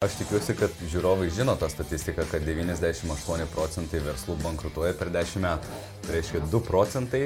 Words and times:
Aš 0.00 0.14
tikiuosi, 0.16 0.54
kad 0.56 0.78
žiūrovai 0.88 1.26
žino 1.28 1.52
tą 1.60 1.66
statistiką, 1.68 2.24
kad 2.30 2.46
98 2.48 3.42
procentai 3.52 3.98
verslų 4.00 4.32
bankrutuoja 4.40 4.94
per 4.96 5.10
10 5.12 5.42
metų. 5.44 5.74
Tai 6.06 6.14
reiškia 6.14 6.38
2 6.46 6.60
procentai 6.64 7.20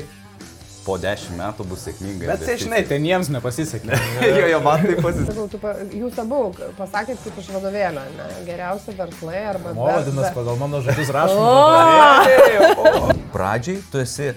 po 0.82 0.96
10 0.98 1.36
metų 1.38 1.66
bus 1.70 1.84
sėkmingai. 1.86 2.26
Bet 2.32 2.42
tai 2.42 2.56
žinai, 2.58 2.80
ten 2.90 3.06
jiems 3.06 3.30
nepasisekė. 3.30 3.94
jo, 4.40 4.48
jo, 4.50 4.58
man 4.66 4.82
tai 4.88 4.96
pasisekė. 5.06 5.44
Sakau, 5.52 5.74
Jūs 6.00 6.18
abu 6.24 6.40
pasakėt 6.80 7.22
kaip 7.22 7.38
iš 7.44 7.52
vadovėlio, 7.54 8.02
ne? 8.16 8.26
Geriausi 8.50 8.96
verslai 8.98 9.44
arba... 9.52 9.70
O, 9.70 9.78
be- 9.78 9.94
vadinas, 10.00 10.26
be- 10.26 10.34
pagal 10.40 10.58
mano 10.64 10.82
žodžius 10.82 11.14
rašoma. 11.14 13.14
Pradžiai 13.36 13.78
tu 13.94 14.02
esi 14.02 14.32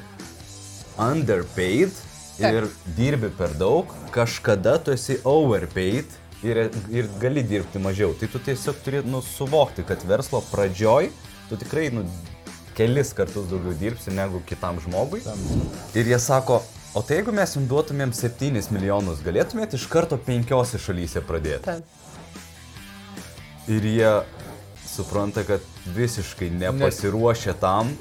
underpaid 1.10 1.90
ir 2.38 2.70
dirbi 3.02 3.34
per 3.42 3.58
daug, 3.58 3.98
kažkada 4.14 4.78
tu 4.78 4.94
esi 4.94 5.18
overpaid 5.26 6.06
ir, 6.44 6.68
ir 6.94 7.10
gali 7.22 7.44
dirbti 7.48 7.82
mažiau. 7.82 8.14
Tai 8.20 8.30
tu 8.32 8.42
tiesiog 8.44 8.82
turi 8.86 9.02
nu, 9.06 9.22
suvokti, 9.26 9.86
kad 9.88 10.04
verslo 10.08 10.44
pradžioj 10.52 11.10
tu 11.50 11.58
tikrai 11.58 11.90
nu, 11.96 12.04
kelis 12.78 13.14
kartus 13.18 13.48
daugiau 13.50 13.76
dirbsi 13.80 14.14
negu 14.14 14.42
kitam 14.46 14.82
žmogui. 14.84 15.24
Ir 15.98 16.10
jie 16.12 16.20
sako, 16.22 16.62
o 16.94 17.02
tai 17.02 17.22
jeigu 17.22 17.34
mes 17.36 17.56
jums 17.58 17.70
duotumėm 17.72 18.14
7 18.14 18.72
milijonus, 18.76 19.24
galėtumėt 19.26 19.78
iš 19.78 19.88
karto 19.92 20.20
penkiose 20.22 20.82
šalyse 20.82 21.24
pradėti. 21.26 21.66
Taip. 21.72 21.96
Ir 23.68 23.84
jie 23.84 24.12
supranta, 24.90 25.44
kad 25.44 25.62
visiškai 25.96 26.50
nepasiruošę 26.50 27.54
tam. 27.62 27.92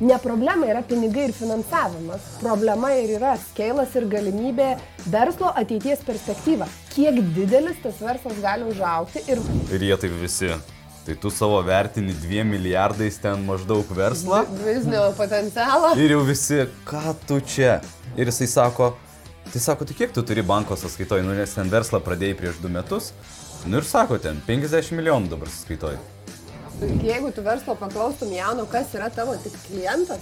Ne 0.00 0.18
problema 0.22 0.66
yra 0.66 0.82
pinigai 0.82 1.28
ir 1.28 1.34
finansavimas. 1.36 2.20
Problema 2.42 2.92
ir 2.98 3.16
yra 3.18 3.36
skailas 3.48 3.94
ir 3.98 4.08
galimybė 4.10 4.74
verslo 5.06 5.52
ateities 5.54 6.04
perspektyva. 6.06 6.68
Kiek 6.94 7.20
didelis 7.36 7.80
tas 7.82 8.00
verslas 8.02 8.38
gali 8.42 8.68
užaukti 8.70 9.24
ir 9.28 9.42
Ir 9.72 9.82
jie 9.90 9.96
taip 9.96 10.16
visi. 10.20 10.52
Tai 11.04 11.14
tu 11.20 11.28
savo 11.30 11.58
vertini 11.62 12.14
2 12.16 12.44
milijardais 12.48 13.18
ten 13.20 13.42
maždaug 13.44 13.90
verslą. 13.92 14.44
biznio 14.64 15.12
potencialą. 15.18 15.92
Ir 16.00 16.14
jau 16.16 16.22
visi, 16.24 16.62
ką 16.88 17.14
tu 17.28 17.40
čia? 17.40 17.80
Ir 18.16 18.30
jisai 18.32 18.48
sako, 18.48 18.94
tai 19.52 19.60
sako, 19.60 19.84
tai 19.84 19.94
kiek 19.98 20.14
tu 20.16 20.22
turi 20.22 20.42
banko 20.42 20.76
sąskaitoj, 20.76 21.20
nu 21.22 21.36
nes 21.36 21.52
ten 21.52 21.68
verslą 21.68 22.00
pradėjai 22.00 22.38
prieš 22.38 22.56
2 22.62 22.72
metus. 22.72 23.12
Nu 23.66 23.76
ir 23.80 23.84
sako, 23.84 24.16
ten 24.18 24.40
50 24.48 24.96
milijonų 24.96 25.28
dabar 25.28 25.48
sąskaitoj. 25.48 26.13
Jeigu 26.82 27.30
tu 27.34 27.44
verslo 27.46 27.76
paklaustum 27.78 28.32
jauno, 28.34 28.66
kas 28.70 28.92
yra 28.96 29.10
tavo 29.14 29.36
tik 29.44 29.54
klientas, 29.68 30.20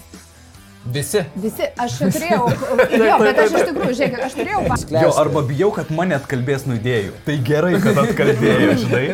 Visi. 0.83 1.21
visi, 1.39 1.63
aš 1.79 1.95
turėjau, 2.01 2.49
jo, 3.07 3.19
bet 3.23 3.39
aš 3.39 3.53
iš 3.55 3.67
tikrųjų, 3.69 3.95
žiūrėk, 4.01 4.17
aš 4.27 4.35
turėjau, 4.35 4.63
Jo, 4.97 5.13
arba 5.21 5.43
bijau, 5.47 5.69
kad 5.77 5.93
mane 5.95 6.17
atkalbės 6.19 6.65
nuo 6.67 6.75
idėjų. 6.81 7.13
Tai 7.27 7.37
gerai, 7.47 7.77
kad 7.85 8.01
atkalbėjo, 8.03 8.73
žinai. 8.83 9.05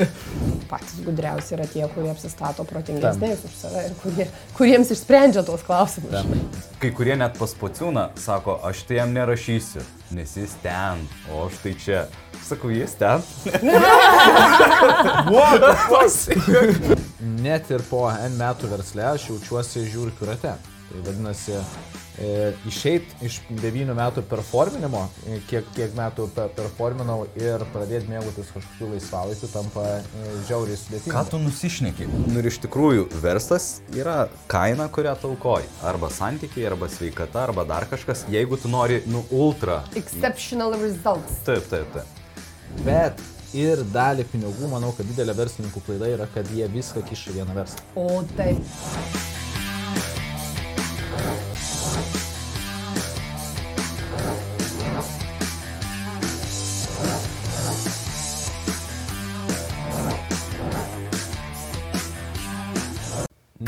patys 0.71 1.03
gudriausi 1.05 1.55
yra 1.59 1.67
tie, 1.69 1.85
kurie 1.93 2.09
apsistato 2.13 2.65
protingesniais 2.69 3.45
už 3.45 3.53
save 3.61 3.85
ir 3.85 3.95
kurie, 4.01 4.27
kuriems 4.57 4.95
išsprendžia 4.97 5.45
tuos 5.45 5.65
klausimus. 5.65 6.25
Kai 6.81 6.91
kurie 6.97 7.17
net 7.21 7.37
pas 7.41 7.53
pociūną 7.61 8.09
sako, 8.21 8.59
aš 8.69 8.87
tai 8.89 9.03
jam 9.03 9.13
nerašysiu, 9.17 9.85
nes 10.17 10.37
jis 10.41 10.57
ten, 10.65 11.05
o 11.33 11.45
aš 11.51 11.61
tai 11.65 11.77
čia. 11.77 12.07
Sakau, 12.49 12.71
jis 12.73 12.95
ten. 12.97 13.21
Net 17.45 17.71
ir 17.75 17.83
po 17.91 18.07
N 18.11 18.39
metų 18.41 18.71
versle 18.73 19.05
aš 19.13 19.29
jaučiuosi 19.33 19.85
žiūriu 19.93 20.27
rate. 20.29 20.55
Tai 20.89 21.01
vadinasi, 21.05 21.53
e, 22.17 22.29
išeit 22.71 23.11
iš 23.27 23.35
9 23.53 23.93
metų 23.99 24.23
performinimo, 24.31 25.03
e, 25.29 25.37
kiek, 25.51 25.67
kiek 25.77 25.93
metų 25.99 26.31
pe- 26.33 26.47
performinau 26.57 27.27
ir 27.37 27.61
pradėti 27.75 28.09
mėgautis 28.09 28.49
kažkokiu 28.55 28.89
laisvalaikiu 28.95 29.51
tampa 29.53 29.85
e, 29.99 30.01
žiauriai 30.49 30.81
sudėtinga. 30.81 31.13
Ką 31.13 31.25
tu 31.35 31.43
nusišneki? 31.45 32.09
Nu 32.33 32.41
ir 32.41 32.49
iš 32.49 32.57
tikrųjų, 32.65 33.05
verslas 33.21 33.69
yra 33.93 34.31
kaina, 34.49 34.89
kurią 34.89 35.13
taukoji. 35.21 35.69
Arba 35.85 36.09
santykiai, 36.09 36.71
arba 36.73 36.89
sveikata, 36.89 37.45
arba 37.51 37.69
dar 37.69 37.85
kažkas. 37.93 38.25
Jeigu 38.33 38.57
tu 38.57 38.73
nori, 38.73 39.03
nu, 39.13 39.27
ultra. 39.29 39.83
Exceptional 40.01 40.73
results. 40.81 41.43
Taip, 41.45 41.69
taip, 41.69 41.93
taip. 41.99 42.18
Bet 42.87 43.23
ir 43.57 43.83
dalį 43.95 44.27
pinigų, 44.33 44.69
manau, 44.71 44.93
kad 44.97 45.09
didelė 45.09 45.35
verslininkų 45.39 45.83
klaida 45.87 46.13
yra, 46.15 46.29
kad 46.35 46.51
jie 46.55 46.69
viską 46.71 47.03
kiša 47.09 47.39
vieną 47.41 47.57
verslą. 47.57 47.85
O 47.99 48.23
taip. 48.37 48.63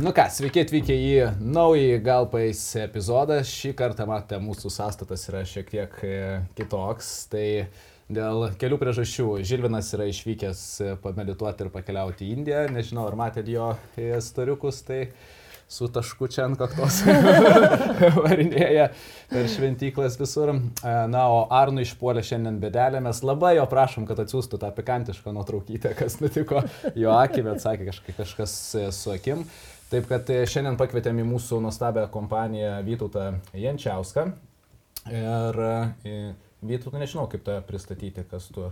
Nu 0.00 0.14
ką, 0.16 0.24
sveiki 0.32 0.62
atvykę 0.62 0.94
į 0.96 1.08
naują 1.44 1.98
Galpais 2.00 2.60
epizodą. 2.80 3.42
Šį 3.44 3.74
kartą 3.76 4.06
matote, 4.08 4.38
mūsų 4.40 4.70
sąstatas 4.72 5.26
yra 5.28 5.42
šiek 5.44 5.68
tiek 5.68 5.98
e, 6.06 6.20
kitoks. 6.56 7.10
Tai 7.28 7.44
dėl 8.10 8.48
kelių 8.60 8.78
priežasčių 8.80 9.26
Žilvinas 9.46 9.90
yra 9.96 10.08
išvykęs 10.10 10.62
pamedituoti 11.04 11.66
ir 11.66 11.74
pakeliauti 11.74 12.26
į 12.26 12.38
Indiją. 12.38 12.64
Nežinau, 12.74 13.06
ar 13.10 13.18
matėte 13.18 13.54
jo 13.54 13.72
storiukus, 14.26 14.82
tai 14.86 15.04
su 15.70 15.86
tašku 15.88 16.26
čia 16.26 16.48
ant 16.48 16.58
kaktos 16.58 16.96
varinėja 18.24 18.88
per 19.30 19.46
šventyklas 19.52 20.18
visur. 20.18 20.50
E, 20.50 20.94
Na, 21.12 21.28
o 21.30 21.44
Arnu 21.54 21.84
išpuolė 21.84 22.24
šiandien 22.26 22.58
bedelė. 22.62 22.98
Mes 23.04 23.22
labai 23.22 23.54
jo 23.54 23.66
prašom, 23.70 24.08
kad 24.08 24.18
atsiųstų 24.24 24.58
tą 24.64 24.72
pikantišką 24.74 25.34
nuotraukytę, 25.36 25.94
kas 25.98 26.18
nutiko 26.22 26.64
jo 26.98 27.14
akį, 27.14 27.46
bet 27.46 27.62
sakė 27.62 27.86
kažkai 27.92 28.16
kažkas 28.18 28.56
e, 28.74 28.88
su 28.96 29.14
akim. 29.14 29.46
Taip 29.94 30.10
kad 30.10 30.26
e, 30.34 30.42
šiandien 30.50 30.78
pakvietėm 30.80 31.22
į 31.22 31.28
mūsų 31.30 31.62
nuostabią 31.62 32.08
kompaniją 32.10 32.80
Vytautą 32.86 33.30
Jančiauską. 33.54 34.26
Ir 35.14 35.62
e, 35.70 35.78
Vytautą 36.60 37.00
nežinau, 37.00 37.26
kaip 37.32 37.44
tą 37.46 37.58
pristatyti, 37.64 38.24
kas 38.30 38.50
tu, 38.52 38.66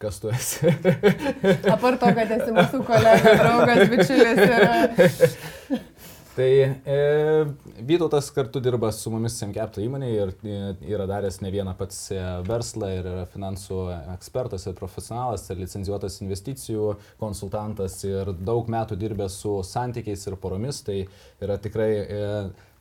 kas 0.00 0.20
tu 0.22 0.30
esi. 0.32 0.72
Apart 1.74 2.00
to, 2.00 2.12
kad 2.16 2.36
esi 2.38 2.54
mūsų 2.56 2.84
kolega, 2.88 3.34
draugas, 3.42 3.84
bičiulis 3.92 4.44
ir... 4.46 5.82
Tai 6.34 6.50
e, 6.84 7.46
Vytautas 7.86 8.30
kartu 8.34 8.58
dirba 8.60 8.88
su 8.92 9.10
mumis 9.12 9.36
Semkepto 9.38 9.78
įmonėje 9.84 10.22
ir 10.24 10.32
e, 10.34 10.56
yra 10.90 11.06
daręs 11.06 11.38
ne 11.44 11.52
vieną 11.54 11.76
pats 11.78 12.00
e, 12.10 12.18
verslą 12.48 12.88
ir 12.90 13.06
yra 13.06 13.26
finansų 13.30 13.78
ekspertas 14.16 14.66
ir 14.66 14.74
profesionalas 14.74 15.46
ir 15.52 15.60
licenzijuotas 15.62 16.18
investicijų 16.24 16.96
konsultantas 17.22 18.00
ir 18.08 18.32
daug 18.34 18.66
metų 18.72 18.98
dirbęs 18.98 19.38
su 19.44 19.60
santykiais 19.68 20.26
ir 20.26 20.38
poromis. 20.42 20.82
Tai 20.82 21.04
yra 21.44 21.60
tikrai 21.62 21.90
e, 22.02 22.24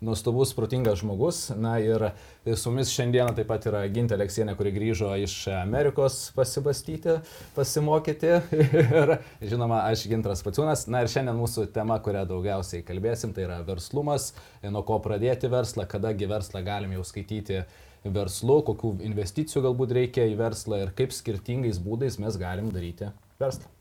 nuostabus, 0.04 0.54
protingas 0.56 1.00
žmogus. 1.02 1.46
Na 1.56 1.78
ir 1.82 2.10
su 2.56 2.72
mumis 2.72 2.92
šiandieną 2.94 3.34
taip 3.38 3.48
pat 3.50 3.68
yra 3.70 3.84
Gintė 3.94 4.18
Leksienė, 4.20 4.56
kuri 4.60 4.74
grįžo 4.76 5.14
iš 5.24 5.36
Amerikos 5.58 6.20
pasibastyti, 6.36 7.18
pasimokyti. 7.56 8.34
Ir 8.94 9.16
žinoma, 9.54 9.84
aš 9.90 10.06
Gintras 10.12 10.44
Paciūnas. 10.46 10.86
Na 10.92 11.04
ir 11.04 11.12
šiandien 11.12 11.38
mūsų 11.40 11.68
tema, 11.76 11.98
kurią 12.04 12.26
daugiausiai 12.30 12.84
kalbėsim, 12.86 13.34
tai 13.36 13.48
yra 13.48 13.62
verslumas, 13.68 14.32
nuo 14.64 14.84
ko 14.88 15.00
pradėti 15.04 15.52
verslą, 15.52 15.88
kadagi 15.90 16.30
verslą 16.30 16.64
galim 16.66 16.96
jau 16.98 17.06
skaityti 17.08 17.64
verslu, 18.04 18.60
kokių 18.68 18.98
investicijų 19.10 19.68
galbūt 19.70 19.96
reikia 20.00 20.28
į 20.32 20.40
verslą 20.40 20.84
ir 20.84 20.98
kaip 20.98 21.16
skirtingais 21.16 21.80
būdais 21.84 22.20
mes 22.22 22.40
galim 22.40 22.72
daryti 22.74 23.12
verslą. 23.40 23.73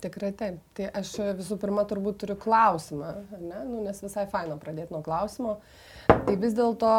Tikrai 0.00 0.32
taip. 0.36 0.58
Tai 0.76 0.88
aš 1.00 1.12
visų 1.38 1.56
pirma 1.60 1.84
turbūt 1.88 2.20
turiu 2.22 2.36
klausimą, 2.40 3.12
ne? 3.36 3.62
nu, 3.68 3.84
nes 3.84 4.00
visai 4.02 4.26
faina 4.30 4.56
pradėti 4.60 4.94
nuo 4.94 5.02
klausimo. 5.04 5.58
Tai 6.10 6.34
vis 6.40 6.54
dėlto, 6.56 6.90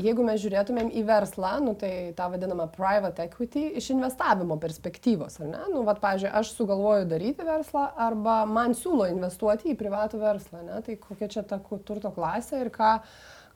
jeigu 0.00 0.24
mes 0.26 0.40
žiūrėtumėm 0.42 0.92
į 0.98 1.02
verslą, 1.08 1.52
nu, 1.64 1.74
tai 1.78 2.12
tą 2.16 2.28
vadinamą 2.32 2.68
private 2.74 3.26
equity 3.26 3.64
iš 3.80 3.90
investavimo 3.94 4.56
perspektyvos, 4.62 5.40
ar 5.42 5.50
ne? 5.50 5.62
Nu, 5.72 5.82
vat, 5.88 6.00
pavyzdžiui, 6.02 6.30
aš 6.40 6.54
sugalvoju 6.56 7.08
daryti 7.10 7.46
verslą 7.46 7.88
arba 8.06 8.42
man 8.48 8.76
siūlo 8.78 9.08
investuoti 9.10 9.72
į 9.72 9.78
privatų 9.80 10.22
verslą, 10.22 10.64
ne? 10.68 10.80
Tai 10.86 10.98
kokia 11.02 11.30
čia 11.36 11.46
ta 11.48 11.58
turto 11.88 12.12
klasė 12.14 12.62
ir 12.62 12.72
ką, 12.74 12.96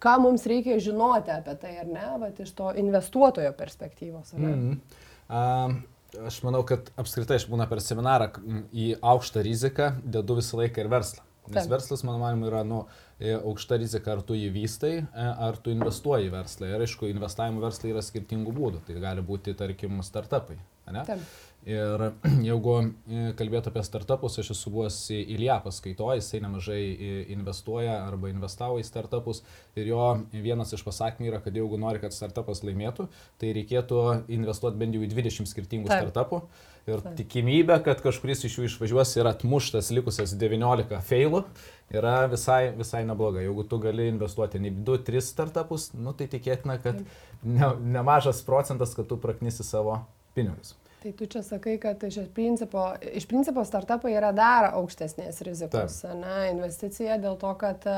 ką 0.02 0.14
mums 0.24 0.46
reikia 0.50 0.80
žinoti 0.82 1.34
apie 1.36 1.56
tai, 1.62 1.76
ar 1.84 1.90
ne, 1.90 2.06
vat, 2.24 2.40
iš 2.42 2.54
to 2.58 2.72
investuotojo 2.84 3.52
perspektyvos. 3.58 4.34
ar 4.34 4.42
ne? 4.42 4.54
Mm. 4.56 5.04
Um, 5.26 5.78
aš 6.26 6.40
manau, 6.46 6.62
kad 6.66 6.90
apskritai 6.98 7.40
aš 7.40 7.46
būna 7.50 7.68
per 7.70 7.82
seminarą 7.84 8.30
į 8.72 8.94
aukštą 9.00 9.44
riziką 9.46 9.92
dedu 10.04 10.38
visą 10.40 10.62
laiką 10.62 10.84
ir 10.84 10.92
verslą. 10.92 11.24
Nes 11.46 11.62
Taip. 11.62 11.70
verslas, 11.70 12.02
mano 12.02 12.18
manimu, 12.18 12.48
yra 12.48 12.64
nu, 12.66 12.80
e, 13.20 13.36
aukšta 13.36 13.78
rizika, 13.78 14.16
ar 14.16 14.22
tu 14.26 14.34
jį 14.34 14.48
vystai, 14.54 14.94
e, 15.06 15.26
ar 15.46 15.58
tu 15.62 15.70
investuoji 15.70 16.26
į 16.26 16.32
verslą. 16.32 16.70
Ir 16.72 16.82
aišku, 16.82 17.06
investavimo 17.12 17.62
verslai 17.62 17.92
yra 17.92 18.02
skirtingų 18.02 18.54
būdų. 18.56 18.82
Tai 18.88 18.96
gali 19.02 19.22
būti, 19.22 19.54
tarkim, 19.54 20.00
startupai. 20.02 20.58
ane? 20.86 21.04
Taip. 21.06 21.22
Ir 21.66 22.02
jeigu 22.46 22.74
e, 22.78 23.22
kalbėtų 23.38 23.72
apie 23.72 23.82
startupus, 23.86 24.38
aš 24.38 24.52
esu 24.54 24.70
buvęs 24.70 25.00
Ilija 25.16 25.58
paskaitoje, 25.64 26.20
jisai 26.20 26.38
nemažai 26.44 26.78
investuoja 27.34 27.96
arba 28.04 28.30
investavo 28.30 28.78
į 28.78 28.86
startupus 28.86 29.42
ir 29.74 29.90
jo 29.90 30.04
vienas 30.30 30.70
iš 30.76 30.84
pasakymų 30.86 31.32
yra, 31.32 31.42
kad 31.42 31.58
jeigu 31.58 31.80
nori, 31.82 31.98
kad 32.02 32.14
startupas 32.14 32.62
laimėtų, 32.62 33.08
tai 33.42 33.50
reikėtų 33.58 34.04
investuoti 34.38 34.78
bent 34.78 34.94
jau 34.94 35.02
į 35.02 35.10
20 35.10 35.50
skirtingų 35.50 35.90
Taip. 35.90 36.06
startupų. 36.06 36.42
Ir 36.86 37.02
Taip. 37.02 37.18
tikimybė, 37.18 37.80
kad 37.82 37.98
kažkuris 38.04 38.46
iš 38.46 38.60
jų 38.60 38.68
išvažiuos 38.68 39.16
ir 39.18 39.26
atmuštas 39.26 39.90
likusias 39.90 40.36
19 40.38 41.02
failų 41.02 41.42
yra 41.90 42.14
visai, 42.30 42.70
visai 42.78 43.02
nebloga. 43.10 43.42
Jeigu 43.42 43.66
tu 43.66 43.82
gali 43.82 44.06
investuoti 44.12 44.62
į 44.62 44.76
2-3 44.86 45.26
startupus, 45.32 45.90
nu, 45.98 46.14
tai 46.14 46.30
tikėtina, 46.30 46.78
kad 46.78 47.02
ne, 47.42 47.74
nemažas 47.98 48.46
procentas, 48.46 48.94
kad 48.94 49.10
tu 49.10 49.18
praknisi 49.18 49.66
savo 49.66 50.04
pinigus. 50.38 50.76
Tai 51.02 51.12
tu 51.12 51.26
čia 51.28 51.42
sakai, 51.44 51.76
kad 51.78 52.02
iš 52.02 52.16
principo, 52.34 52.82
iš 53.12 53.26
principo 53.28 53.64
startupai 53.64 54.14
yra 54.16 54.30
dar 54.34 54.70
aukštesnės 54.72 55.42
rizikos 55.44 56.00
ne, 56.16 56.36
investicija 56.54 57.18
dėl 57.20 57.36
to, 57.38 57.52
kad 57.60 57.84
e, 57.86 57.96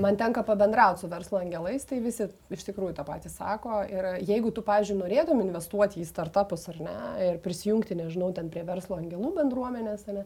man 0.00 0.16
tenka 0.20 0.44
pabendrauti 0.46 1.02
su 1.02 1.10
verslo 1.10 1.40
angelais, 1.42 1.84
tai 1.90 1.98
visi 2.04 2.28
iš 2.54 2.62
tikrųjų 2.68 2.94
tą 2.96 3.04
patį 3.08 3.32
sako. 3.34 3.82
Ir 3.90 4.08
jeigu 4.28 4.54
tu, 4.54 4.62
pažiūrėjau, 4.64 5.02
norėtum 5.02 5.42
investuoti 5.42 6.00
į 6.00 6.06
startupus 6.08 6.68
ar 6.70 6.80
ne 6.86 6.96
ir 7.26 7.42
prisijungti, 7.42 7.98
nežinau, 7.98 8.30
ten 8.36 8.48
prie 8.52 8.64
verslo 8.68 9.00
angelų 9.02 9.34
bendruomenės, 9.42 10.06
ne, 10.14 10.24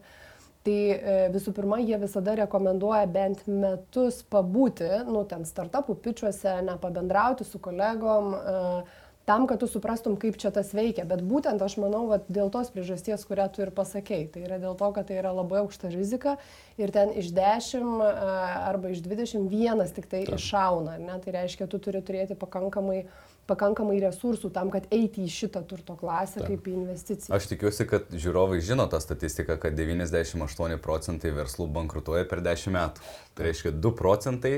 Tai 0.65 0.73
e, 0.73 1.15
visų 1.29 1.51
pirma, 1.53 1.77
jie 1.77 1.97
visada 2.01 2.33
rekomenduoja 2.39 3.05
bent 3.13 3.43
metus 3.45 4.23
pabūti, 4.33 4.87
nu, 5.05 5.21
ten 5.29 5.45
startupų 5.45 5.93
pičiuose, 6.01 6.55
nepabendrauti 6.65 7.45
su 7.45 7.61
kolegom, 7.61 8.31
uh, 8.33 9.03
tam, 9.25 9.47
kad 9.49 9.59
tu 9.59 9.67
suprastum, 9.67 10.15
kaip 10.21 10.37
čia 10.41 10.51
tas 10.53 10.69
veikia. 10.77 11.05
Bet 11.09 11.23
būtent 11.25 11.61
aš 11.65 11.77
manau, 11.81 12.05
vat, 12.11 12.27
dėl 12.29 12.51
tos 12.53 12.69
priežasties, 12.73 13.25
kurią 13.25 13.47
tu 13.53 13.65
ir 13.65 13.73
pasakėjai. 13.75 14.29
Tai 14.33 14.43
yra 14.45 14.59
dėl 14.61 14.77
to, 14.77 14.89
kad 14.95 15.09
tai 15.09 15.19
yra 15.21 15.33
labai 15.33 15.63
aukšta 15.63 15.89
rizika 15.93 16.37
ir 16.77 16.93
ten 16.93 17.13
iš 17.17 17.31
10 17.35 18.03
arba 18.05 18.93
iš 18.93 19.01
21 19.05 19.95
tik 19.97 20.09
tai 20.11 20.25
Ta. 20.29 20.37
iššauna. 20.37 20.99
Ne? 21.01 21.17
Tai 21.23 21.37
reiškia, 21.39 21.69
tu 21.71 21.81
turi 21.81 22.03
turėti 22.05 22.37
pakankamai 22.37 23.05
pakankamai 23.45 23.99
resursų 24.01 24.49
tam, 24.53 24.71
kad 24.73 24.87
eiti 24.93 25.21
į 25.25 25.29
šitą 25.29 25.61
turto 25.69 25.93
klasę 25.99 26.41
Ta. 26.41 26.47
kaip 26.49 26.65
į 26.65 26.71
investiciją. 26.79 27.35
Aš 27.35 27.45
tikiuosi, 27.51 27.85
kad 27.89 28.09
žiūrovai 28.09 28.57
žino 28.65 28.87
tą 28.89 28.97
statistiką, 29.03 29.59
kad 29.61 29.77
98 29.77 30.79
procentai 30.81 31.33
verslų 31.35 31.67
bankrutuoja 31.75 32.25
per 32.29 32.41
10 32.45 32.73
metų. 32.73 33.05
Tai 33.37 33.45
reiškia 33.45 33.75
2 33.77 33.93
procentai 33.99 34.55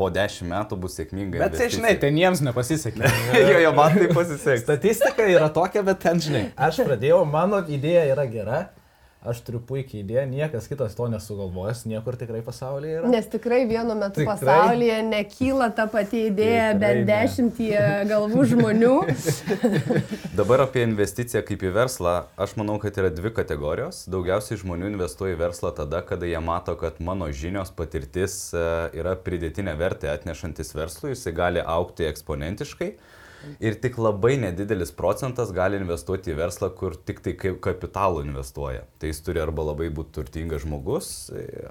po 0.00 0.08
dešimt 0.12 0.48
metų 0.50 0.80
bus 0.80 0.96
sėkminga. 0.96 1.42
Bet, 1.42 1.58
tai, 1.60 1.68
žinai, 1.72 1.94
ten 2.00 2.16
jiems 2.16 2.40
nepasisekė. 2.46 3.04
jo, 3.52 3.58
jo, 3.66 3.72
man 3.76 3.96
tai 3.98 4.08
pasisekė. 4.16 4.60
Statistika 4.64 5.28
yra 5.28 5.50
tokia, 5.52 5.84
bet 5.86 6.00
ten, 6.02 6.22
žinai, 6.24 6.44
aš 6.56 6.82
pradėjau, 6.88 7.22
mano 7.28 7.60
idėja 7.68 8.06
yra 8.14 8.26
gera, 8.30 8.60
Aš 9.20 9.42
turiu 9.44 9.58
puikiai 9.60 10.00
idėją, 10.00 10.22
niekas 10.30 10.64
kitas 10.70 10.94
to 10.96 11.04
nesugalvojęs, 11.12 11.82
niekur 11.90 12.16
tikrai 12.16 12.38
pasaulyje 12.40 13.02
yra. 13.02 13.10
Nes 13.12 13.26
tikrai 13.28 13.66
vienu 13.68 13.92
metu 13.92 14.22
tikrai. 14.22 14.38
pasaulyje 14.38 14.94
nekyla 15.10 15.66
ta 15.76 15.84
pati 15.92 16.22
idėja 16.30 16.70
bent 16.80 17.04
dešimtyje 17.10 17.82
galvų 18.08 18.46
žmonių. 18.54 18.94
Dabar 20.40 20.64
apie 20.64 20.86
investiciją 20.88 21.44
kaip 21.44 21.66
į 21.68 21.74
verslą, 21.76 22.14
aš 22.40 22.56
manau, 22.56 22.78
kad 22.80 22.96
yra 22.96 23.12
dvi 23.12 23.34
kategorijos. 23.36 24.06
Daugiausiai 24.08 24.56
žmonių 24.64 24.88
investuoja 24.94 25.36
į 25.36 25.42
verslą 25.44 25.76
tada, 25.76 26.00
kada 26.00 26.24
jie 26.24 26.40
mato, 26.40 26.72
kad 26.80 26.96
mano 27.04 27.28
žinios, 27.28 27.76
patirtis 27.76 28.54
e, 28.56 28.66
yra 29.02 29.18
pridėtinė 29.20 29.76
vertė 29.76 30.14
atnešantis 30.14 30.72
verslui, 30.72 31.12
jisai 31.12 31.36
gali 31.36 31.60
aukti 31.60 32.08
eksponentiškai. 32.08 32.94
Ir 33.62 33.76
tik 33.80 33.98
labai 34.00 34.34
nedidelis 34.40 34.92
procentas 34.96 35.52
gali 35.56 35.80
investuoti 35.80 36.34
į 36.34 36.38
verslą, 36.38 36.70
kur 36.76 36.96
tik 36.96 37.22
tai 37.24 37.34
kapitalų 37.38 38.24
investuoja. 38.26 38.84
Tai 39.00 39.10
jis 39.12 39.22
turi 39.26 39.42
arba 39.42 39.64
labai 39.70 39.88
būti 39.94 40.14
turtingas 40.18 40.66
žmogus, 40.66 41.10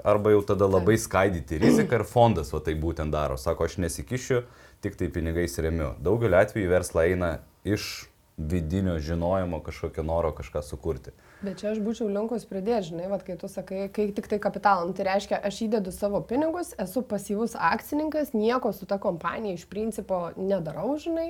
arba 0.04 0.34
jau 0.34 0.42
tada 0.54 0.70
labai 0.70 0.98
skaidyti 1.00 1.62
riziką 1.62 2.02
ir 2.02 2.08
fondas 2.10 2.54
va 2.56 2.64
tai 2.66 2.76
būtent 2.80 3.14
daro. 3.14 3.38
Sako, 3.38 3.70
aš 3.70 3.80
nesikišiu, 3.86 4.44
tik 4.82 4.98
tai 5.00 5.12
pinigais 5.14 5.58
remiu. 5.62 5.94
Daugeliu 6.04 6.40
atveju 6.42 6.72
verslą 6.72 7.06
eina 7.12 7.34
iš 7.68 8.09
vidinio 8.40 9.00
žinojimo 9.00 9.60
kažkokio 9.64 10.04
noro 10.04 10.32
kažką 10.32 10.62
sukurti. 10.62 11.12
Bet 11.42 11.60
čia 11.60 11.70
aš 11.72 11.80
būčiau 11.84 12.08
linkus 12.12 12.46
pridėti, 12.48 12.90
žinai, 12.90 13.06
vat, 13.12 13.24
kai 13.28 13.38
tu 13.40 13.48
sakai, 13.52 13.86
kai 13.96 14.10
tik 14.16 14.26
tai 14.32 14.40
kapitalą, 14.44 14.88
nu, 14.88 14.96
tai 14.96 15.06
reiškia, 15.08 15.38
aš 15.48 15.62
įdedu 15.68 15.92
savo 15.96 16.20
pinigus, 16.28 16.74
esu 16.80 17.04
pasyvus 17.08 17.54
akcininkas, 17.56 18.34
nieko 18.36 18.72
su 18.76 18.88
ta 18.88 18.98
kompanija 19.00 19.56
iš 19.56 19.66
principo 19.72 20.20
nedarau, 20.36 20.98
žinai, 21.00 21.30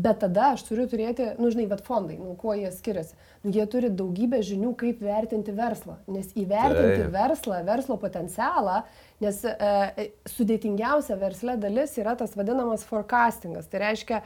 bet 0.00 0.20
tada 0.24 0.54
aš 0.54 0.64
turiu 0.68 0.86
turėti, 0.88 1.34
nu, 1.40 1.50
žinai, 1.52 1.66
bet 1.68 1.84
fondai, 1.84 2.16
nu, 2.20 2.32
kuo 2.40 2.56
jie 2.56 2.70
skiriasi. 2.72 3.16
Nu, 3.44 3.52
jie 3.56 3.64
turi 3.72 3.88
daugybę 3.92 4.40
žinių, 4.44 4.72
kaip 4.80 5.00
vertinti 5.04 5.52
verslą, 5.56 5.98
nes 6.12 6.32
įvertinti 6.36 7.04
tai. 7.06 7.10
verslą, 7.12 7.60
verslo 7.68 7.96
potencialą, 8.00 8.82
nes 9.20 9.42
e, 9.44 10.08
sudėtingiausia 10.28 11.16
versle 11.20 11.56
dalis 11.60 11.96
yra 12.00 12.16
tas 12.20 12.32
vadinamas 12.36 12.84
forecastingas. 12.88 13.68
Tai 13.68 13.84
reiškia, 13.84 14.22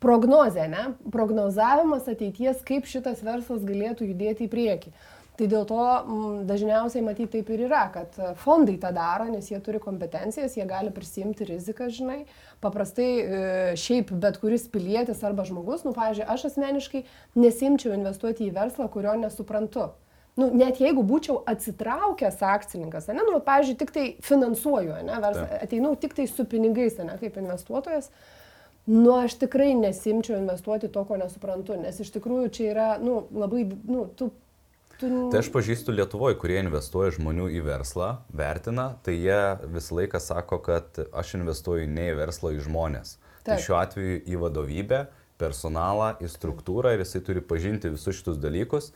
prognozė, 0.00 0.66
ne? 0.72 0.90
prognozavimas 1.12 2.08
ateities, 2.10 2.64
kaip 2.66 2.88
šitas 2.88 3.24
verslas 3.26 3.64
galėtų 3.66 4.10
judėti 4.10 4.46
į 4.48 4.52
priekį. 4.52 4.92
Tai 5.40 5.46
dėl 5.48 5.62
to 5.64 5.80
m, 5.80 6.00
mm, 6.04 6.40
dažniausiai 6.48 7.00
matyti 7.04 7.38
taip 7.38 7.48
ir 7.54 7.62
yra, 7.64 7.86
kad 7.94 8.16
fondai 8.42 8.74
tą 8.80 8.90
daro, 8.92 9.24
nes 9.32 9.46
jie 9.48 9.56
turi 9.64 9.80
kompetencijas, 9.80 10.56
jie 10.58 10.66
gali 10.68 10.92
prisimti 10.92 11.46
riziką, 11.48 11.88
žinai. 11.96 12.18
Paprastai 12.60 13.08
e, 13.08 13.38
šiaip 13.80 14.12
bet 14.20 14.36
kuris 14.42 14.66
pilietis 14.68 15.22
arba 15.24 15.46
žmogus, 15.48 15.86
nu, 15.86 15.94
pavyzdžiui, 15.96 16.26
aš 16.28 16.50
asmeniškai 16.50 17.06
nesimčiau 17.40 17.96
investuoti 17.96 18.50
į 18.50 18.54
verslą, 18.58 18.90
kurio 18.92 19.16
nesuprantu. 19.22 19.88
Nu, 20.36 20.50
net 20.52 20.78
jeigu 20.80 21.02
būčiau 21.08 21.38
atsitraukęs 21.48 22.44
akcininkas, 22.46 23.08
ne, 23.08 23.24
nu, 23.24 23.40
pavyzdžiui, 23.44 23.78
tik 23.80 23.94
tai 23.96 24.04
finansuoju, 24.24 25.00
ne, 25.08 25.16
verslą, 25.24 25.48
ateinu 25.64 25.94
tik 26.00 26.12
tai 26.20 26.28
su 26.28 26.44
pinigais, 26.48 27.00
ne, 27.00 27.16
kaip 27.20 27.40
investuotojas, 27.40 28.12
uh, 28.12 28.39
Nu, 28.88 29.12
aš 29.20 29.36
tikrai 29.42 29.74
nesimčiau 29.78 30.38
investuoti 30.40 30.88
to, 30.92 31.02
ko 31.06 31.18
nesuprantu, 31.20 31.76
nes 31.78 32.00
iš 32.00 32.14
tikrųjų 32.16 32.52
čia 32.54 32.70
yra, 32.72 32.86
nu, 33.02 33.24
labai, 33.36 33.66
nu, 33.86 34.06
tu 34.16 34.30
Tu... 35.00 35.08
Tai 35.32 35.38
aš 35.40 35.48
pažįstu 35.48 35.94
Lietuvoje, 35.96 36.36
kurie 36.36 36.58
investuoja 36.60 37.14
žmonių 37.16 37.46
į 37.56 37.62
verslą, 37.64 38.10
vertina, 38.36 38.98
tai 39.00 39.14
jie 39.16 39.38
visą 39.72 39.96
laiką 39.96 40.20
sako, 40.20 40.58
kad 40.66 41.00
aš 41.16 41.38
investuoju 41.38 41.86
ne 41.88 42.10
į 42.10 42.18
verslą, 42.18 42.52
į 42.52 42.66
žmonės. 42.66 43.14
Tai 43.16 43.30
Taip. 43.38 43.46
Tai 43.48 43.56
šiuo 43.64 43.78
atveju 43.78 44.18
į 44.28 44.40
vadovybę, 44.42 44.98
personalą, 45.40 46.10
į 46.20 46.28
struktūrą 46.28 46.92
ir 46.92 47.04
jisai 47.06 47.22
turi 47.24 47.40
pažinti 47.40 47.92
visus 47.94 48.18
šitus 48.18 48.36
dalykus. 48.42 48.90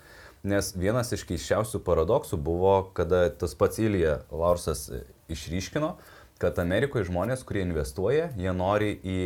Nes 0.44 0.75
vienas 0.76 1.14
iš 1.16 1.25
keiščiausių 1.25 1.81
paradoksų 1.86 2.36
buvo, 2.36 2.75
kada 2.92 3.31
tas 3.32 3.56
pats 3.56 3.81
Ilija 3.81 4.19
Laursas 4.28 4.90
išryškino, 5.32 5.94
kad 6.42 6.60
Amerikoje 6.60 7.08
žmonės, 7.08 7.46
kurie 7.48 7.64
investuoja, 7.64 8.28
jie 8.36 8.52
nori 8.52 8.92
į 9.00 9.20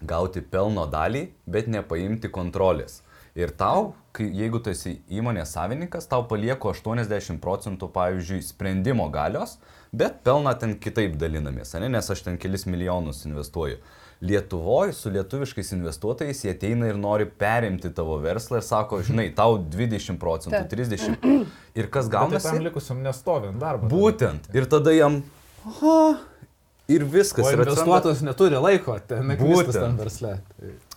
gauti 0.00 0.42
pelno 0.42 0.86
dalį, 0.90 1.28
bet 1.46 1.68
nepaimti 1.70 2.30
kontrolės. 2.32 3.00
Ir 3.38 3.52
tau, 3.54 3.92
kai, 4.16 4.26
jeigu 4.34 4.58
tu 4.58 4.72
esi 4.72 4.96
įmonės 5.12 5.52
savininkas, 5.54 6.08
tau 6.10 6.24
palieku 6.26 6.72
80 6.72 7.38
procentų, 7.42 7.86
pavyzdžiui, 7.94 8.42
sprendimo 8.42 9.06
galios, 9.12 9.58
bet 9.94 10.20
pelną 10.26 10.56
ten 10.58 10.74
kitaip 10.82 11.14
dalinamės, 11.20 11.76
ne? 11.78 11.88
nes 11.94 12.10
aš 12.10 12.24
ten 12.26 12.38
kelis 12.40 12.66
milijonus 12.66 13.22
investuoju. 13.28 13.78
Lietuvoje 14.20 14.92
su 14.92 15.08
lietuviškais 15.14 15.70
investuotojais 15.78 16.42
jie 16.44 16.52
ateina 16.52 16.90
ir 16.90 16.98
nori 17.00 17.24
perimti 17.24 17.88
tavo 17.96 18.18
verslą 18.20 18.58
ir 18.60 18.66
sako, 18.66 18.98
žinai, 19.06 19.30
tau 19.36 19.56
20 19.62 20.18
procentų, 20.20 20.66
30. 20.74 21.30
Ir 21.80 21.88
kas 21.88 22.10
gaunasi? 22.12 22.50
Tam 22.50 22.66
likusiam 22.66 23.00
nestovint 23.00 23.56
darbą. 23.62 23.88
Būtent. 23.88 24.50
Ir 24.52 24.66
tada 24.68 24.92
jam, 24.92 25.22
aha, 25.64 26.18
Ir 26.90 27.06
viskas. 27.06 27.44
O 27.46 27.52
investuotojas 27.54 28.18
atsiranda... 28.18 28.32
neturi 28.32 28.60
laiko, 28.64 28.96
ten 29.10 29.32
būtent 29.40 29.78
tam 29.78 29.96
versle. 30.00 30.34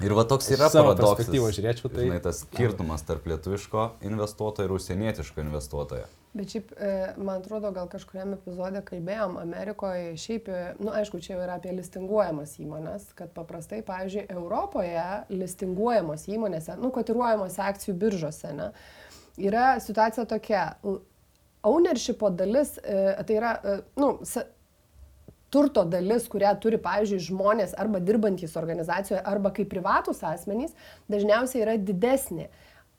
Ir 0.04 0.18
va 0.18 0.26
toks 0.30 0.50
yra 0.56 0.72
paradoksas. 0.74 1.30
Žiūrėčiau, 1.34 1.94
tai... 1.94 2.10
Žinai, 2.10 2.20
tas 2.24 2.44
skirtumas 2.48 3.06
tarp 3.08 3.30
lietuviško 3.30 3.88
investuotojo 4.10 4.70
ir 4.70 4.76
užsienietiško 4.80 5.46
investuotojo. 5.46 6.10
Bet 6.34 6.50
šiaip, 6.50 6.72
e, 6.82 7.14
man 7.22 7.44
atrodo, 7.44 7.70
gal 7.76 7.86
kažkuriam 7.92 8.32
epizodė 8.34 8.80
kalbėjom 8.88 9.36
Amerikoje, 9.38 10.16
šiaip, 10.18 10.48
na, 10.50 10.62
e, 10.72 10.78
nu, 10.82 10.90
aišku, 10.98 11.20
čia 11.22 11.36
yra 11.38 11.60
apie 11.60 11.76
listinguojamas 11.78 12.56
įmonės, 12.64 13.12
kad 13.20 13.30
paprastai, 13.36 13.84
pavyzdžiui, 13.86 14.24
Europoje 14.34 15.04
listinguojamos 15.30 16.26
įmonėse, 16.34 16.80
nu, 16.82 16.90
kotiruojamos 16.96 17.60
akcijų 17.62 17.94
biržose, 18.02 18.50
ne, 18.58 18.72
yra 19.46 19.76
situacija 19.86 20.26
tokia, 20.34 20.64
ownershipo 21.70 22.34
dalis, 22.34 22.80
e, 22.82 22.98
tai 23.30 23.38
yra, 23.38 23.54
nu, 24.02 24.16
turto 25.54 25.86
dalis, 25.86 26.28
kurią 26.32 26.56
turi, 26.64 26.82
pavyzdžiui, 26.82 27.24
žmonės 27.30 27.78
arba 27.80 28.02
dirbantys 28.04 28.58
organizacijoje, 28.60 29.22
arba 29.22 29.54
kaip 29.56 29.70
privatus 29.72 30.24
asmenys, 30.26 30.74
dažniausiai 31.14 31.66
yra 31.66 31.78
didesnė. 31.78 32.50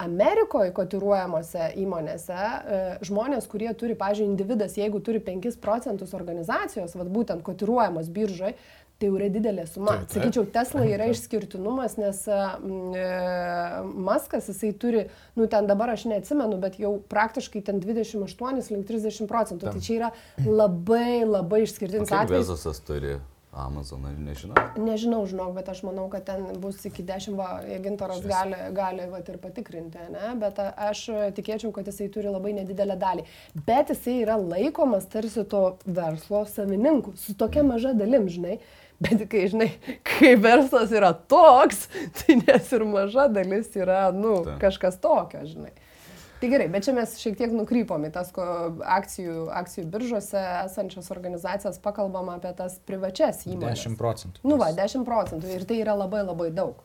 Amerikoje 0.02 0.72
kotiruojamosi 0.74 1.68
įmonėse 1.78 2.34
e, 2.34 2.78
žmonės, 3.06 3.44
kurie 3.50 3.68
turi, 3.78 3.94
pažiūrėjau, 3.94 4.32
individas, 4.32 4.74
jeigu 4.74 4.98
turi 5.06 5.20
5 5.22 5.60
procentus 5.62 6.16
organizacijos, 6.18 6.96
vad 6.98 7.12
būtent 7.14 7.44
kotiruojamos 7.46 8.10
biržoje, 8.10 8.56
Tai 8.94 9.08
jau 9.10 9.18
yra 9.18 9.28
didelė 9.34 9.64
suma. 9.66 9.96
Taip, 9.96 10.06
taip. 10.06 10.14
Sakyčiau, 10.14 10.46
Tesla 10.54 10.84
yra 10.86 11.08
išskirtinumas, 11.10 11.96
nes 11.98 12.20
e, 12.30 12.38
Maskas, 14.06 14.46
jisai 14.52 14.70
turi, 14.78 15.04
nu 15.34 15.48
ten 15.50 15.66
dabar 15.66 15.90
aš 15.96 16.06
neatsimenu, 16.12 16.60
bet 16.62 16.78
jau 16.78 16.94
praktiškai 17.10 17.64
ten 17.66 17.82
28 17.82 18.70
link 18.70 18.88
30 18.90 19.30
procentų. 19.30 19.74
Tai 19.74 19.82
čia 19.82 19.94
yra 19.98 20.12
labai 20.46 21.24
labai 21.26 21.64
išskirtinis 21.66 22.14
atvejis. 22.14 22.46
Bezosas 22.46 22.82
turi 22.86 23.18
Amazoną, 23.54 24.10
nežinau. 24.18 24.58
Nežinau, 24.80 25.20
žinok, 25.30 25.52
bet 25.54 25.68
aš 25.70 25.84
manau, 25.86 26.08
kad 26.10 26.24
ten 26.26 26.46
bus 26.60 26.80
iki 26.88 27.04
10, 27.06 27.36
va, 27.38 27.48
gintaras 27.84 28.18
Šis. 28.18 28.28
gali, 28.30 28.58
gali 28.74 29.06
va, 29.10 29.20
ir 29.22 29.38
patikrinti, 29.42 30.08
ne? 30.10 30.32
bet 30.40 30.58
aš 30.60 31.04
tikėčiau, 31.36 31.70
kad 31.74 31.86
jisai 31.90 32.08
turi 32.14 32.32
labai 32.32 32.54
nedidelę 32.56 32.96
dalį. 32.98 33.26
Bet 33.66 33.92
jisai 33.94 34.16
yra 34.24 34.38
laikomas 34.40 35.06
tarsi 35.12 35.46
to 35.50 35.62
verslo 35.86 36.44
savininku, 36.50 37.14
su 37.20 37.36
tokia 37.38 37.62
maža 37.66 37.94
dalim, 37.96 38.26
žinai. 38.32 38.58
Bet 39.02 39.24
kai, 39.30 39.46
žinai, 39.50 39.70
kai 40.06 40.34
verslas 40.38 40.92
yra 40.94 41.12
toks, 41.14 41.88
tai 42.18 42.38
nes 42.42 42.70
ir 42.74 42.86
maža 42.88 43.28
dalis 43.30 43.70
yra, 43.78 44.08
nu, 44.14 44.40
Taip. 44.46 44.60
kažkas 44.62 44.98
tokio, 45.02 45.42
žinai. 45.46 45.74
Tai 46.40 46.50
gerai, 46.50 46.66
bet 46.72 46.84
čia 46.86 46.94
mes 46.96 47.14
šiek 47.20 47.36
tiek 47.38 47.52
nukrypom 47.54 48.04
į 48.08 48.10
tas 48.14 48.32
akcijų, 48.34 49.46
akcijų 49.60 49.84
biržose 49.92 50.40
esančias 50.64 51.10
organizacijas, 51.14 51.78
pakalbam 51.82 52.32
apie 52.34 52.52
tas 52.58 52.76
privačias 52.88 53.44
įmonės. 53.46 53.84
10 53.86 54.00
procentų. 54.00 54.42
Nu 54.44 54.58
va, 54.60 54.72
10 54.76 55.06
procentų 55.08 55.54
ir 55.54 55.64
tai 55.68 55.80
yra 55.84 55.96
labai 55.98 56.24
labai 56.26 56.50
daug. 56.54 56.82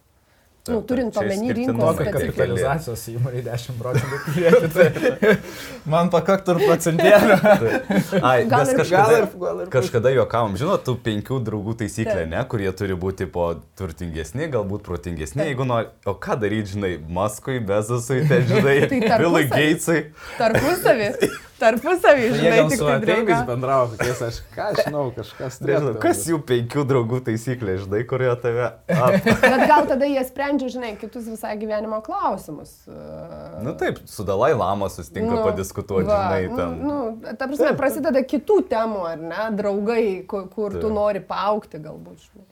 Nu, 0.69 0.81
turint 0.85 1.17
omeny 1.17 1.51
rinkos 1.57 1.97
kapitalizacijos 1.99 3.03
įmonė 3.13 3.41
10 3.47 3.79
procentų 3.79 4.69
tai 4.75 5.33
man 5.89 6.11
pakaktų 6.13 6.55
ir 6.55 6.61
procentėlio. 6.67 7.37
Ai, 8.21 8.45
Gal 8.49 8.63
mes 8.63 8.73
ir- 8.73 8.79
kažkada, 8.81 9.03
gal 9.03 9.15
ir- 9.17 9.27
gal 9.43 9.61
ir- 9.65 9.71
kažkada 9.73 10.13
juokavom, 10.15 10.55
žinot, 10.61 10.85
tų 10.87 10.95
penkių 11.05 11.39
draugų 11.49 11.75
taisyklė, 11.83 12.27
ne, 12.29 12.43
kurie 12.51 12.69
turi 12.77 12.97
būti 12.99 13.27
po 13.31 13.49
turtingesni, 13.79 14.49
galbūt 14.53 14.85
protingesni, 14.87 15.49
jeigu 15.51 15.65
nori, 15.69 15.89
o 16.05 16.13
ką 16.15 16.37
daryti, 16.43 16.75
žinai, 16.75 16.93
Maskui, 17.19 17.59
Bezosui, 17.59 18.21
ten, 18.29 18.45
žinai, 18.49 18.77
Tai. 18.89 19.17
Bilui 19.21 19.45
Gatesui. 19.49 20.03
Tarpusavį, 20.39 21.09
tarpusavį, 21.59 22.23
Jie 22.25 22.37
žinai, 22.39 22.57
gal 22.59 22.69
tik 22.71 22.79
su 22.79 22.85
tai 22.87 22.93
ateivis 22.95 23.27
draugą. 23.27 23.47
bendravo, 23.49 23.87
kokiais 23.93 24.21
aš, 24.27 24.39
ką 24.55 24.67
žinau, 24.79 25.03
kažkas 25.15 25.59
Nežinau, 25.61 25.91
turėtų. 25.91 26.01
kas 26.03 26.23
jų 26.31 26.39
penkių 26.51 26.85
draugų 26.89 27.19
taisyklė, 27.27 27.75
žinai, 27.83 28.01
kurie 28.09 28.29
tave. 28.43 28.69
Bet 29.43 29.63
gal 29.69 29.87
tada 29.91 30.09
jie 30.09 30.23
sprendžia, 30.27 30.71
žinai, 30.75 30.93
kitus 31.01 31.27
visai 31.31 31.53
gyvenimo 31.61 31.99
klausimus. 32.05 32.73
Nu 33.65 33.75
taip, 33.79 34.01
su 34.09 34.25
Dalai 34.27 34.53
Lama 34.57 34.89
susitinka 34.93 35.35
nu, 35.35 35.43
padiskutuoti, 35.45 36.07
va, 36.09 36.21
žinai, 36.25 36.55
ten. 36.55 36.75
Nu, 36.81 36.97
nu, 37.19 37.35
ta 37.37 37.47
prasme, 37.49 37.75
prasideda 37.79 38.23
kitų 38.23 38.61
temų, 38.71 39.03
ar 39.13 39.21
ne, 39.21 39.47
draugai, 39.59 40.03
kur, 40.29 40.47
kur 40.51 40.75
tu 40.77 40.87
Taip. 40.87 40.95
nori 40.95 41.23
paaukti 41.27 41.81
galbūt. 41.83 42.29
Žinai. 42.29 42.47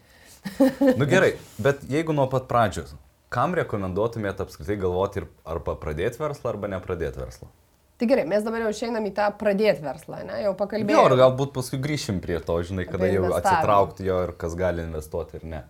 Nu 0.96 1.06
gerai, 1.10 1.34
bet 1.60 1.82
jeigu 1.92 2.14
nuo 2.16 2.28
pat 2.32 2.46
pradžios, 2.48 2.94
kam 3.34 3.56
rekomenduotumėte 3.58 4.46
apskritai 4.46 4.78
galvoti 4.80 5.20
ir 5.24 5.26
arba 5.44 5.74
pradėti 5.80 6.22
verslą, 6.22 6.54
arba 6.54 6.70
nepradėti 6.72 7.20
verslą? 7.20 7.50
Tai 7.98 8.06
gerai, 8.06 8.28
mes 8.30 8.44
dabar 8.46 8.62
jau 8.62 8.70
išeinam 8.70 9.06
į 9.10 9.14
tą 9.18 9.32
pradėti 9.40 9.82
verslą, 9.82 10.20
ne, 10.28 10.36
jau 10.44 10.52
Jo, 10.52 10.54
ir 10.54 10.58
pakalbėjome. 10.60 11.16
galbūt 11.18 11.54
paskui 11.56 11.80
grįšim 11.82 12.20
prie 12.22 12.38
to, 12.46 12.60
žinai, 12.62 12.86
kada 12.86 13.08
jau 13.10 13.24
atsitraukti 13.34 14.06
jo 14.06 14.20
ir 14.28 14.36
kas 14.38 14.54
gali 14.60 14.84
investuoti 14.86 15.40
ir 15.40 15.48
ne. 15.50 15.62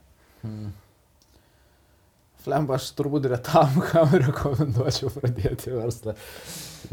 Flemba, 2.43 2.75
aš 2.75 2.89
turbūt 2.95 3.29
retam, 3.31 3.79
kam 3.91 4.11
rekomenduočiau 4.11 5.11
pradėti 5.15 5.71
verslą. 5.75 6.17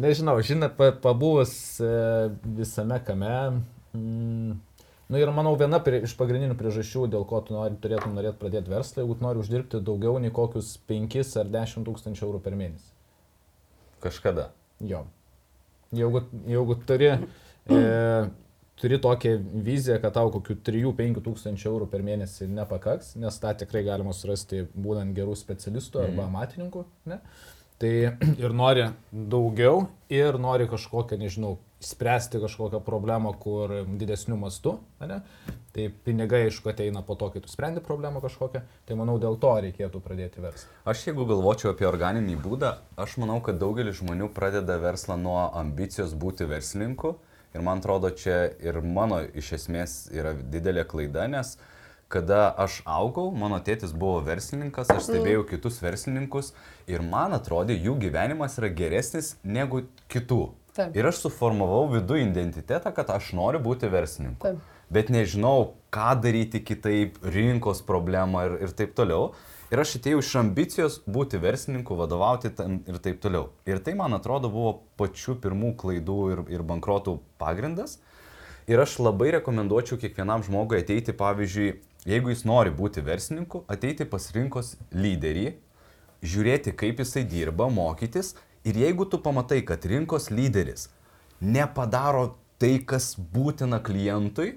Nežinau, 0.03 0.37
žinot, 0.43 0.76
pa- 0.79 0.95
pabuvus 1.03 1.53
e, 1.83 1.91
visame 2.57 3.00
kame. 3.07 3.35
Mm, 3.95 4.55
nu 5.11 5.21
ir 5.21 5.31
manau, 5.35 5.53
viena 5.59 5.79
prie, 5.83 6.00
iš 6.07 6.14
pagrindinių 6.19 6.57
priežasčių, 6.59 7.09
dėl 7.11 7.26
ko 7.31 7.43
tu 7.47 7.55
nori, 7.55 7.75
turėtum 7.83 8.14
norėti 8.19 8.41
pradėti 8.41 8.73
verslą, 8.73 9.03
jeigu 9.05 9.19
tu 9.19 9.26
nori 9.26 9.43
uždirbti 9.43 9.83
daugiau 9.87 10.19
nei 10.23 10.35
kokius 10.35 10.76
5 10.91 11.21
ar 11.43 11.53
10 11.59 11.87
tūkstančių 11.91 12.26
eurų 12.26 12.43
per 12.47 12.59
mėnesį. 12.59 12.91
Kažkada. 14.03 14.49
Jo. 14.83 15.05
Jeigu, 15.98 16.22
jeigu 16.50 16.76
turi, 16.88 17.10
e, 17.70 17.80
turi 18.80 19.00
tokią 19.02 19.34
viziją, 19.66 19.98
kad 20.02 20.16
tau 20.18 20.32
kokių 20.34 20.58
3-5 20.66 21.22
tūkstančių 21.24 21.68
eurų 21.72 21.90
per 21.92 22.04
mėnesį 22.06 22.48
nepakaks, 22.52 23.14
nes 23.20 23.40
tą 23.42 23.54
tikrai 23.64 23.84
galima 23.86 24.14
surasti 24.16 24.64
būnant 24.74 25.16
gerų 25.16 25.36
specialistų 25.38 26.06
arba 26.06 26.28
amatininkų, 26.28 26.86
ne? 27.12 27.20
tai 27.82 27.92
ir 28.44 28.54
nori 28.56 28.88
daugiau 29.12 29.86
ir 30.12 30.38
nori 30.40 30.68
kažkokią, 30.70 31.18
nežinau, 31.20 31.56
spręsti 31.84 32.40
kažkokią 32.40 32.80
problemą, 32.84 33.34
kur 33.36 33.82
didesnių 34.00 34.38
mastų, 34.40 34.78
ne? 35.04 35.20
Tai 35.75 35.88
pinigai, 36.07 36.45
aišku, 36.47 36.71
ateina 36.71 37.02
po 37.02 37.16
to, 37.19 37.28
kai 37.35 37.43
tu 37.43 37.50
sprendi 37.50 37.83
problemą 37.83 38.23
kažkokią, 38.23 38.62
tai 38.87 38.97
manau 38.99 39.16
dėl 39.23 39.37
to 39.43 39.50
reikėtų 39.66 40.00
pradėti 40.04 40.43
verslą. 40.45 40.71
Aš 40.87 41.09
jeigu 41.09 41.26
galvočiau 41.26 41.73
apie 41.73 41.88
organinį 41.88 42.38
būdą, 42.45 42.76
aš 43.00 43.16
manau, 43.23 43.40
kad 43.43 43.59
daugelis 43.59 43.99
žmonių 43.99 44.31
pradeda 44.37 44.78
verslą 44.83 45.19
nuo 45.19 45.38
ambicijos 45.50 46.14
būti 46.14 46.47
verslininku. 46.50 47.16
Ir 47.54 47.62
man 47.62 47.83
atrodo, 47.83 48.11
čia 48.11 48.49
ir 48.62 48.81
mano 48.83 49.21
iš 49.35 49.52
esmės 49.59 50.04
yra 50.14 50.35
didelė 50.35 50.87
klaida, 50.90 51.26
nes 51.31 51.54
kada 52.11 52.54
aš 52.59 52.81
augau, 52.87 53.28
mano 53.35 53.59
tėtis 53.62 53.95
buvo 53.95 54.21
verslininkas, 54.26 54.90
aš 54.90 55.09
stebėjau 55.09 55.43
mm. 55.43 55.49
kitus 55.50 55.81
verslininkus 55.83 56.52
ir 56.90 57.02
man 57.02 57.35
atrodė, 57.35 57.75
jų 57.75 57.97
gyvenimas 58.02 58.59
yra 58.61 58.71
geresnis 58.71 59.35
negu 59.43 59.85
kitų. 60.12 60.45
Taip. 60.75 60.95
Ir 60.99 61.07
aš 61.07 61.23
suformavau 61.23 61.85
vidų 61.93 62.19
identitetą, 62.23 62.90
kad 62.95 63.11
aš 63.14 63.33
noriu 63.38 63.62
būti 63.62 63.90
verslininku. 63.90 64.43
Taip. 64.43 64.74
Bet 64.94 65.10
nežinau, 65.10 65.74
ką 65.94 66.12
daryti 66.22 66.60
kitaip, 66.62 67.18
rinkos 67.34 67.82
problemą 67.86 68.44
ir, 68.46 68.56
ir 68.66 68.74
taip 68.78 68.94
toliau. 68.94 69.32
Ir 69.72 69.80
aš 69.82 69.96
atėjau 69.98 70.20
iš 70.22 70.30
ambicijos 70.38 70.96
būti 71.10 71.40
verslininku, 71.42 71.96
vadovauti 71.98 72.52
ir 72.52 72.98
taip 73.02 73.18
toliau. 73.24 73.48
Ir 73.66 73.80
tai, 73.82 73.96
man 73.98 74.14
atrodo, 74.14 74.50
buvo 74.52 74.74
pačių 75.00 75.34
pirmų 75.42 75.72
klaidų 75.80 76.18
ir, 76.34 76.42
ir 76.54 76.62
bankrotų 76.68 77.16
pagrindas. 77.42 77.96
Ir 78.70 78.80
aš 78.80 79.00
labai 79.02 79.32
rekomenduočiau 79.34 79.98
kiekvienam 80.00 80.44
žmogui 80.46 80.78
ateiti, 80.78 81.12
pavyzdžiui, 81.16 81.72
jeigu 82.08 82.30
jis 82.30 82.44
nori 82.48 82.70
būti 82.72 83.02
verslininku, 83.04 83.64
ateiti 83.68 84.06
pas 84.08 84.30
rinkos 84.36 84.76
lyderį, 84.94 85.50
žiūrėti, 86.24 86.72
kaip 86.78 87.02
jisai 87.02 87.26
dirba, 87.28 87.66
mokytis. 87.72 88.36
Ir 88.64 88.78
jeigu 88.80 89.04
tu 89.10 89.18
pamatai, 89.20 89.60
kad 89.66 89.84
rinkos 89.84 90.30
lyderis 90.32 90.86
nepadaro 91.42 92.36
tai, 92.62 92.78
kas 92.86 93.12
būtina 93.18 93.82
klientui, 93.84 94.54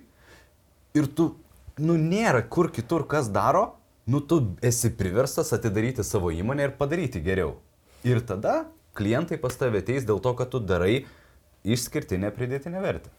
ir 0.98 1.10
tu, 1.14 1.32
nu, 1.80 1.98
nėra 1.98 2.44
kur 2.50 2.72
kitur 2.74 3.06
kas 3.10 3.30
daro, 3.34 3.78
nu, 4.10 4.22
tu 4.22 4.42
esi 4.66 4.92
priverstas 4.98 5.54
atidaryti 5.56 6.06
savo 6.06 6.32
įmonę 6.34 6.68
ir 6.68 6.76
padaryti 6.80 7.22
geriau. 7.24 7.56
Ir 8.08 8.22
tada 8.26 8.66
klientai 8.98 9.38
pas 9.42 9.56
tave 9.58 9.84
ateis 9.84 10.08
dėl 10.08 10.22
to, 10.24 10.34
kad 10.38 10.52
tu 10.54 10.62
darai 10.64 11.06
išskirtinę 11.68 12.32
pridėtinę 12.36 12.82
vertę. 12.82 13.12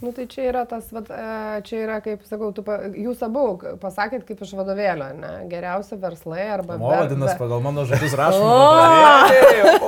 Nu, 0.00 0.12
tai 0.16 0.26
čia 0.30 0.46
yra 0.50 0.64
tas, 0.68 0.88
vat, 0.94 1.10
e, 1.12 1.60
čia 1.66 1.82
yra, 1.84 1.98
kaip 2.04 2.24
sakau, 2.28 2.50
tu, 2.56 2.64
jūs 2.96 3.22
abu 3.26 3.44
pasakėt 3.82 4.24
kaip 4.28 4.40
iš 4.46 4.54
vadovėlio, 4.58 5.10
ne? 5.18 5.32
Geriausi 5.50 5.98
verslai 6.00 6.46
arba... 6.56 6.78
O, 6.80 6.90
vadinasi, 6.90 7.36
pagal 7.40 7.60
mano 7.64 7.84
žodžius 7.88 8.16
rašoma. 8.20 9.80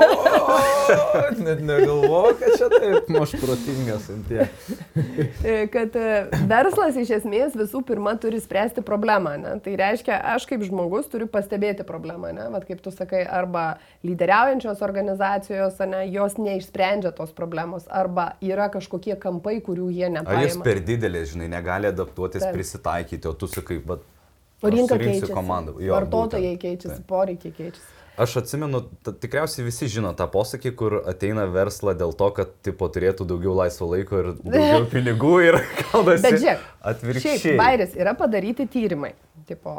Net 1.42 1.62
negalvoju, 1.64 2.34
kad 2.40 2.56
čia 2.58 2.68
taip, 2.72 3.10
aš 3.22 3.34
protingas 3.40 4.08
ant 4.12 4.28
tiek. 4.28 4.48
E, 5.44 5.66
kad 5.72 5.96
e, 5.96 6.26
verslas 6.50 6.98
iš 7.00 7.14
esmės 7.18 7.56
visų 7.58 7.82
pirma 7.88 8.14
turi 8.20 8.40
spręsti 8.42 8.84
problemą. 8.86 9.34
Ne? 9.40 9.56
Tai 9.64 9.76
reiškia, 9.78 10.18
aš 10.34 10.46
kaip 10.50 10.64
žmogus 10.66 11.08
turiu 11.12 11.28
pastebėti 11.30 11.86
problemą. 11.88 12.32
Ne? 12.36 12.48
Vat 12.52 12.66
kaip 12.68 12.82
tu 12.84 12.92
sakai, 12.94 13.22
arba 13.24 13.78
lyderiaujančios 14.06 14.82
organizacijos, 14.84 15.80
ne, 15.88 16.04
jos 16.12 16.36
neišsprendžia 16.40 17.14
tos 17.16 17.32
problemos, 17.36 17.86
arba 18.02 18.26
yra 18.44 18.68
kažkokie 18.74 19.16
kampai, 19.22 19.56
kurių 19.64 19.88
jie 19.94 20.08
Ar 20.10 20.42
jis 20.42 20.56
nepaima. 20.58 20.64
per 20.66 20.82
didelis, 20.90 21.32
žinai, 21.32 21.48
negali 21.52 21.88
adaptuotis, 21.90 22.42
Taip. 22.44 22.54
prisitaikyti, 22.58 23.28
o 23.28 23.32
tu 23.32 23.46
sakai, 23.48 23.80
O 24.62 24.70
rinka 24.70 24.94
keičiasi. 24.98 25.32
komandą. 25.34 25.72
Jo, 25.82 25.94
Vartotojai 25.96 26.52
būtent. 26.54 26.62
keičiasi, 26.62 26.96
Taip. 27.00 27.06
poreikiai 27.10 27.52
keičiasi. 27.56 27.88
Aš 28.22 28.34
atsimenu, 28.42 28.82
tikriausiai 29.22 29.64
visi 29.64 29.86
žino 29.88 30.10
tą 30.14 30.26
posakį, 30.28 30.74
kur 30.76 30.98
ateina 31.08 31.46
verslą 31.48 31.94
dėl 31.96 32.12
to, 32.14 32.28
kad 32.36 32.50
tipo, 32.62 32.84
turėtų 32.92 33.24
daugiau 33.26 33.54
laisvo 33.56 33.88
laiko 33.88 34.18
ir 34.20 34.26
daugiau 34.36 34.84
pinigų 34.92 35.30
ir 35.48 35.56
kalbasi. 35.90 36.22
Bet 36.26 36.36
žiūrėk, 36.42 36.66
atvirkščiai. 36.92 37.38
Šiaip, 37.40 37.56
Bairis, 37.62 37.96
yra 37.96 38.12
padaryti 38.14 38.66
tyrimai. 38.68 39.14
Tipo, 39.48 39.74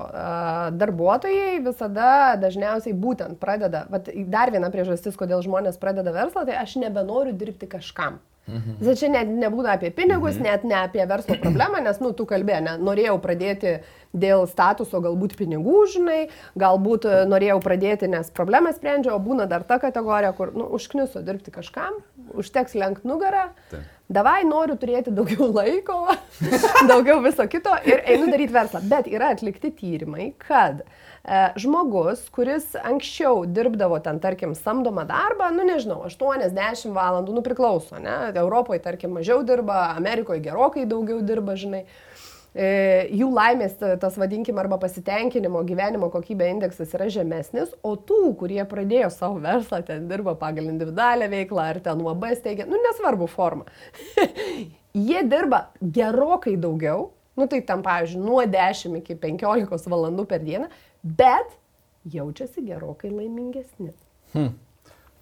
darbuotojai 0.76 1.62
visada 1.64 2.36
dažniausiai 2.42 2.96
būtent 2.98 3.40
pradeda, 3.40 3.86
vat, 3.92 4.10
dar 4.28 4.52
viena 4.52 4.68
priežastis, 4.74 5.16
kodėl 5.20 5.44
žmonės 5.46 5.80
pradeda 5.80 6.12
verslą, 6.16 6.44
tai 6.50 6.58
aš 6.60 6.76
nebenoriu 6.82 7.36
dirbti 7.38 7.70
kažkam. 7.72 8.20
Mhm. 8.44 8.96
Čia 9.00 9.08
net 9.08 9.30
nebūna 9.32 9.78
apie 9.78 9.88
pinigus, 9.96 10.36
mhm. 10.36 10.44
net 10.44 10.64
ne 10.68 10.76
apie 10.82 11.04
verslo 11.08 11.38
problemą, 11.40 11.80
nes, 11.84 12.00
nu, 12.04 12.12
tu 12.12 12.26
kalbė, 12.28 12.58
ne, 12.66 12.74
norėjau 12.76 13.16
pradėti 13.24 13.78
dėl 14.12 14.44
statuso, 14.52 15.00
galbūt 15.04 15.38
pinigų, 15.40 15.78
žinai, 15.94 16.20
galbūt 16.60 17.08
e, 17.08 17.22
norėjau 17.32 17.62
pradėti, 17.64 18.12
nes 18.12 18.28
problemą 18.36 18.76
sprendžiau, 18.76 19.16
o 19.16 19.24
būna 19.24 19.48
dar 19.50 19.64
ta 19.64 19.80
kategorija, 19.82 20.34
kur, 20.36 20.52
nu, 20.60 20.68
užkniso 20.76 21.24
dirbti 21.24 21.56
kažkam, 21.56 22.02
užteks 22.36 22.76
lenkt 22.76 23.08
nugarą, 23.08 23.48
Taip. 23.72 23.88
Davai 24.14 24.44
noriu 24.48 24.76
turėti 24.80 25.14
daugiau 25.14 25.50
laiko, 25.54 25.98
daugiau 26.92 27.20
viso 27.24 27.46
kito 27.50 27.74
ir 27.88 28.04
einu 28.10 28.30
daryti 28.32 28.54
verslą. 28.56 28.84
Bet 28.92 29.10
yra 29.12 29.32
atlikti 29.34 29.72
tyrimai, 29.76 30.30
kad 30.42 30.84
e, 30.84 31.42
žmogus, 31.64 32.26
kuris 32.34 32.74
anksčiau 32.80 33.44
dirbdavo 33.50 34.00
ten, 34.06 34.22
tarkim, 34.24 34.56
samdomą 34.58 35.08
darbą, 35.10 35.50
nu 35.56 35.66
nežinau, 35.68 36.04
80 36.10 36.94
valandų, 36.96 37.38
nu 37.38 37.46
priklauso, 37.46 38.00
ne, 38.02 38.18
Europoje, 38.38 38.84
tarkim, 38.86 39.16
mažiau 39.18 39.42
dirba, 39.48 39.90
Amerikoje 39.98 40.44
gerokai 40.46 40.88
daugiau 40.90 41.22
dirba, 41.26 41.58
žinai. 41.60 41.86
E, 42.54 43.08
jų 43.10 43.32
laimės, 43.34 43.74
ta- 43.80 43.96
tas 43.98 44.18
vadinkim, 44.22 44.60
arba 44.62 44.78
pasitenkinimo 44.78 45.64
gyvenimo 45.66 46.12
kokybė 46.14 46.52
indeksas 46.54 46.94
yra 46.94 47.08
žemesnis, 47.10 47.72
o 47.82 47.96
tų, 47.98 48.36
kurie 48.38 48.62
pradėjo 48.70 49.10
savo 49.14 49.40
verslą, 49.42 49.80
ten 49.88 50.06
dirba 50.12 50.36
pagal 50.38 50.70
individualią 50.70 51.32
veiklą 51.32 51.66
ar 51.72 51.80
ten 51.82 52.04
UAB 52.06 52.28
steigia, 52.38 52.68
nu 52.70 52.78
nesvarbu 52.78 53.28
forma, 53.32 53.66
jie 55.08 55.24
dirba 55.26 55.64
gerokai 55.82 56.54
daugiau, 56.62 57.10
nu 57.34 57.48
tai 57.50 57.64
tam, 57.66 57.82
pavyzdžiui, 57.82 58.22
nuo 58.22 58.44
10 58.46 59.00
iki 59.02 59.18
15 59.18 59.90
valandų 59.90 60.28
per 60.30 60.46
dieną, 60.46 60.70
bet 61.02 61.58
jaučiasi 62.14 62.62
gerokai 62.68 63.10
laimingesni. 63.10 63.90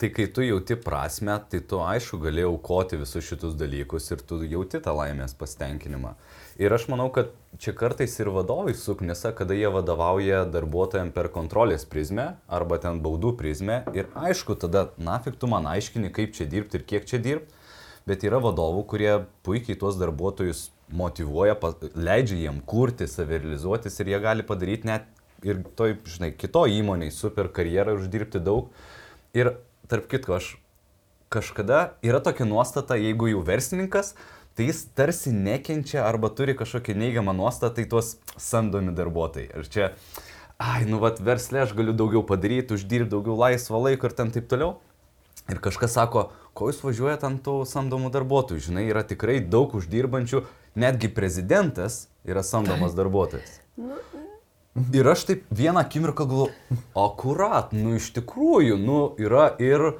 Tai 0.01 0.09
kai 0.09 0.25
tu 0.33 0.41
jauti 0.41 0.75
prasme, 0.81 1.35
tai 1.47 1.59
tu 1.69 1.77
aišku 1.85 2.17
gali 2.23 2.41
aukoti 2.41 2.97
visus 2.97 3.23
šitus 3.23 3.53
dalykus 3.53 4.07
ir 4.11 4.23
tu 4.25 4.39
jauti 4.49 4.79
tą 4.81 4.95
laimės 4.97 5.35
pasitenkinimą. 5.37 6.15
Ir 6.61 6.73
aš 6.75 6.83
manau, 6.91 7.07
kad 7.09 7.31
čia 7.57 7.71
kartais 7.73 8.13
ir 8.21 8.29
vadovai 8.29 8.75
suknisa, 8.77 9.31
kada 9.33 9.55
jie 9.57 9.69
vadovauja 9.73 10.43
darbuotojams 10.45 11.13
per 11.15 11.31
kontrolės 11.33 11.87
prizmę 11.89 12.35
arba 12.45 12.77
ten 12.83 12.99
baudų 13.01 13.31
prizmę. 13.39 13.79
Ir 13.97 14.11
aišku, 14.13 14.53
tada 14.61 14.91
nafik 15.01 15.39
tu 15.41 15.49
man 15.49 15.65
aiškini, 15.65 16.11
kaip 16.13 16.35
čia 16.37 16.45
dirbti 16.51 16.77
ir 16.77 16.85
kiek 16.91 17.07
čia 17.09 17.17
dirbti. 17.17 17.57
Bet 18.05 18.21
yra 18.29 18.37
vadovų, 18.43 18.83
kurie 18.93 19.09
puikiai 19.41 19.79
tuos 19.81 19.97
darbuotojus 19.97 20.67
motivuoja, 20.93 21.57
leidžia 21.97 22.37
jiem 22.43 22.61
kurti, 22.61 23.07
savirealizuotis 23.09 23.97
ir 23.97 24.13
jie 24.13 24.19
gali 24.21 24.45
padaryti 24.45 24.89
net 24.89 25.09
ir 25.41 25.63
toj, 25.77 25.95
žinai, 26.05 26.29
kito 26.37 26.67
įmoniai 26.69 27.13
super 27.13 27.49
karjerą 27.49 27.95
ir 27.95 28.03
uždirbti 28.03 28.41
daug. 28.45 28.69
Ir 29.33 29.55
tarp 29.89 30.05
kitko, 30.13 30.37
aš 30.37 30.53
kažkada 31.31 31.95
yra 32.05 32.21
tokia 32.21 32.45
nuostata, 32.45 32.99
jeigu 32.99 33.31
jau 33.31 33.41
verslininkas, 33.47 34.13
tai 34.55 34.67
jis 34.67 34.83
tarsi 34.97 35.31
nekenčia 35.31 36.03
arba 36.05 36.29
turi 36.35 36.55
kažkokią 36.57 36.95
neigiamą 36.99 37.33
nuostatą 37.37 37.83
į 37.83 37.89
tuos 37.93 38.15
samdomi 38.37 38.93
darbuotojai. 38.95 39.49
Ir 39.57 39.69
čia, 39.71 39.89
ai, 40.59 40.83
nu 40.89 40.99
vat 41.03 41.21
verslė 41.23 41.63
aš 41.65 41.75
galiu 41.77 41.95
daugiau 41.97 42.23
padaryti, 42.27 42.75
uždirbti 42.75 43.13
daugiau 43.15 43.37
laisvo 43.39 43.81
laiko 43.81 44.09
ir 44.09 44.17
ten 44.17 44.33
taip 44.33 44.49
toliau. 44.51 44.77
Ir 45.49 45.59
kažkas 45.63 45.95
sako, 45.97 46.29
ko 46.53 46.69
jūs 46.69 46.83
važiuojate 46.83 47.27
ant 47.27 47.41
tų 47.43 47.61
samdomų 47.67 48.11
darbuotojų, 48.13 48.61
žinai, 48.67 48.85
yra 48.91 49.01
tikrai 49.07 49.39
daug 49.41 49.73
uždirbančių, 49.75 50.43
netgi 50.79 51.09
prezidentas 51.11 52.05
yra 52.27 52.43
samdomas 52.45 52.95
darbuotojas. 52.95 53.59
Ir 54.95 55.07
aš 55.11 55.25
taip 55.27 55.47
vieną 55.51 55.81
akimirką 55.81 56.27
galvoju, 56.29 56.77
akurat, 56.95 57.73
nu 57.75 57.97
iš 57.97 58.11
tikrųjų, 58.15 58.77
nu 58.79 58.99
yra 59.19 59.49
ir, 59.59 59.97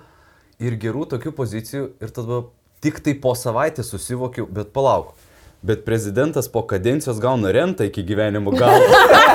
ir 0.64 0.78
gerų 0.80 1.10
tokių 1.12 1.34
pozicijų 1.36 1.88
ir 2.00 2.14
tada 2.16 2.44
tik 2.82 3.02
tai 3.06 3.14
po 3.22 3.34
savaitės 3.38 3.92
susivokiau, 3.94 4.48
bet 4.50 4.72
palauk. 4.76 5.14
Bet 5.62 5.84
prezidentas 5.86 6.48
po 6.50 6.64
kadencijos 6.66 7.20
gauna 7.22 7.52
rentą 7.54 7.86
iki 7.86 8.02
gyvenimo 8.02 8.50
galo. 8.56 8.82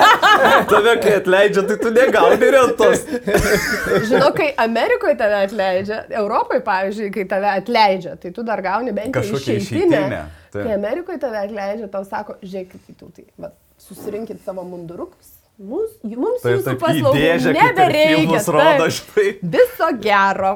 Tave, 0.67 0.97
kai 0.99 1.13
atleidžia, 1.21 1.63
tai 1.69 1.77
tu 1.79 1.91
negauni 1.95 2.49
rentos. 2.51 3.05
Žinau, 4.09 4.33
kai 4.35 4.49
Amerikoje 4.59 5.15
tave 5.17 5.39
atleidžia, 5.45 6.01
Europoje, 6.19 6.59
pavyzdžiui, 6.67 7.07
kai 7.15 7.25
tave 7.31 7.47
atleidžia, 7.53 8.17
tai 8.19 8.33
tu 8.35 8.43
dar 8.45 8.61
gauni 8.65 8.91
bent 8.93 9.15
jau 9.15 9.23
Kažkokią 9.23 9.55
išeitinę. 9.61 10.03
taip. 10.51 10.59
Kai 10.67 10.75
Amerikoje 10.75 11.23
tave 11.23 11.39
atleidžia, 11.47 11.87
tau 11.95 12.03
sako, 12.05 12.35
žiūrėkit, 12.43 12.91
tu 12.99 13.09
tai, 13.15 13.25
va, 13.39 13.53
susirinkit 13.87 14.43
savo 14.45 14.67
mundurukus. 14.67 15.36
Mums, 15.57 15.95
mums 16.05 16.43
Taip, 16.43 16.59
jūsų 16.59 16.65
taip, 16.67 16.81
paslaugų 16.83 17.53
nebereikia. 17.55 18.41
rodo, 18.53 18.83
taip. 18.83 18.91
štai. 18.93 19.29
Viso 19.41 19.87
gero. 20.03 20.51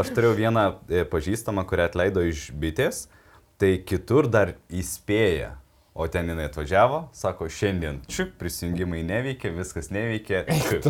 Aš 0.00 0.12
turėjau 0.16 0.38
vieną 0.38 0.62
e, 0.88 1.02
pažįstamą, 1.10 1.66
kurią 1.68 1.90
atleido 1.90 2.24
iš 2.24 2.46
bitės, 2.56 3.02
tai 3.60 3.76
kitur 3.84 4.30
dar 4.32 4.54
įspėja. 4.72 5.58
O 5.94 6.08
ten 6.10 6.26
jinai 6.26 6.48
atvažiavo, 6.48 6.96
sako, 7.14 7.46
šiandien 7.46 8.00
čiuk, 8.10 8.32
prisijungimai 8.40 9.04
neveikia, 9.06 9.52
viskas 9.54 9.92
neveikia. 9.94 10.40
čiuk. 10.48 10.88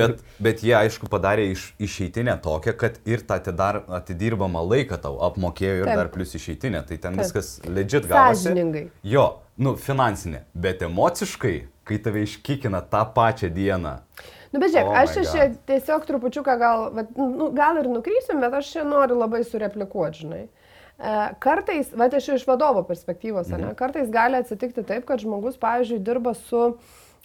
Bet, 0.00 0.24
bet 0.42 0.64
jie, 0.66 0.72
aišku, 0.74 1.06
padarė 1.12 1.44
iš, 1.52 1.68
išeitinę 1.78 2.34
tokią, 2.42 2.74
kad 2.80 2.98
ir 3.06 3.22
tą 3.28 3.36
atidar, 3.38 3.84
atidirbamą 4.00 4.64
laiką 4.72 4.98
tau 5.04 5.20
apmokėjo 5.28 5.84
ir 5.84 5.86
Taip. 5.92 6.00
dar 6.00 6.10
plus 6.16 6.34
išeitinę. 6.34 6.82
Tai 6.88 6.98
ten 6.98 7.14
Taip. 7.14 7.28
viskas 7.28 7.52
legit 7.68 8.10
gavosi. 8.10 8.48
Sąžiningai. 8.48 8.88
Jo, 9.06 9.28
nu, 9.54 9.76
finansinė, 9.78 10.42
bet 10.66 10.82
emociškai, 10.88 11.54
kai 11.88 11.98
tave 12.04 12.24
iškikina 12.26 12.82
tą 12.92 13.04
pačią 13.14 13.50
dieną. 13.54 13.96
Nu, 14.52 14.60
bet 14.60 14.72
žiūrėk, 14.72 14.88
Oh 14.88 15.00
aš 15.02 15.32
čia 15.32 15.48
tiesiog 15.68 16.06
trupučiuką 16.08 16.54
gal, 16.60 16.86
vat, 16.96 17.10
nu, 17.16 17.50
gal 17.56 17.80
ir 17.82 17.90
nukrysim, 17.92 18.40
bet 18.40 18.54
aš 18.60 18.70
čia 18.76 18.84
noriu 18.88 19.18
labai 19.18 19.42
sureplikuoti, 19.44 20.22
žinai. 20.24 20.44
E, 20.98 21.16
Kartais, 21.44 21.90
va, 21.92 22.08
aš 22.08 22.30
iš 22.38 22.46
vadovo 22.48 22.82
perspektyvos, 22.88 23.50
mhm. 23.52 23.66
ne, 23.68 23.74
kartais 23.78 24.08
gali 24.10 24.40
atsitikti 24.40 24.86
taip, 24.88 25.04
kad 25.08 25.20
žmogus, 25.22 25.60
pavyzdžiui, 25.60 26.00
dirba 26.04 26.32
su 26.38 26.72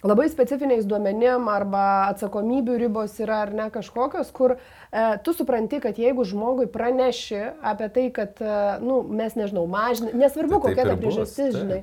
labai 0.04 0.28
specifiniais 0.28 0.84
duomenim 0.84 1.48
arba 1.48 1.84
atsakomybių 2.10 2.76
ribos 2.82 3.16
yra 3.24 3.40
ar 3.46 3.54
ne 3.56 3.70
kažkokios, 3.72 4.30
kur 4.36 4.56
e, 4.56 4.58
tu 5.24 5.32
supranti, 5.32 5.80
kad 5.80 5.98
jeigu 5.98 6.26
žmogui 6.28 6.68
praneši 6.70 7.40
apie 7.64 7.88
tai, 7.94 8.08
kad, 8.14 8.36
e, 8.44 8.58
nu, 8.84 9.00
mes 9.08 9.36
nežinau, 9.38 9.64
mažinai, 9.70 10.12
nesvarbu 10.26 10.60
Tai 10.60 10.64
kokia 10.68 10.88
ta 10.90 10.98
priežastis, 11.00 11.56
žinai, 11.56 11.80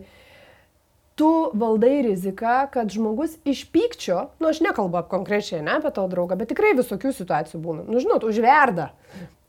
tu 1.20 1.32
valdai 1.58 2.02
riziką, 2.06 2.56
kad 2.74 2.92
žmogus 2.94 3.36
iš 3.48 3.66
pykčio, 3.74 4.30
nu 4.42 4.50
aš 4.52 4.62
nekalbu 4.64 5.04
konkrečiai 5.12 5.62
ne 5.66 5.78
apie 5.78 5.92
tavo 5.94 6.10
draugą, 6.12 6.38
bet 6.40 6.52
tikrai 6.54 6.74
visokių 6.78 7.14
situacijų 7.18 7.62
būna. 7.62 7.86
Nu 7.90 8.02
žinot, 8.02 8.26
užverda. 8.28 8.92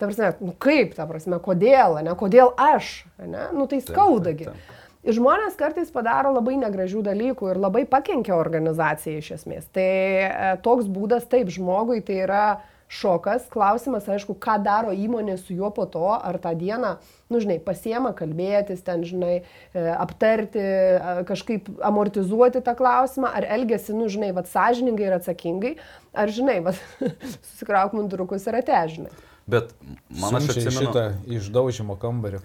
Ta 0.01 0.09
prasme, 0.09 0.33
nu 0.43 0.55
kaip, 0.59 0.97
ta 0.99 1.07
prasme, 1.07 1.39
kodėl, 1.43 2.01
ne, 2.03 2.15
kodėl 2.19 2.51
aš, 2.59 3.05
ne, 3.23 3.49
nu 3.55 3.69
tai 3.71 3.79
skaudagi. 3.85 4.51
taip, 4.51 4.81
Ir 5.03 5.17
žmonės 5.17 5.57
kartais 5.59 5.89
padaro 5.91 6.31
labai 6.31 6.55
negražių 6.61 7.01
dalykų 7.03 7.49
ir 7.51 7.59
labai 7.59 7.83
pakenkia 7.91 8.37
organizacijai 8.39 9.19
iš 9.19 9.33
esmės. 9.35 9.65
Tai 9.75 9.83
e, 9.83 10.51
toks 10.63 10.87
būdas 10.87 11.27
taip 11.31 11.51
žmogui 11.51 11.99
tai 12.07 12.21
yra 12.23 12.45
šokas. 12.93 13.49
Klausimas, 13.53 14.07
aišku, 14.11 14.37
ką 14.43 14.59
daro 14.65 14.93
įmonė 14.93 15.39
su 15.41 15.57
juo 15.57 15.73
po 15.75 15.87
to, 15.89 16.05
ar 16.13 16.39
tą 16.43 16.53
dieną, 16.59 16.97
nu, 17.33 17.41
žinai, 17.41 17.59
pasiema 17.65 18.13
kalbėtis, 18.17 18.85
ten, 18.85 19.07
žinai, 19.09 19.41
e, 19.41 19.87
aptarti, 19.97 20.61
e, 20.61 21.17
kažkaip 21.29 21.71
amortizuoti 21.85 22.63
tą 22.65 22.77
klausimą, 22.79 23.33
ar 23.33 23.49
elgesi, 23.57 23.97
nu, 23.97 24.11
žinai, 24.13 24.33
vad 24.37 24.51
sąžiningai 24.53 25.09
ir 25.09 25.19
atsakingai, 25.19 25.75
ar, 26.13 26.33
žinai, 26.33 26.61
vad 26.69 26.81
susikrauk 27.49 27.97
mundurukus 27.97 28.49
ir 28.51 28.61
atežinai. 28.61 29.13
Bet 29.53 29.73
man 30.21 30.37
aš 30.39 30.53
atsimenu. 30.53 30.85
šitą 30.85 31.05
išdaužimo 31.35 31.97
kambarį. 31.99 32.39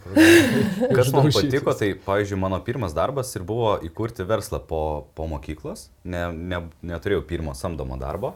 Kas 0.97 1.12
man 1.13 1.29
patiko, 1.29 1.75
tai, 1.77 1.91
pavyzdžiui, 2.07 2.39
mano 2.41 2.57
pirmas 2.65 2.95
darbas 2.97 3.36
ir 3.38 3.45
buvo 3.45 3.75
įkurti 3.86 4.25
verslą 4.25 4.63
po, 4.65 4.81
po 5.13 5.27
mokyklos. 5.29 5.91
Ne, 6.10 6.25
ne, 6.33 6.63
neturėjau 6.89 7.21
pirmo 7.29 7.53
samdomo 7.57 7.99
darbo. 8.01 8.33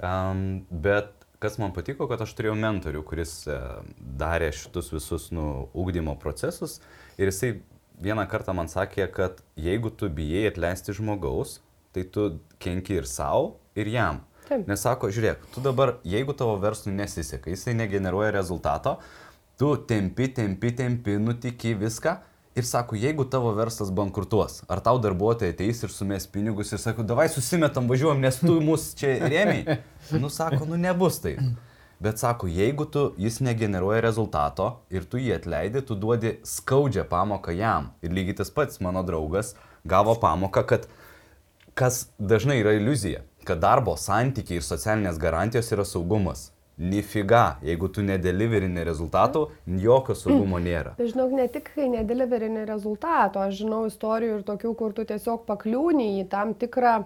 Um, 0.00 0.62
bet 0.72 1.21
kas 1.42 1.58
man 1.58 1.74
patiko, 1.74 2.06
kad 2.10 2.22
aš 2.22 2.32
turėjau 2.38 2.54
mentorių, 2.58 3.02
kuris 3.06 3.34
uh, 3.50 3.82
darė 3.98 4.52
šitus 4.54 4.92
visus 4.94 5.28
nu, 5.34 5.66
ugdymo 5.74 6.14
procesus. 6.22 6.78
Ir 7.18 7.32
jisai 7.32 7.56
vieną 8.02 8.26
kartą 8.30 8.54
man 8.56 8.70
sakė, 8.70 9.08
kad 9.12 9.42
jeigu 9.58 9.90
tu 9.90 10.10
bijai 10.12 10.48
atleisti 10.50 10.94
žmogaus, 10.96 11.58
tai 11.92 12.06
tu 12.08 12.28
kenki 12.62 13.00
ir 13.00 13.08
savo, 13.08 13.56
ir 13.78 13.90
jam. 13.92 14.22
Taip. 14.48 14.66
Nes 14.68 14.82
sako, 14.82 15.10
žiūrėk, 15.14 15.44
tu 15.54 15.62
dabar, 15.64 15.96
jeigu 16.08 16.34
tavo 16.36 16.56
verslui 16.62 16.94
nesiseka, 16.96 17.52
jisai 17.52 17.76
negeneruoja 17.78 18.32
rezultato, 18.34 18.96
tu 19.60 19.74
tempi, 19.88 20.28
tempi, 20.34 20.72
tempi, 20.76 21.16
nutiki 21.22 21.76
viską. 21.78 22.18
Ir 22.52 22.66
sako, 22.68 22.98
jeigu 23.00 23.24
tavo 23.24 23.54
verslas 23.56 23.88
bankrutuos, 23.90 24.58
ar 24.68 24.82
tau 24.84 24.98
darbuotojai 25.00 25.54
ateis 25.54 25.78
ir 25.86 25.92
sumės 25.92 26.26
pinigus 26.28 26.74
ir 26.74 26.80
sako, 26.82 27.04
davai 27.08 27.24
susimetam, 27.32 27.86
važiuojam, 27.88 28.20
nes 28.20 28.36
tu 28.42 28.58
mus 28.60 28.90
čia 28.98 29.16
rėmiai. 29.24 29.78
Nu, 30.20 30.28
sako, 30.28 30.66
nu 30.68 30.76
nebus 30.76 31.20
tai. 31.22 31.36
Bet 32.02 32.18
sako, 32.18 32.48
jeigu 32.50 32.84
tu, 32.90 33.04
jis 33.16 33.38
negeneruoja 33.40 34.02
rezultato 34.02 34.66
ir 34.90 35.06
tu 35.08 35.20
jį 35.22 35.36
atleidi, 35.36 35.80
tu 35.86 35.94
duodi 35.94 36.34
skaudžią 36.44 37.06
pamoką 37.08 37.54
jam. 37.54 37.92
Ir 38.02 38.12
lygiai 38.12 38.40
tas 38.42 38.50
pats 38.50 38.82
mano 38.82 39.04
draugas 39.06 39.54
gavo 39.88 40.16
pamoką, 40.18 40.64
kad 40.66 40.88
kas 41.78 42.08
dažnai 42.18 42.58
yra 42.60 42.74
iliuzija, 42.76 43.22
kad 43.46 43.62
darbo 43.62 43.94
santykiai 43.96 44.58
ir 44.58 44.66
socialinės 44.66 45.22
garantijos 45.22 45.70
yra 45.72 45.86
saugumas. 45.88 46.50
Nifiga, 46.82 47.58
jeigu 47.62 47.88
tu 47.94 48.02
nedeliverini 48.02 48.82
rezultatų, 48.86 49.44
jokio 49.82 50.16
saugumo 50.18 50.58
nėra. 50.66 50.96
Tai 50.98 51.10
žinok, 51.10 51.34
ne 51.38 51.48
tik 51.52 51.70
kai 51.76 51.88
nedeliverini 51.92 52.64
rezultato, 52.68 53.42
aš 53.42 53.60
žinau 53.62 53.84
istorijų 53.90 54.40
ir 54.40 54.46
tokių, 54.48 54.72
kur 54.78 54.96
tu 54.96 55.06
tiesiog 55.08 55.44
pakliūni 55.46 56.08
į 56.22 56.26
tam 56.32 56.56
tikrą, 56.58 56.96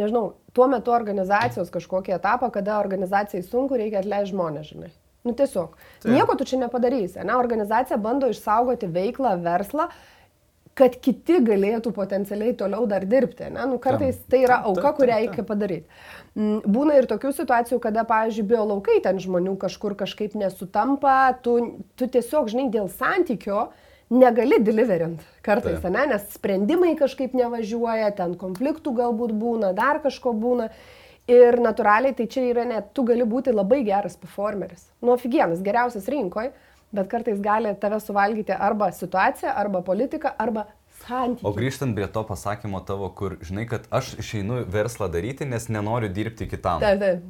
nežinau, 0.00 0.34
tuo 0.54 0.68
metu 0.70 0.92
organizacijos 0.92 1.72
kažkokį 1.72 2.18
etapą, 2.18 2.52
kada 2.52 2.76
organizacijai 2.82 3.46
sunku 3.46 3.80
reikia 3.80 4.02
atleisti 4.04 4.34
žmonės, 4.34 4.74
žinai. 4.74 4.92
Nu 5.24 5.32
tiesiog. 5.32 5.78
Taip. 6.02 6.10
Nieko 6.12 6.34
tu 6.36 6.44
čia 6.44 6.58
nepadarysi. 6.60 7.22
Ne? 7.24 7.32
Organizacija 7.40 7.96
bando 7.96 8.28
išsaugoti 8.28 8.90
veiklą, 8.92 9.38
verslą, 9.40 9.88
kad 10.78 10.96
kiti 10.98 11.38
galėtų 11.46 11.92
potencialiai 11.94 12.54
toliau 12.58 12.88
dar 12.90 13.06
dirbti. 13.06 13.46
Ne? 13.54 13.66
Nu, 13.70 13.78
kartais 13.82 14.18
tai 14.30 14.42
yra 14.42 14.60
auka, 14.66 14.90
kurią 14.96 15.20
reikia 15.22 15.44
padaryti. 15.46 15.86
Mm, 16.34 16.64
būna 16.66 16.98
ir 16.98 17.06
tokių 17.10 17.30
situacijų, 17.36 17.78
kada, 17.82 18.02
pavyzdžiui, 18.08 18.46
biolaukai 18.50 18.98
ten 19.04 19.20
žmonių 19.22 19.54
kažkur 19.62 19.94
kažkaip 20.00 20.34
nesutampa, 20.38 21.36
tu, 21.46 21.56
tu 21.94 22.10
tiesiog, 22.10 22.50
žinai, 22.50 22.66
dėl 22.74 22.90
santykio 22.90 23.68
negali 24.14 24.58
deliverint 24.62 25.22
kartais, 25.46 25.78
Taip. 25.78 25.94
ne? 25.94 26.08
nes 26.10 26.26
sprendimai 26.34 26.92
kažkaip 26.98 27.38
nevažiuoja, 27.38 28.10
ten 28.18 28.34
konfliktų 28.40 28.96
galbūt 28.98 29.34
būna, 29.38 29.72
dar 29.78 30.02
kažko 30.02 30.34
būna. 30.34 30.70
Ir 31.30 31.56
natūraliai 31.56 32.12
tai 32.12 32.26
čia 32.28 32.42
yra 32.50 32.66
net, 32.68 32.90
tu 32.92 33.00
gali 33.08 33.24
būti 33.24 33.54
labai 33.54 33.78
geras 33.86 34.18
performeris. 34.20 34.90
Nu, 35.00 35.14
figienas, 35.16 35.62
geriausias 35.64 36.04
rinkoje, 36.12 36.50
bet 36.94 37.10
kartais 37.10 37.42
gali 37.42 37.72
tave 37.80 38.00
suvalgyti 38.00 38.54
arba 38.54 38.90
situacija, 38.94 39.52
arba 39.58 39.82
politika, 39.84 40.34
arba 40.38 40.66
santykiai. 41.04 41.46
O 41.48 41.54
grįžtant 41.56 41.96
prie 41.96 42.08
to 42.10 42.24
pasakymo 42.28 42.80
tavo, 42.86 43.10
kur 43.18 43.38
žinai, 43.44 43.66
kad 43.70 43.86
aš 43.94 44.14
išeinu 44.22 44.62
verslą 44.70 45.10
daryti, 45.12 45.48
nes 45.48 45.68
nenoriu 45.68 46.10
dirbti 46.12 46.48
kitam. 46.50 46.82
Taip, 46.84 47.02
taip. 47.02 47.24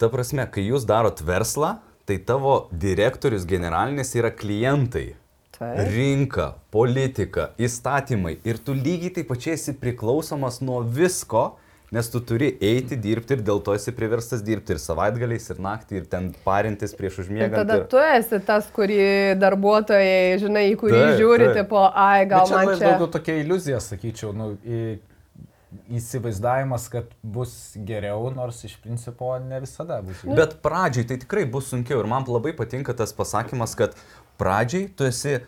Ta 0.00 0.10
prasme, 0.10 0.46
kai 0.50 0.64
jūs 0.66 0.86
darot 0.88 1.22
verslą, 1.22 1.76
tai 2.08 2.18
tavo 2.26 2.66
direktorius 2.72 3.46
generalinis 3.48 4.14
yra 4.18 4.32
klientai. 4.34 5.12
Taip. 5.52 5.82
Rinka, 5.92 6.48
politika, 6.74 7.52
įstatymai. 7.60 8.38
Ir 8.48 8.58
tu 8.58 8.74
lygiai 8.74 9.12
taip 9.18 9.28
pačiai 9.30 9.54
esi 9.54 9.76
priklausomas 9.78 10.58
nuo 10.64 10.80
visko, 10.82 11.52
Nes 11.92 12.08
tu 12.08 12.22
turi 12.24 12.54
eiti 12.64 12.96
dirbti 12.96 13.36
ir 13.36 13.42
dėl 13.44 13.58
to 13.64 13.74
esi 13.76 13.92
priverstas 13.92 14.40
dirbti 14.44 14.72
ir 14.72 14.78
savaitgaliais, 14.80 15.44
ir 15.52 15.58
naktį, 15.60 15.98
ir 16.00 16.04
ten 16.08 16.30
parintis 16.44 16.94
prieš 16.96 17.18
užmiegant. 17.26 17.52
Ir 17.52 17.58
tada 17.58 17.74
ir... 17.82 17.86
tu 17.92 18.00
esi 18.00 18.38
tas, 18.46 18.70
kurį 18.72 19.02
darbuotojai, 19.36 20.38
žinai, 20.40 20.62
į 20.72 20.78
kurį 20.80 20.94
taip, 20.96 21.16
žiūrite 21.20 21.58
taip. 21.58 21.68
po, 21.68 21.82
ai, 21.84 22.24
gal 22.30 22.48
Bet 22.48 22.54
man 22.56 22.70
čia. 22.70 22.86
Daugiau 22.86 23.10
tokia 23.12 23.34
iliuzija, 23.42 23.80
sakyčiau, 23.84 24.30
nu, 24.32 24.46
į, 24.64 24.78
įsivaizdavimas, 25.98 26.86
kad 26.94 27.10
bus 27.34 27.52
geriau, 27.88 28.30
nors 28.32 28.62
iš 28.64 28.78
principo 28.80 29.34
ne 29.44 29.60
visada 29.60 29.98
bus 30.06 30.22
geriau. 30.22 30.38
Bet 30.38 30.54
pradžiai 30.64 31.10
tai 31.10 31.18
tikrai 31.20 31.44
bus 31.56 31.68
sunkiau 31.74 32.00
ir 32.00 32.08
man 32.08 32.24
labai 32.28 32.54
patinka 32.56 32.94
tas 32.96 33.12
pasakymas, 33.16 33.74
kad 33.76 33.98
pradžiai 34.40 34.88
tu 34.96 35.04
esi 35.08 35.42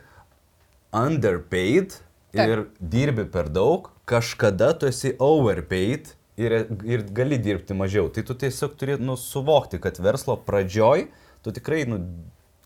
underpaid 0.92 1.96
Taip. 2.34 2.44
ir 2.44 2.66
dirbi 2.78 3.24
per 3.32 3.48
daug, 3.48 3.88
kažkada 4.04 4.74
tu 4.76 4.92
esi 4.92 5.14
overpaid 5.22 6.12
ir, 6.36 6.56
ir 6.84 7.04
gali 7.14 7.38
dirbti 7.42 7.76
mažiau. 7.76 8.08
Tai 8.12 8.24
tu 8.26 8.36
tiesiog 8.38 8.78
turi 8.78 8.96
nu, 9.00 9.16
suvokti, 9.20 9.80
kad 9.82 9.98
verslo 10.02 10.36
pradžioj 10.46 11.08
tu 11.44 11.52
tikrai 11.54 11.84
nu, 11.90 12.00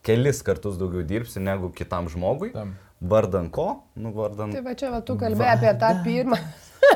kelis 0.06 0.42
kartus 0.46 0.78
daugiau 0.80 1.04
dirbsi 1.06 1.42
negu 1.42 1.72
kitam 1.74 2.08
žmogui. 2.12 2.52
Tam. 2.54 2.76
Vardan 2.98 3.46
ko? 3.54 3.84
Nu, 3.94 4.10
vardan... 4.14 4.50
Tai 4.50 4.64
va 4.64 4.72
čia 4.78 4.88
va, 4.90 5.02
tu 5.06 5.14
kalbėjai 5.18 5.52
apie 5.54 5.74
tą 5.78 5.90
pirmą. 6.02 6.38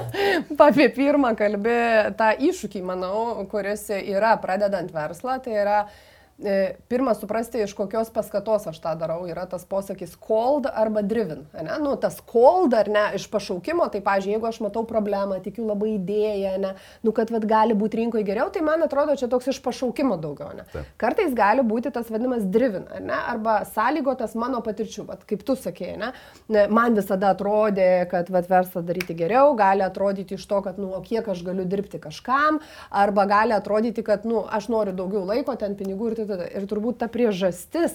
apie 0.66 0.88
pirmą 0.94 1.30
kalbė 1.38 1.76
tą 2.18 2.32
iššūkį, 2.50 2.82
manau, 2.86 3.44
kuris 3.50 3.86
yra 4.00 4.32
pradedant 4.42 4.90
verslą, 4.94 5.36
tai 5.44 5.54
yra 5.62 5.76
uh, 5.84 6.00
E, 6.44 6.74
pirma, 6.88 7.14
suprasti, 7.14 7.60
iš 7.62 7.74
kokios 7.76 8.10
paskatos 8.10 8.64
aš 8.66 8.78
tą 8.82 8.94
darau, 8.98 9.26
yra 9.30 9.44
tas 9.46 9.62
posakis 9.68 10.14
called 10.18 10.66
arba 10.66 11.02
driven. 11.06 11.44
Ne? 11.54 11.76
Nu, 11.82 11.92
tas 12.00 12.18
called 12.26 12.74
ar 12.74 12.88
ne, 12.90 13.04
iš 13.18 13.28
pašaukimo, 13.30 13.84
tai, 13.92 14.00
pažiūrėjau, 14.02 14.38
jeigu 14.38 14.48
aš 14.48 14.58
matau 14.64 14.82
problemą, 14.88 15.38
tikiu 15.44 15.68
labai 15.68 15.92
idėją, 15.98 16.54
ne, 16.62 16.72
nu, 17.06 17.12
kad 17.14 17.30
vat, 17.30 17.46
gali 17.46 17.76
būti 17.78 18.00
rinkoje 18.00 18.24
geriau, 18.26 18.48
tai 18.54 18.64
man 18.66 18.82
atrodo, 18.82 19.14
čia 19.20 19.28
toks 19.30 19.52
iš 19.52 19.60
pašaukimo 19.62 20.16
daugiau. 20.22 20.50
Ne? 20.56 20.66
Taip. 20.72 20.88
Kartais 20.98 21.36
gali 21.36 21.62
būti 21.68 21.92
tas 21.94 22.10
vadinamas 22.10 22.48
driven, 22.48 22.88
ne? 23.04 23.20
arba 23.34 23.60
sąlygotas 23.68 24.34
mano 24.38 24.64
patirčių, 24.64 25.06
vat, 25.12 25.22
kaip 25.28 25.44
tu 25.46 25.54
sakėjai, 25.58 25.94
ne? 26.00 26.66
man 26.72 26.98
visada 26.98 27.30
atrodė, 27.36 28.08
kad 28.10 28.32
vat, 28.34 28.50
verslą 28.50 28.82
daryti 28.88 29.14
geriau, 29.20 29.52
gali 29.58 29.86
atrodyti 29.86 30.40
iš 30.40 30.48
to, 30.50 30.58
kad, 30.66 30.80
nu, 30.82 30.90
o 30.96 31.04
kiek 31.06 31.28
aš 31.28 31.44
galiu 31.46 31.68
dirbti 31.68 32.02
kažkam, 32.02 32.58
arba 32.90 33.28
gali 33.30 33.54
atrodyti, 33.54 34.02
kad, 34.06 34.26
nu, 34.26 34.42
aš 34.50 34.72
noriu 34.72 34.96
daugiau 34.96 35.22
laiko, 35.28 35.54
ten 35.60 35.78
pinigų 35.78 36.10
ir 36.10 36.18
tai 36.18 36.21
prasideda. 36.22 36.48
Ir 36.50 36.66
turbūt 36.70 36.98
ta 37.00 37.08
priežastis, 37.08 37.94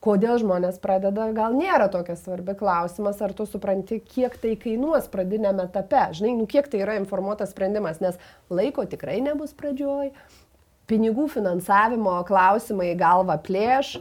kodėl 0.00 0.38
žmonės 0.40 0.80
pradeda, 0.80 1.30
gal 1.32 1.52
nėra 1.52 1.90
tokia 1.92 2.16
svarbi 2.16 2.54
klausimas, 2.56 3.20
ar 3.20 3.32
tu 3.32 3.46
supranti, 3.46 4.00
kiek 4.00 4.36
tai 4.40 4.56
kainuos 4.56 5.08
pradinėme 5.12 5.68
etape. 5.68 6.12
Žinai, 6.16 6.36
nu 6.38 6.46
kiek 6.46 6.68
tai 6.68 6.80
yra 6.80 6.96
informuotas 6.98 7.52
sprendimas, 7.52 8.00
nes 8.00 8.16
laiko 8.50 8.84
tikrai 8.88 9.20
nebus 9.20 9.52
pradžioj, 9.52 10.12
pinigų 10.88 11.28
finansavimo 11.30 12.16
klausimai 12.26 12.94
galva 12.98 13.36
plėš, 13.38 14.00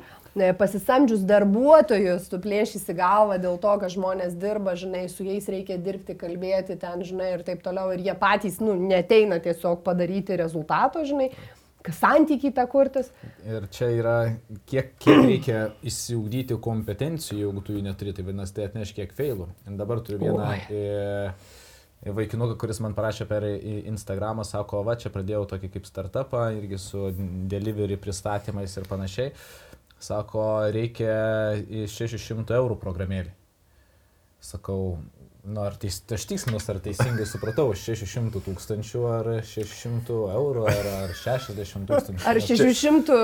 pasisamdžius 0.57 1.25
darbuotojus, 1.27 2.29
tu 2.31 2.39
plėšysi 2.39 2.93
galvą 2.95 3.39
dėl 3.41 3.57
to, 3.59 3.73
kad 3.81 3.91
žmonės 3.91 4.37
dirba, 4.39 4.75
žinai, 4.79 5.07
su 5.11 5.25
jais 5.25 5.49
reikia 5.51 5.77
dirbti, 5.81 6.15
kalbėti 6.15 6.77
ten, 6.79 7.03
žinai, 7.03 7.33
ir 7.35 7.43
taip 7.43 7.63
toliau, 7.65 7.91
ir 7.91 8.05
jie 8.05 8.15
patys, 8.15 8.61
nu, 8.63 8.77
neteina 8.77 9.41
tiesiog 9.43 9.81
padaryti 9.83 10.37
rezultato, 10.39 11.03
žinai, 11.03 11.31
santykiai 11.87 12.51
tą 12.55 12.65
kurtis. 12.69 13.11
Ir 13.47 13.67
čia 13.73 13.87
yra, 13.95 14.17
kiek, 14.69 14.91
kiek 14.99 15.23
reikia 15.23 15.61
įsiugdyti 15.87 16.57
kompetencijų, 16.61 17.45
jeigu 17.45 17.63
tu 17.65 17.77
jų 17.77 17.85
neturi, 17.85 18.13
tai 18.15 18.25
vadinasi, 18.27 18.55
tai 18.57 18.67
atneš 18.67 18.93
kiek 18.97 19.15
failų. 19.15 19.49
Ir 19.65 19.79
dabar 19.79 20.03
turiu 20.05 20.19
vieną 20.25 20.49
e, 20.67 21.31
vaikinuką, 22.19 22.57
kuris 22.59 22.81
man 22.83 22.95
parašė 22.97 23.27
per 23.29 23.47
Instagramą, 23.47 24.45
sako, 24.47 24.83
va, 24.87 24.97
čia 24.99 25.11
pradėjau 25.13 25.45
tokį 25.53 25.71
kaip 25.77 25.89
startupą, 25.89 26.49
irgi 26.59 26.79
su 26.81 27.09
delivery 27.51 27.99
pristatymais 28.01 28.75
ir 28.77 28.87
panašiai. 28.89 29.33
Sako, 29.99 30.45
reikia 30.71 31.13
600 31.67 32.55
eurų 32.55 32.79
programėlį. 32.79 33.33
Sakau, 34.39 34.99
Nu, 35.47 35.61
ar 35.63 35.75
teis, 35.79 36.01
aš 36.11 36.25
tikslinus, 36.27 36.65
ar 36.67 36.81
teisingai 36.83 37.23
supratau, 37.27 37.71
600 37.71 38.41
tūkstančių, 38.43 39.03
ar 39.07 39.29
600 39.47 40.17
eurų, 40.35 40.65
ar, 40.67 40.89
ar 41.05 41.13
60 41.15 41.87
tūkstančių. 41.87 42.25
Ar 42.27 42.39
600, 42.43 43.19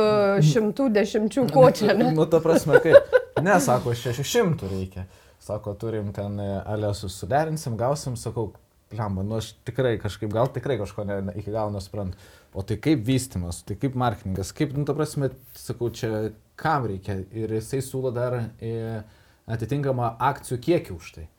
110, 0.47 1.51
ko 1.51 1.65
čia? 1.75 1.91
Ne? 1.91 2.13
nu, 2.15 2.27
ta 2.31 2.39
prasme, 2.43 2.79
kaip. 2.83 3.17
Ne, 3.43 3.57
sako, 3.59 3.91
600 3.99 4.71
reikia. 4.71 5.03
Sako, 5.43 5.75
turim 5.77 6.13
ten, 6.15 6.39
e, 6.39 6.55
alė 6.63 6.93
susiderinsim, 6.95 7.75
gausim, 7.77 8.15
sakau, 8.17 8.53
lemba, 8.95 9.27
nu 9.27 9.41
aš 9.41 9.51
tikrai 9.67 9.97
kažkaip, 9.99 10.31
gal 10.31 10.47
tikrai 10.55 10.79
kažko 10.79 11.03
ne, 11.05 11.19
ne, 11.27 11.35
iki 11.43 11.51
galo 11.51 11.75
nesuprantu. 11.75 12.17
O 12.55 12.63
tai 12.63 12.79
kaip 12.79 13.03
vystimas, 13.05 13.59
tai 13.67 13.75
kaip 13.75 13.99
marketingas, 13.99 14.55
kaip, 14.55 14.71
nu, 14.79 14.87
ta 14.87 14.95
prasme, 14.95 15.33
sakau, 15.59 15.91
čia 15.91 16.29
kam 16.55 16.87
reikia. 16.87 17.19
Ir 17.35 17.59
jisai 17.59 17.83
siūlo 17.83 18.15
dar 18.15 18.39
e, 18.63 19.03
atitinkamą 19.51 20.15
akcijų 20.31 20.63
kiekį 20.69 20.95
už 20.95 21.15
tai. 21.19 21.29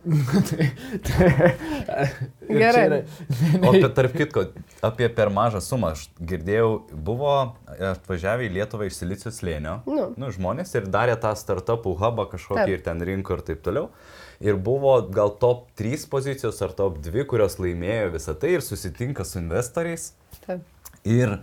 tai, 0.48 0.70
tai, 1.04 1.28
Gerai. 2.48 2.84
Yra, 2.86 3.00
o 3.68 3.90
tarp 3.92 4.14
kitko, 4.16 4.46
apie 4.86 5.10
per 5.12 5.28
mažą 5.34 5.60
sumą 5.64 5.92
aš 5.94 6.06
girdėjau, 6.16 6.70
buvo 6.92 7.34
atvažiavę 7.68 8.46
į 8.48 8.54
Lietuvą 8.54 8.88
iš 8.88 8.96
Silicijos 9.02 9.42
lėnio 9.44 9.80
nu. 9.84 10.08
Nu, 10.16 10.30
žmonės 10.32 10.72
ir 10.78 10.88
darė 10.90 11.18
tą 11.20 11.34
startupų 11.36 11.92
hubą 12.00 12.26
kažkokį 12.32 12.64
taip. 12.64 12.74
ir 12.78 12.84
ten 12.86 13.04
rinko 13.10 13.36
ir 13.36 13.44
taip 13.50 13.60
toliau. 13.66 13.90
Ir 14.40 14.56
buvo 14.56 14.96
gal 15.12 15.34
top 15.42 15.68
3 15.76 16.08
pozicijos 16.08 16.62
ar 16.64 16.72
top 16.76 16.96
2, 17.04 17.26
kurios 17.28 17.58
laimėjo 17.60 18.14
visą 18.16 18.36
tai 18.40 18.54
ir 18.56 18.64
susitinka 18.64 19.26
su 19.28 19.36
investoriais. 19.42 20.14
Taip. 20.46 20.64
Ir 21.04 21.36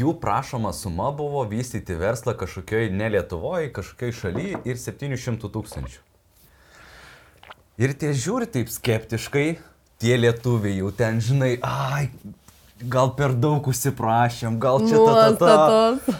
jų 0.00 0.16
prašoma 0.18 0.74
suma 0.74 1.12
buvo 1.14 1.46
vystyti 1.46 1.94
verslą 1.98 2.34
kažkokioj 2.42 2.90
ne 2.90 3.14
Lietuvoje, 3.14 3.70
kažkokioj 3.78 4.18
šalyje 4.24 4.66
ir 4.66 4.82
700 4.82 5.54
tūkstančių. 5.54 6.07
Ir 7.78 7.94
tie 7.94 8.10
žiūri 8.10 8.48
taip 8.50 8.70
skeptiškai, 8.74 9.46
tie 10.02 10.16
lietuviai 10.18 10.80
jau 10.80 10.90
ten, 10.94 11.20
žinai, 11.22 11.52
ai, 11.62 12.08
gal 12.90 13.12
per 13.14 13.36
daug 13.38 13.68
užsiprašėm, 13.70 14.58
gal 14.58 14.82
čia 14.82 14.98
ta 14.98 15.28
ta 15.38 15.54
ta. 16.02 16.18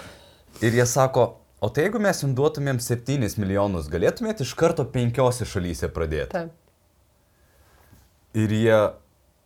Ir 0.62 0.78
jie 0.78 0.86
sako, 0.86 1.26
o 1.58 1.70
tai 1.70 1.88
jeigu 1.88 1.98
mes 2.02 2.22
jums 2.22 2.36
duotumėm 2.38 2.78
7 2.82 3.34
milijonus, 3.42 3.90
galėtumėt 3.90 4.42
iš 4.46 4.54
karto 4.58 4.86
penkiose 4.86 5.46
šalyse 5.46 5.90
pradėti. 5.90 6.30
Taip. 6.34 6.54
Ir 8.38 8.54
jie 8.54 8.80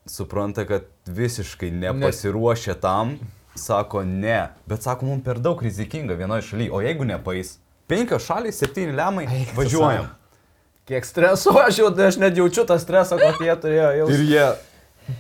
supranta, 0.09 0.67
kad 0.69 0.89
visiškai 1.09 1.71
nepasiruošę 1.73 2.77
tam, 2.83 3.17
sako 3.57 4.05
ne, 4.09 4.51
bet 4.69 4.85
sako, 4.85 5.09
mums 5.09 5.25
per 5.25 5.41
daug 5.41 5.61
rizikinga 5.65 6.17
vienoje 6.19 6.51
šalyje, 6.51 6.73
o 6.77 6.81
jeigu 6.85 7.09
nepais, 7.09 7.57
penkios 7.89 8.29
šalys, 8.29 8.61
septyni 8.61 8.93
lemai, 8.97 9.29
važiuojam. 9.57 10.13
Kiek 10.93 11.09
streso, 11.09 11.55
aš 11.67 11.81
jau, 11.81 11.89
aš 12.07 12.21
net 12.21 12.37
jaučiu 12.37 12.67
tą 12.69 12.77
stresą, 12.83 13.17
kokį 13.17 13.49
jie 13.49 13.57
turėjo 13.65 13.89
jau. 14.03 14.13
Ir 14.13 14.29
jie. 14.29 14.45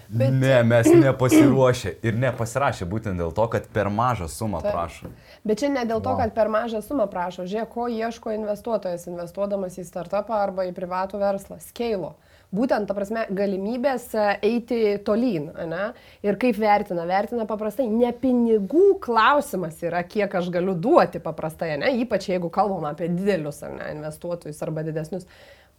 Bet... 0.09 0.31
Ne, 0.31 0.63
mes 0.63 0.87
nepasiruošę 0.87 1.97
ir 2.07 2.19
nepasirašė 2.23 2.87
būtent 2.89 3.19
dėl 3.19 3.33
to, 3.35 3.47
kad 3.51 3.65
per 3.75 3.89
mažą 3.91 4.29
sumą 4.31 4.61
Taip. 4.63 4.75
prašo. 4.77 5.11
Bet 5.43 5.63
čia 5.63 5.73
ne 5.73 5.83
dėl 5.89 6.03
to, 6.05 6.13
kad 6.19 6.35
per 6.37 6.51
mažą 6.53 6.83
sumą 6.85 7.09
prašo. 7.11 7.49
Žiūrėk, 7.51 7.71
ko 7.73 7.89
ieško 7.91 8.35
investuotojas, 8.37 9.09
investuodamas 9.11 9.81
į 9.81 9.87
startupą 9.89 10.39
arba 10.39 10.69
į 10.69 10.77
privatų 10.77 11.23
verslą. 11.23 11.59
Skeilo. 11.65 12.15
būtent, 12.53 12.85
ta 12.85 12.93
prasme, 12.93 13.23
galimybės 13.33 14.11
e, 14.13 14.25
eiti 14.45 14.81
tolyn, 15.07 15.47
ne? 15.71 15.87
Ir 16.21 16.37
kaip 16.37 16.59
vertina, 16.61 17.07
vertina 17.09 17.47
paprastai, 17.49 17.87
ne 17.89 18.11
pinigų 18.13 18.99
klausimas 19.01 19.81
yra, 19.81 20.03
kiek 20.05 20.35
aš 20.37 20.51
galiu 20.53 20.75
duoti 20.77 21.23
paprastai, 21.25 21.79
ne? 21.81 21.95
Ypač 22.05 22.29
jeigu 22.29 22.53
kalbam 22.53 22.85
apie 22.91 23.09
didelius, 23.09 23.63
ne, 23.65 23.89
investuotojus 23.97 24.61
arba 24.69 24.85
didesnius. 24.85 25.25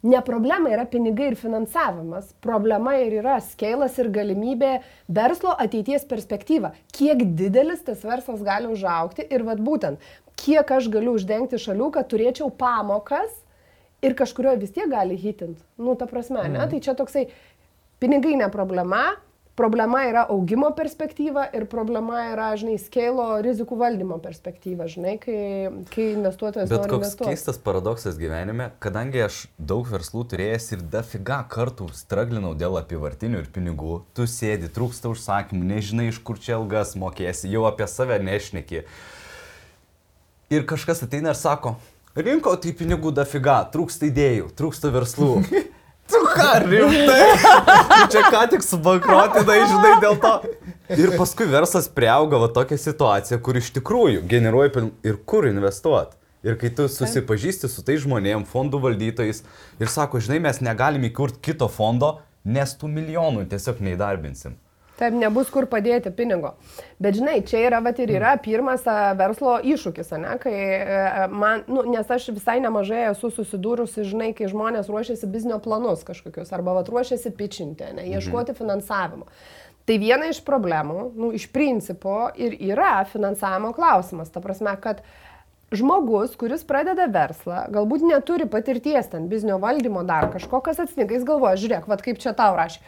Ne 0.04 0.20
problema 0.26 0.68
yra 0.68 0.84
pinigai 0.92 1.30
ir 1.32 1.36
finansavimas, 1.40 2.34
problema 2.44 2.98
ir 3.00 3.14
yra 3.22 3.38
skailas 3.40 3.96
ir 4.02 4.10
galimybė 4.12 4.74
verslo 5.08 5.54
ateities 5.64 6.04
perspektyva. 6.10 6.74
Kiek 6.92 7.24
didelis 7.40 7.86
tas 7.88 8.04
verslas 8.04 8.44
gali 8.44 8.68
užaukti 8.68 9.24
ir 9.32 9.46
vad 9.48 9.64
būtent, 9.64 10.04
kiek 10.36 10.76
aš 10.76 10.90
galiu 10.92 11.16
uždengti 11.16 11.60
šalių, 11.62 11.88
kad 11.96 12.10
turėčiau 12.12 12.52
pamokas 12.52 13.32
ir 14.04 14.16
kažkurio 14.20 14.58
vis 14.60 14.76
tiek 14.76 14.92
gali 14.92 15.16
hitint. 15.16 15.62
Nu, 15.80 15.96
ta 15.96 16.10
prasme, 16.10 16.44
ne? 16.50 16.60
Mm. 16.60 16.74
Tai 16.74 16.82
čia 16.84 16.98
toksai, 17.00 17.30
pinigai 18.04 18.36
ne 18.40 18.50
problema, 18.52 19.06
problema 19.56 20.02
yra 20.08 20.26
augimo 20.30 20.72
perspektyva 20.76 21.46
ir 21.54 21.66
problema 21.70 22.24
yra, 22.32 22.48
žinai, 22.58 22.80
skėlo 22.82 23.26
rizikų 23.46 23.78
valdymo 23.78 24.18
perspektyva, 24.24 24.88
žinai, 24.90 25.16
kai, 25.22 25.38
kai 25.94 26.08
investuotojas. 26.16 26.72
Bet 26.72 26.88
koks 26.88 26.98
investuoti. 26.98 27.30
keistas 27.30 27.60
paradoksas 27.62 28.18
gyvenime, 28.22 28.72
kadangi 28.84 29.22
aš 29.28 29.44
daug 29.58 29.86
verslų 29.90 30.26
turėjęs 30.34 30.70
ir 30.74 30.86
dafiga 30.96 31.44
kartų 31.54 31.92
straglinau 31.98 32.56
dėl 32.58 32.80
apivartinių 32.82 33.44
ir 33.44 33.52
pinigų, 33.54 34.00
tu 34.18 34.26
sėdi, 34.30 34.72
trūksta 34.74 35.12
užsakymų, 35.14 35.70
nežinai, 35.76 36.10
iš 36.10 36.22
kur 36.26 36.42
čia 36.42 36.58
ilgas 36.58 36.98
mokėsi, 36.98 37.52
jau 37.54 37.68
apie 37.70 37.90
save 37.92 38.18
nešneki. 38.26 38.84
Ir 40.54 40.66
kažkas 40.70 41.06
ateina 41.06 41.34
ir 41.34 41.38
sako, 41.40 41.78
rinko 42.18 42.56
tai 42.62 42.74
pinigų 42.78 43.14
dafiga, 43.14 43.62
trūksta 43.74 44.10
idėjų, 44.10 44.50
trūksta 44.58 44.94
verslų. 44.94 45.38
Tu 46.12 46.20
ką, 46.36 46.50
rimtai? 46.68 47.28
Čia 48.12 48.26
ką 48.28 48.42
tik 48.52 48.66
subankrotinai, 48.66 49.60
žinai, 49.70 49.94
dėl 50.04 50.18
to. 50.24 50.34
Ir 50.98 51.14
paskui 51.18 51.48
verslas 51.50 51.88
priauga 51.88 52.42
va 52.42 52.50
tokią 52.54 52.78
situaciją, 52.82 53.40
kur 53.46 53.60
iš 53.60 53.72
tikrųjų 53.78 54.26
generuoja 54.30 54.84
ir 55.08 55.22
kur 55.26 55.48
investuoti. 55.50 56.18
Ir 56.44 56.58
kai 56.60 56.74
tu 56.76 56.90
susipažįsti 56.92 57.70
su 57.72 57.86
tai 57.88 57.96
žmonėm, 58.04 58.44
fondų 58.50 58.82
valdytojais 58.84 59.46
ir 59.80 59.92
sako, 59.92 60.20
žinai, 60.20 60.42
mes 60.44 60.60
negalim 60.60 61.08
įkurti 61.08 61.40
kito 61.52 61.70
fondo, 61.72 62.18
nes 62.44 62.76
tų 62.76 62.90
milijonų 62.92 63.46
tiesiog 63.54 63.80
neįdarbinsim. 63.88 64.58
Taip, 65.04 65.16
nebus 65.20 65.50
kur 65.52 65.66
padėti 65.68 66.12
pinigo. 66.16 66.54
Bet 67.04 67.18
žinai, 67.18 67.42
čia 67.48 67.66
yra, 67.68 67.82
va 67.84 67.92
ir 68.00 68.12
yra 68.14 68.38
pirmas 68.40 68.86
verslo 69.20 69.58
iššūkis, 69.60 70.14
ne, 70.22 70.38
kai 70.40 70.54
e, 70.54 71.26
man, 71.34 71.66
nu, 71.68 71.84
nes 71.92 72.08
aš 72.16 72.30
visai 72.32 72.60
nemažai 72.64 73.10
esu 73.10 73.32
susidūrusi, 73.34 74.06
žinai, 74.08 74.30
kai 74.38 74.48
žmonės 74.52 74.88
ruošiasi 74.92 75.28
biznio 75.34 75.60
planus 75.64 76.06
kažkokius, 76.08 76.54
arba 76.56 76.78
va 76.78 76.86
ruošiasi 76.88 77.34
pitchinti, 77.36 77.90
ne, 77.90 78.06
mhm. 78.06 78.16
ieškoti 78.16 78.56
mhm. 78.56 78.62
finansavimo. 78.62 79.28
Tai 79.84 80.00
viena 80.00 80.32
iš 80.32 80.40
problemų, 80.48 81.10
nu, 81.20 81.34
iš 81.36 81.50
principo 81.52 82.30
ir 82.40 82.56
yra 82.56 83.02
finansavimo 83.12 83.74
klausimas. 83.76 84.32
Ta 84.32 84.40
prasme, 84.40 84.72
kad 84.80 85.04
žmogus, 85.76 86.38
kuris 86.40 86.64
pradeda 86.64 87.10
verslą, 87.12 87.66
galbūt 87.74 88.08
neturi 88.08 88.48
patirties 88.48 89.12
ten 89.12 89.28
biznio 89.28 89.60
valdymo 89.60 90.06
dar 90.08 90.30
kažko, 90.32 90.64
kas 90.64 90.80
atsitinka, 90.80 91.18
jis 91.18 91.28
galvoja, 91.28 91.60
žiūrėk, 91.60 91.90
vad 91.92 92.06
kaip 92.06 92.24
čia 92.24 92.32
tau 92.38 92.56
rašė 92.56 92.80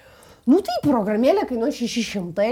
Nu 0.49 0.61
tai 0.65 0.75
programėlė 0.83 1.47
kainuoja 1.49 1.73
600. 1.73 2.49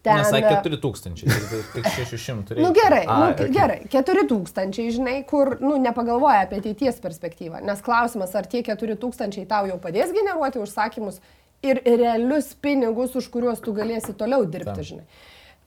Ten... 0.00 0.16
Nesakė 0.16 0.54
4000, 0.64 1.26
tik 1.74 1.86
600. 1.92 2.54
Na 2.56 2.62
nu, 2.64 2.70
gerai, 2.76 3.02
A, 3.04 3.16
nu, 3.20 3.26
okay. 3.34 3.50
gerai, 3.52 3.80
4000, 3.92 4.78
žinai, 4.96 5.18
kur 5.28 5.58
nu, 5.60 5.74
nepagalvoja 5.80 6.46
apie 6.46 6.60
ateities 6.62 7.02
perspektyvą. 7.04 7.60
Nes 7.68 7.82
klausimas, 7.84 8.32
ar 8.36 8.48
tie 8.48 8.62
4000 8.64 9.44
tau 9.50 9.68
jau 9.68 9.76
padės 9.82 10.14
generuoti 10.16 10.62
užsakymus 10.62 11.20
ir 11.64 11.82
realius 11.84 12.54
pinigus, 12.64 13.12
už 13.16 13.28
kuriuos 13.32 13.60
tu 13.60 13.76
galėsi 13.76 14.16
toliau 14.16 14.46
dirbti, 14.48 14.72
Tam. 14.72 14.88
žinai. 14.88 15.26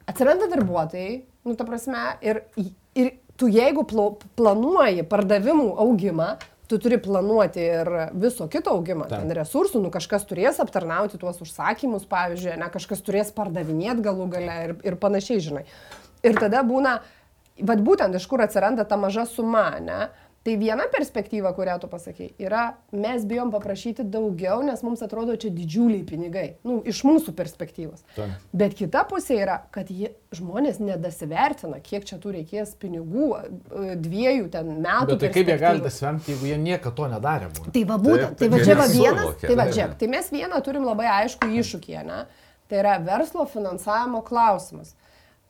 Atsiranda 0.10 0.50
darbuotojai, 0.52 1.12
nu 1.46 1.54
ta 1.60 1.68
prasme, 1.70 2.02
ir, 2.26 2.42
ir 2.98 3.14
tu 3.38 3.50
jeigu 3.54 3.86
planuoji 3.86 5.06
pardavimų 5.14 5.70
augimą, 5.86 6.34
tu 6.74 6.80
turi 6.82 6.98
planuoti 6.98 7.62
ir 7.62 7.90
viso 8.18 8.48
kito 8.50 8.74
augimą, 8.74 9.06
Ta. 9.12 9.22
ten 9.22 9.34
resursų, 9.38 9.82
nu 9.84 9.92
kažkas 9.94 10.26
turės 10.30 10.58
aptarnauti 10.64 11.20
tuos 11.22 11.38
užsakymus, 11.46 12.08
pavyzdžiui, 12.10 12.56
ne 12.58 12.70
kažkas 12.74 13.04
turės 13.06 13.30
pardavinėti 13.36 14.06
galų 14.06 14.30
gale 14.34 14.56
ir, 14.68 14.74
ir 14.90 14.98
panašiai, 15.02 15.44
žinai. 15.44 15.64
Ir 16.26 16.40
tada 16.40 16.64
būna, 16.66 16.98
vad 17.62 17.84
būtent 17.86 18.18
iš 18.18 18.26
kur 18.32 18.42
atsiranda 18.42 18.88
ta 18.90 18.98
maža 18.98 19.28
suma, 19.30 19.68
ne? 19.84 20.08
Tai 20.44 20.58
viena 20.60 20.84
perspektyva, 20.92 21.54
kurią 21.56 21.78
tu 21.80 21.88
pasakai, 21.88 22.26
yra, 22.44 22.74
mes 22.92 23.24
bijom 23.24 23.48
paprašyti 23.54 24.04
daugiau, 24.12 24.58
nes 24.68 24.82
mums 24.84 25.00
atrodo 25.06 25.38
čia 25.40 25.48
didžiuliai 25.56 26.02
pinigai. 26.04 26.48
Nu, 26.68 26.82
iš 26.84 27.00
mūsų 27.08 27.32
perspektyvos. 27.38 28.02
Ta. 28.18 28.26
Bet 28.52 28.76
kita 28.76 29.06
pusė 29.08 29.38
yra, 29.40 29.62
kad 29.72 29.88
jie, 29.88 30.10
žmonės 30.36 30.82
nedasivertina, 30.84 31.80
kiek 31.86 32.04
čia 32.10 32.18
tų 32.20 32.34
reikės 32.36 32.74
pinigų 32.82 33.30
dviejų 34.04 34.50
ten 34.52 34.74
metų. 34.84 35.14
Bet 35.14 35.24
tai 35.24 35.30
kaip 35.38 35.52
jie 35.54 35.56
gali 35.62 35.84
dasverti, 35.86 36.34
jeigu 36.34 36.50
jie 36.50 36.58
niekada 36.66 36.96
to 36.98 37.08
nedarė? 37.14 37.48
Buvo. 37.56 37.72
Tai 37.78 37.84
va 37.94 37.98
būtent, 38.04 38.36
tai, 38.42 38.50
tai 38.50 38.50
va 38.52 38.60
čia 38.66 38.76
va 38.82 38.88
vienas, 38.92 39.38
tai 39.46 39.58
va 39.62 39.68
čia, 39.72 39.86
tai 40.02 40.10
mes 40.12 40.28
vieną 40.34 40.60
turim 40.66 40.90
labai 40.90 41.08
aišku 41.22 41.48
iššūkį, 41.62 41.96
ne? 42.10 42.20
Tai 42.68 42.82
yra 42.82 42.98
verslo 43.06 43.48
finansavimo 43.48 44.20
klausimas. 44.28 44.92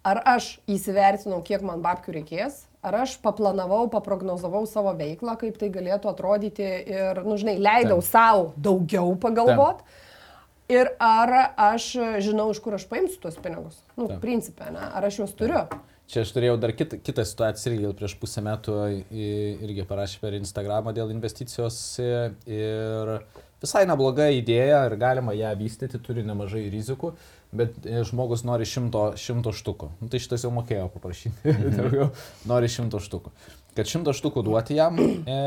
Ar 0.06 0.22
aš 0.36 0.60
įsivertinau, 0.70 1.42
kiek 1.42 1.66
man 1.66 1.82
babkių 1.82 2.20
reikės, 2.20 2.68
ar 2.84 3.00
aš 3.04 3.18
paplanavau, 3.24 3.86
paprognozavau 3.92 4.66
savo 4.70 4.94
veiklą, 5.00 5.38
kaip 5.40 5.60
tai 5.62 5.72
galėtų 5.74 6.12
atrodyti 6.12 6.66
ir, 6.68 7.24
nu, 7.26 7.38
žinai, 7.40 7.56
leidau 7.62 8.02
savo 8.06 8.52
daugiau 8.60 9.16
pagalvot. 9.20 9.84
Taip. 9.84 10.02
Ir 10.72 10.90
ar 11.04 11.32
aš 11.60 11.90
žinau, 12.24 12.48
iš 12.54 12.62
kur 12.64 12.78
aš 12.78 12.86
paimsiu 12.90 13.20
tuos 13.26 13.36
pinigus. 13.44 13.82
Nu, 14.00 14.08
Taip. 14.08 14.22
principė, 14.24 14.70
ne? 14.74 14.86
Ar 14.96 15.06
aš 15.06 15.20
juos 15.20 15.34
turiu. 15.38 15.66
Taip. 15.70 15.90
Čia 16.14 16.24
aš 16.26 16.34
turėjau 16.36 16.56
dar 16.60 16.74
kitą, 16.76 17.00
kitą 17.00 17.24
situaciją 17.26 17.74
irgi 17.74 17.92
prieš 18.00 18.14
pusę 18.20 18.44
metų 18.44 18.74
irgi 19.64 19.86
parašė 19.88 20.20
per 20.22 20.36
Instagramą 20.38 20.92
dėl 20.96 21.14
investicijos 21.14 21.78
ir 22.00 23.14
visai 23.64 23.86
nebloga 23.88 24.28
idėja 24.36 24.82
ir 24.90 24.98
galima 25.00 25.36
ją 25.38 25.54
vystyti, 25.60 26.02
turi 26.04 26.26
nemažai 26.28 26.66
rizikų, 26.74 27.14
bet 27.54 27.86
e, 27.86 28.04
žmogus 28.08 28.44
nori 28.48 28.68
šimto, 28.68 29.12
šimto 29.20 29.54
štukų. 29.56 29.90
Nu, 30.02 30.10
tai 30.12 30.22
šitas 30.24 30.46
jau 30.46 30.54
mokėjo 30.56 30.88
paprašyti, 30.94 31.54
mhm. 31.54 32.14
nori 32.52 32.72
šimto 32.72 33.02
štukų. 33.04 33.34
Kad 33.74 33.90
šimto 33.90 34.14
štukų 34.14 34.44
duoti 34.46 34.76
jam 34.78 35.00
e, 35.02 35.38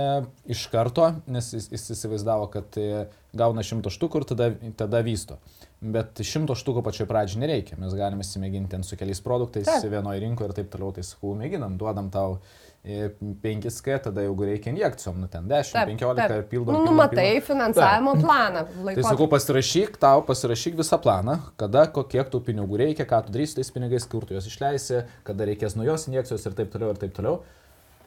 iš 0.50 0.64
karto, 0.72 1.12
nes 1.30 1.52
jis, 1.54 1.68
jis 1.70 1.84
įsivaizdavo, 1.94 2.48
kad 2.50 2.78
e, 2.80 3.04
gauna 3.38 3.62
šimto 3.66 3.92
štukų 3.94 4.22
ir 4.22 4.26
tada, 4.32 4.50
tada 4.80 5.02
vysto. 5.06 5.38
Bet 5.78 6.22
šimto 6.26 6.56
štukų 6.58 6.82
pačioj 6.82 7.06
pradžioj 7.10 7.42
nereikia, 7.44 7.76
mes 7.78 7.94
galime 7.94 8.24
įsimėginti 8.24 8.72
ten 8.72 8.86
su 8.86 8.98
keliais 8.98 9.20
produktais 9.22 9.68
vienoje 9.84 10.22
rinkoje 10.24 10.50
ir 10.50 10.56
taip 10.56 10.70
toliau, 10.72 10.94
tai 10.96 11.04
sakau, 11.06 11.36
mėginam, 11.38 11.76
duodam 11.78 12.08
tau 12.10 12.38
5K, 12.86 13.98
tada 14.04 14.22
jeigu 14.22 14.46
reikia 14.46 14.70
injekcijom, 14.70 15.18
nu 15.20 15.26
ten 15.30 15.48
10, 15.50 15.72
taip, 15.74 15.88
15 15.90 16.20
taip. 16.20 16.36
ir 16.36 16.46
pildom. 16.52 16.76
Nu, 16.76 16.84
numatai 16.86 17.40
finansavimo 17.42 18.14
taip. 18.14 18.22
planą. 18.22 18.62
Laikotarpį. 18.70 19.02
Tai 19.02 19.10
sakau, 19.10 19.28
pasirašyk 19.32 19.98
tau, 20.02 20.22
pasirašyk 20.28 20.78
visą 20.78 21.00
planą, 21.02 21.36
kada, 21.58 21.88
kiek 21.90 22.30
tų 22.30 22.42
pinigų 22.46 22.78
reikia, 22.84 23.08
ką 23.10 23.24
tu 23.26 23.34
darysi 23.34 23.58
tais 23.58 23.72
pinigais, 23.74 24.06
kur 24.06 24.26
tu 24.28 24.36
juos 24.36 24.46
išleisi, 24.46 25.02
kada 25.26 25.50
reikės 25.50 25.74
naujos 25.78 26.06
injekcijos 26.06 26.46
ir 26.46 26.58
taip 26.60 26.70
toliau 26.74 26.94
ir 26.94 27.02
taip 27.02 27.16
toliau. 27.18 27.40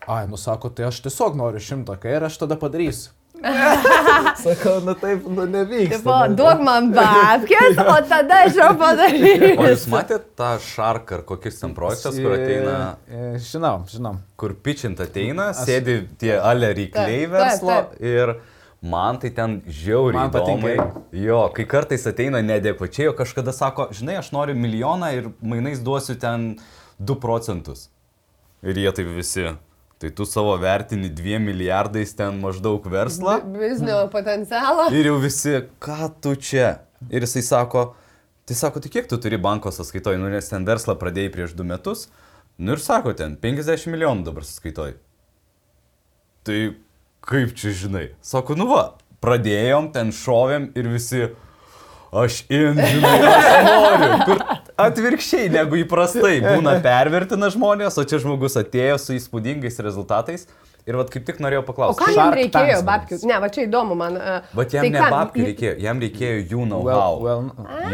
Ai, 0.07 0.23
nu 0.31 0.39
sako, 0.39 0.71
tai 0.71 0.87
aš 0.87 1.03
tiesiog 1.05 1.35
noriu 1.35 1.59
100K 1.59 2.15
ir 2.15 2.29
aš 2.29 2.39
tada 2.45 2.55
padarysiu. 2.59 3.11
Sakau, 4.43 4.79
nu 4.83 4.93
taip, 4.99 5.27
nu 5.27 5.45
nevyks. 5.47 5.99
Tipo, 5.99 6.15
duok 6.35 6.61
man 6.65 6.89
babkės, 6.95 7.79
o 7.93 7.95
tada 8.09 8.41
aš 8.47 8.57
jau 8.59 8.69
padarysiu. 8.79 9.53
O 9.55 9.67
jūs 9.69 9.85
matėte 9.91 10.33
tą 10.39 10.51
šarką 10.63 11.19
ar 11.19 11.25
kokis 11.29 11.61
ten 11.61 11.75
projektas, 11.77 12.17
kur 12.19 12.35
ateina? 12.35 12.75
E, 13.07 13.29
žinau, 13.43 13.75
žinau. 13.91 14.17
Kur 14.39 14.55
pičint 14.65 14.99
ateina, 15.03 15.51
aš... 15.53 15.63
sėdi 15.69 16.01
tie 16.19 16.33
ale 16.35 16.73
rykliai 16.75 17.29
verslo 17.31 17.77
ir 18.03 18.35
man 18.81 19.21
tai 19.21 19.31
ten 19.35 19.59
žiauriai 19.67 20.25
man 20.25 20.35
įdomai. 20.35 20.75
Jo, 21.15 21.45
kai 21.55 21.67
kartais 21.69 22.07
ateina 22.11 22.43
nedėkočiai, 22.43 23.11
o 23.13 23.15
kažkada 23.15 23.55
sako, 23.55 23.87
žinai, 23.95 24.19
aš 24.19 24.33
noriu 24.35 24.57
milijoną 24.59 25.13
ir 25.15 25.31
mainais 25.39 25.79
duosiu 25.85 26.19
ten 26.19 26.51
2 26.99 27.19
procentus. 27.23 27.87
Ir 28.67 28.75
jie 28.75 28.91
taip 28.91 29.15
visi. 29.15 29.47
Tai 29.99 30.09
tu 30.15 30.23
savo 30.23 30.53
vertini 30.57 31.09
dviem 31.11 31.43
milijardais 31.43 32.13
ten 32.15 32.37
maždaug 32.39 32.85
verslą. 32.87 33.41
Biznio 33.51 34.05
potencialą. 34.13 34.85
Ir 34.95 35.09
jau 35.09 35.17
visi, 35.19 35.57
ką 35.83 36.07
tu 36.23 36.37
čia? 36.39 36.77
Ir 37.11 37.25
jisai 37.27 37.43
sako, 37.43 37.83
tai 38.47 38.55
sako, 38.55 38.79
tai 38.79 38.91
kiek 38.93 39.09
tu 39.11 39.19
turi 39.19 39.35
banko 39.35 39.73
sąskaitoj, 39.75 40.15
nu 40.21 40.31
nes 40.31 40.47
ten 40.47 40.63
verslą 40.67 40.95
pradėjai 40.99 41.33
prieš 41.33 41.57
du 41.59 41.67
metus. 41.67 42.07
Nu 42.55 42.77
ir 42.77 42.83
sako, 42.83 43.11
ten 43.11 43.35
50 43.39 43.91
milijonų 43.91 44.23
dabar 44.29 44.47
sąskaitoj. 44.47 44.95
Tai 46.47 46.59
kaip 47.27 47.51
čia 47.59 47.75
žinai? 47.75 48.05
Sako, 48.23 48.55
nu 48.55 48.69
va, 48.71 48.85
pradėjom, 49.19 49.91
ten 49.95 50.15
šovėm 50.15 50.71
ir 50.79 50.89
visi, 50.95 51.25
aš 52.15 52.45
in, 52.47 52.79
žinai, 52.79 53.17
aš 53.35 53.51
noriu. 53.67 54.11
Kur 54.31 54.45
atvirkščiai 54.85 55.51
negu 55.53 55.79
įprastai 55.83 56.39
būna 56.45 56.77
pervertina 56.87 57.51
žmonės, 57.53 57.99
o 57.99 58.07
čia 58.07 58.21
žmogus 58.23 58.57
atėjo 58.59 58.97
su 59.01 59.17
įspūdingais 59.19 59.79
rezultatais 59.85 60.47
Ir 60.89 60.95
vat 60.97 61.11
kaip 61.13 61.25
tik 61.27 61.37
norėjau 61.43 61.61
O 61.61 61.65
paklausti. 61.67 62.01
ką 62.01 62.13
jam 62.15 62.31
reikėjo, 62.33 62.77
babkių? 62.87 63.17
Ne, 63.29 63.35
va 63.43 63.49
čia 63.53 63.65
įdomu 63.67 63.97
man. 63.99 64.15
Bet 64.57 64.73
jam 64.73 64.85
tai 64.87 64.89
ne 64.95 65.03
babkių 65.13 65.43
reikėjo, 65.51 65.73
jam 65.83 65.99
reikėjo 66.01 66.39
you 66.49 66.63
know 66.65 66.79
Well, 66.85 67.01
how. 67.01 67.19
well, 67.21 67.43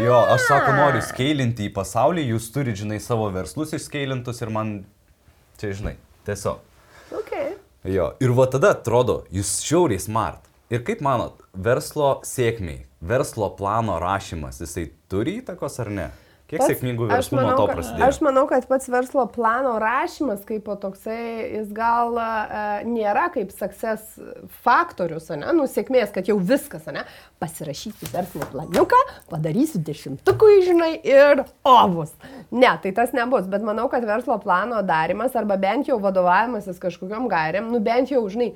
Jo, 0.00 0.20
aš 0.32 0.46
sako, 0.48 0.72
noriu 0.78 1.02
skailinti 1.04 1.66
į 1.68 1.74
pasaulį, 1.76 2.24
jūs 2.32 2.48
turite, 2.54 2.78
žinai, 2.80 3.00
savo 3.04 3.26
verslus 3.34 3.74
išskailintus 3.76 4.40
ir 4.40 4.52
man, 4.54 4.72
čia, 5.60 5.74
žinai, 5.76 5.96
tiesiog. 6.28 6.62
Okay. 7.20 7.52
Jo, 7.84 8.12
ir 8.22 8.32
va 8.38 8.46
tada 8.54 8.72
atrodo, 8.78 9.24
jūs 9.34 9.58
šiauriai 9.66 10.00
smart. 10.00 10.46
Ir 10.72 10.80
kaip 10.86 11.02
manot, 11.04 11.42
verslo 11.52 12.16
sėkmiai, 12.26 12.86
verslo 13.04 13.50
plano 13.58 14.00
rašymas, 14.02 14.62
jisai 14.64 14.88
turi 15.10 15.36
įtakos 15.42 15.76
ar 15.84 15.92
ne? 15.92 16.08
Kiek 16.46 16.60
Pats- 16.60 16.68
sėkmingų 16.70 17.08
verslų 17.10 17.40
nuo 17.40 17.42
manau, 17.42 17.56
to 17.58 17.66
kad- 17.66 17.76
prasidėjo? 17.80 18.06
Aš 18.06 18.18
manau, 18.22 18.44
kad 18.46 18.66
pats 18.70 18.86
verslo 18.92 19.24
plano 19.34 19.72
rašymas 19.82 20.44
kaip 20.46 20.68
toksai, 20.78 21.56
jis 21.56 21.72
gal 21.74 22.14
uh, 22.14 22.84
nėra 22.86 23.24
kaip 23.34 23.50
success 23.50 24.14
faktorius, 24.62 25.26
ne, 25.34 25.50
nu 25.58 25.66
sėkmės, 25.66 26.12
kad 26.14 26.30
jau 26.30 26.36
viskas, 26.38 26.86
ne, 26.94 27.02
pasirašysiu 27.42 28.12
verslo 28.12 28.46
planiuką, 28.52 29.00
padarysiu 29.32 29.82
dešimtukų, 29.90 30.52
žinai, 30.68 30.92
ir 31.02 31.42
ovus. 31.66 32.14
Ne, 32.54 32.70
tai 32.78 32.94
tas 32.94 33.10
nebus, 33.16 33.50
bet 33.50 33.66
manau, 33.66 33.88
kad 33.90 34.06
verslo 34.06 34.38
plano 34.38 34.78
darimas 34.86 35.34
arba 35.34 35.58
bent 35.58 35.90
jau 35.90 35.98
vadovavimasis 35.98 36.78
kažkokiam 36.78 37.26
gairiam, 37.32 37.72
nu 37.74 37.82
bent 37.82 38.14
jau, 38.14 38.22
žinai, 38.30 38.52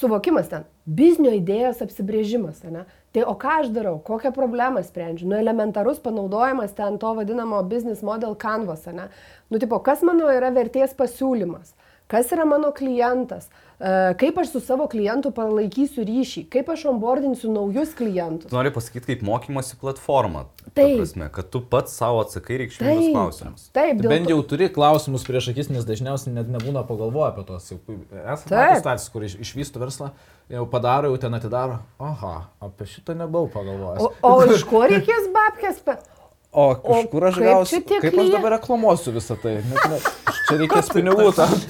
suvokimas 0.00 0.50
ten, 0.50 0.66
biznio 0.84 1.30
idėjos 1.38 1.78
apsibrėžimas, 1.86 2.66
ne? 2.66 2.82
Tai 3.16 3.22
o 3.24 3.32
ką 3.40 3.52
aš 3.62 3.70
darau, 3.72 3.94
kokią 4.04 4.28
problemą 4.36 4.82
sprendžiu? 4.84 5.24
Nu, 5.30 5.38
elementarus 5.40 6.02
panaudojimas 6.04 6.74
ten 6.76 6.98
to 7.00 7.14
vadinamo 7.16 7.62
business 7.64 8.02
model 8.04 8.34
canvas, 8.36 8.82
ne? 8.92 9.06
Nu, 9.48 9.56
tipo, 9.62 9.78
kas 9.80 10.02
mano 10.04 10.28
yra 10.28 10.50
vertės 10.52 10.92
pasiūlymas? 10.98 11.72
Kas 12.06 12.30
yra 12.30 12.44
mano 12.46 12.70
klientas? 12.70 13.48
E, 13.80 14.14
Kaip 14.18 14.38
aš 14.38 14.52
su 14.54 14.60
savo 14.62 14.86
klientu 14.88 15.32
palaikysiu 15.34 16.04
ryšį? 16.06 16.44
Kaip 16.52 16.70
aš 16.70 16.84
onboardinsiu 16.92 17.50
naujus 17.50 17.96
klientus? 17.98 18.46
Tu 18.48 18.56
nori 18.56 18.70
pasakyti 18.72 19.10
kaip 19.10 19.24
mokymosi 19.26 19.76
platforma. 19.80 20.44
ta 20.62 20.70
Taip. 20.78 21.00
Prasme, 21.00 21.28
kad 21.34 21.50
tu 21.50 21.60
pats 21.60 21.98
savo 21.98 22.22
atsakai 22.22 22.60
reikšmingus 22.62 23.10
klausimus. 23.10 23.66
Taip, 23.74 23.98
dėl 24.00 24.14
bent 24.14 24.30
jau 24.30 24.38
turi 24.46 24.70
klausimus 24.72 25.26
prieš 25.26 25.50
akis, 25.52 25.68
nes 25.74 25.84
dažniausiai 25.88 26.36
net 26.38 26.48
nebūna 26.54 26.86
pagalvoję 26.86 27.32
apie 27.32 27.46
tos. 27.50 27.68
Esate 27.74 28.80
status, 28.80 29.10
kur 29.10 29.26
iš, 29.26 29.36
išvystų 29.42 29.82
verslą, 29.82 30.12
jau 30.52 30.66
padaro, 30.70 31.10
jau 31.10 31.20
ten 31.26 31.34
atidaro. 31.34 31.82
Aha, 31.98 32.36
apie 32.64 32.86
šitą 32.86 33.18
nebuvau 33.18 33.50
pagalvojęs. 33.50 34.06
O, 34.22 34.30
o 34.30 34.52
iš 34.54 34.62
ko 34.70 34.86
reikės 34.86 35.32
babkės? 35.34 35.82
O 36.56 36.62
O 36.72 37.00
iš 37.02 37.08
kur 37.12 37.24
aš 37.28 37.34
kaip 37.36 37.44
gausiu? 37.50 37.72
čia 37.74 37.80
tie 37.88 37.98
Kaip 38.00 38.14
aš 38.22 38.28
dabar 38.32 38.50
reklamuosiu 38.56 39.12
visą 39.12 39.34
tai? 39.42 39.58
Net, 39.60 39.82
ne, 39.92 39.98
čia 40.48 40.56
reikės 40.62 40.88
pinigų 40.96 41.28
tam. 41.36 41.52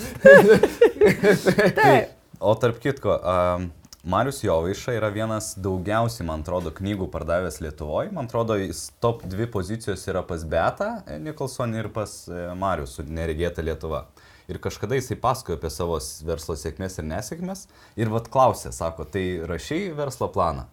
O 2.46 2.52
tarp 2.60 2.76
kitko, 2.84 3.14
um, 3.16 3.70
Marius 4.06 4.42
Jovaiša 4.44 4.92
yra 4.98 5.08
vienas 5.10 5.54
daugiausiai, 5.58 6.26
man 6.28 6.42
atrodo, 6.44 6.70
knygų 6.76 7.08
pardavęs 7.10 7.56
Lietuvoje. 7.64 8.12
Man 8.14 8.28
atrodo, 8.28 8.54
jis 8.60 8.84
top 9.02 9.24
dvi 9.26 9.46
pozicijos 9.50 10.04
yra 10.06 10.20
pas 10.22 10.44
Beta 10.46 10.90
Nikolson 11.24 11.72
ir 11.74 11.88
pas 11.94 12.12
e, 12.28 12.30
Marius 12.54 12.92
su 12.98 13.02
Neregėta 13.08 13.64
Lietuva. 13.66 14.04
Ir 14.46 14.60
kažkada 14.62 14.94
jisai 14.94 15.16
pasakojo 15.18 15.56
apie 15.58 15.70
savo 15.74 15.96
verslo 16.28 16.54
sėkmės 16.60 17.00
ir 17.00 17.04
nesėkmės. 17.08 17.64
Ir 17.98 18.06
vad 18.12 18.28
klausė, 18.30 18.70
sako, 18.76 19.02
tai 19.10 19.24
rašiai 19.48 19.88
verslo 19.96 20.28
planą. 20.30 20.68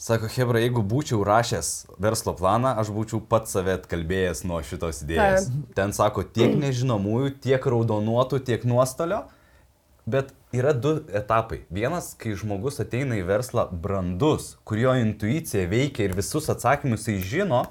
Sako, 0.00 0.30
Hebra, 0.32 0.62
jeigu 0.62 0.80
būčiau 0.80 1.20
rašęs 1.28 1.66
verslo 2.00 2.32
planą, 2.32 2.70
aš 2.80 2.88
būčiau 2.96 3.18
pats 3.20 3.52
save 3.52 3.74
atkalbėjęs 3.76 4.46
nuo 4.48 4.62
šitos 4.64 5.02
idėjos. 5.04 5.50
Ten 5.76 5.92
sako, 5.92 6.22
tiek 6.24 6.54
nežinomųjų, 6.56 7.34
tiek 7.44 7.66
raudonuotų, 7.74 8.40
tiek 8.46 8.64
nuostolio. 8.64 9.26
Bet 10.08 10.32
yra 10.56 10.72
du 10.72 10.94
etapai. 11.12 11.66
Vienas, 11.68 12.14
kai 12.16 12.32
žmogus 12.32 12.80
ateina 12.80 13.18
į 13.20 13.26
verslą 13.28 13.66
brandus, 13.82 14.54
kurio 14.64 14.94
intuicija 14.96 15.66
veikia 15.68 16.08
ir 16.08 16.16
visus 16.16 16.48
atsakymus 16.48 17.04
jis 17.12 17.20
žino, 17.34 17.66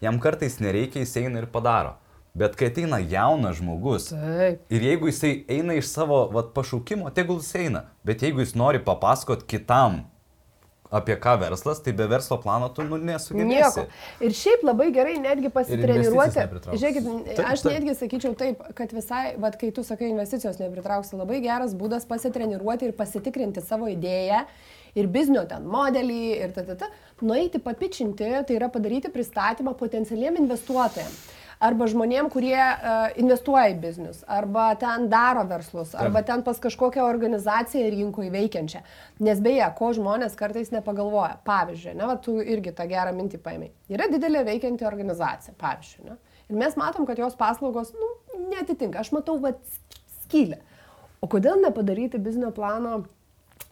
jam 0.00 0.16
kartais 0.24 0.56
nereikia, 0.64 1.04
jis 1.04 1.14
eina 1.20 1.44
ir 1.44 1.50
padaro. 1.52 1.98
Bet 2.34 2.56
kai 2.56 2.72
ateina 2.72 2.96
jaunas 3.04 3.60
žmogus 3.60 4.08
Taip. 4.08 4.64
ir 4.72 4.88
jeigu 4.88 5.12
jisai 5.12 5.36
eina 5.52 5.76
iš 5.76 5.92
savo 5.92 6.24
vat, 6.32 6.48
pašaukimo, 6.56 7.12
tegul 7.12 7.44
jis 7.44 7.52
eina. 7.60 7.84
Bet 8.08 8.24
jeigu 8.24 8.40
jis 8.40 8.56
nori 8.56 8.80
papasakot 8.80 9.44
kitam, 9.44 10.06
apie 10.94 11.16
ką 11.20 11.34
verslas, 11.40 11.80
tai 11.84 11.94
be 11.96 12.06
verslo 12.10 12.38
plano 12.42 12.68
tu 12.74 12.84
nu, 12.86 12.98
nesugebėsi. 12.98 13.84
Nieko. 13.84 13.86
Ir 14.24 14.36
šiaip 14.38 14.62
labai 14.66 14.90
gerai 14.94 15.16
netgi 15.22 15.50
pasitreniruoti. 15.54 16.46
Žiūrėkit, 16.70 17.10
Taip, 17.30 17.42
aš 17.50 17.64
taip. 17.64 17.72
netgi 17.74 17.96
sakyčiau 17.98 18.36
taip, 18.38 18.62
kad 18.78 18.94
visai, 18.94 19.24
vad 19.42 19.58
kai 19.60 19.72
tu 19.74 19.84
sakai, 19.86 20.12
investicijos 20.14 20.60
nepritrauksi, 20.62 21.18
labai 21.18 21.42
geras 21.44 21.74
būdas 21.78 22.06
pasitreniruoti 22.10 22.90
ir 22.90 22.96
pasitikrinti 22.98 23.64
savo 23.64 23.90
idėją 23.90 24.44
ir 24.94 25.10
biznio 25.10 25.42
ten 25.50 25.66
modelį 25.66 26.20
ir 26.38 26.52
ta, 26.54 26.64
ta, 26.66 26.76
ta, 26.84 26.90
nueiti 27.26 27.60
papičinti, 27.62 28.30
tai 28.46 28.58
yra 28.58 28.70
padaryti 28.72 29.10
pristatymą 29.14 29.74
potencialiem 29.78 30.38
investuotojams. 30.44 31.24
Arba 31.64 31.86
žmonėm, 31.88 32.28
kurie 32.32 32.58
uh, 32.58 33.06
investuoja 33.20 33.70
į 33.72 33.78
biznius, 33.80 34.20
arba 34.28 34.66
ten 34.80 35.06
daro 35.12 35.46
verslus, 35.48 35.94
arba 35.96 36.20
ten 36.26 36.42
pas 36.44 36.58
kažkokią 36.60 37.06
organizaciją 37.08 37.88
rinkoje 37.94 38.28
veikiančią. 38.34 38.82
Nes 39.24 39.40
beje, 39.44 39.64
ko 39.78 39.92
žmonės 39.96 40.36
kartais 40.36 40.74
nepagalvoja. 40.74 41.38
Pavyzdžiui, 41.48 41.96
ne, 41.96 42.04
va, 42.10 42.18
tu 42.20 42.36
irgi 42.42 42.74
tą 42.76 42.84
gerą 42.90 43.14
mintį 43.16 43.40
paėmė. 43.46 43.70
Yra 43.96 44.10
didelė 44.12 44.44
veikianti 44.50 44.84
organizacija, 44.88 45.56
pavyzdžiui. 45.60 46.04
Ne, 46.10 46.18
ir 46.50 46.60
mes 46.60 46.76
matom, 46.80 47.08
kad 47.08 47.22
jos 47.22 47.38
paslaugos 47.40 47.94
nu, 47.96 48.12
netitinka. 48.52 49.00
Aš 49.00 49.14
matau 49.16 49.38
va, 49.40 49.54
skylę. 50.26 50.60
O 51.24 51.30
kodėl 51.32 51.62
nepadaryti 51.64 52.20
biznio 52.20 52.52
plano? 52.52 53.04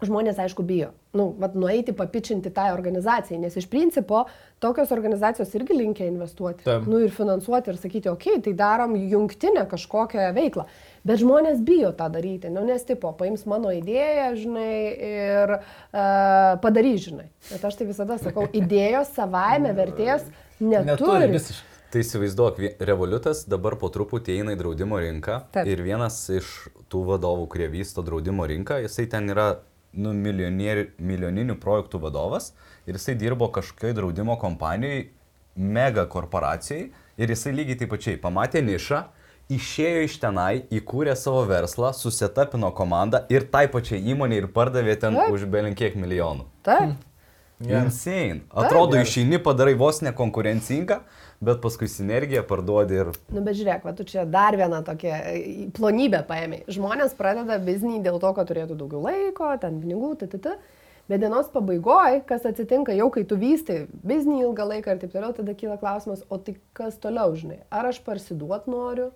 Žmonės, 0.02 0.38
aišku, 0.42 0.64
bijo. 0.66 0.88
Nu, 1.14 1.28
vat, 1.38 1.52
nueiti 1.54 1.92
papičinti 1.94 2.50
tą 2.54 2.64
organizaciją, 2.74 3.38
nes 3.38 3.54
iš 3.58 3.68
principo 3.70 4.24
tokios 4.62 4.90
organizacijos 4.94 5.52
irgi 5.54 5.76
linkia 5.76 6.08
investuoti. 6.08 6.64
Taip. 6.66 6.88
Nu 6.90 6.98
ir 7.04 7.12
finansuoti 7.14 7.70
ir 7.70 7.78
sakyti, 7.78 8.10
okei, 8.10 8.38
okay, 8.38 8.42
tai 8.48 8.54
darom 8.58 8.96
jungtinę 8.98 9.62
kažkokią 9.70 10.32
veiklą. 10.34 10.66
Bet 11.06 11.22
žmonės 11.22 11.62
bijo 11.62 11.92
tą 11.98 12.08
daryti, 12.14 12.50
nu, 12.50 12.64
nes 12.66 12.82
tipo, 12.88 13.12
paims 13.18 13.44
mano 13.50 13.70
idėją, 13.74 14.28
žinai, 14.42 14.76
ir 15.12 15.56
uh, 15.58 16.58
padarys, 16.64 17.06
žinai. 17.06 17.28
Bet 17.52 17.66
aš 17.70 17.78
tai 17.78 17.90
visada 17.92 18.18
sakau, 18.22 18.48
idėjos 18.62 19.14
savaime 19.14 19.74
vertės 19.78 20.26
neturi. 20.58 20.96
Neturi 20.96 21.34
visiškai. 21.36 21.68
Tai 21.92 22.00
įsivaizduok, 22.00 22.60
Revolutas 22.88 23.42
dabar 23.44 23.74
po 23.76 23.90
truputį 23.92 24.38
eina 24.38 24.54
į 24.54 24.62
draudimo 24.62 24.96
rinką 24.96 25.42
Taip. 25.52 25.66
ir 25.68 25.82
vienas 25.84 26.22
iš 26.32 26.48
tų 26.88 27.02
vadovų, 27.10 27.44
kurie 27.52 27.66
vysto 27.68 28.00
draudimo 28.06 28.46
rinką, 28.48 28.78
jisai 28.80 29.04
ten 29.12 29.28
yra 29.28 29.50
nu, 29.92 30.12
milijoninių 30.16 31.56
projektų 31.60 32.00
vadovas 32.02 32.52
ir 32.86 32.96
jisai 32.96 33.16
dirbo 33.18 33.48
kažkokioj 33.52 33.96
draudimo 33.98 34.38
kompanijoje, 34.40 35.10
mega 35.56 36.06
korporacijai 36.08 36.90
ir 37.20 37.32
jisai 37.34 37.52
lygiai 37.56 37.82
taip 37.82 37.92
pačiai 37.92 38.20
pamatė 38.20 38.62
nišą, 38.64 39.02
išėjo 39.52 40.04
iš 40.06 40.18
tenai, 40.22 40.64
įkūrė 40.72 41.14
savo 41.18 41.42
verslą, 41.48 41.92
susetapino 41.96 42.72
komandą 42.76 43.24
ir 43.32 43.46
tai 43.52 43.66
pačiai 43.72 44.00
įmonė 44.14 44.42
ir 44.42 44.50
pardavė 44.54 44.96
ten 45.00 45.18
Taip. 45.18 45.34
už 45.34 45.48
belinkiek 45.52 45.96
milijonų. 45.98 46.46
Taip. 46.66 46.96
Geras. 47.62 47.92
Insane. 47.92 48.40
Atrodo, 48.50 48.96
Geras. 48.96 49.12
išeini 49.12 49.38
padarai 49.42 49.74
vos 49.78 50.00
nekonkurencingą, 50.02 51.02
bet 51.42 51.62
paskui 51.62 51.88
sinergiją 51.90 52.44
parduodi 52.46 53.00
ir... 53.02 53.10
Nu, 53.34 53.42
bet 53.42 53.58
žiūrėk, 53.58 53.82
va, 53.86 53.94
tu 53.98 54.06
čia 54.08 54.24
dar 54.28 54.56
vieną 54.58 54.82
tokią 54.86 55.16
e, 55.18 55.40
plonybę 55.74 56.22
paėmė. 56.28 56.62
Žmonės 56.70 57.16
pradeda 57.18 57.58
biznį 57.62 57.98
dėl 58.04 58.20
to, 58.22 58.30
kad 58.36 58.50
turėtų 58.50 58.78
daugiau 58.78 59.02
laiko, 59.08 59.50
ten 59.62 59.80
pinigų, 59.82 60.14
tt. 60.22 60.54
Bet 61.10 61.18
dienos 61.18 61.48
pabaigoje, 61.50 62.20
kas 62.28 62.46
atsitinka 62.46 62.94
jau, 62.94 63.08
kai 63.12 63.24
tu 63.28 63.34
vystai 63.36 63.82
biznį 64.06 64.44
ilgą 64.44 64.68
laiką 64.70 64.94
ir 64.94 65.00
taip 65.02 65.10
toliau, 65.16 65.34
tada 65.34 65.54
kyla 65.58 65.74
klausimas, 65.80 66.22
o 66.30 66.38
tai 66.38 66.54
kas 66.78 66.94
toliau, 67.02 67.34
žinai? 67.36 67.58
Ar 67.74 67.90
aš 67.90 67.98
parsiduot 68.06 68.70
noriu? 68.70 69.10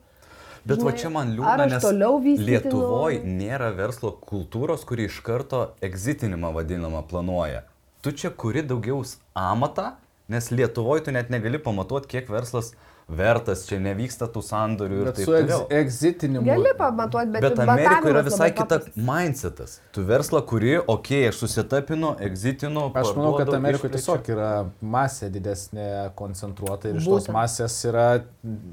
Bet 0.66 0.82
va 0.82 0.90
Žinai, 0.90 0.98
čia 0.98 1.10
man 1.14 1.30
liūdna, 1.36 1.68
nes 1.70 2.42
Lietuvoje 2.42 3.20
nėra 3.22 3.70
verslo 3.76 4.10
kultūros, 4.18 4.82
kuri 4.88 5.06
iš 5.06 5.20
karto 5.22 5.62
egzitinimą 5.86 6.50
vadinamą 6.56 7.04
planuoja. 7.06 7.62
Tu 8.02 8.10
čia 8.18 8.32
kuri 8.34 8.64
daugiau 8.66 9.04
amatą, 9.38 9.92
nes 10.28 10.50
Lietuvoje 10.50 11.06
tu 11.06 11.14
net 11.14 11.30
negali 11.30 11.58
pamatuoti, 11.62 12.10
kiek 12.16 12.30
verslas 12.32 12.72
vertas, 13.06 13.62
čia 13.68 13.76
nevyksta 13.78 14.26
tų 14.34 14.40
sandorių 14.42 14.96
ir 14.98 15.08
Bet 15.08 15.18
taip 15.20 15.28
su 15.28 15.34
egz, 15.38 15.50
toliau. 15.52 15.66
egzitinimu. 15.78 16.42
Gali 16.46 16.72
pamatuoti, 16.78 17.30
bet, 17.36 17.44
Bet 17.44 17.60
Amerikoje 17.62 18.12
yra 18.12 18.22
visai 18.26 18.48
kita 18.50 18.80
mindsetas. 18.98 19.76
Tu 19.94 20.02
verslą 20.06 20.40
kuri, 20.42 20.72
okei, 20.80 20.88
okay, 20.96 21.28
aš 21.30 21.38
susitapinu, 21.44 22.16
egzitinu. 22.26 22.88
Aš 22.90 23.12
manau, 23.14 23.36
kad 23.38 23.52
Amerikoje 23.54 23.92
tiesiog 23.94 24.30
yra 24.34 24.50
masė 24.82 25.30
didesnė 25.30 25.86
koncentruota 26.18 26.90
ir 26.90 26.98
iš 26.98 27.06
tos 27.06 27.28
Būtent. 27.28 27.36
masės 27.38 27.78
yra 27.86 28.08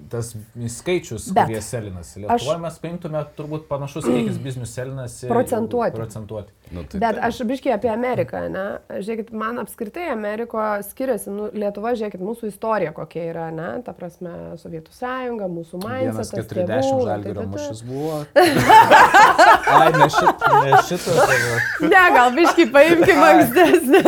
tas 0.10 0.34
skaičius, 0.80 1.30
Bet 1.30 1.52
kurie 1.52 1.62
selinasi. 1.62 2.24
Lietuvoje 2.26 2.58
mes 2.66 2.82
paimtume 2.82 3.22
turbūt 3.38 3.70
panašus 3.70 4.10
kiekis 4.10 4.42
biznių 4.42 4.66
selinasi. 4.66 5.30
Procentuoti. 5.30 6.00
Procentuoti. 6.02 6.58
Nu, 6.72 6.84
tai 6.90 7.00
Bet 7.00 7.16
taip. 7.18 7.24
aš 7.28 7.42
biškiai 7.50 7.74
apie 7.76 7.90
Ameriką, 7.92 8.40
ne? 8.50 8.64
Žiūrėkit, 8.90 9.32
man 9.36 9.60
apskritai 9.62 10.08
Ameriko 10.14 10.62
skiriasi, 10.88 11.30
nu, 11.34 11.50
Lietuva, 11.54 11.92
žiūrėkit, 12.00 12.22
mūsų 12.24 12.50
istorija 12.50 12.94
kokia 12.96 13.26
yra, 13.34 13.48
ne? 13.54 13.68
Ta 13.86 13.94
prasme, 13.98 14.32
Sovietų 14.62 14.94
sąjunga, 14.96 15.50
mūsų 15.52 15.82
mindsetas. 15.84 16.32
40 16.34 16.66
tėvų, 16.72 17.04
žalgerio 17.10 17.36
tai- 17.36 17.44
tai- 17.44 17.52
mušis 17.54 17.84
buvo. 17.86 18.24
Ai, 19.74 19.92
ne 19.98 20.08
šitą. 20.16 20.52
Ne 20.64 20.72
tai 20.88 21.90
Ne, 21.94 22.04
gal 22.16 22.32
biškiai 22.38 22.68
paimkime 22.74 23.28
ankstesnį. 23.34 24.02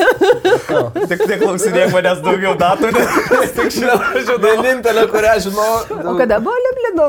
Tik 1.12 1.26
neklausinėk 1.32 1.94
manęs 1.94 2.24
daugiau 2.26 2.56
datų, 2.60 2.92
nes 2.96 3.54
tik 3.60 3.72
žinau, 3.76 4.00
Vienintelė, 4.46 5.06
kurią 5.12 5.36
žinau. 5.46 5.70
O 6.02 6.16
kada 6.20 6.40
buvo 6.44 6.56
Liublino? 6.66 7.08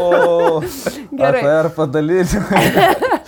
O, 0.00 0.62
Gerai. 1.16 1.42
APR 1.42 1.70
padalinti. 1.76 2.40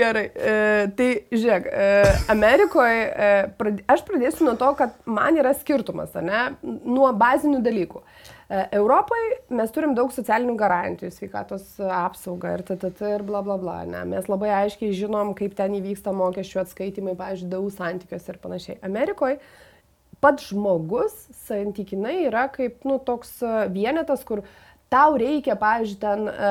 Gerai, 0.00 0.24
e, 0.34 0.54
tai 0.96 1.08
žiūrėk, 1.32 1.66
e, 1.68 2.14
Amerikoje 2.32 3.02
e, 3.02 3.28
prad, 3.58 3.82
aš 3.92 4.02
pradėsiu 4.06 4.46
nuo 4.48 4.56
to, 4.60 4.70
kad 4.78 4.96
man 5.08 5.38
yra 5.38 5.52
skirtumas, 5.56 6.14
ne, 6.24 6.48
nuo 6.62 7.10
bazinių 7.16 7.60
dalykų. 7.64 8.02
E, 8.46 8.62
Europoje 8.78 9.38
mes 9.58 9.72
turim 9.74 9.94
daug 9.98 10.12
socialinių 10.14 10.56
garantijų, 10.58 11.12
sveikatos 11.14 11.76
apsaugą 11.82 12.56
ir 12.56 12.64
TTT 12.66 13.12
ir 13.16 13.26
bla 13.26 13.42
bla 13.46 13.58
bla. 13.62 13.78
Ne? 13.88 14.04
Mes 14.12 14.28
labai 14.30 14.52
aiškiai 14.62 14.94
žinom, 14.96 15.34
kaip 15.38 15.56
ten 15.58 15.74
įvyksta 15.80 16.14
mokesčių 16.16 16.62
atskaitimai, 16.62 17.16
pavyzdžiui, 17.18 17.52
daug 17.56 17.70
santykiuose 17.74 18.32
ir 18.32 18.42
panašiai. 18.42 18.78
Amerikoje 18.86 19.40
pats 20.22 20.46
žmogus 20.48 21.14
santykinai 21.44 22.22
yra 22.28 22.46
kaip, 22.52 22.80
nu, 22.88 22.96
toks 23.02 23.36
vienetas, 23.74 24.22
kur 24.26 24.46
tau 24.92 25.16
reikia, 25.18 25.56
pavyzdžiui, 25.58 26.00
ten 26.02 26.28
e, 26.30 26.50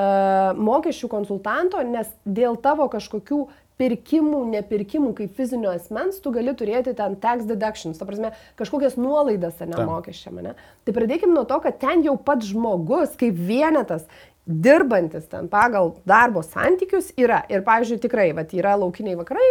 mokesčių 0.60 1.10
konsultanto, 1.12 1.82
nes 1.88 2.10
dėl 2.26 2.58
tavo 2.62 2.88
kažkokių 2.92 3.46
pirkimų, 3.80 4.42
nepirkimų 4.54 5.12
kaip 5.18 5.34
fizinio 5.36 5.74
asmens, 5.76 6.22
tu 6.24 6.32
gali 6.36 6.54
turėti 6.56 6.94
ten 6.96 7.18
tax 7.20 7.48
deductions, 7.48 8.00
ta 8.00 8.08
prasme, 8.08 8.32
kažkokias 8.60 8.96
nuolaidas, 9.00 9.60
ne, 9.64 9.82
mokesčiam, 9.88 10.40
ne? 10.44 10.56
Tai 10.88 10.96
pradėkime 10.96 11.36
nuo 11.36 11.44
to, 11.48 11.60
kad 11.64 11.82
ten 11.82 12.06
jau 12.06 12.16
pats 12.16 12.48
žmogus 12.54 13.18
kaip 13.20 13.36
vienetas 13.36 14.08
dirbantis 14.46 15.26
ten 15.28 15.50
pagal 15.50 15.96
darbo 16.06 16.44
santykius 16.46 17.10
yra. 17.18 17.42
Ir, 17.50 17.66
pavyzdžiui, 17.66 18.00
tikrai, 18.04 18.30
vat, 18.38 18.54
yra 18.56 18.76
laukiniai 18.78 19.18
vakarai, 19.18 19.48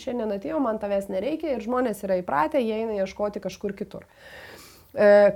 šiandien 0.00 0.32
atėjau, 0.38 0.58
man 0.64 0.80
tavęs 0.82 1.10
nereikia 1.12 1.52
ir 1.54 1.62
žmonės 1.62 2.00
yra 2.08 2.18
įpratę, 2.22 2.62
jie 2.64 2.80
eina 2.80 2.96
ieškoti 3.02 3.44
kažkur 3.44 3.76
kitur. 3.76 4.08
E, 4.08 4.47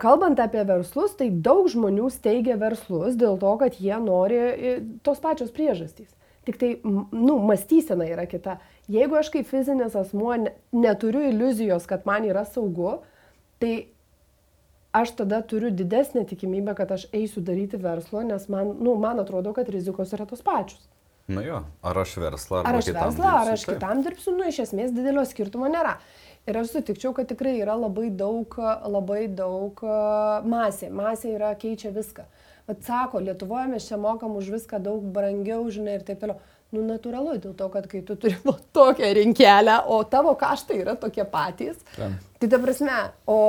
Kalbant 0.00 0.40
apie 0.40 0.62
verslus, 0.64 1.12
tai 1.18 1.28
daug 1.30 1.68
žmonių 1.68 2.09
steigia 2.11 2.57
verslus 2.59 3.18
dėl 3.20 3.36
to, 3.38 3.53
kad 3.61 3.76
jie 3.76 3.98
nori 4.00 4.38
e, 4.38 4.72
tos 5.05 5.20
pačios 5.20 5.53
priežastys. 5.53 6.09
Tik 6.48 6.57
tai, 6.59 6.70
nu, 6.82 7.36
mąstysena 7.38 8.09
yra 8.09 8.24
kita. 8.26 8.57
Jeigu 8.90 9.14
aš 9.20 9.28
kaip 9.30 9.46
fizinis 9.46 9.94
asmuo 9.94 10.34
ne- 10.40 10.55
neturiu 10.74 11.20
iliuzijos, 11.28 11.84
kad 11.86 12.09
man 12.09 12.24
yra 12.26 12.42
saugu, 12.48 12.96
tai 13.62 13.92
aš 14.96 15.12
tada 15.20 15.42
turiu 15.46 15.70
didesnę 15.70 16.24
tikimybę, 16.32 16.74
kad 16.74 16.90
aš 16.96 17.07
eisiu 17.12 17.44
daryti 17.44 17.76
verslo, 17.76 18.24
nes 18.26 18.48
man, 18.48 18.74
nu, 18.80 18.96
man 19.00 19.20
atrodo, 19.20 19.53
kad 19.53 19.68
rizikos 19.68 20.16
yra 20.16 20.26
tos 20.26 20.42
pačios. 20.42 20.88
Nu 21.30 21.44
jo, 21.44 21.61
ar 21.86 21.98
aš 22.03 22.16
verslą, 22.18 22.64
ar, 22.64 22.72
Ar 22.72 22.80
aš 22.80 22.88
kitam 22.90 23.12
verslą, 23.12 23.30
ar 23.30 23.53
aš 23.55 23.64
kitam 23.68 24.03
dirbsiu, 24.03 24.34
nu, 24.34 24.48
iš 24.50 24.64
esmės 24.66 24.90
didelio 24.92 25.22
skirtumo 25.28 25.70
nėra. 25.70 25.94
Ir 26.51 26.59
aš 26.59 26.72
sutikčiau, 26.74 27.12
kad 27.14 27.28
tikrai 27.30 27.55
yra 27.61 27.76
labai 27.78 28.09
daug, 28.11 28.57
labai 28.90 29.28
daug 29.30 29.78
a, 29.86 30.40
masė. 30.43 30.88
Masė 30.90 31.36
yra 31.36 31.53
keičia 31.59 31.93
viską. 31.95 32.24
Vat 32.66 32.82
sako, 32.86 33.20
Lietuvoje 33.22 33.68
mes 33.70 33.86
čia 33.86 33.99
mokam 33.99 34.34
už 34.38 34.51
viską 34.57 34.80
daug 34.82 35.05
brangiau, 35.14 35.62
žinai, 35.70 36.01
ir 36.01 36.05
taip 36.07 36.22
toliau. 36.22 36.40
Nu, 36.72 36.80
natūralu, 36.88 37.34
dėl 37.36 37.53
to, 37.53 37.66
kad 37.68 37.84
kai 37.84 38.01
tu 38.01 38.14
turi 38.16 38.38
va 38.49 38.55
tokią 38.74 39.11
rinkelę, 39.18 39.74
o 39.93 39.99
tavo 40.09 40.32
kaštai 40.40 40.78
yra 40.80 40.95
tokie 40.97 41.26
patys, 41.28 41.82
Taip. 41.99 42.14
tai 42.40 42.49
ta 42.49 42.61
prasme, 42.62 43.01
o 43.28 43.40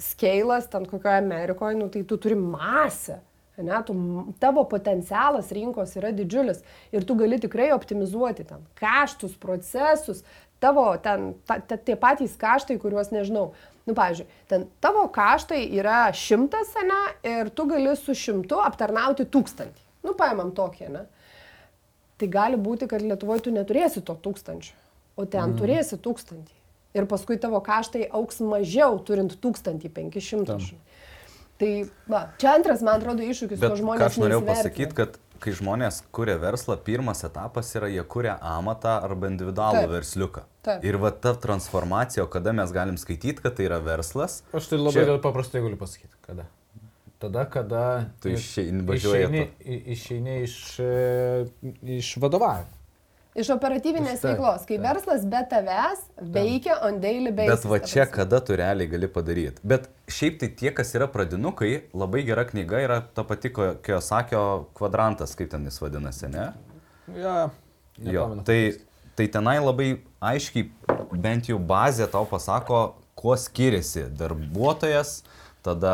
skeilas 0.00 0.70
ten 0.72 0.86
kokioje 0.88 1.20
Amerikoje, 1.20 1.76
nu, 1.76 1.90
tai 1.92 2.06
tu 2.08 2.16
turi 2.16 2.38
masę. 2.40 3.20
Ne, 3.60 3.76
tu, 3.84 3.92
tavo 4.40 4.62
potencialas 4.64 5.50
rinkos 5.52 5.90
yra 6.00 6.14
didžiulis 6.16 6.62
ir 6.96 7.04
tu 7.04 7.12
gali 7.18 7.36
tikrai 7.42 7.66
optimizuoti 7.74 8.46
ten 8.48 8.62
kaštus, 8.80 9.34
procesus, 9.36 10.22
tavo 10.60 10.86
ten, 11.02 11.32
ta, 11.48 11.58
ta, 11.60 11.78
tie 11.80 11.96
patys 11.98 12.36
kaštai, 12.40 12.78
kuriuos 12.80 13.12
nežinau. 13.14 13.50
Nu, 13.88 13.94
pavyzdžiui, 13.96 14.26
ten 14.50 14.66
tavo 14.84 15.06
kaštai 15.12 15.62
yra 15.80 16.04
šimtas, 16.14 16.74
ne, 16.86 17.00
ir 17.26 17.50
tu 17.56 17.64
gali 17.70 17.94
su 17.98 18.14
šimtu 18.14 18.60
aptarnauti 18.62 19.26
tūkstantį. 19.32 19.86
Nu, 20.06 20.14
paimam 20.16 20.52
tokį, 20.56 20.90
ne. 20.94 21.06
Tai 22.20 22.28
gali 22.28 22.60
būti, 22.60 22.86
kad 22.88 23.02
Lietuvoje 23.02 23.46
tu 23.46 23.54
neturėsi 23.54 24.04
to 24.04 24.14
tūkstančio, 24.24 24.76
o 25.16 25.24
ten 25.24 25.54
mm. 25.54 25.58
turėsi 25.60 25.96
tūkstantį. 26.04 26.56
Ir 27.00 27.06
paskui 27.08 27.38
tavo 27.40 27.60
kaštai 27.64 28.08
auks 28.18 28.40
mažiau, 28.44 28.98
turint 29.06 29.36
tūkstantį 29.40 29.92
penkišimtą. 29.96 30.58
Tai, 31.60 31.70
va, 32.10 32.22
čia 32.40 32.54
antras, 32.56 32.82
man 32.84 33.00
atrodo, 33.00 33.24
iššūkis, 33.24 33.60
ko 33.60 33.76
žmonės 33.78 34.06
aš 34.06 34.20
norėjau 34.22 34.42
pasakyti, 34.48 34.96
kad 34.96 35.18
kai 35.40 35.52
žmonės 35.56 36.02
kuria 36.14 36.36
verslą, 36.40 36.76
pirmas 36.84 37.24
etapas 37.26 37.72
yra, 37.78 37.88
jie 37.92 38.02
kuria 38.04 38.36
amatą 38.44 38.98
arba 39.06 39.30
individualų 39.32 39.82
Taip. 39.84 39.92
versliuką. 39.96 40.42
Taip. 40.66 40.84
Ir 40.84 40.98
va 41.00 41.10
ta 41.10 41.32
transformacija, 41.34 42.26
kada 42.30 42.52
mes 42.56 42.72
galim 42.76 42.98
skaityti, 43.00 43.40
kad 43.42 43.56
tai 43.56 43.68
yra 43.70 43.80
verslas, 43.84 44.42
Aš 44.52 44.68
tai 44.72 44.78
labai 44.80 44.96
Čia- 44.98 45.06
Čia... 45.08 45.20
paprastai 45.24 45.62
galiu 45.64 45.78
pasakyti. 45.80 46.12
Kada? 46.26 46.44
Tada, 47.20 47.44
kada... 47.52 47.84
Tu 48.22 48.32
išeini- 48.32 48.84
išeini, 48.96 49.46
išeini 49.96 50.36
iš, 50.44 50.54
e, 50.80 51.46
iš 52.00 52.14
vadovavimo. 52.22 52.76
Iš 53.38 53.46
operatyvinės 53.54 54.18
Taip, 54.24 54.32
veiklos, 54.32 54.64
kai 54.66 54.74
taip. 54.74 54.86
verslas 54.88 55.22
be 55.30 55.40
tavęs 55.52 56.00
veikia 56.34 56.80
on 56.82 56.96
daily 57.00 57.30
basis. 57.30 57.62
Bet 57.62 57.68
va 57.70 57.78
čia, 57.92 58.06
kada 58.10 58.40
tu 58.42 58.56
realiai 58.58 58.88
gali 58.90 59.06
padaryti. 59.06 59.62
Bet 59.62 59.86
šiaip 60.10 60.38
tai 60.42 60.50
tie, 60.58 60.74
kas 60.74 60.92
yra 60.98 61.08
pradinukai, 61.10 61.86
labai 61.96 62.24
gera 62.28 62.44
knyga 62.48 62.84
yra 62.84 63.00
ta 63.14 63.24
pati 63.26 63.52
Kiyosakio 63.54 64.44
kvadrantas, 64.78 65.36
kaip 65.38 65.50
ten 65.54 65.66
jis 65.68 65.80
vadinasi, 65.82 66.30
ne? 66.34 66.50
Ja, 67.16 67.36
Jo, 68.00 68.42
tai, 68.44 68.80
tai 69.16 69.26
tenai 69.28 69.58
labai 69.60 69.90
aiškiai, 70.24 70.70
bent 71.20 71.50
jau 71.50 71.58
bazė 71.60 72.06
tau 72.08 72.24
pasako, 72.28 72.80
kuo 73.18 73.34
skiriasi 73.36 74.06
darbuotojas, 74.16 75.20
tada 75.60 75.92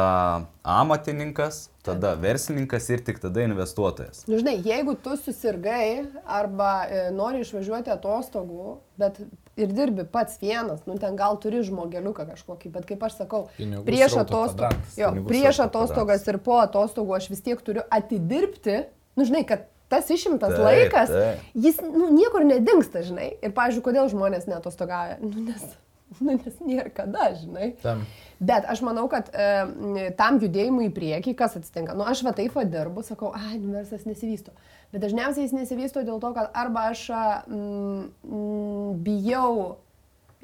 amatininkas, 0.63 1.65
tada 1.87 2.13
verslininkas 2.23 2.87
ir 2.95 3.03
tik 3.07 3.19
tada 3.23 3.43
investuotojas. 3.43 4.23
Nu, 4.31 4.39
žinai, 4.39 4.61
jeigu 4.63 4.95
tu 5.03 5.17
susirgai 5.19 6.07
arba 6.23 6.71
e, 6.87 7.03
nori 7.15 7.43
išvažiuoti 7.43 7.91
atostogų, 7.97 8.77
bet 9.01 9.19
ir 9.57 9.73
dirbi 9.73 10.05
pats 10.05 10.41
vienas, 10.43 10.83
nu 10.87 10.99
ten 11.01 11.17
gal 11.17 11.39
turi 11.41 11.63
žmogeliuką 11.67 12.27
kažkokį, 12.33 12.73
bet 12.75 12.89
kaip 12.89 13.07
aš 13.09 13.17
sakau, 13.23 13.47
Pinigų 13.57 13.87
prieš, 13.87 14.19
atostog... 14.21 14.77
jo, 14.99 15.13
prieš 15.29 15.63
atostogas 15.65 16.27
ir 16.29 16.39
po 16.45 16.61
atostogų 16.63 17.17
aš 17.17 17.31
vis 17.33 17.43
tiek 17.47 17.63
turiu 17.65 17.87
atidirbti, 17.93 18.83
nu 19.17 19.27
žinai, 19.29 19.47
kad 19.49 19.67
tas 19.93 20.11
išimtas 20.11 20.55
Taip, 20.57 20.65
laikas, 20.67 21.13
taip. 21.13 21.51
jis 21.55 21.81
nu, 21.85 22.11
niekur 22.15 22.45
nedingsta, 22.47 23.05
žinai. 23.07 23.31
Ir, 23.39 23.55
pavyzdžiui, 23.57 23.85
kodėl 23.87 24.11
žmonės 24.13 24.49
netostogauja? 24.51 25.19
Nu, 25.23 25.47
nes, 25.47 25.63
nu, 26.21 26.37
nes 26.37 26.63
nėra 26.63 26.91
kada, 26.95 27.31
žinai. 27.39 27.73
Tam. 27.85 28.03
Bet 28.39 28.67
aš 28.69 28.83
manau, 28.85 29.07
kad 29.09 29.31
e, 29.33 30.11
tam 30.19 30.37
judėjimui 30.43 30.91
į 30.91 30.95
priekį, 30.97 31.33
kas 31.39 31.57
atsitinka, 31.57 31.95
nu 31.97 32.05
aš 32.05 32.21
va 32.27 32.35
taip 32.37 32.53
va 32.57 32.67
dirbu, 32.69 33.05
sakau, 33.07 33.31
ai, 33.33 33.57
nu, 33.57 33.73
verslas 33.79 34.05
nesivysto. 34.05 34.53
Bet 34.93 35.01
dažniausiai 35.07 35.47
jis 35.47 35.57
nesivysto 35.57 36.05
dėl 36.05 36.21
to, 36.21 36.35
kad 36.37 36.53
arba 36.53 36.91
aš 36.93 37.07
mm, 37.49 39.01
bijau 39.07 39.79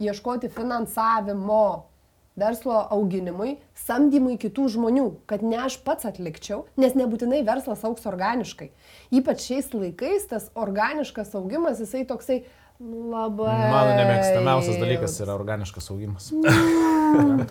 ieškoti 0.01 0.49
finansavimo 0.53 1.91
verslo 2.39 2.79
auginimui, 2.95 3.59
samdymui 3.77 4.39
kitų 4.41 4.71
žmonių, 4.73 5.07
kad 5.29 5.45
ne 5.45 5.59
aš 5.67 5.77
pats 5.85 6.09
atlikčiau, 6.09 6.65
nes 6.81 6.97
nebūtinai 6.97 7.43
verslas 7.45 7.85
auks 7.85 8.09
organiškai. 8.09 8.71
Ypač 9.13 9.45
šiais 9.51 9.69
laikais 9.77 10.25
tas 10.31 10.49
organiškas 10.57 11.35
augimas, 11.37 11.83
jisai 11.83 12.07
toksai 12.09 12.41
labai... 12.81 13.53
Mano 13.69 13.97
nemėgstamiausias 14.01 14.81
dalykas 14.81 15.19
yra 15.25 15.37
organiškas 15.37 15.93
augimas. 15.93 16.33
Mm. 17.13 17.43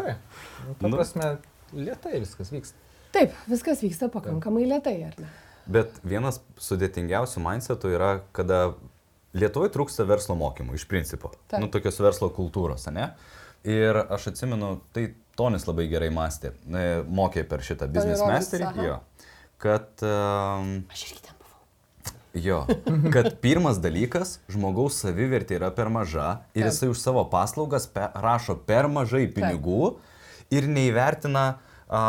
Nu, 0.68 0.76
ta 0.82 0.92
prasme, 0.96 1.32
lietai 1.76 2.22
viskas 2.22 2.52
vyksta. 2.54 2.90
Taip, 3.12 3.36
viskas 3.52 3.84
vyksta 3.84 4.08
pakankamai 4.12 4.66
lietai, 4.70 4.98
ar 5.10 5.18
ne? 5.20 5.30
Bet 5.72 6.00
vienas 6.08 6.40
sudėtingiausių 6.64 7.44
mindsetų 7.44 7.94
yra, 7.96 8.14
kada 8.36 8.72
Lietuvoje 9.38 9.72
trūksta 9.72 10.04
verslo 10.04 10.36
mokymų 10.36 10.76
iš 10.76 10.84
principo. 10.92 11.32
Taip. 11.48 11.62
Nu, 11.64 11.70
tokios 11.72 12.00
verslo 12.04 12.28
kultūros, 12.36 12.90
ne? 12.92 13.14
Ir 13.64 13.96
aš 13.96 14.32
atsimenu, 14.34 14.74
tai 14.96 15.14
Tonis 15.40 15.64
labai 15.70 15.86
gerai 15.88 16.10
mąstė, 16.12 16.52
e, 16.52 16.88
mokė 17.08 17.46
per 17.48 17.64
šitą 17.64 17.88
business 17.94 18.24
masterį, 18.26 18.68
jo, 18.84 18.98
kad 19.62 20.04
um, 20.04 20.82
Aš 20.92 21.06
irgi 21.06 21.24
ten 21.28 21.38
buvau. 21.40 21.62
Jo, 22.44 22.60
kad 23.16 23.30
pirmas 23.44 23.80
dalykas, 23.82 24.40
žmogaus 24.52 25.00
savivertė 25.00 25.62
yra 25.62 25.72
per 25.78 25.94
maža 25.94 26.42
ir 26.52 26.66
Taip. 26.66 26.72
jisai 26.74 26.92
už 26.92 27.00
savo 27.00 27.24
paslaugas 27.32 27.88
pe, 27.94 28.10
rašo 28.26 28.58
per 28.68 28.90
mažai 28.92 29.28
pinigų 29.32 29.94
ir 30.54 30.68
neįvertina, 30.70 31.46
a, 31.90 32.04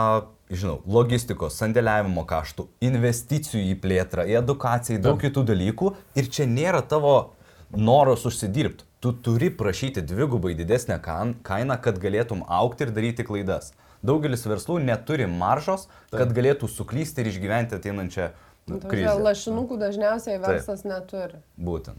žinau, 0.52 0.80
logistikos, 0.86 1.56
sandėliavimo 1.60 2.24
kaštų, 2.28 2.68
investicijų 2.84 3.62
į 3.72 3.76
plėtrą, 3.82 4.26
į 4.28 4.40
edukaciją, 4.42 4.98
į 4.98 5.04
daug 5.06 5.20
kitų 5.22 5.46
dalykų 5.52 5.92
ir 6.18 6.32
čia 6.32 6.48
nėra 6.50 6.82
tavo 6.84 7.34
noras 7.72 8.26
užsidirbti. 8.28 8.84
tu 9.02 9.10
turi 9.12 9.50
prašyti 9.50 10.02
dvigubai 10.06 10.52
didesnę 10.54 11.00
kainą, 11.42 11.76
kad 11.82 11.96
galėtum 11.98 12.44
aukti 12.46 12.86
ir 12.86 12.92
daryti 12.94 13.24
klaidas. 13.26 13.72
Daugelis 14.02 14.46
verslų 14.46 14.78
neturi 14.82 15.26
maržos, 15.26 15.88
kad 16.10 16.30
galėtų 16.36 16.68
suklysti 16.70 17.24
ir 17.24 17.32
išgyventi 17.32 17.74
ateinančią 17.78 18.28
nu, 18.70 18.78
krizę. 18.78 19.16
Lašinukų 19.26 19.78
dažniausiai 19.80 20.38
verslas 20.42 20.84
neturi. 20.86 21.42
Būtent. 21.58 21.98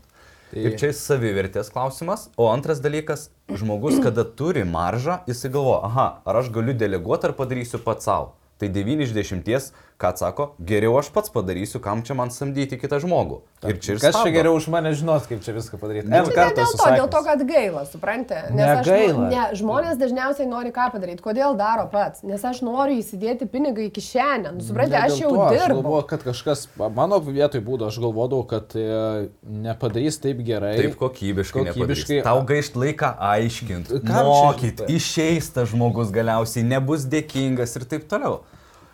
Tai- 0.54 0.64
Ir 0.70 0.76
čia 0.78 0.92
savivertės 0.94 1.72
klausimas. 1.74 2.28
O 2.38 2.48
antras 2.54 2.80
dalykas, 2.80 3.30
žmogus, 3.50 3.98
kada 4.04 4.24
turi 4.24 4.64
maržą, 4.64 5.20
jisai 5.28 5.50
galvo, 5.52 5.80
aha, 5.84 6.22
ar 6.26 6.36
aš 6.44 6.52
galiu 6.54 6.74
deleguoti, 6.78 7.26
ar 7.26 7.34
padarysiu 7.34 7.80
pats 7.84 8.06
savo. 8.06 8.34
Tai 8.62 8.70
9 8.70 9.02
iš 9.02 9.12
10, 9.18 9.72
ką 10.02 10.10
atsako, 10.14 10.46
geriau 10.60 10.98
aš 11.00 11.10
pats 11.16 11.30
padarysiu, 11.32 11.80
kam 11.84 12.02
čia 12.04 12.16
man 12.18 12.32
samdyti 12.34 12.78
kitą 12.82 13.00
žmogų. 13.04 13.42
Ir 13.64 13.78
čia 13.80 13.94
ir 13.96 14.00
Kas 14.02 14.12
čia 14.12 14.20
stabdo. 14.20 14.32
geriau 14.36 14.56
už 14.60 14.66
mane 14.74 14.92
žinos, 14.92 15.24
kaip 15.30 15.40
čia 15.46 15.54
viską 15.56 15.78
padaryti? 15.80 16.10
Bet 16.10 16.18
N 16.20 16.26
čia 16.26 16.32
ne 16.32 16.36
kartą 16.36 16.64
dėl 16.66 16.74
to, 16.76 16.88
dėl 16.98 17.10
to, 17.14 17.22
kad 17.24 17.44
gaila, 17.48 17.84
suprantate? 17.88 18.52
Negaila. 18.52 19.28
Ne, 19.32 19.44
žmonės 19.56 19.96
dažniausiai 20.02 20.48
nori 20.50 20.74
ką 20.76 20.90
padaryti. 20.92 21.24
Kodėl 21.24 21.56
daro 21.56 21.86
pats? 21.94 22.26
Nes 22.28 22.44
aš 22.44 22.60
noriu 22.66 22.98
įsidėti 23.00 23.48
pinigą 23.48 23.86
į 23.88 23.92
kišenę. 23.96 24.52
Nu, 24.58 24.66
suprantate, 24.68 25.00
Ne 25.00 25.14
aš 25.14 25.22
jau 25.22 25.32
to, 25.32 25.46
Aš 25.48 25.56
dirbu. 25.62 25.80
galvoju, 25.82 26.08
kad 26.12 26.26
kažkas, 26.28 26.66
mano 26.92 27.20
vietoj 27.24 27.64
būdo, 27.64 27.88
aš 27.88 28.02
galvodavau, 28.04 28.44
kad 28.52 28.76
e, 28.76 29.30
nepadarys 29.48 30.20
taip 30.20 30.42
gerai. 30.44 30.76
Taip 30.82 30.98
kokybiškai. 31.00 31.64
Kokybiškai. 31.64 31.80
kokybiškai. 31.80 32.20
Tau 32.28 32.44
gaišt 32.48 32.76
laiką 32.76 33.14
aiškinti, 33.32 34.02
čia 34.04 34.24
mokyt, 34.28 34.84
išeis 34.92 35.48
tas 35.56 35.70
žmogus 35.72 36.12
galiausiai, 36.14 36.66
nebus 36.68 37.08
dėkingas 37.08 37.78
ir 37.80 37.88
taip 37.88 38.10
toliau. 38.12 38.42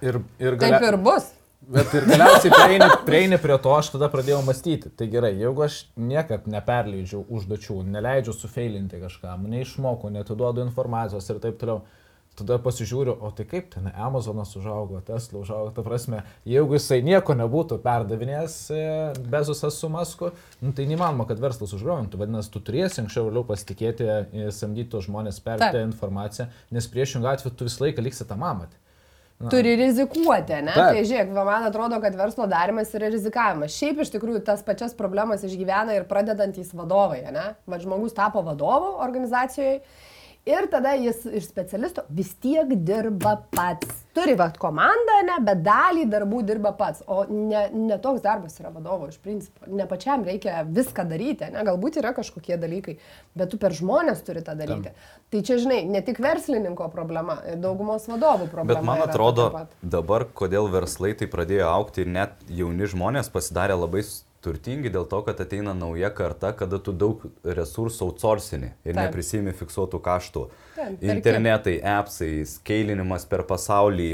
Ir, 0.02 0.22
ir, 0.40 0.56
Taip 0.56 0.64
galia- 0.64 0.94
ir 0.94 0.98
bus. 1.04 1.34
Bet 1.70 1.92
ir 1.94 2.06
galiausiai 2.08 2.50
prieini, 2.56 2.86
prieini 3.06 3.38
prie 3.38 3.58
to, 3.62 3.74
aš 3.78 3.92
tada 3.94 4.08
pradėjau 4.10 4.40
mąstyti. 4.48 4.90
Tai 4.98 5.06
gerai, 5.12 5.34
jeigu 5.38 5.66
aš 5.66 5.84
niekad 6.00 6.48
neperleidžiu 6.50 7.26
užduočių, 7.30 7.82
neleidžiu 7.94 8.34
sufeilinti 8.34 8.98
kažkam, 9.04 9.44
neišmoku, 9.52 10.10
netiduodu 10.16 10.64
informacijos 10.64 11.28
ir 11.30 11.42
taip 11.44 11.60
toliau, 11.62 11.84
tada 12.40 12.58
pasižiūriu, 12.64 13.18
o 13.20 13.30
tai 13.36 13.44
kaip 13.52 13.70
ten 13.76 13.92
Amazonas 13.92 14.56
užaugo, 14.56 15.02
Tesla 15.06 15.44
užaugo, 15.44 15.74
ta 15.76 15.84
prasme, 15.86 16.24
jeigu 16.48 16.78
jisai 16.78 17.02
nieko 17.06 17.36
nebūtų 17.38 17.82
perdavinėjęs 17.84 18.58
e, 18.72 18.82
Bezusas 19.30 19.78
su 19.82 19.90
Masku, 19.92 20.32
nu, 20.64 20.72
tai 20.74 20.88
neįmanoma, 20.90 21.28
kad 21.30 21.42
verslas 21.44 21.76
užgraujantų. 21.76 22.24
Vadinasi, 22.24 22.54
tu 22.56 22.64
turėsi 22.64 23.04
anksčiau 23.04 23.28
vėliau 23.28 23.44
pasitikėti, 23.50 24.08
e, 24.08 24.52
samdyti 24.56 24.94
tos 24.96 25.10
žmonės, 25.10 25.42
Taip. 25.44 25.76
informaciją, 25.84 26.48
nes 26.72 26.88
priešingų 26.88 27.34
atveju 27.36 27.58
tu 27.60 27.68
visą 27.68 27.86
laiką 27.90 28.08
liksi 28.08 28.26
tą 28.30 28.40
mamatį. 28.40 28.80
Turi 29.48 29.78
rizikuoti, 29.80 30.58
ne? 30.66 30.74
Taip. 30.76 30.98
Tai 30.98 31.04
žiūrėk, 31.08 31.30
man 31.32 31.64
atrodo, 31.64 31.96
kad 32.04 32.16
verslo 32.20 32.44
darimas 32.52 32.92
yra 32.98 33.08
rizikavimas. 33.14 33.72
Šiaip 33.72 34.02
iš 34.04 34.12
tikrųjų 34.12 34.42
tas 34.44 34.66
pačias 34.68 34.92
problemas 34.98 35.46
išgyvena 35.48 35.96
ir 35.96 36.04
pradedantys 36.10 36.74
vadovai, 36.76 37.22
ne? 37.32 37.46
Va, 37.64 37.80
žmogus 37.80 38.18
tapo 38.18 38.44
vadovu 38.44 38.98
organizacijoje 39.00 39.78
ir 40.46 40.68
tada 40.72 40.94
jis 40.98 41.26
iš 41.26 41.48
specialisto 41.48 42.04
vis 42.10 42.32
tiek 42.42 42.72
dirba 42.86 43.36
pats. 43.56 44.06
Turi 44.14 44.34
va 44.36 44.50
komandą, 44.58 45.20
ne, 45.28 45.38
bet 45.46 45.62
dalį 45.64 46.06
darbų 46.12 46.42
dirba 46.48 46.72
pats. 46.78 47.04
O 47.08 47.24
ne, 47.30 47.68
ne 47.74 47.98
toks 48.02 48.24
darbas 48.24 48.58
yra 48.60 48.72
vadovo 48.74 49.08
iš 49.12 49.20
principo. 49.24 49.68
Ne 49.68 49.86
pačiam 49.90 50.26
reikia 50.28 50.64
viską 50.68 51.06
daryti, 51.10 51.52
ne? 51.54 51.64
Galbūt 51.68 52.00
yra 52.02 52.14
kažkokie 52.18 52.58
dalykai, 52.60 52.98
bet 53.38 53.54
tu 53.54 53.60
per 53.62 53.76
žmonės 53.78 54.24
turi 54.28 54.44
tą 54.46 54.58
daryti. 54.60 54.92
Tam. 54.92 55.12
Tai 55.30 55.44
čia, 55.46 55.60
žinai, 55.62 55.84
ne 55.88 56.02
tik 56.06 56.22
verslininko 56.24 56.90
problema, 56.94 57.38
daugumos 57.62 58.10
vadovų 58.10 58.50
problema. 58.52 58.74
Bet 58.74 58.88
man 58.88 59.06
atrodo, 59.06 59.52
dabar, 59.82 60.26
kodėl 60.34 60.72
verslai 60.74 61.14
tai 61.20 61.30
pradėjo 61.32 61.70
aukti 61.70 62.04
ir 62.04 62.12
net 62.16 62.50
jauni 62.50 62.90
žmonės 62.90 63.32
pasidarė 63.32 63.78
labai 63.80 64.04
turtingi 64.44 64.92
dėl 64.94 65.06
to, 65.10 65.22
kad 65.28 65.40
ateina 65.44 65.74
nauja 65.76 66.10
karta, 66.16 66.54
kada 66.56 66.80
tu 66.84 66.94
daug 66.96 67.26
resursų 67.44 68.10
outsourcini 68.10 68.72
ir 68.84 68.94
Taip. 68.94 69.02
neprisimi 69.02 69.54
fiksuotų 69.56 70.02
kaštų. 70.06 70.44
Taip, 70.78 71.04
Internetai, 71.04 71.78
appsai, 71.98 72.32
skalinimas 72.48 73.28
per 73.30 73.44
pasaulį, 73.50 74.12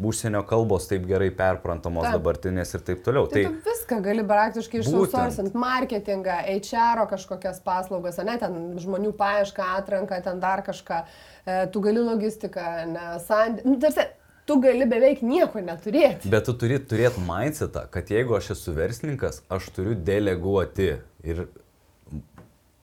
užsienio 0.00 0.42
kalbos 0.48 0.86
taip 0.88 1.04
gerai 1.08 1.28
perprantamos 1.34 2.06
Taip. 2.06 2.16
dabartinės 2.18 2.74
ir 2.76 2.84
taip 2.86 3.02
toliau. 3.06 3.26
Tai, 3.30 3.42
tai 3.48 3.64
viską 3.66 3.98
gali 4.04 4.24
praktiškai 4.26 4.80
Būtent. 4.80 5.02
išsusorsint, 5.10 5.58
marketingą, 5.58 6.38
HR 6.54 7.04
kažkokias 7.10 7.60
paslaugas, 7.66 8.20
ne, 8.24 8.38
ten 8.40 8.56
žmonių 8.80 9.12
paiešką, 9.18 9.66
atranką, 9.80 10.22
ten 10.24 10.40
dar 10.40 10.64
kažką, 10.66 11.02
e, 11.44 11.60
tu 11.74 11.82
gali 11.84 12.06
logistiką, 12.06 12.70
ne, 12.94 13.06
sandį, 13.26 13.66
nu, 13.66 13.76
tarsi, 13.82 14.06
tu 14.50 14.58
gali 14.66 14.86
beveik 14.90 15.22
nieko 15.22 15.62
neturėti. 15.62 16.28
Bet 16.34 16.48
tu 16.50 16.56
turi 16.58 16.80
turėti 16.82 17.22
mindsetą, 17.22 17.86
kad 17.94 18.10
jeigu 18.10 18.34
aš 18.40 18.50
esu 18.58 18.74
verslininkas, 18.74 19.40
aš 19.54 19.70
turiu 19.76 19.94
deleguoti 19.94 20.92
ir 21.30 21.46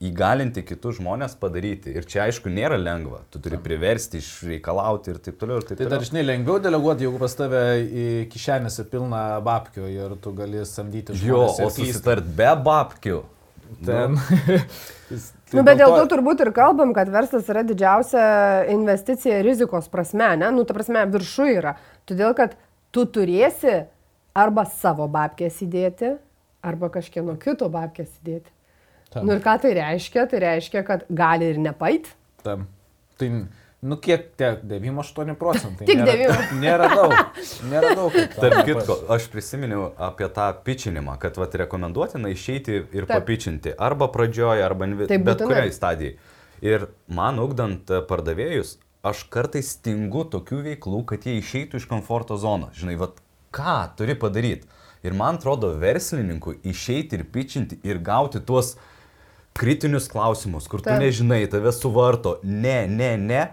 įgalinti 0.07 0.61
kitus 0.61 0.99
žmonės 0.99 1.33
padaryti. 1.41 1.89
Ir 1.97 2.05
čia 2.05 2.27
aišku 2.27 2.51
nėra 2.53 2.77
lengva. 2.77 3.23
Tu 3.33 3.39
turi 3.41 3.57
priversti, 3.61 4.19
išreikalauti 4.21 5.09
ir 5.15 5.17
taip 5.25 5.39
toliau. 5.41 5.57
Ir 5.57 5.65
taip 5.65 5.79
Tai 5.79 5.87
toliau. 5.87 5.95
dar 5.95 6.05
žinai 6.05 6.23
lengviau 6.27 6.59
deleguoti, 6.61 7.07
jeigu 7.07 7.21
pas 7.23 7.33
tave 7.39 7.61
į 7.81 8.05
kišenėse 8.29 8.85
pilna 8.91 9.23
babkių 9.45 9.87
ir 9.95 10.13
tu 10.21 10.35
gali 10.37 10.61
samdyti 10.69 11.17
Jo, 11.17 11.47
žmones. 11.47 11.63
o 11.65 11.71
susitart 11.73 12.29
be 12.37 12.51
babkių. 12.69 13.23
Ten. 13.85 14.17
Nu, 15.53 15.63
bet 15.67 15.79
dėl 15.79 15.93
to 15.95 16.05
turbūt 16.13 16.41
ir 16.45 16.51
kalbam, 16.55 16.93
kad 16.95 17.11
verslas 17.11 17.49
yra 17.51 17.63
didžiausia 17.67 18.23
investicija 18.73 19.41
rizikos 19.45 19.89
prasme, 19.91 20.33
ne? 20.39 20.51
Nu, 20.55 20.65
ta 20.67 20.75
prasme, 20.77 21.03
viršų 21.13 21.49
yra. 21.57 21.75
Todėl, 22.09 22.33
kad 22.37 22.57
tu 22.95 23.05
turėsi 23.05 23.83
arba 24.37 24.67
savo 24.69 25.07
babkės 25.11 25.61
įdėti, 25.65 26.15
arba 26.67 26.91
kažkieno 26.93 27.37
kito 27.41 27.69
babkės 27.73 28.11
įdėti. 28.21 28.53
Tam. 29.13 29.27
Nu 29.27 29.37
ir 29.37 29.43
ką 29.43 29.55
tai 29.63 29.71
reiškia? 29.77 30.25
Tai 30.27 30.41
reiškia, 30.43 30.83
kad 30.87 31.05
gali 31.07 31.53
ir 31.53 31.61
nepait. 31.63 32.09
Tam. 32.43 32.65
Tai, 33.17 33.29
nu 33.81 33.97
kiek 34.01 34.31
tie 34.37 34.55
9-8 34.63 35.35
procentai. 35.37 35.85
Tik 35.85 35.99
nėra, 36.01 36.15
9. 36.33 36.55
Nėra 36.61 36.87
daug. 36.93 37.13
Nėra 37.69 37.91
daug. 37.97 38.15
kad 38.15 38.33
tam 38.33 38.47
Tarp 38.47 38.63
kitko, 38.69 38.97
aš 39.13 39.27
prisiminiau 39.33 39.91
apie 40.09 40.29
tą 40.33 40.47
pičinimą, 40.65 41.17
kad 41.21 41.37
vat, 41.37 41.53
rekomenduotina 41.61 42.31
išeiti 42.33 42.79
ir 42.81 43.05
Taip. 43.05 43.13
papičinti. 43.13 43.75
Arba 43.77 44.09
pradžioje, 44.13 44.65
arba 44.65 44.89
Taip, 45.05 45.27
bet 45.27 45.45
kuriai 45.45 45.71
stadijai. 45.75 46.17
Ir 46.65 46.87
man 47.13 47.37
ugdant 47.37 47.91
e, 47.93 48.01
pardavėjus, 48.09 48.79
aš 49.05 49.27
kartais 49.29 49.75
stingu 49.75 50.23
tokių 50.25 50.63
veiklų, 50.71 51.03
kad 51.11 51.27
jie 51.27 51.37
išeitų 51.37 51.77
iš 51.77 51.85
komforto 51.85 52.37
zonos. 52.41 52.73
Žinai, 52.79 52.97
vat, 52.97 53.21
ką 53.53 53.77
turi 53.99 54.17
padaryti. 54.17 54.65
Ir 55.05 55.13
man 55.13 55.37
atrodo, 55.37 55.69
verslininkui 55.77 56.57
išeiti 56.65 57.19
ir 57.19 57.27
pičinti 57.29 57.77
ir 57.85 58.01
gauti 58.01 58.41
tuos 58.41 58.73
kritinius 59.57 60.09
klausimus, 60.09 60.65
kur 60.69 60.81
tu 60.81 60.89
Taip. 60.89 61.01
nežinai, 61.05 61.45
tave 61.49 61.71
suvarto. 61.73 62.39
Ne, 62.43 62.87
ne, 62.89 63.13
ne. 63.21 63.43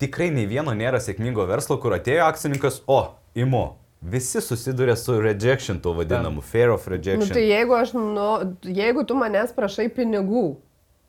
Tikrai 0.00 0.30
nei 0.32 0.46
vieno 0.48 0.72
nėra 0.76 1.00
sėkmingo 1.02 1.44
verslo, 1.48 1.76
kur 1.80 1.92
atėjo 1.98 2.24
akcininkas, 2.30 2.80
o, 2.88 3.02
imu. 3.36 3.66
Visi 4.00 4.40
susiduria 4.40 4.94
su 4.96 5.18
rejection, 5.20 5.76
tuo 5.84 5.92
vadinamu, 5.98 6.40
fear 6.40 6.70
of 6.72 6.86
Nu, 6.88 6.94
rejection. 6.94 7.34
tai 7.36 7.42
jeigu, 7.50 7.74
aš, 7.76 7.92
nu, 7.92 8.56
jeigu 8.64 9.04
tu 9.04 9.14
manęs 9.14 9.52
prašai 9.52 9.90
pinigų, 9.92 10.56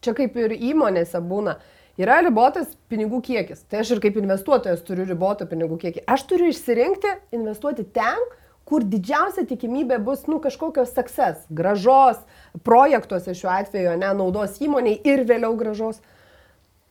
čia 0.04 0.12
kaip 0.18 0.36
ir 0.36 0.58
įmonėse 0.58 1.22
būna, 1.24 1.56
yra 2.02 2.20
ribotas 2.26 2.76
pinigų 2.92 3.22
kiekis. 3.24 3.64
Tai 3.72 3.80
aš 3.86 3.94
ir 3.96 4.04
kaip 4.04 4.20
investuotojas 4.20 4.84
turiu 4.84 5.08
ribotą 5.08 5.48
pinigų 5.48 5.80
kiekį. 5.86 6.04
Aš 6.12 6.28
turiu 6.28 6.52
išsirinkti, 6.52 7.16
investuoti 7.40 7.88
ten, 7.96 8.20
kur 8.68 8.84
didžiausia 8.84 9.48
tikimybė 9.48 10.02
bus, 10.04 10.28
nu, 10.28 10.42
kažkokios 10.44 10.92
success, 10.92 11.48
gražos, 11.48 12.20
projektuose 12.68 13.32
šiuo 13.36 13.56
atveju, 13.56 13.96
ne, 14.04 14.12
naudos 14.20 14.60
įmoniai 14.60 15.00
ir 15.08 15.24
vėliau 15.32 15.56
gražos. 15.60 16.04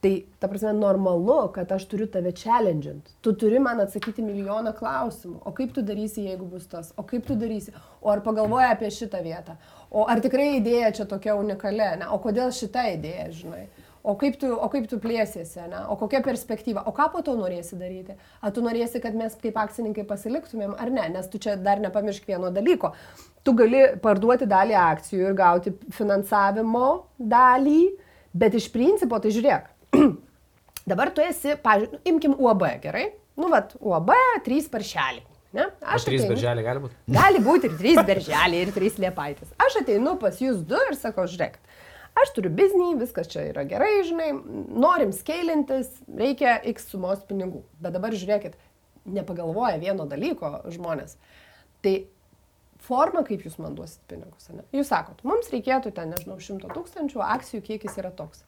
Tai, 0.00 0.26
ta 0.40 0.48
prasme, 0.48 0.70
normalu, 0.72 1.50
kad 1.52 1.72
aš 1.76 1.84
turiu 1.90 2.06
tave 2.08 2.30
challenge'int. 2.32 3.10
Tu 3.20 3.34
turi 3.36 3.58
man 3.60 3.82
atsakyti 3.82 4.22
milijoną 4.24 4.72
klausimų. 4.78 5.42
O 5.44 5.50
kaip 5.52 5.74
tu 5.76 5.82
darysi, 5.84 6.22
jeigu 6.24 6.46
bus 6.48 6.64
tas? 6.70 6.94
O 6.96 7.02
kaip 7.04 7.26
tu 7.28 7.34
darysi? 7.36 7.74
O 8.00 8.08
ar 8.08 8.22
pagalvoji 8.24 8.70
apie 8.70 8.88
šitą 8.96 9.20
vietą? 9.20 9.58
O 9.92 10.06
ar 10.08 10.22
tikrai 10.24 10.54
idėja 10.56 10.94
čia 10.96 11.04
tokia 11.10 11.34
unikali? 11.36 11.84
Ne? 12.00 12.08
O 12.14 12.16
kodėl 12.24 12.48
šita 12.56 12.86
idėja, 12.94 13.26
žinai? 13.42 13.66
O 14.00 14.14
kaip 14.16 14.38
tu, 14.40 14.48
o 14.48 14.68
kaip 14.72 14.86
tu 14.88 14.96
plėsiesi, 14.96 15.60
ne? 15.68 15.82
o 15.92 15.96
kokia 16.00 16.22
perspektyva, 16.24 16.86
o 16.88 16.94
ką 16.96 17.10
po 17.12 17.20
to 17.26 17.34
norėsi 17.36 17.76
daryti? 17.76 18.16
Ar 18.40 18.54
tu 18.56 18.64
norėsi, 18.64 19.02
kad 19.04 19.12
mes 19.18 19.36
kaip 19.42 19.58
akcininkai 19.60 20.06
pasiliktumėm, 20.08 20.72
ar 20.80 20.88
ne? 20.94 21.04
Nes 21.12 21.28
tu 21.28 21.36
čia 21.36 21.58
dar 21.60 21.82
nepamiršk 21.84 22.30
vieno 22.32 22.48
dalyko. 22.48 22.94
Tu 23.44 23.52
gali 23.58 23.82
parduoti 24.00 24.48
dalį 24.48 24.78
akcijų 24.80 25.28
ir 25.28 25.36
gauti 25.36 25.74
finansavimo 25.92 26.86
dalį, 27.20 27.82
bet 28.32 28.56
iš 28.56 28.70
principo, 28.72 29.20
tai 29.20 29.34
žiūrėk, 29.36 29.68
dabar 30.90 31.10
tu 31.14 31.24
esi, 31.24 31.56
pažiūrėjau, 31.64 32.02
imkim 32.12 32.36
UAB, 32.38 32.66
gerai? 32.84 33.10
Nu, 33.40 33.48
vat, 33.52 33.74
UAB, 33.80 34.14
trys 34.46 34.68
paršeliai. 34.72 35.26
Ne? 35.56 35.66
O 35.82 35.98
trys 36.06 36.22
berželiai 36.30 36.62
gali 36.62 36.82
būti? 36.84 36.96
Gali 37.10 37.40
būti 37.42 37.66
ir 37.66 37.78
trys 37.78 37.98
berželiai, 38.06 38.60
ir 38.62 38.70
trys 38.74 39.00
liepaitės. 39.02 39.50
Aš 39.58 39.80
ateinu 39.80 40.14
pas 40.20 40.36
jūs 40.38 40.60
du 40.66 40.78
ir 40.86 40.94
sakau, 40.98 41.24
žiūrėk, 41.30 41.56
aš 42.22 42.32
turiu 42.36 42.52
biznį, 42.54 42.92
viskas 43.00 43.30
čia 43.32 43.48
yra 43.48 43.64
gerai, 43.66 43.90
žinai, 44.06 44.30
norim 44.84 45.10
skailintis, 45.16 45.90
reikia 46.20 46.54
X 46.70 46.86
sumos 46.92 47.24
pinigų. 47.26 47.64
Bet 47.82 47.96
dabar 47.98 48.14
žiūrėkit, 48.14 48.54
nepagalvoja 49.10 49.80
vieno 49.82 50.06
dalyko 50.06 50.60
žmonės. 50.70 51.16
Tai 51.82 51.96
forma, 52.86 53.24
kaip 53.26 53.42
jūs 53.46 53.58
man 53.58 53.74
duosit 53.74 54.04
pinigus. 54.10 54.46
Ne? 54.54 54.62
Jūs 54.76 54.92
sakot, 54.92 55.18
mums 55.26 55.50
reikėtų 55.50 55.90
ten, 55.96 56.14
nežinau, 56.14 56.38
100 56.38 56.70
tūkstančių, 56.76 57.24
akcijų 57.26 57.64
kiekis 57.72 57.98
yra 57.98 58.14
toks. 58.14 58.44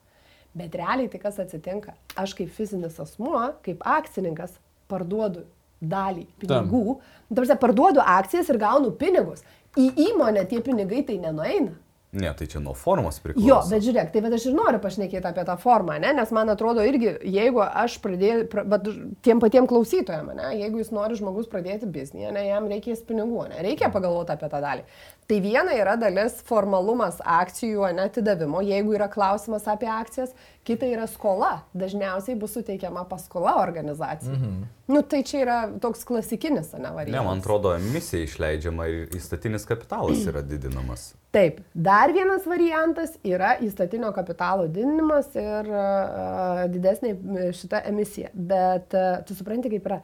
Bet 0.59 0.75
realiai 0.77 1.09
tai 1.09 1.21
kas 1.23 1.39
atsitinka? 1.41 1.95
Aš 2.21 2.35
kaip 2.37 2.53
fizinis 2.53 2.99
asmuo, 3.01 3.41
kaip 3.65 3.85
akcininkas, 3.89 4.59
parduodu 4.91 5.47
dalį 5.81 6.27
pinigų. 6.43 6.99
Tarsi 7.33 7.57
parduodu 7.61 8.03
akcijas 8.05 8.51
ir 8.53 8.61
gaunu 8.61 8.93
pinigus. 8.99 9.41
Į 9.81 9.89
įmonę 10.11 10.45
tie 10.51 10.61
pinigai 10.65 11.01
tai 11.09 11.17
nenueina. 11.23 11.73
Ne, 12.13 12.29
tai 12.37 12.45
čia 12.45 12.61
nuo 12.61 12.75
formos 12.77 13.17
priklauso. 13.25 13.47
Jo, 13.49 13.55
bet 13.71 13.85
žiūrėk, 13.87 14.11
tai 14.13 14.21
bet 14.21 14.35
aš 14.37 14.45
ir 14.51 14.53
noriu 14.53 14.77
pašnekėti 14.85 15.31
apie 15.31 15.47
tą 15.49 15.55
formą, 15.57 15.95
ne? 16.03 16.11
nes 16.13 16.33
man 16.37 16.53
atrodo 16.53 16.85
irgi, 16.85 17.15
jeigu 17.25 17.63
aš 17.65 17.95
pradėjau, 18.05 18.43
pra, 18.53 18.67
bet 18.69 18.91
tiem 19.25 19.41
patiem 19.41 19.65
klausytojam, 19.71 20.29
ne? 20.37 20.51
jeigu 20.59 20.83
jis 20.83 20.91
nori 20.93 21.17
žmogus 21.17 21.49
pradėti 21.49 21.89
biznį, 21.89 22.27
ne, 22.37 22.43
jam 22.51 22.69
reikės 22.69 23.01
pinigų, 23.09 23.47
ne? 23.49 23.63
reikia 23.65 23.89
pagalvoti 23.95 24.37
apie 24.37 24.53
tą 24.53 24.61
dalį. 24.61 24.85
Tai 25.31 25.39
viena 25.41 25.73
yra 25.79 25.95
dalis 25.97 26.41
formalumas 26.45 27.21
akcijų 27.23 27.87
netidavimo, 27.95 28.61
jeigu 28.67 28.97
yra 28.97 29.07
klausimas 29.13 29.69
apie 29.71 29.87
akcijas, 29.89 30.33
kita 30.67 30.89
yra 30.91 31.07
skola. 31.11 31.53
Dažniausiai 31.79 32.35
bus 32.39 32.57
suteikiama 32.57 33.05
paskola 33.09 33.55
organizacijai. 33.63 34.35
Mhm. 34.35 34.63
Nu, 34.93 35.01
tai 35.07 35.23
čia 35.25 35.39
yra 35.45 35.59
toks 35.81 36.03
klasikinis, 36.05 36.73
ne 36.75 36.91
variantas. 36.91 37.15
Ne, 37.15 37.25
man 37.25 37.41
atrodo, 37.41 37.73
emisija 37.79 38.27
išleidžiama 38.27 38.89
ir 38.91 39.15
įstatinis 39.17 39.65
kapitalas 39.69 40.27
yra 40.29 40.43
didinamas. 40.45 41.13
Taip, 41.33 41.63
dar 41.73 42.13
vienas 42.13 42.45
variantas 42.45 43.15
yra 43.25 43.55
įstatinio 43.65 44.11
kapitalo 44.13 44.67
didinimas 44.69 45.31
ir 45.39 45.71
uh, 45.71 46.67
didesnė 46.69 47.15
šita 47.57 47.87
emisija. 47.89 48.35
Bet 48.35 48.93
uh, 48.99 49.23
tu 49.25 49.39
supranti, 49.39 49.73
kaip 49.73 49.89
yra 49.89 50.03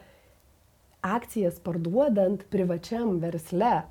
akcijas 1.05 1.61
parduodant 1.63 2.41
privačiam 2.49 3.19
versle 3.21 3.83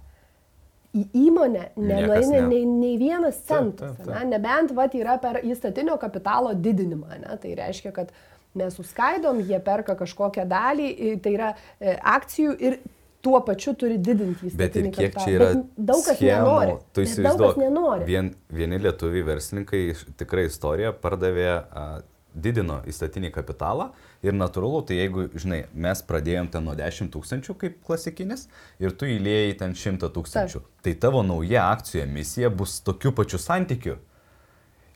į 0.97 1.05
įmonę 1.27 1.65
nenueina 1.77 2.43
nei, 2.49 2.65
nei 2.65 2.97
vienas 3.01 3.41
centas. 3.49 3.97
Taip, 3.97 4.05
taip, 4.05 4.07
taip. 4.07 4.15
Ne? 4.15 4.25
Nebent 4.35 4.75
vat, 4.77 4.97
yra 4.97 5.19
per 5.23 5.41
įstatinio 5.45 5.99
kapitalo 6.01 6.55
didinimą. 6.57 7.21
Ne? 7.23 7.39
Tai 7.43 7.55
reiškia, 7.61 7.93
kad 7.97 8.13
mes 8.59 8.77
suskaidom, 8.79 9.43
jie 9.45 9.59
perka 9.65 9.97
kažkokią 9.99 10.47
dalį, 10.49 10.93
tai 11.25 11.35
yra 11.37 11.51
e, 11.55 11.99
akcijų 12.17 12.55
ir 12.65 12.79
tuo 13.25 13.41
pačiu 13.45 13.75
turi 13.79 13.99
didinti 13.99 14.49
įstatymą. 14.49 14.59
Bet 14.63 14.77
ir 14.79 14.89
kiek 14.89 15.15
kapitalą. 15.15 15.25
čia 15.25 15.35
yra 15.37 15.49
Bet 15.53 15.89
daug 15.91 16.05
kas 16.07 16.19
schemų, 16.19 16.37
nenori. 16.39 16.77
Tu 16.95 17.05
įsivaizduoji, 17.07 18.07
vien, 18.09 18.31
vieni 18.61 18.81
lietuviai 18.83 19.27
verslininkai 19.27 19.83
tikrai 20.21 20.47
istoriją 20.49 20.95
pardavė 21.03 21.49
a, 21.53 21.89
didino 22.35 22.81
įstatinį 22.89 23.31
kapitalą 23.35 23.91
ir 24.23 24.37
natūralu, 24.37 24.83
tai 24.89 24.99
jeigu, 25.01 25.29
žinai, 25.39 25.63
mes 25.75 26.03
pradėjom 26.09 26.51
ten 26.53 26.67
nuo 26.67 26.75
10 26.79 27.13
tūkstančių 27.15 27.57
kaip 27.61 27.79
klasikinis 27.87 28.49
ir 28.83 28.95
tu 28.99 29.09
įlėjai 29.09 29.57
ten 29.63 29.75
100 29.79 30.13
tūkstančių, 30.15 30.61
Taip. 30.63 30.85
tai 30.85 30.95
tavo 31.07 31.25
nauja 31.27 31.69
akcijų 31.73 32.05
emisija 32.05 32.51
bus 32.51 32.79
tokiu 32.85 33.15
pačiu 33.17 33.41
santykiu. 33.43 33.99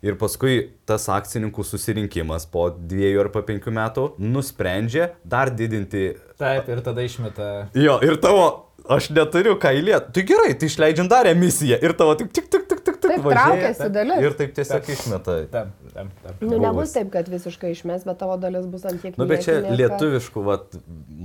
Ir 0.03 0.17
paskui 0.19 0.73
tas 0.83 1.05
akcininkų 1.15 1.63
susirinkimas 1.63 2.49
po 2.51 2.65
dviejų 2.75 3.21
ar 3.23 3.29
po 3.31 3.45
penkių 3.47 3.71
metų 3.77 4.07
nusprendžia 4.19 5.13
dar 5.23 5.53
didinti. 5.55 6.17
Taip, 6.43 6.67
ir 6.75 6.83
tada 6.83 7.05
išmeta. 7.07 7.51
Jo, 7.79 8.01
ir 8.03 8.19
tavo, 8.23 8.49
aš 8.97 9.09
neturiu 9.15 9.55
ką 9.61 9.73
įlieti. 9.79 10.13
Tai 10.17 10.25
gerai, 10.29 10.53
tai 10.59 10.69
išleidžiam 10.71 11.09
dar 11.11 11.29
emisiją. 11.31 11.79
Ir 11.85 11.95
tavo 11.99 12.17
tik, 12.19 12.33
tik, 12.35 12.51
tik, 12.53 12.67
tik, 12.69 12.83
tik, 12.83 12.99
tik. 12.99 13.09
Taip, 13.13 13.25
traukiasi 13.27 13.89
dalis. 13.95 14.21
Ir 14.25 14.37
taip 14.39 14.53
tiesiog 14.59 14.93
išmeta. 14.97 15.39
Taip, 15.53 15.73
taip, 15.95 16.13
taip. 16.25 16.45
Nu, 16.45 16.61
nebus 16.63 16.95
taip, 16.97 17.11
kad 17.15 17.31
visiškai 17.33 17.73
išmes, 17.77 18.07
bet 18.09 18.21
tavo 18.23 18.37
dalis 18.43 18.69
bus 18.71 18.87
ant 18.89 19.03
tiek. 19.03 19.17
Nu, 19.21 19.27
bet 19.31 19.47
čia 19.47 19.59
lietuviškų, 19.73 20.45
vat, 20.47 20.79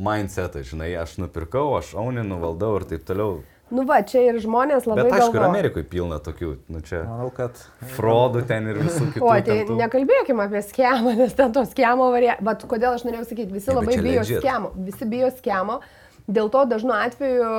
mindsetą, 0.08 0.66
žinai, 0.68 0.94
aš 1.02 1.20
nupirkau, 1.22 1.70
aš 1.80 1.94
auninu, 2.00 2.42
valdau 2.44 2.76
ir 2.80 2.90
taip 2.94 3.06
toliau. 3.08 3.40
Nu 3.68 3.84
va, 3.84 3.98
čia 4.08 4.22
ir 4.30 4.38
žmonės 4.40 4.86
labai... 4.88 5.10
Bet 5.10 5.18
aišku, 5.18 5.36
ir 5.36 5.44
Amerikoje 5.44 5.84
pilna 5.92 6.22
tokių, 6.24 6.54
nu 6.72 6.80
čia... 6.88 7.02
Manau, 7.04 7.28
kad... 7.36 7.58
Fraudų 7.98 8.46
ten 8.48 8.70
ir 8.72 8.80
visų 8.80 9.08
kitų. 9.12 9.26
O, 9.28 9.34
tai 9.44 9.58
tų... 9.68 9.76
nekalbėkime 9.82 10.46
apie 10.46 10.62
schemą, 10.70 11.12
nes 11.20 11.36
ten 11.36 11.52
to 11.56 11.66
schemo 11.68 12.08
variantų. 12.14 12.48
Bet 12.48 12.64
kodėl 12.72 12.96
aš 12.96 13.04
norėjau 13.04 13.26
sakyti, 13.28 13.52
visi 13.58 13.68
ja, 13.68 13.76
labai 13.76 13.98
bijo 14.00 14.24
legit. 14.24 14.40
schemo. 14.40 14.72
Visi 14.88 15.10
bijo 15.12 15.34
schemo. 15.36 15.82
Dėl 16.28 16.50
to 16.52 16.66
dažnu 16.68 16.92
atveju 16.92 17.50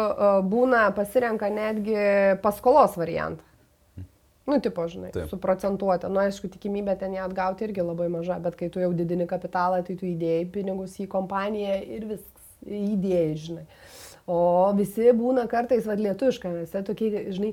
būna 0.48 0.88
pasirenka 0.96 1.48
netgi 1.48 2.00
paskolos 2.42 2.98
variantą. 3.00 3.44
Nu, 4.48 4.56
tipo, 4.64 4.86
žinai, 4.88 5.10
Taip. 5.12 5.28
su 5.28 5.36
procentuotė. 5.40 6.08
Nu, 6.08 6.22
aišku, 6.22 6.48
tikimybė 6.48 6.94
ten 6.96 7.12
ją 7.12 7.26
atgauti 7.28 7.66
irgi 7.66 7.84
labai 7.84 8.06
maža, 8.12 8.38
bet 8.40 8.56
kai 8.56 8.70
tu 8.72 8.80
jau 8.80 8.94
didini 8.96 9.26
kapitalą, 9.28 9.82
tai 9.84 9.96
tu 10.00 10.06
įdėjai 10.08 10.46
pinigus 10.54 10.94
į 11.04 11.08
kompaniją 11.12 11.74
ir 11.84 12.06
viskas, 12.14 12.46
įdėjai, 12.64 13.34
žinai. 13.44 13.66
O 14.28 14.38
visi 14.76 15.12
būna 15.16 15.44
kartais, 15.52 15.84
vad 15.88 16.00
lietuviškai, 16.00 16.54
nes 16.62 16.72
jie 16.72 16.82
tokie, 16.84 17.10
žinai, 17.28 17.52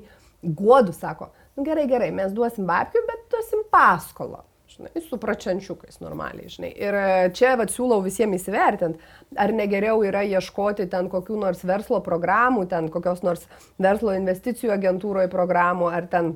guodų 0.56 0.96
sako, 0.96 1.28
nu 1.56 1.68
gerai, 1.68 1.84
gerai, 1.90 2.08
mes 2.16 2.32
duosim 2.36 2.64
babkių, 2.68 3.04
bet 3.10 3.28
duosim 3.32 3.64
paskolą. 3.72 4.40
Žinai, 4.76 5.00
su 5.08 5.16
pračiančiukais 5.16 6.02
normaliai, 6.02 6.50
žinai. 6.52 6.70
Ir 6.76 6.96
e, 7.00 7.04
čia, 7.36 7.54
vad, 7.56 7.70
siūlau 7.72 8.02
visiems 8.04 8.42
įsivertinti, 8.42 9.00
ar 9.40 9.54
negeriau 9.56 10.02
yra 10.04 10.20
ieškoti 10.28 10.84
ten 10.92 11.08
kokių 11.12 11.38
nors 11.40 11.64
verslo 11.64 12.02
programų, 12.04 12.66
ten 12.68 12.90
kokios 12.92 13.22
nors 13.24 13.46
verslo 13.80 14.12
investicijų 14.12 14.74
agentūroje 14.76 15.32
programų, 15.32 15.88
ar 15.96 16.10
ten 16.12 16.34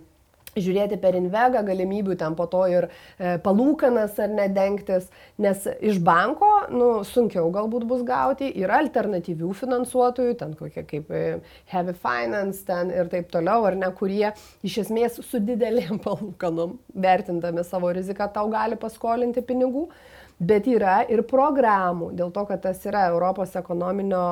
žiūrėti 0.58 0.98
per 1.00 1.16
invegą 1.18 1.62
galimybių 1.66 2.16
ten 2.18 2.34
po 2.38 2.46
to 2.50 2.64
ir 2.70 2.86
e, 2.88 3.36
palūkanas 3.44 4.18
ar 4.22 4.32
nedengtis, 4.32 5.08
nes 5.40 5.66
iš 5.78 6.00
banko 6.04 6.48
nu, 6.74 6.90
sunkiau 7.06 7.50
galbūt 7.54 7.86
bus 7.90 8.04
gauti, 8.06 8.50
yra 8.62 8.80
alternatyvių 8.84 9.52
finansuotojų, 9.60 10.36
ten 10.40 10.54
kokie 10.58 10.84
kaip 10.88 11.10
e, 11.14 11.24
Heavy 11.72 11.94
Finance 12.02 12.64
ten 12.66 12.92
ir 12.94 13.10
taip 13.12 13.30
toliau, 13.32 13.66
ar 13.68 13.78
ne, 13.78 13.90
kurie 13.96 14.32
iš 14.66 14.80
esmės 14.86 15.20
su 15.26 15.42
didelėm 15.44 16.00
palūkanom, 16.06 16.78
vertindami 16.94 17.66
savo 17.66 17.92
riziką, 17.94 18.30
tau 18.34 18.48
gali 18.52 18.80
paskolinti 18.80 19.44
pinigų. 19.46 19.88
Bet 20.40 20.64
yra 20.72 21.02
ir 21.12 21.20
programų, 21.28 22.14
dėl 22.16 22.30
to, 22.32 22.46
kad 22.48 22.62
tas 22.64 22.78
yra 22.88 23.10
Europos 23.10 23.52
ekonominio, 23.60 24.22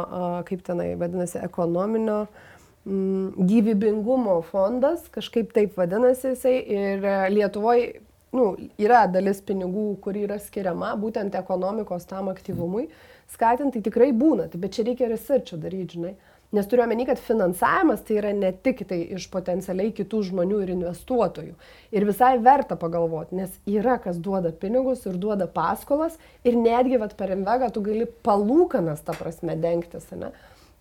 kaip 0.49 0.63
tenai 0.65 0.95
vadinasi, 0.97 1.37
ekonominio 1.45 2.23
uh, 2.23 2.47
gyvybingumo 2.89 4.39
fondas, 4.49 5.05
kažkaip 5.13 5.53
taip 5.53 5.77
vadinasi 5.77 6.33
jisai, 6.33 6.55
ir 6.59 7.05
e, 7.05 7.17
Lietuvoje 7.35 7.89
nu, 8.37 8.53
yra 8.81 9.07
dalis 9.11 9.43
pinigų, 9.45 9.91
kur 10.05 10.17
yra 10.17 10.39
skiriama 10.41 10.95
būtent 11.01 11.37
ekonomikos 11.39 12.09
tam 12.09 12.31
aktyvumui, 12.33 12.89
skatinti 13.33 13.83
tikrai 13.85 14.11
būna, 14.17 14.49
bet 14.55 14.77
čia 14.77 14.89
reikia 14.89 15.09
researcho 15.13 15.61
daryti, 15.61 15.99
žinai. 15.99 16.17
Nes 16.57 16.65
turiu 16.65 16.81
omeny, 16.87 17.05
kad 17.05 17.19
finansavimas 17.21 18.01
tai 18.09 18.15
yra 18.23 18.31
ne 18.33 18.55
tik 18.65 18.87
tai 18.89 19.03
iš 19.19 19.27
potencialiai 19.29 19.91
kitų 19.93 20.23
žmonių 20.31 20.63
ir 20.65 20.71
investuotojų. 20.73 21.53
Ir 21.93 22.07
visai 22.09 22.39
verta 22.41 22.79
pagalvoti, 22.81 23.37
nes 23.37 23.59
yra 23.69 23.99
kas 24.01 24.17
duoda 24.17 24.55
pinigus 24.57 25.05
ir 25.05 25.19
duoda 25.21 25.45
paskolas 25.45 26.17
ir 26.49 26.57
netgi 26.57 26.97
vat, 27.03 27.13
per 27.21 27.35
invegą 27.37 27.69
tu 27.75 27.85
gali 27.85 28.09
palūkanas, 28.25 29.05
ta 29.05 29.13
prasme, 29.19 29.59
dengtis. 29.61 30.09
Ne? 30.17 30.33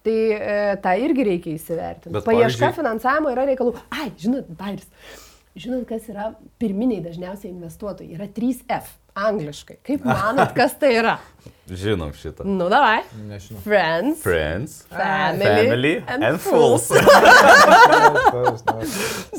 Tai 0.07 0.17
e, 0.31 0.59
tą 0.83 0.93
irgi 1.03 1.25
reikia 1.27 1.53
įsivertinti. 1.57 2.13
Bet, 2.15 2.23
Paieška 2.23 2.45
pavyzdžiui... 2.47 2.75
finansavimo 2.77 3.33
yra 3.33 3.43
reikalų. 3.49 3.73
Ai, 3.91 4.07
žinot, 4.21 4.47
Bairis, 4.55 4.87
žinot, 5.59 5.83
kas 5.89 6.07
yra 6.13 6.29
pirminiai 6.61 7.03
dažniausiai 7.03 7.51
investuotojai? 7.51 8.15
Yra 8.15 8.29
3F 8.31 8.93
angliškai. 9.27 9.81
Kaip 9.87 10.07
manot, 10.13 10.53
kas 10.55 10.77
tai 10.79 10.93
yra? 11.01 11.17
Žinom 11.68 12.13
šitą. 12.15 12.45
Nu, 12.47 12.70
davai. 12.72 13.01
Nežinau. 13.28 13.59
Friends. 13.65 14.22
Friends. 14.24 14.86
Family. 14.88 15.43
Family 15.43 15.91
and, 16.07 16.24
and 16.24 16.39
fools. 16.39 16.88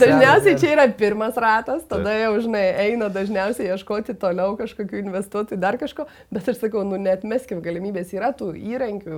dažniausiai 0.02 0.58
čia 0.60 0.74
yra 0.74 0.84
pirmas 0.92 1.38
ratas, 1.40 1.86
tada 1.88 2.12
jau, 2.18 2.34
žinai, 2.44 2.66
eina 2.84 3.08
dažniausiai 3.12 3.72
ieškoti 3.72 4.12
toliau 4.20 4.58
kažkokių 4.60 5.00
investuotojų, 5.06 5.60
dar 5.62 5.80
kažko, 5.80 6.04
bet 6.34 6.42
aš 6.52 6.60
sakau, 6.60 6.84
nu, 6.84 6.96
net 7.00 7.24
meskim 7.24 7.62
galimybės, 7.64 8.12
yra 8.16 8.34
tų 8.36 8.52
įrankių. 8.74 9.16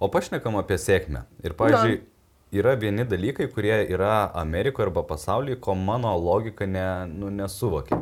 O 0.00 0.08
pašnekam 0.08 0.56
apie 0.60 0.76
sėkmę. 0.80 1.20
Ir, 1.44 1.52
pavyzdžiui, 1.60 2.00
Na 2.00 2.08
yra 2.52 2.74
vieni 2.74 3.04
dalykai, 3.04 3.46
kurie 3.52 3.86
yra 3.92 4.30
Amerikoje 4.34 4.88
arba 4.88 5.02
pasaulyje, 5.06 5.60
ko 5.60 5.74
mano 5.74 6.16
logika 6.18 6.66
ne, 6.66 7.06
nu, 7.06 7.30
nesuvokia. 7.30 8.00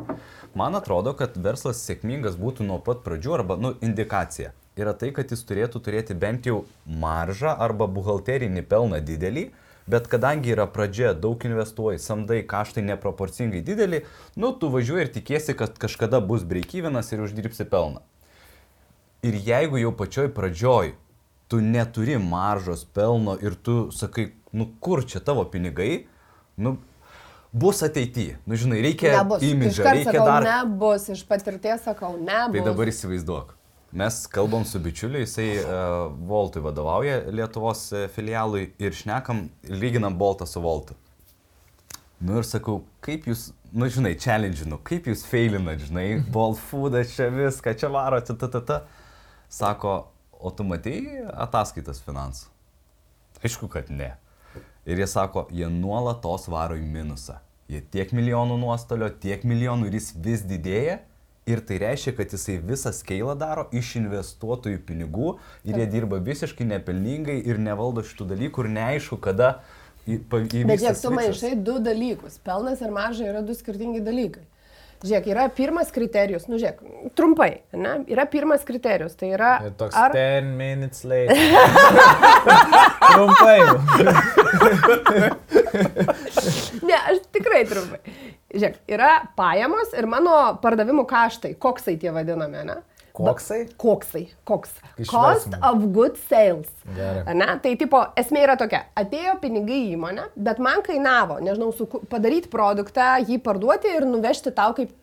Man 0.55 0.75
atrodo, 0.75 1.13
kad 1.13 1.37
verslas 1.37 1.83
sėkmingas 1.85 2.37
būtų 2.39 2.65
nuo 2.65 2.79
pat 2.81 3.03
pradžių 3.05 3.35
arba, 3.37 3.57
nu, 3.61 3.75
indikacija. 3.85 4.53
Yra 4.79 4.95
tai, 4.97 5.11
kad 5.13 5.29
jis 5.29 5.43
turėtų 5.45 5.81
turėti 5.85 6.15
bent 6.17 6.47
jau 6.49 6.63
maržą 6.85 7.51
arba 7.61 7.85
buhalterinį 7.91 8.63
pelną 8.69 9.01
didelį, 9.05 9.49
bet 9.89 10.07
kadangi 10.09 10.53
yra 10.53 10.65
pradžia, 10.69 11.11
daug 11.13 11.43
investuoji, 11.45 12.01
samdai, 12.01 12.39
kaštai 12.47 12.85
neproporcingai 12.87 13.61
dideli, 13.65 14.03
nu, 14.39 14.53
tu 14.53 14.69
važiuoji 14.73 15.05
ir 15.05 15.13
tikiesi, 15.13 15.57
kad 15.57 15.77
kažkada 15.81 16.21
bus 16.25 16.45
breikyvinas 16.47 17.11
ir 17.13 17.25
uždirbsi 17.25 17.67
pelną. 17.69 18.01
Ir 19.25 19.35
jeigu 19.35 19.81
jau 19.81 19.91
pačioj 19.99 20.29
pradžioj 20.31 20.93
tu 21.49 21.59
neturi 21.61 22.17
maržos 22.21 22.85
pelno 22.85 23.33
ir 23.41 23.55
tu 23.55 23.89
sakai, 23.91 24.27
nu 24.51 24.69
kur 24.79 25.03
čia 25.05 25.21
tavo 25.23 25.45
pinigai, 25.49 26.05
nu 26.57 26.77
bus 27.51 27.83
ateityje. 27.83 28.37
Nu, 28.45 28.55
žinai, 28.55 28.81
reikia 28.85 29.15
nebus. 29.17 29.43
imidžą, 29.43 29.83
reikia 29.83 30.11
sakau, 30.11 30.25
dar. 30.27 30.49
Nebus, 30.49 31.07
iš 31.09 31.23
patirties 31.27 31.85
sakau, 31.85 32.13
nebus. 32.17 32.57
Tai 32.57 32.65
dabar 32.67 32.91
įsivaizduok. 32.91 33.55
Mes 33.99 34.19
kalbam 34.29 34.65
su 34.69 34.77
bičiuliu, 34.79 35.23
jisai 35.23 35.47
uh, 35.57 36.11
Voltui 36.29 36.61
vadovauja 36.61 37.23
Lietuvos 37.33 37.87
uh, 37.95 38.05
filialui 38.13 38.67
ir 38.77 38.93
šnekam, 38.93 39.47
lyginam 39.65 40.17
Boltą 40.17 40.45
su 40.45 40.61
Voltu. 40.61 40.93
Nu 42.21 42.37
ir 42.37 42.45
sakau, 42.45 42.83
kaip 43.01 43.25
jūs, 43.31 43.47
nu 43.73 43.87
žinai, 43.89 44.13
challenge, 44.19 44.67
nu 44.67 44.77
kaip 44.85 45.07
jūs 45.09 45.23
failinat, 45.25 45.81
žinai, 45.87 46.07
Bolt 46.35 46.61
foodas 46.69 47.15
čia 47.15 47.31
viską, 47.33 47.73
čia 47.79 47.89
varo, 47.89 48.21
ta, 48.21 48.37
ta, 48.37 48.51
ta, 48.51 48.61
ta. 48.61 48.79
Sako, 49.49 49.97
o 50.37 50.51
tu 50.53 50.67
matei 50.67 51.23
ataskaitas 51.33 52.03
finansų? 52.05 52.51
Aišku, 53.41 53.71
kad 53.71 53.89
ne. 53.89 54.11
Ir 54.89 55.03
jie 55.03 55.07
sako, 55.09 55.45
jie 55.53 55.69
nuolatos 55.69 56.47
varo 56.49 56.77
į 56.79 56.87
minusą. 56.89 57.37
Jie 57.69 57.83
tiek 57.93 58.09
milijonų 58.15 58.57
nuostolio, 58.57 59.11
tiek 59.21 59.43
milijonų 59.45 59.91
ir 59.91 59.99
jis 59.99 60.13
vis 60.17 60.41
didėja 60.49 60.97
Ir 61.49 61.61
tai 61.65 61.79
reiškia, 61.81 62.13
kad 62.13 62.33
jisai 62.33 62.59
visą 62.61 62.91
skeilą 62.93 63.33
daro 63.39 63.63
iš 63.73 63.95
investuotojų 63.97 64.83
pinigų 64.85 65.31
ir 65.65 65.79
jie 65.81 65.87
dirba 65.89 66.19
visiškai 66.21 66.67
nepelningai 66.75 67.39
ir 67.41 67.57
nevaldo 67.63 68.03
šitų 68.05 68.27
dalykų 68.33 68.65
ir 68.65 68.69
neaišku, 68.75 69.17
kada 69.23 69.55
įvyks. 70.05 70.67
Bet 70.69 70.83
žiūrėk, 70.83 71.01
tu 71.01 71.13
maišai 71.15 71.51
du 71.65 71.79
dalykus. 71.81 72.37
Pelnas 72.45 72.83
ir 72.85 72.93
marža 72.93 73.31
yra 73.31 73.41
du 73.45 73.55
skirtingi 73.57 74.03
dalykai. 74.05 74.45
Žiūrėk, 74.99 75.27
yra 75.31 75.45
pirmas 75.55 75.93
kriterijus, 75.95 76.49
nu 76.51 76.57
žiūrėk, 76.59 76.81
trumpai, 77.15 77.61
ne? 77.71 77.93
yra 78.11 78.25
pirmas 78.27 78.65
kriterijus, 78.67 79.13
tai 79.15 79.29
yra... 79.31 79.53
Ir 79.63 79.77
toks 79.79 79.95
ar... 79.95 80.11
10 80.11 80.49
minutes 80.59 81.05
later. 81.07 81.39
trumpai. 83.13 83.59
ne, 86.89 86.97
aš 86.99 87.23
tikrai 87.31 87.63
trumpai. 87.69 88.01
Žiūrėk, 88.51 88.75
yra 88.91 89.13
pajamos 89.39 89.95
ir 89.95 90.09
mano 90.11 90.35
pardavimų 90.59 91.07
kaštai, 91.07 91.53
koksai 91.63 91.95
tie 92.01 92.11
vadinami, 92.11 92.67
ne? 92.67 92.77
Koksai? 93.19 93.59
Koksai, 93.77 94.23
koks. 94.47 94.71
Cost 95.09 95.55
of 95.61 95.83
good 95.95 96.15
sales. 96.29 96.69
Ne? 96.87 97.49
Tai 97.63 97.73
tipo, 97.79 98.01
esmė 98.19 98.45
yra 98.45 98.55
tokia, 98.59 98.85
atėjo 98.99 99.35
pinigai 99.41 99.81
į 99.89 99.97
įmonę, 99.97 100.29
bet 100.39 100.61
man 100.63 100.83
kainavo, 100.85 101.39
nežinau, 101.43 101.73
su, 101.75 101.87
padaryti 102.11 102.51
produktą, 102.51 103.17
jį 103.27 103.41
parduoti 103.43 103.91
ir 103.97 104.07
nuvežti 104.07 104.53
tau 104.55 104.75
kaip, 104.77 104.93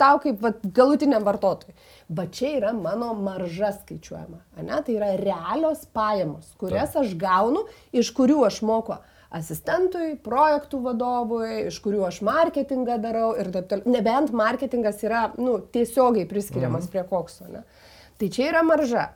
tau 0.00 0.20
kaip 0.22 0.40
vat, 0.44 0.64
galutiniam 0.76 1.26
vartotojui. 1.26 1.76
Bet 2.16 2.32
čia 2.38 2.54
yra 2.60 2.72
mano 2.76 3.10
marža 3.18 3.74
skaičiuojama. 3.76 4.40
Ne? 4.62 4.80
Tai 4.86 4.96
yra 4.96 5.12
realios 5.20 5.84
pajamos, 5.96 6.54
kurias 6.60 6.96
aš 6.96 7.12
gaunu, 7.20 7.66
iš 7.92 8.14
kurių 8.16 8.46
aš 8.48 8.62
moku 8.64 8.96
asistentui, 9.34 10.14
projektų 10.22 10.80
vadovui, 10.84 11.66
iš 11.70 11.80
kurių 11.84 12.04
aš 12.08 12.20
marketingą 12.26 12.98
darau 13.02 13.32
ir 13.38 13.50
taip 13.54 13.70
toliau. 13.70 13.94
Nebent 13.96 14.34
marketingas 14.36 15.02
yra 15.06 15.28
nu, 15.38 15.58
tiesiogiai 15.72 16.28
priskiriamas 16.30 16.86
mhm. 16.86 16.92
prie 16.94 17.06
kokso. 17.10 17.48
Ne? 17.50 17.64
Tai 18.20 18.30
čia 18.32 18.50
yra 18.52 18.62
marža. 18.66 19.08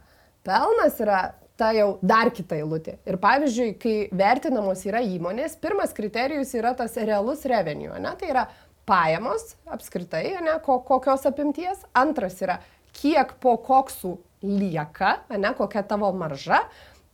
Pelnas 0.47 0.97
yra 1.03 1.21
ta 1.61 1.71
jau 1.77 1.99
dar 2.01 2.31
kita 2.33 2.57
eilutė. 2.57 2.97
Ir 3.09 3.19
pavyzdžiui, 3.21 3.75
kai 3.81 3.95
vertinamos 4.17 4.83
yra 4.89 5.03
įmonės, 5.05 5.59
pirmas 5.61 5.93
kriterijus 5.97 6.55
yra 6.57 6.73
tas 6.79 6.97
realus 6.97 7.45
revenue. 7.49 7.93
Ne? 8.01 8.15
Tai 8.21 8.31
yra 8.33 8.47
pajamos 8.89 9.55
apskritai, 9.71 10.25
ne, 10.45 10.57
kokios 10.65 11.27
apimties. 11.29 11.85
Antras 11.97 12.41
yra, 12.43 12.59
kiek 12.97 13.37
po 13.43 13.55
koksų 13.61 14.17
lieka, 14.47 15.19
ne, 15.37 15.53
kokia 15.59 15.85
tavo 15.87 16.11
marža. 16.17 16.65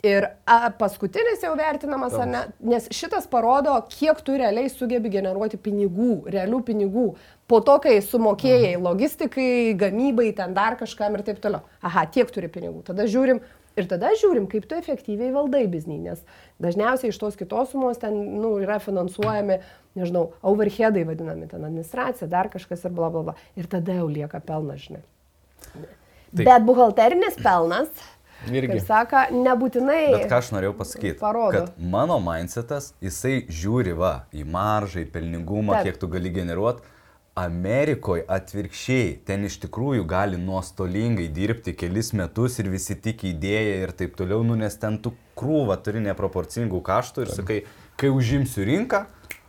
Ir 0.07 0.27
a, 0.47 0.69
paskutinis 0.77 1.41
jau 1.43 1.53
vertinamas, 1.57 2.15
ne, 2.29 2.43
nes 2.71 2.87
šitas 2.93 3.27
parodo, 3.31 3.73
kiek 3.91 4.19
tu 4.25 4.37
realiai 4.37 4.69
sugebi 4.71 5.11
generuoti 5.13 5.59
pinigų, 5.59 6.27
realių 6.31 6.61
pinigų. 6.67 7.07
Po 7.47 7.61
to, 7.65 7.77
kai 7.83 7.97
sumokėjai 8.03 8.75
mhm. 8.75 8.83
logistikai, 8.85 9.51
gamybai, 9.79 10.31
ten 10.37 10.55
dar 10.57 10.77
kažkam 10.79 11.17
ir 11.17 11.25
taip 11.27 11.41
toliau. 11.43 11.65
Aha, 11.85 12.05
tiek 12.13 12.31
turi 12.33 12.51
pinigų. 12.51 12.83
Tada 12.91 13.07
žiūrim. 13.09 13.41
Ir 13.77 13.85
tada 13.85 14.09
žiūrim, 14.17 14.47
kaip 14.49 14.63
tu 14.65 14.73
efektyviai 14.73 15.29
valdai 15.35 15.67
biznį, 15.69 15.99
nes 16.07 16.23
dažniausiai 16.65 17.11
iš 17.11 17.19
tos 17.21 17.35
kitos 17.37 17.75
sumos 17.75 17.99
ten 18.01 18.15
nu, 18.41 18.55
yra 18.63 18.79
finansuojami, 18.81 19.59
nežinau, 19.99 20.31
overheadai 20.41 21.03
vadinami, 21.05 21.45
ten 21.51 21.61
administracija, 21.61 22.25
dar 22.31 22.49
kažkas 22.49 22.87
ir 22.89 22.95
bla 22.97 23.11
bla 23.13 23.21
bla. 23.27 23.35
Ir 23.53 23.69
tada 23.69 23.99
jau 23.99 24.07
lieka 24.09 24.41
pelnas, 24.41 24.81
žinai. 24.87 25.03
Taip. 25.61 26.41
Bet 26.41 26.65
buhalterinis 26.65 27.37
pelnas 27.37 28.01
Irgi. 28.45 28.77
Kaip 28.77 28.85
sako, 28.85 29.23
nebūtinai. 29.33 30.03
Bet 30.13 30.27
ką 30.31 30.41
aš 30.41 30.51
norėjau 30.55 30.75
pasakyti, 30.77 31.17
parodo. 31.19 31.63
kad 31.65 31.79
mano 31.81 32.19
mindsetas, 32.23 32.91
jisai 33.03 33.41
žiūri 33.49 33.95
va 33.97 34.13
į 34.31 34.45
maržą, 34.47 35.01
į 35.03 35.09
pelningumą, 35.15 35.79
Taip. 35.79 35.89
kiek 35.89 35.99
tu 36.03 36.11
gali 36.11 36.31
generuoti. 36.35 36.85
Amerikoje 37.37 38.23
atvirkščiai, 38.33 39.09
ten 39.27 39.43
iš 39.45 39.59
tikrųjų 39.61 40.07
gali 40.09 40.39
nuostolingai 40.41 41.27
dirbti 41.29 41.75
kelis 41.77 42.09
metus 42.17 42.57
ir 42.57 42.71
visi 42.73 42.95
tik 42.97 43.27
idėja 43.29 43.75
ir 43.83 43.93
taip 43.93 44.15
toliau, 44.17 44.41
nu, 44.45 44.55
nes 44.57 44.73
ten 44.81 44.97
tu 44.97 45.13
krūvą 45.37 45.77
turi 45.85 46.01
neproporcingų 46.07 46.81
kaštų 46.87 47.27
ir 47.27 47.33
sakai, 47.35 47.59
kai 47.93 48.09
užimsiu 48.09 48.65
rinką, 48.65 49.03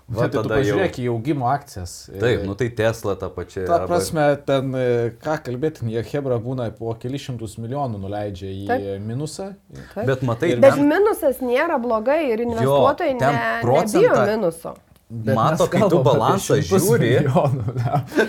Va, 0.09 0.25
tai 0.25 0.41
tu 0.41 0.49
pažiūrėk 0.49 0.97
jau... 0.97 1.05
į 1.05 1.09
augimo 1.13 1.49
akcijas. 1.53 1.95
Taip, 2.09 2.47
nu 2.49 2.55
tai 2.57 2.71
Tesla 2.73 3.13
ta 3.21 3.29
pačia. 3.33 3.67
Ta 3.69 3.83
arba... 3.83 3.91
prasme, 3.91 4.25
ten, 4.49 4.73
e, 4.73 4.87
ką 5.21 5.35
kalbėti, 5.45 5.85
jie 5.93 6.05
Hebra 6.15 6.39
būna 6.41 6.71
po 6.79 6.95
kelišimtus 7.03 7.59
milijonų 7.61 8.01
nuleidžia 8.07 8.49
į 8.49 8.65
Taip. 8.71 8.89
minusą. 9.05 9.51
Taip. 9.93 10.09
Bet 10.09 10.25
matai, 10.25 10.55
ir... 10.55 10.63
Bet 10.65 10.81
minusas 10.81 11.43
nėra 11.45 11.77
blogai 11.83 12.23
ir 12.31 12.47
investuotojai 12.47 13.13
jo, 13.13 13.21
ne, 13.21 13.49
procentą... 13.61 14.07
nebijo 14.07 14.25
minuso. 14.33 14.75
Bet 15.11 15.35
Mato, 15.35 15.65
kai 15.73 15.87
tu 15.89 16.03
balansą 16.05 16.59
žiūri. 16.61 17.15
Milijonų, 17.25 17.63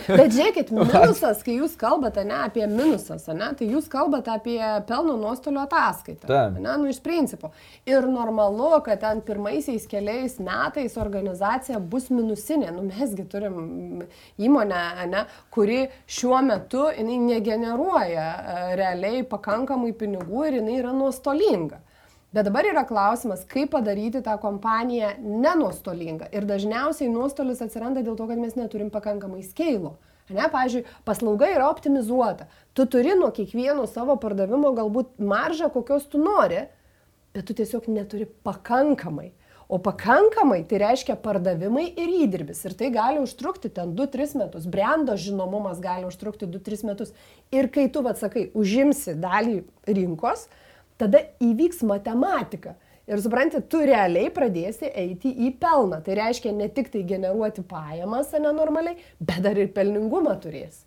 Bet 0.07 0.31
žiūrėkit, 0.31 0.69
minusas, 0.77 1.41
kai 1.43 1.57
jūs 1.57 1.73
kalbate 1.79 2.23
ne 2.23 2.37
apie 2.45 2.63
minusas, 2.71 3.25
ne, 3.35 3.49
tai 3.59 3.67
jūs 3.67 3.89
kalbate 3.91 4.31
apie 4.31 4.61
pelno 4.87 5.17
nuostolio 5.19 5.65
ataskaitą. 5.65 6.29
Ne, 6.55 6.77
nu 6.79 6.87
iš 6.87 7.01
principo. 7.03 7.51
Ir 7.83 8.07
normalu, 8.07 8.71
kad 8.85 9.03
ten 9.03 9.19
pirmaisiais 9.27 9.89
keliais 9.91 10.37
metais 10.39 10.95
organizacija 11.03 11.81
bus 11.83 12.07
minusinė. 12.13 12.71
Nu, 12.77 12.87
mesgi 12.87 13.27
turim 13.27 13.59
įmonę, 14.39 14.85
ne, 15.11 15.25
kuri 15.51 15.81
šiuo 16.07 16.39
metu 16.47 16.87
negeneruoja 17.03 18.29
e, 18.39 18.57
realiai 18.79 19.27
pakankamai 19.27 19.91
pinigų 19.99 20.47
ir 20.47 20.61
jinai 20.61 20.79
yra 20.79 20.95
nuostolinga. 20.95 21.83
Bet 22.29 22.45
dabar 22.45 22.67
yra 22.69 22.83
klausimas, 22.85 23.41
kaip 23.49 23.71
padaryti 23.73 24.21
tą 24.21 24.35
kompaniją 24.41 25.15
nenuostolingą. 25.17 26.27
Ir 26.29 26.45
dažniausiai 26.45 27.09
nuostolis 27.09 27.63
atsiranda 27.65 28.03
dėl 28.05 28.19
to, 28.19 28.27
kad 28.29 28.37
mes 28.37 28.53
neturim 28.59 28.91
pakankamai 28.93 29.41
skeilo. 29.47 29.95
Ne, 30.29 30.45
pavyzdžiui, 30.53 30.83
paslauga 31.09 31.49
yra 31.49 31.71
optimizuota. 31.73 32.45
Tu 32.77 32.85
turi 32.85 33.15
nuo 33.17 33.31
kiekvieno 33.33 33.87
savo 33.89 34.13
pardavimo 34.21 34.75
galbūt 34.77 35.17
maržą, 35.17 35.71
kokios 35.73 36.05
tu 36.11 36.21
nori, 36.21 36.67
bet 37.33 37.49
tu 37.49 37.57
tiesiog 37.57 37.89
neturi 37.89 38.29
pakankamai. 38.45 39.31
O 39.69 39.77
pakankamai 39.81 40.63
tai 40.69 40.79
reiškia 40.81 41.17
pardavimai 41.21 41.87
ir 41.97 42.13
įdirbis. 42.25 42.61
Ir 42.65 42.77
tai 42.77 42.87
gali 42.93 43.21
užtrukti 43.21 43.69
ten 43.73 43.95
2-3 43.97 44.37
metus. 44.37 44.69
Brendo 44.69 45.17
žinomumas 45.17 45.81
gali 45.81 46.05
užtrukti 46.09 46.49
2-3 46.49 46.87
metus. 46.89 47.13
Ir 47.53 47.69
kai 47.73 47.85
tu, 47.93 48.01
atsakai, 48.09 48.47
užimsi 48.57 49.13
dalį 49.21 49.59
rinkos, 49.89 50.47
tada 50.99 51.23
įvyks 51.43 51.81
matematika. 51.87 52.75
Ir 53.09 53.21
supranti, 53.23 53.57
tu 53.65 53.79
realiai 53.81 54.29
pradėsi 54.29 54.91
eiti 54.93 55.31
į 55.47 55.55
pelną. 55.61 56.03
Tai 56.05 56.19
reiškia 56.19 56.51
ne 56.53 56.67
tik 56.69 56.91
tai 56.93 57.01
generuoti 57.09 57.63
pajamas 57.65 58.35
nenormaliai, 58.37 58.99
bet 59.17 59.41
dar 59.45 59.57
ir 59.57 59.71
pelningumą 59.73 60.35
turėsi. 60.43 60.85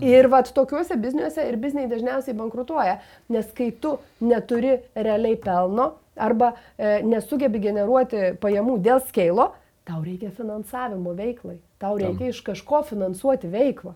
Ir 0.00 0.28
vat 0.32 0.48
tokiuose 0.56 0.96
bizniuose 1.00 1.44
ir 1.48 1.58
bizniai 1.60 1.88
dažniausiai 1.90 2.36
bankrutuoja, 2.36 2.98
nes 3.32 3.48
kai 3.56 3.70
tu 3.76 3.98
neturi 4.24 4.78
realiai 4.96 5.36
pelno 5.40 5.90
arba 6.16 6.52
e, 6.76 7.00
nesugebi 7.04 7.60
generuoti 7.60 8.32
pajamų 8.40 8.78
dėl 8.84 9.02
skeilo, 9.08 9.50
tau 9.88 10.00
reikia 10.04 10.30
finansavimo 10.36 11.12
veiklai, 11.18 11.58
tau 11.82 11.98
reikia 12.00 12.28
Tam. 12.28 12.32
iš 12.32 12.40
kažko 12.46 12.82
finansuoti 12.88 13.50
veiklą. 13.52 13.92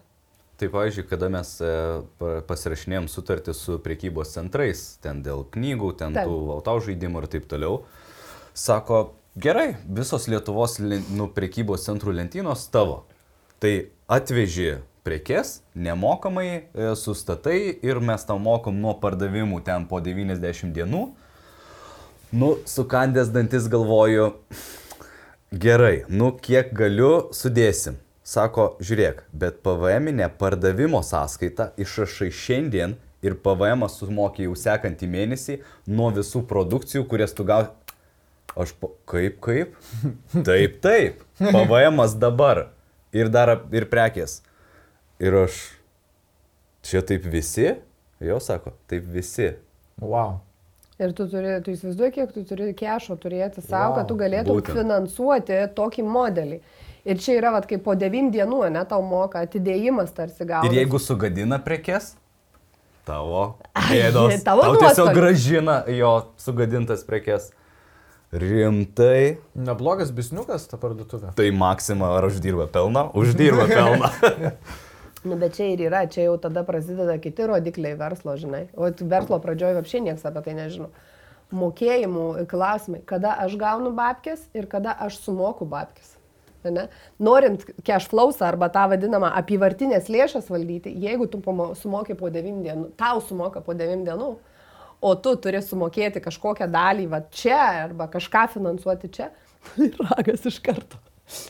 Tai 0.57 0.69
pavyzdžiui, 0.73 1.05
kada 1.11 1.29
mes 1.29 1.51
e, 1.61 1.71
pasirašinėjom 2.49 3.11
sutartį 3.13 3.53
su 3.57 3.77
priekybos 3.85 4.31
centrais, 4.33 4.87
ten 5.05 5.21
dėl 5.25 5.45
knygų, 5.53 5.91
ten 6.01 6.17
taip. 6.17 6.31
tų 6.31 6.55
autau 6.55 6.79
žaidimų 6.81 7.21
ir 7.21 7.27
taip 7.35 7.51
toliau, 7.51 7.83
sako, 8.57 9.03
gerai, 9.37 9.75
visos 9.85 10.25
Lietuvos 10.33 10.79
nu, 10.81 11.29
priekybos 11.37 11.85
centrų 11.85 12.17
lentynos 12.17 12.65
tavo. 12.73 13.03
Tai 13.61 13.75
atveži 14.09 14.79
prekes, 15.05 15.61
nemokamai 15.77 16.49
e, 16.49 16.89
sustatai 16.97 17.59
ir 17.85 18.01
mes 18.01 18.25
tau 18.25 18.41
mokam 18.41 18.81
nuo 18.81 18.97
pardavimų 19.03 19.61
ten 19.69 19.85
po 19.91 20.01
90 20.01 20.73
dienų. 20.73 21.03
Nu, 22.33 22.51
sukandęs 22.65 23.29
dantis 23.31 23.69
galvoju, 23.71 24.33
gerai, 25.53 26.07
nu 26.09 26.33
kiek 26.33 26.73
galiu, 26.73 27.29
sudėsim. 27.37 28.01
Sako, 28.27 28.73
žiūrėk, 28.83 29.21
bet 29.31 29.61
PVM-inė 29.63 30.27
pardavimo 30.41 30.99
sąskaita 31.07 31.69
išrašai 31.79 32.33
šiandien 32.35 32.97
ir 33.23 33.37
PVM 33.43 33.87
sumokė 33.93 34.49
jau 34.49 34.57
sekantį 34.59 35.07
mėnesį 35.13 35.61
nuo 35.87 36.09
visų 36.17 36.43
produkcijų, 36.51 37.05
kurias 37.07 37.37
tu 37.37 37.47
gausi. 37.47 37.71
Aš, 38.57 38.73
po... 38.81 38.91
kaip, 39.07 39.37
kaip? 39.45 39.77
Taip, 40.49 40.79
taip. 40.83 41.21
PVM 41.39 42.03
dabar. 42.19 42.65
Ir 43.15 43.31
dar 43.31 43.53
ir 43.73 43.87
prekės. 43.93 44.41
Ir 45.23 45.37
aš, 45.45 45.61
čia 46.85 47.05
taip 47.07 47.29
visi? 47.31 47.77
Jo 48.21 48.41
sako, 48.43 48.73
taip 48.91 49.07
visi. 49.13 49.53
Wow. 50.01 50.41
Ir 50.97 51.13
tu 51.17 51.27
turi, 51.29 51.55
tu 51.61 51.75
įsivaizduoji, 51.77 52.13
kiek 52.17 52.33
tu 52.33 52.43
turi 52.49 52.71
kešo 52.77 53.19
turėti 53.21 53.61
savo, 53.61 53.93
Wow, 53.93 53.97
kad 54.01 54.09
tu 54.09 54.17
galėtum 54.17 54.59
būtent. 54.59 54.79
finansuoti 54.81 55.59
tokį 55.77 56.05
modelį. 56.09 56.61
Ir 57.07 57.21
čia 57.23 57.37
yra, 57.39 57.53
vat, 57.55 57.69
kaip 57.71 57.85
po 57.87 57.95
9 57.95 58.33
dienų, 58.35 58.65
ne, 58.75 58.83
tau 58.91 58.99
moka 59.07 59.45
atidėjimas 59.47 60.11
tarsi 60.17 60.43
gauti. 60.49 60.73
Ir 60.73 60.81
jeigu 60.81 60.99
sugadina 60.99 61.61
prekes, 61.63 62.17
tavo 63.07 63.45
Ai, 63.79 63.85
bėdos. 63.93 64.41
tavo 64.43 64.65
tau 64.67 64.75
tiesiog 64.81 65.13
nuostolis. 65.13 65.15
gražina 65.21 65.77
jo 65.95 66.11
sugadintas 66.43 67.05
prekes. 67.07 67.53
Rimtai. 68.35 69.39
Neblogas 69.55 70.11
bisniukas 70.13 70.67
ta 70.67 70.77
parduotuvė. 70.83 71.31
Tai 71.39 71.47
Maksima 71.55 72.11
ar 72.19 72.27
uždirba 72.27 72.67
pelną? 72.75 73.07
Uždirba 73.15 73.69
pelną. 73.77 74.11
Nu, 75.27 75.39
bet 75.39 75.55
čia 75.57 75.69
ir 75.73 75.85
yra, 75.87 76.03
čia 76.11 76.27
jau 76.27 76.35
tada 76.43 76.65
prasideda 76.67 77.15
kiti 77.23 77.47
rodikliai 77.47 77.95
verslo, 77.99 78.35
žinai. 78.39 78.67
O 78.75 78.91
verslo 78.91 79.39
pradžioje 79.43 79.79
apšiai 79.81 80.03
niekas 80.09 80.27
apie 80.27 80.43
tai 80.49 80.57
nežino. 80.59 80.91
Mokėjimų 81.55 82.27
klausimai, 82.51 83.05
kada 83.07 83.37
aš 83.47 83.55
gaunu 83.59 83.95
babkės 83.95 84.43
ir 84.59 84.67
kada 84.67 84.91
aš 85.07 85.21
sumoku 85.23 85.67
babkės. 85.71 86.16
Ne? 86.75 86.87
Norint 87.23 87.65
cash 87.87 88.09
flows 88.11 88.43
arba 88.45 88.69
tą 88.73 88.87
vadinamą 88.93 89.31
apyvartinės 89.41 90.11
lėšas 90.13 90.51
valdyti, 90.53 90.93
jeigu 91.07 91.29
tu 91.31 91.43
sumoki 91.81 92.17
po 92.19 92.31
9 92.33 92.63
dienų, 92.67 92.91
tau 92.99 93.23
sumoka 93.25 93.63
po 93.65 93.75
9 93.75 94.07
dienų, 94.07 94.31
o 95.07 95.15
tu 95.21 95.35
turi 95.37 95.63
sumokėti 95.63 96.23
kažkokią 96.25 96.71
dalį 96.73 97.11
va 97.13 97.23
čia 97.31 97.61
arba 97.87 98.09
kažką 98.13 98.47
finansuoti 98.55 99.13
čia, 99.13 99.31
tai 99.75 99.93
ragas 100.01 100.47
iš 100.49 100.61
karto. 100.65 101.01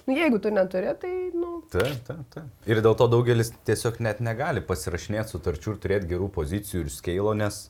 Nu, 0.06 0.14
jeigu 0.16 0.38
tu 0.40 0.48
neturi, 0.48 0.88
tai, 1.00 1.12
nu, 1.36 1.56
Taip, 1.72 1.98
taip, 2.06 2.22
taip. 2.32 2.44
Ir 2.70 2.78
dėl 2.84 2.94
to 2.96 3.08
daugelis 3.10 3.50
tiesiog 3.66 3.98
net 4.04 4.22
negali 4.24 4.62
pasirašinėti 4.64 5.34
sutarčių 5.34 5.74
ir 5.74 5.80
turėti 5.82 6.10
gerų 6.12 6.30
pozicijų 6.32 6.84
ir 6.84 6.92
skeilo, 6.94 7.34
nes 7.36 7.66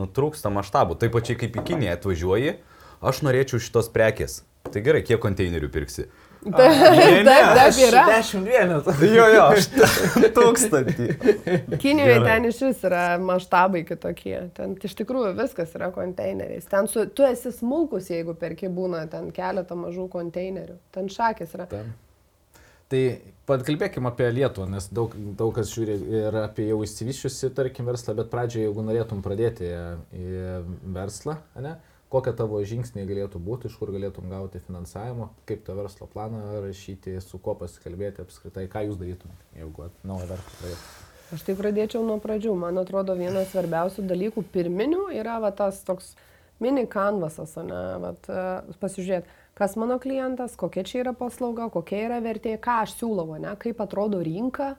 nutrūksta 0.00 0.50
maštabų. 0.54 0.96
Taip 0.98 1.14
pačiai 1.14 1.38
kaip 1.38 1.58
į 1.60 1.64
Kiniją 1.68 1.94
atvažiuoji, 1.98 2.56
aš 3.04 3.22
norėčiau 3.26 3.62
šitos 3.62 3.90
prekės. 3.94 4.40
Tai 4.64 4.80
gerai, 4.82 5.04
kiek 5.06 5.20
konteinerių 5.22 5.68
pirksi? 5.70 6.08
Taip, 6.44 7.26
taip, 7.28 7.80
yra. 7.86 8.04
10 8.10 8.46
vienetų. 8.48 8.94
Jo, 9.08 9.26
jo, 9.32 9.46
aš 9.54 9.68
tūkstantį. 10.36 11.08
Kinijoje 11.80 12.18
Gerai. 12.18 12.28
ten 12.28 12.48
iš 12.50 12.62
vis 12.66 12.86
yra 12.88 13.04
maštabai 13.22 13.84
kitokie. 13.88 14.36
Ten 14.56 14.76
iš 14.84 14.96
tikrųjų 15.00 15.34
viskas 15.40 15.74
yra 15.78 15.90
konteineriais. 15.94 16.68
Ten 16.70 16.90
su, 16.90 17.06
tu 17.10 17.26
esi 17.26 17.52
smulkus, 17.54 18.12
jeigu 18.12 18.36
perki 18.38 18.70
būna 18.72 19.06
ten 19.12 19.30
keletą 19.34 19.78
mažų 19.78 20.08
konteinerių. 20.12 20.78
Ten 20.94 21.12
šakės 21.12 21.56
yra. 21.58 21.68
Ten. 21.72 21.94
Tai 22.92 23.00
pakalbėkime 23.48 24.10
apie 24.10 24.26
Lietuvą, 24.36 24.66
nes 24.70 24.86
daug, 24.92 25.14
daug 25.38 25.54
kas 25.56 25.72
žiūri 25.72 25.96
ir 26.20 26.36
apie 26.44 26.68
jau 26.68 26.82
įsivyščiusi, 26.84 27.48
tarkim, 27.56 27.88
verslą, 27.88 28.12
bet 28.18 28.28
pradžioje, 28.32 28.68
jeigu 28.68 28.84
norėtum 28.84 29.22
pradėti 29.24 29.70
į 30.12 30.44
verslą, 30.94 31.38
ne, 31.64 31.78
kokie 32.12 32.34
tavo 32.36 32.60
žingsniai 32.64 33.08
galėtų 33.08 33.40
būti, 33.42 33.70
iš 33.70 33.78
kur 33.80 33.92
galėtum 33.94 34.28
gauti 34.32 34.62
finansavimo, 34.66 35.30
kaip 35.48 35.64
tą 35.66 35.78
verslo 35.78 36.08
planą 36.10 36.60
rašyti, 36.64 37.16
su 37.24 37.40
kuo 37.42 37.56
pasikalbėti 37.58 38.24
apskritai, 38.24 38.68
ką 38.70 38.86
jūs 38.88 39.00
darytumėte, 39.00 39.50
jeigu 39.58 39.90
naują 40.04 40.30
verslą 40.34 40.60
pradėtumėte. 40.60 41.10
Aš 41.34 41.42
tai 41.46 41.54
pradėčiau 41.58 42.04
nuo 42.06 42.18
pradžių. 42.22 42.52
Man 42.58 42.78
atrodo, 42.78 43.16
vienas 43.18 43.48
svarbiausių 43.50 44.04
dalykų 44.06 44.44
pirminių 44.54 45.08
yra 45.16 45.40
va, 45.42 45.50
tas 45.56 45.80
toks 45.86 46.12
mini 46.62 46.84
kanvasas, 46.90 47.56
ne, 47.58 47.80
vat, 48.02 48.28
e, 48.28 48.76
pasižiūrėti, 48.82 49.38
kas 49.58 49.74
mano 49.80 49.98
klientas, 50.02 50.54
kokia 50.58 50.84
čia 50.86 51.00
yra 51.02 51.14
paslauga, 51.16 51.70
kokia 51.72 52.04
yra 52.08 52.20
vertė, 52.24 52.54
ką 52.62 52.82
aš 52.84 52.98
siūlau, 53.00 53.38
ne, 53.40 53.54
kaip 53.60 53.80
atrodo 53.82 54.20
rinka. 54.22 54.74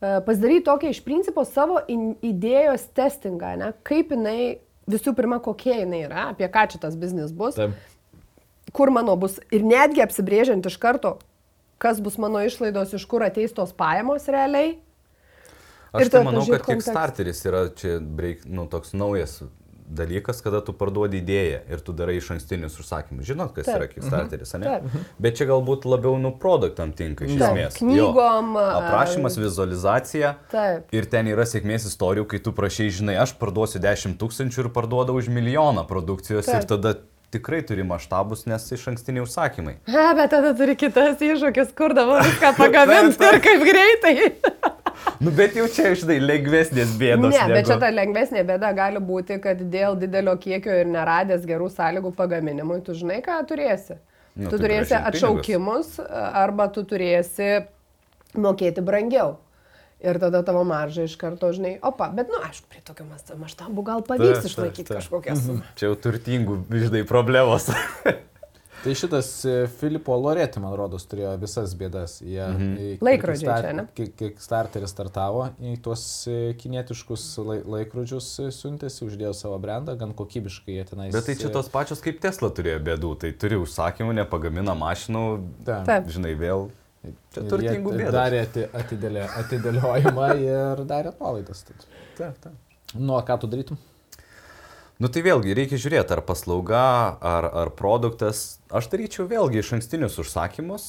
E, 0.00 0.20
Pasidaryti 0.24 0.64
tokią 0.70 0.94
iš 0.94 1.02
principo 1.04 1.44
savo 1.48 1.82
in, 1.90 2.14
idėjos 2.24 2.86
testingą, 2.96 3.54
ne, 3.60 3.72
kaip 3.84 4.14
jinai, 4.14 4.38
visų 4.90 5.14
pirma, 5.16 5.40
kokia 5.42 5.80
jinai 5.82 6.04
yra, 6.06 6.28
apie 6.34 6.48
ką 6.52 6.66
čia 6.72 6.80
tas 6.82 6.96
biznis 7.00 7.32
bus 7.32 7.58
Taip. 7.58 7.76
kur 8.76 8.92
mano 8.94 9.16
bus 9.20 9.38
ir 9.54 9.64
netgi 9.66 10.04
apsibrėžiant 10.04 10.66
iš 10.68 10.78
karto, 10.82 11.16
kas 11.82 12.00
bus 12.04 12.18
mano 12.20 12.42
išlaidos, 12.44 12.94
iš 12.96 13.06
kur 13.10 13.24
ateis 13.26 13.54
tos 13.56 13.74
pajamos 13.76 14.28
realiai. 14.32 14.78
Aš 15.94 16.10
tai 16.10 16.24
manau, 16.26 16.42
kad 16.42 16.64
kontekstą. 16.64 16.90
Kickstarteris 16.90 17.44
yra 17.46 17.66
čia 17.78 17.98
break, 18.02 18.42
nu, 18.50 18.66
toks 18.70 18.96
naujas 18.98 19.38
dalykas, 19.84 20.40
kada 20.42 20.60
tu 20.64 20.72
parduodi 20.72 21.18
idėją 21.20 21.60
ir 21.70 21.82
tu 21.84 21.92
darai 21.96 22.16
iš 22.18 22.30
ankstinius 22.34 22.78
užsakymus. 22.80 23.26
Žinot, 23.28 23.52
kas 23.56 23.66
Taip. 23.68 23.76
yra 23.76 23.88
Kickstarteris, 23.90 24.54
ne? 24.58 24.64
Taip. 24.64 25.06
Bet 25.20 25.36
čia 25.38 25.46
galbūt 25.50 25.84
labiau 25.88 26.16
nu 26.18 26.32
produktam 26.40 26.92
tinka 26.96 27.26
iš 27.28 27.36
Taip, 27.36 27.52
esmės. 27.52 27.78
knygom, 27.82 28.54
Jo. 28.56 28.66
Aprašymas, 28.80 29.36
vizualizacija. 29.38 30.34
Taip. 30.52 30.88
Ir 30.96 31.08
ten 31.12 31.28
yra 31.32 31.44
sėkmės 31.48 31.84
istorijų, 31.90 32.26
kai 32.32 32.40
tu 32.44 32.52
prašai, 32.56 32.88
žinai, 32.90 33.18
aš 33.20 33.36
parduosiu 33.40 33.82
10 33.84 34.16
tūkstančių 34.20 34.64
ir 34.66 34.70
parduoda 34.74 35.12
už 35.12 35.28
milijoną 35.28 35.84
produkcijos 35.88 36.46
Taip. 36.48 36.62
ir 36.64 36.68
tada 36.74 36.94
tikrai 37.34 37.60
turi 37.66 37.82
maštabus, 37.82 38.44
nes 38.46 38.62
iš 38.72 38.84
ankstiniai 38.92 39.24
užsakymai. 39.26 39.76
Ha, 39.90 40.12
bet 40.14 40.30
tada 40.30 40.52
turi 40.54 40.76
kitas 40.78 41.18
iššūkis, 41.18 41.72
kur 41.74 41.90
dabar 41.96 42.22
viską 42.22 42.52
pagaminti 42.62 43.26
ir 43.26 43.40
kaip 43.42 43.64
greitai. 43.66 44.14
Nu, 45.20 45.30
bet 45.34 45.56
jau 45.58 45.66
čia, 45.70 45.92
žinai, 45.98 46.18
lengvesnės 46.22 46.96
bėdos. 47.00 47.30
Ne, 47.32 47.44
bet 47.50 47.60
negu- 47.60 47.70
čia 47.70 47.78
ta 47.82 47.90
lengvesnė 47.92 48.44
bėda 48.48 48.72
gali 48.76 49.02
būti, 49.02 49.40
kad 49.42 49.60
dėl 49.72 49.98
didelio 50.00 50.36
kiekio 50.40 50.74
ir 50.82 50.90
neradęs 50.90 51.46
gerų 51.48 51.70
sąlygų 51.74 52.14
pagaminimui, 52.18 52.80
tu 52.84 52.96
žinai, 52.96 53.20
ką 53.24 53.40
turėsi. 53.48 53.98
Nu, 54.34 54.50
tu 54.50 54.58
tai 54.58 54.64
turėsi 54.66 54.98
atšaukimus 54.98 55.96
arba 56.10 56.66
tu 56.74 56.82
turėsi 56.82 57.66
mokėti 58.34 58.82
brangiau. 58.82 59.36
Ir 60.04 60.18
tada 60.20 60.42
tavo 60.44 60.64
marža 60.68 61.06
iš 61.06 61.14
karto, 61.16 61.48
žinai, 61.54 61.78
opa, 61.80 62.10
bet, 62.12 62.28
na, 62.28 62.42
nu, 62.42 62.48
aišku, 62.50 62.66
prie 62.68 62.82
tokio 62.84 63.06
maštabų 63.40 63.84
gal 63.86 64.02
pavyks 64.04 64.42
Taip, 64.42 64.48
išlaikyti 64.50 64.84
taip, 64.84 64.90
taip. 64.90 64.98
kažkokią 65.00 65.36
sumą. 65.38 65.62
Čia 65.80 65.86
jau 65.86 65.94
turtingų, 65.96 66.58
žinai, 66.68 67.04
problemos. 67.08 67.70
Tai 68.84 68.92
šitas 68.94 69.28
e, 69.44 69.52
Filipo 69.80 70.16
Loreti, 70.20 70.60
man 70.60 70.74
rodos, 70.76 71.06
turėjo 71.08 71.30
visas 71.40 71.72
bėdas. 71.80 72.18
Jie 72.20 72.42
mhm. 72.44 72.98
Laikrodžiai 73.06 73.54
čia, 73.64 73.70
ne? 73.78 73.84
Kickstarteris 73.96 74.92
startavo 74.92 75.46
į 75.56 75.78
tuos 75.84 76.02
e, 76.28 76.52
kinietiškus 76.60 77.24
lai, 77.48 77.56
laikrodžius 77.76 78.28
e, 78.44 78.50
siuntėsi, 78.52 79.06
uždėjo 79.06 79.32
savo 79.38 79.56
brandą, 79.62 79.94
gan 80.00 80.12
kokybiškai 80.18 80.76
jie 80.76 80.84
tenais. 80.90 81.14
Bet 81.16 81.30
tai 81.30 81.38
čia 81.40 81.48
tos 81.54 81.72
pačios 81.72 82.04
kaip 82.04 82.20
Tesla 82.20 82.52
turėjo 82.52 82.82
bėdų. 82.90 83.14
Tai 83.24 83.32
turi 83.40 83.60
užsakymų, 83.62 84.18
nepagamina 84.20 84.76
mašinų. 84.76 85.24
Taip. 85.64 86.12
žinai, 86.12 86.34
vėl. 86.44 86.68
Čia 87.32 87.48
turtingų 87.48 87.96
bėdų. 87.96 88.12
Darė 88.18 88.44
ati, 88.44 88.68
atidėlė, 88.84 89.24
atidėliojimą 89.40 90.28
ir 90.44 90.84
darė 90.92 91.16
nuolaidas. 91.16 91.64
Taip, 91.70 91.88
taip. 92.20 92.52
Nu, 92.92 93.16
o 93.16 93.24
ką 93.24 93.40
tu 93.40 93.48
darytum? 93.48 93.80
Nu 95.02 95.10
tai 95.10 95.24
vėlgi 95.26 95.56
reikia 95.58 95.78
žiūrėti, 95.80 96.14
ar 96.14 96.20
paslauga, 96.22 96.82
ar, 97.18 97.48
ar 97.50 97.70
produktas. 97.74 98.60
Aš 98.70 98.86
daryčiau 98.92 99.26
vėlgi 99.30 99.58
iš 99.58 99.72
ankstinius 99.74 100.20
užsakymus. 100.22 100.84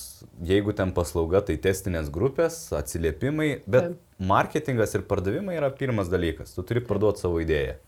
Jeigu 0.46 0.76
ten 0.78 0.94
paslauga, 0.94 1.42
tai 1.48 1.56
testinės 1.62 2.12
grupės, 2.14 2.60
atsiliepimai. 2.78 3.50
Bet 3.66 3.96
marketingas 4.22 4.94
ir 4.94 5.08
pardavimai 5.10 5.58
yra 5.58 5.72
pirmas 5.74 6.12
dalykas. 6.14 6.54
Tu 6.54 6.66
turi 6.70 6.86
parduoti 6.86 7.26
savo 7.26 7.42
idėją. 7.42 7.80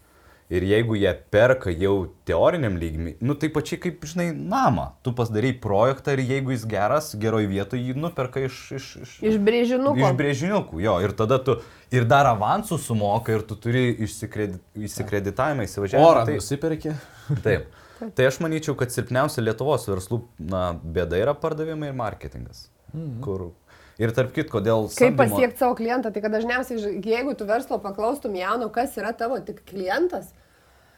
Ir 0.48 0.64
jeigu 0.64 0.96
jie 0.96 1.12
perka 1.28 1.74
jau 1.76 1.94
teoriniam 2.24 2.78
lygmenį, 2.80 3.18
nu 3.28 3.34
tai 3.36 3.50
pačiai 3.52 3.82
kaip, 3.84 4.06
žinai, 4.08 4.30
namą. 4.32 4.86
Tu 5.04 5.12
pasidarai 5.12 5.50
projektą 5.60 6.14
ir 6.16 6.22
jeigu 6.24 6.54
jis 6.54 6.64
geras, 6.72 7.10
geroj 7.20 7.50
vietoje 7.52 7.82
jį 7.90 7.96
nuperka 8.00 8.46
iš... 8.46 8.60
Iš, 8.78 8.86
iš, 9.04 9.16
Iš 9.28 9.36
brėžinukų. 9.44 10.00
Iš 10.00 10.16
brėžiniukų, 10.22 10.80
jo. 10.86 10.94
Ir 11.04 11.12
tada 11.20 11.42
tu 11.44 11.58
ir 11.92 12.08
dar 12.08 12.30
avansų 12.32 12.80
sumoka 12.80 13.36
ir 13.36 13.44
tu 13.50 13.60
turi 13.60 13.90
išsikredi, 14.08 14.62
išsikreditavimą 14.88 15.68
įsivažiavimą. 15.68 16.08
Orą 16.14 16.24
Tai- 16.32 16.40
nusipirki. 16.40 16.96
Taip. 17.46 17.68
Tai 18.16 18.30
aš 18.30 18.40
manyčiau, 18.46 18.78
kad 18.80 18.94
silpniausia 18.96 19.44
Lietuvos 19.44 19.88
verslų 19.90 20.22
na, 20.48 20.70
bėda 20.80 21.20
yra 21.20 21.36
pardavimai 21.36 21.92
ir 21.92 22.00
marketingas. 22.00 22.70
Mhm. 22.94 23.20
Kur... 23.26 23.50
Ir 23.98 24.12
tarp 24.14 24.34
kitko, 24.36 24.62
dėl... 24.62 24.90
Kaip 24.94 25.16
samdymo- 25.16 25.24
pasiekti 25.24 25.64
savo 25.64 25.78
klientą, 25.78 26.12
tai 26.14 26.22
kad 26.22 26.34
dažniausiai, 26.36 26.98
jeigu 27.02 27.34
tu 27.38 27.48
verslo 27.50 27.80
paklaustum 27.82 28.36
jauno, 28.38 28.70
kas 28.74 28.94
yra 29.00 29.14
tavo 29.18 29.40
tik 29.42 29.64
klientas, 29.70 30.30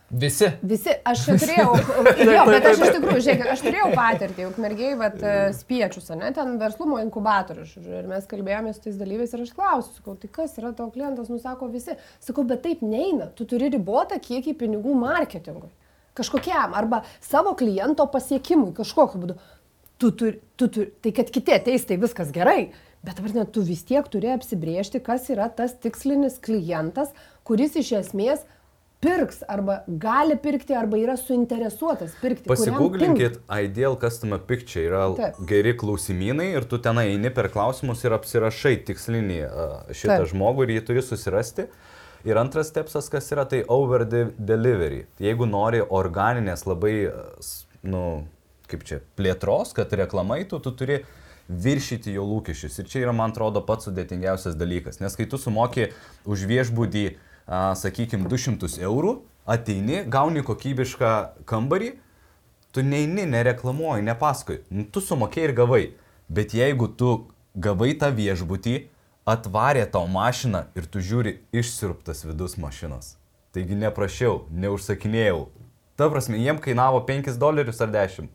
Visi. 0.10 0.48
visi, 0.66 0.90
aš 1.06 1.22
turėjau, 1.28 1.74
jo, 2.34 2.46
bet 2.50 2.66
aš 2.66 2.80
iš 2.82 2.96
tikrųjų, 2.96 3.22
žiūrėk, 3.28 3.44
aš 3.54 3.62
turėjau 3.62 3.90
patirtį, 3.94 4.42
juk 4.48 4.56
mergiai, 4.62 4.96
bet 4.98 5.22
spiečius, 5.54 6.08
ne, 6.18 6.32
ten 6.34 6.56
verslumo 6.62 6.98
inkubatorius, 7.04 7.76
ir 7.78 8.10
mes 8.10 8.26
kalbėjome 8.30 8.74
su 8.74 8.82
tais 8.88 8.98
dalyviais 8.98 9.36
ir 9.38 9.44
aš 9.46 9.54
klausiu, 9.54 9.94
sakau, 10.00 10.16
tai 10.18 10.32
kas 10.34 10.58
yra 10.58 10.74
tavo 10.74 10.90
klientas, 10.96 11.30
nusako 11.30 11.70
visi, 11.70 11.94
sakau, 12.26 12.42
bet 12.50 12.66
taip 12.66 12.82
neina, 12.82 13.30
tu 13.38 13.46
turi 13.50 13.70
ribotą 13.70 14.18
kiekį 14.18 14.58
pinigų 14.64 14.98
marketingui, 14.98 15.70
kažkokiam, 16.18 16.74
arba 16.74 17.04
savo 17.22 17.54
kliento 17.60 18.10
pasiekimui, 18.10 18.74
kažkokiu 18.82 19.22
būdu. 19.22 19.38
Tu 20.00 20.10
turi, 20.16 20.40
tu 20.58 20.72
turi, 20.72 20.90
tai 21.04 21.12
kad 21.14 21.30
kiti 21.30 21.54
ateis, 21.54 21.86
tai 21.86 22.00
viskas 22.00 22.30
gerai, 22.34 22.72
bet 23.06 23.20
dabar 23.20 23.36
net 23.42 23.52
tu 23.56 23.64
vis 23.66 23.84
tiek 23.88 24.08
turi 24.12 24.32
apsibriežti, 24.34 25.02
kas 25.04 25.30
yra 25.34 25.50
tas 25.50 25.76
tikslinis 25.80 26.40
klientas, 26.44 27.14
kuris 27.48 27.78
iš 27.80 27.94
esmės 28.04 28.46
pirks 29.00 29.44
arba 29.48 29.84
gali 29.88 30.36
pirkti 30.36 30.76
arba 30.76 31.00
yra 31.00 31.16
suinteresuotas 31.20 32.18
pirkti. 32.20 32.50
Pasigūglinkit, 32.52 33.40
Ideal 33.48 33.96
Customer 34.00 34.42
Picture 34.44 34.84
yra 34.90 35.06
Taip. 35.16 35.40
geri 35.48 35.74
klausimynai 35.80 36.50
ir 36.58 36.68
tu 36.68 36.82
tenai 36.84 37.08
eini 37.14 37.32
per 37.36 37.48
klausimus 37.54 38.04
ir 38.04 38.16
apsirašai 38.18 38.76
tikslinį 38.90 39.40
a, 39.48 39.70
šitą 39.94 40.20
Taip. 40.20 40.34
žmogų 40.34 40.68
ir 40.68 40.76
jį 40.78 40.84
turi 40.92 41.06
susirasti. 41.06 41.70
Ir 42.28 42.36
antras 42.36 42.68
stepsas, 42.68 43.08
kas 43.08 43.32
yra, 43.32 43.46
tai 43.48 43.62
over 43.72 44.04
de 44.04 44.26
delivery. 44.36 45.06
Jeigu 45.24 45.48
nori 45.48 45.80
organinės 45.80 46.66
labai, 46.68 46.96
e, 47.08 47.46
nu, 47.88 48.02
kaip 48.68 48.84
čia, 48.84 49.00
plėtros, 49.16 49.72
kad 49.78 49.96
reklamaitų, 49.96 50.60
tu 50.66 50.74
turi 50.76 51.00
viršyti 51.50 52.14
jo 52.14 52.26
lūkesčius. 52.30 52.78
Ir 52.80 52.90
čia 52.90 53.02
yra, 53.08 53.14
man 53.16 53.34
atrodo, 53.34 53.64
pats 53.66 53.90
sudėtingiausias 53.90 54.58
dalykas. 54.58 55.02
Nes 55.02 55.18
kai 55.18 55.26
tu 55.30 55.40
sumoki 55.42 55.90
už 56.30 56.46
viešbūdį, 56.50 57.06
sakykime, 57.50 58.30
200 58.30 58.78
eurų, 58.86 59.16
ateini, 59.50 60.04
gauni 60.06 60.46
kokybišką 60.46 61.14
kambarį, 61.50 61.96
tu 62.76 62.86
neini, 62.86 63.26
nereklamuoji, 63.26 64.06
nepaskui. 64.06 64.62
Nu, 64.70 64.86
tu 64.86 65.02
sumokėjai 65.02 65.50
ir 65.50 65.56
gavai. 65.58 65.84
Bet 66.30 66.54
jeigu 66.54 66.92
tu 66.94 67.14
gavai 67.58 67.96
tą 67.98 68.12
viešbutį, 68.14 68.76
atvarė 69.30 69.88
tau 69.90 70.06
mašiną 70.10 70.68
ir 70.78 70.86
tu 70.86 71.02
žiūri 71.02 71.40
išsirptas 71.54 72.22
vidus 72.28 72.58
mašinos. 72.62 73.16
Taigi 73.54 73.78
neprašiau, 73.78 74.44
neužsakinėjau. 74.54 75.48
Ta 75.98 76.08
prasme, 76.14 76.38
jiem 76.38 76.62
kainavo 76.62 77.02
5 77.06 77.34
dolerius 77.42 77.82
ar 77.82 77.90
10. 77.94 78.30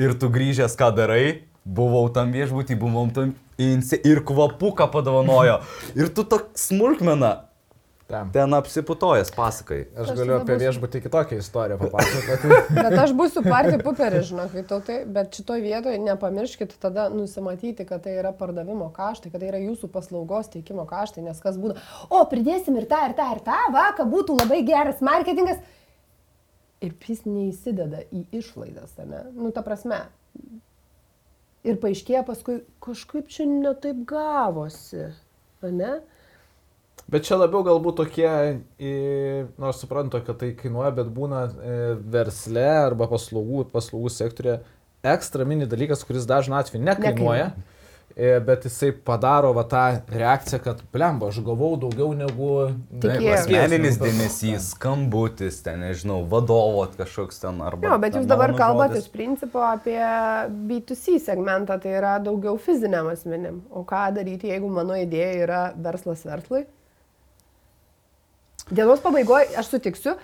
Ir 0.00 0.16
tu 0.16 0.32
grįžęs, 0.32 0.72
ką 0.76 0.88
darai, 0.96 1.44
buvau 1.66 2.06
tam 2.14 2.30
viešbutį, 2.34 2.78
buvom 2.78 3.10
tam 3.10 3.34
insi 3.58 3.98
ir 4.06 4.22
kvapuką 4.26 4.86
padovanojo. 4.92 5.58
Ir 5.98 6.12
tu 6.14 6.22
toks 6.28 6.68
smulkmena, 6.68 7.42
Tam. 8.06 8.28
ten 8.30 8.52
apsiputojęs 8.54 9.32
pasakai. 9.34 9.80
Aš 9.98 10.12
Aš 10.12 10.18
galiu 10.20 10.36
apie 10.36 10.52
būsiu- 10.54 10.62
viešbutį 10.62 11.00
kitokią 11.08 11.38
istoriją 11.42 11.78
papasakoti. 11.80 12.50
Bet 12.76 12.94
aš 13.02 13.14
būsiu 13.18 13.42
partijų 13.42 13.80
puperis, 13.82 14.28
žinok, 14.28 14.52
Vytautai, 14.54 15.00
bet 15.10 15.34
šitoj 15.34 15.64
vietoje 15.64 15.98
nepamirškit 16.04 16.76
tada 16.78 17.08
nusimatyti, 17.10 17.82
kad 17.88 18.04
tai 18.04 18.14
yra 18.20 18.30
pardavimo 18.30 18.92
kaštai, 18.94 19.32
kad 19.32 19.42
tai 19.42 19.48
yra 19.50 19.58
jūsų 19.64 19.90
paslaugos 19.90 20.52
teikimo 20.54 20.84
kaštai, 20.86 21.24
nes 21.26 21.40
kas 21.42 21.58
būna, 21.58 21.74
o 22.06 22.22
pridėsim 22.30 22.78
ir 22.78 22.86
tą, 22.86 23.00
ir 23.10 23.16
tą, 23.18 23.26
ir 23.34 23.42
tą, 23.48 23.58
va, 23.74 23.88
kad 23.98 24.06
būtų 24.12 24.38
labai 24.38 24.60
geras 24.68 25.02
marketingas. 25.02 25.58
Ir 26.86 26.94
jis 27.08 27.24
neįsideda 27.26 28.04
į 28.14 28.22
išlaidas, 28.38 28.94
ne? 29.02 29.24
Nu, 29.34 29.50
ta 29.50 29.66
prasme. 29.66 30.04
Ir 31.66 31.78
paaiškėja 31.82 32.22
paskui, 32.26 32.60
kažkaip 32.84 33.30
čia 33.32 33.46
netaip 33.50 34.04
gavosi, 34.08 35.08
ne? 35.66 35.96
Bet 37.10 37.26
čia 37.26 37.38
labiau 37.38 37.62
galbūt 37.66 38.00
tokie, 38.00 38.28
nors 39.62 39.78
suprantu, 39.82 40.18
kad 40.26 40.40
tai 40.40 40.52
kainuoja, 40.58 40.90
bet 40.96 41.10
būna 41.14 41.44
e, 41.46 41.76
versle 42.14 42.66
arba 42.66 43.06
paslaugų, 43.10 43.68
paslaugų 43.70 44.10
sektorė 44.10 44.56
ekstra 45.06 45.46
mini 45.46 45.68
dalykas, 45.70 46.02
kuris 46.06 46.26
dažna 46.26 46.58
atveju 46.62 46.82
nekainuoja. 46.82 47.52
e, 47.54 47.75
Bet 48.16 48.64
jisai 48.64 48.94
padaro 49.04 49.50
va 49.52 49.66
tą 49.68 49.80
reakciją, 50.08 50.62
kad, 50.64 50.78
blemba, 50.88 51.28
aš 51.28 51.42
gavau 51.44 51.74
daugiau 51.76 52.14
negu... 52.16 52.46
Asmeninis 53.36 53.98
dėmesys, 54.00 54.70
skambutis, 54.72 55.58
ten, 55.66 55.82
nežinau, 55.84 56.22
vadovo 56.30 56.86
kažkoks 56.96 57.42
ten 57.42 57.60
arba... 57.60 57.84
Jo, 57.90 57.98
bet 58.00 58.16
jūs 58.16 58.24
dabar 58.30 58.54
kalbate 58.56 58.96
žodis. 58.96 59.10
iš 59.10 59.12
principo 59.12 59.60
apie 59.68 60.00
B2C 60.70 61.18
segmentą, 61.26 61.76
tai 61.82 61.92
yra 61.98 62.14
daugiau 62.24 62.56
fiziniam 62.56 63.12
asmenim. 63.12 63.60
O 63.68 63.84
ką 63.84 64.06
daryti, 64.16 64.48
jeigu 64.48 64.72
mano 64.72 64.96
idėja 64.96 65.36
yra 65.42 65.60
verslas 65.76 66.24
verslui? 66.24 66.64
Dienos 68.72 69.04
pabaigoje 69.04 69.52
aš 69.60 69.74
sutiksiu, 69.76 70.16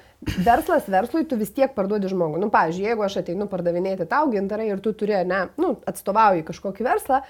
verslas 0.42 0.88
verslui 0.90 1.28
tu 1.28 1.36
vis 1.36 1.52
tiek 1.52 1.76
parduodi 1.76 2.08
žmogų. 2.10 2.40
Nu, 2.40 2.48
pavyzdžiui, 2.50 2.88
jeigu 2.88 3.04
aš 3.04 3.20
ateinu 3.20 3.52
pardavinėti 3.52 4.08
tau 4.10 4.32
gintarai 4.32 4.72
ir 4.72 4.80
tu 4.80 4.96
turi, 4.96 5.20
ne, 5.28 5.44
nu, 5.60 5.76
atstovauji 5.86 6.48
kažkokį 6.48 6.88
verslą, 6.88 7.20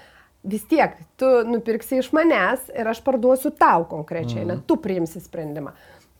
vis 0.43 0.65
tiek 0.67 0.97
tu 1.19 1.29
nupirksi 1.47 2.01
iš 2.01 2.11
manęs 2.15 2.67
ir 2.75 2.87
aš 2.89 3.01
parduosiu 3.05 3.53
tau 3.55 3.87
konkrečiai, 3.89 4.43
mm. 4.43 4.49
ne 4.51 4.59
tu 4.67 4.77
priimsi 4.81 5.23
sprendimą. 5.23 5.73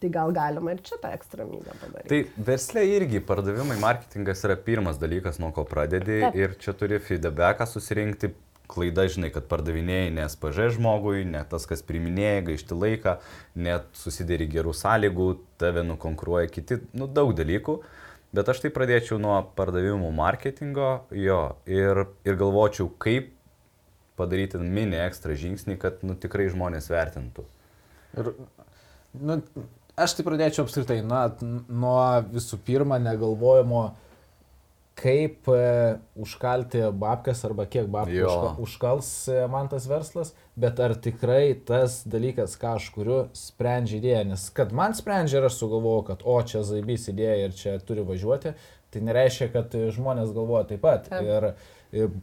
Tai 0.03 0.09
gal 0.11 0.33
galima 0.35 0.73
ir 0.73 0.81
čia 0.83 0.97
tą 0.99 1.13
ekstramybę 1.15 1.75
padaryti. 1.79 2.09
Tai 2.11 2.45
verslė 2.49 2.81
irgi 2.97 3.21
pardavimai, 3.23 3.77
marketingas 3.79 4.43
yra 4.43 4.57
pirmas 4.59 4.97
dalykas, 4.99 5.39
nuo 5.39 5.53
ko 5.55 5.63
pradedi 5.67 6.19
Taip. 6.25 6.35
ir 6.35 6.57
čia 6.59 6.73
turi 6.75 6.99
feedbacką 7.03 7.67
susirinkti. 7.69 8.33
Klaida, 8.73 9.03
žinai, 9.11 9.27
kad 9.29 9.45
pardavinėjai 9.51 10.11
ne 10.15 10.23
SPŽ 10.25 10.69
žmogui, 10.77 11.25
ne 11.29 11.41
tas, 11.47 11.67
kas 11.69 11.83
priminėja, 11.85 12.45
gaišti 12.47 12.77
laiką, 12.79 13.17
net 13.59 13.89
susidėri 13.99 14.47
gerų 14.49 14.71
sąlygų, 14.79 15.27
tave 15.61 15.83
nukonkuruoja 15.85 16.47
kiti, 16.49 16.79
nu 16.97 17.09
daug 17.11 17.35
dalykų. 17.37 17.75
Bet 18.33 18.49
aš 18.49 18.63
tai 18.63 18.71
pradėčiau 18.73 19.19
nuo 19.21 19.35
pardavimų 19.59 20.09
marketingo, 20.15 20.89
jo, 21.13 21.41
ir, 21.69 22.05
ir 22.25 22.39
galvočiau, 22.39 22.87
kaip 23.03 23.32
padaryti 24.19 24.61
mini 24.61 24.99
ekstra 25.03 25.37
žingsnį, 25.39 25.77
kad 25.81 26.03
nu, 26.05 26.17
tikrai 26.19 26.49
žmonės 26.53 26.89
vertintų. 26.93 27.45
Ir, 28.19 28.31
nu, 29.19 29.39
aš 29.99 30.17
tai 30.17 30.25
pradėčiau 30.27 30.67
apskritai 30.67 31.01
na, 31.05 31.25
nuo 31.67 31.99
visų 32.33 32.59
pirma 32.65 32.99
negalvojimo, 33.01 33.87
kaip 34.99 35.47
e, 35.49 35.95
užkalti 36.21 36.83
babkas 37.01 37.41
arba 37.47 37.65
kiek 37.65 37.87
babkų 37.91 38.13
Jo. 38.13 38.29
užka, 38.29 38.51
užkals 38.61 39.09
e, 39.33 39.39
man 39.49 39.69
tas 39.71 39.87
verslas, 39.89 40.33
bet 40.59 40.77
ar 40.83 40.93
tikrai 41.01 41.55
tas 41.65 42.01
dalykas, 42.05 42.53
ką 42.61 42.75
aš 42.77 42.91
kuriu, 42.93 43.19
sprendžia 43.37 43.97
idėją. 43.97 44.23
Nes 44.35 44.45
kad 44.53 44.73
man 44.75 44.93
sprendžia 44.97 45.41
ir 45.41 45.49
aš 45.49 45.57
sugalvoju, 45.63 46.05
kad 46.11 46.25
o 46.29 46.37
čia 46.45 46.61
zaibys 46.67 47.09
idėja 47.09 47.47
ir 47.47 47.57
čia 47.57 47.77
turi 47.81 48.05
važiuoti, 48.05 48.53
tai 48.93 49.01
nereiškia, 49.01 49.49
kad 49.55 49.73
žmonės 49.97 50.33
galvoja 50.35 50.69
taip 50.69 50.83
pat. 50.85 51.09
Taip. 51.09 51.25
Ir 51.25 51.49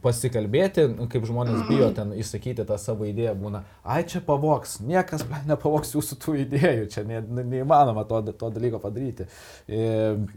pasikalbėti, 0.03 0.83
nu, 0.91 1.05
kaip 1.11 1.23
žmonės 1.27 1.63
bijo 1.69 1.87
ten 1.95 2.11
įsakyti 2.19 2.65
tą 2.67 2.75
savo 2.81 3.05
idėją, 3.07 3.33
būna, 3.39 3.61
ai 3.87 4.01
čia 4.09 4.19
pavoks, 4.25 4.79
niekas 4.83 5.23
nepavoks 5.47 5.93
jūsų 5.95 6.17
tų 6.21 6.35
idėjų, 6.43 6.89
čia 6.91 7.03
ne, 7.07 7.21
ne, 7.23 7.45
neįmanoma 7.53 8.03
to, 8.09 8.19
to 8.35 8.49
dalyko 8.51 8.81
padaryti. 8.83 9.27
E, 9.67 9.85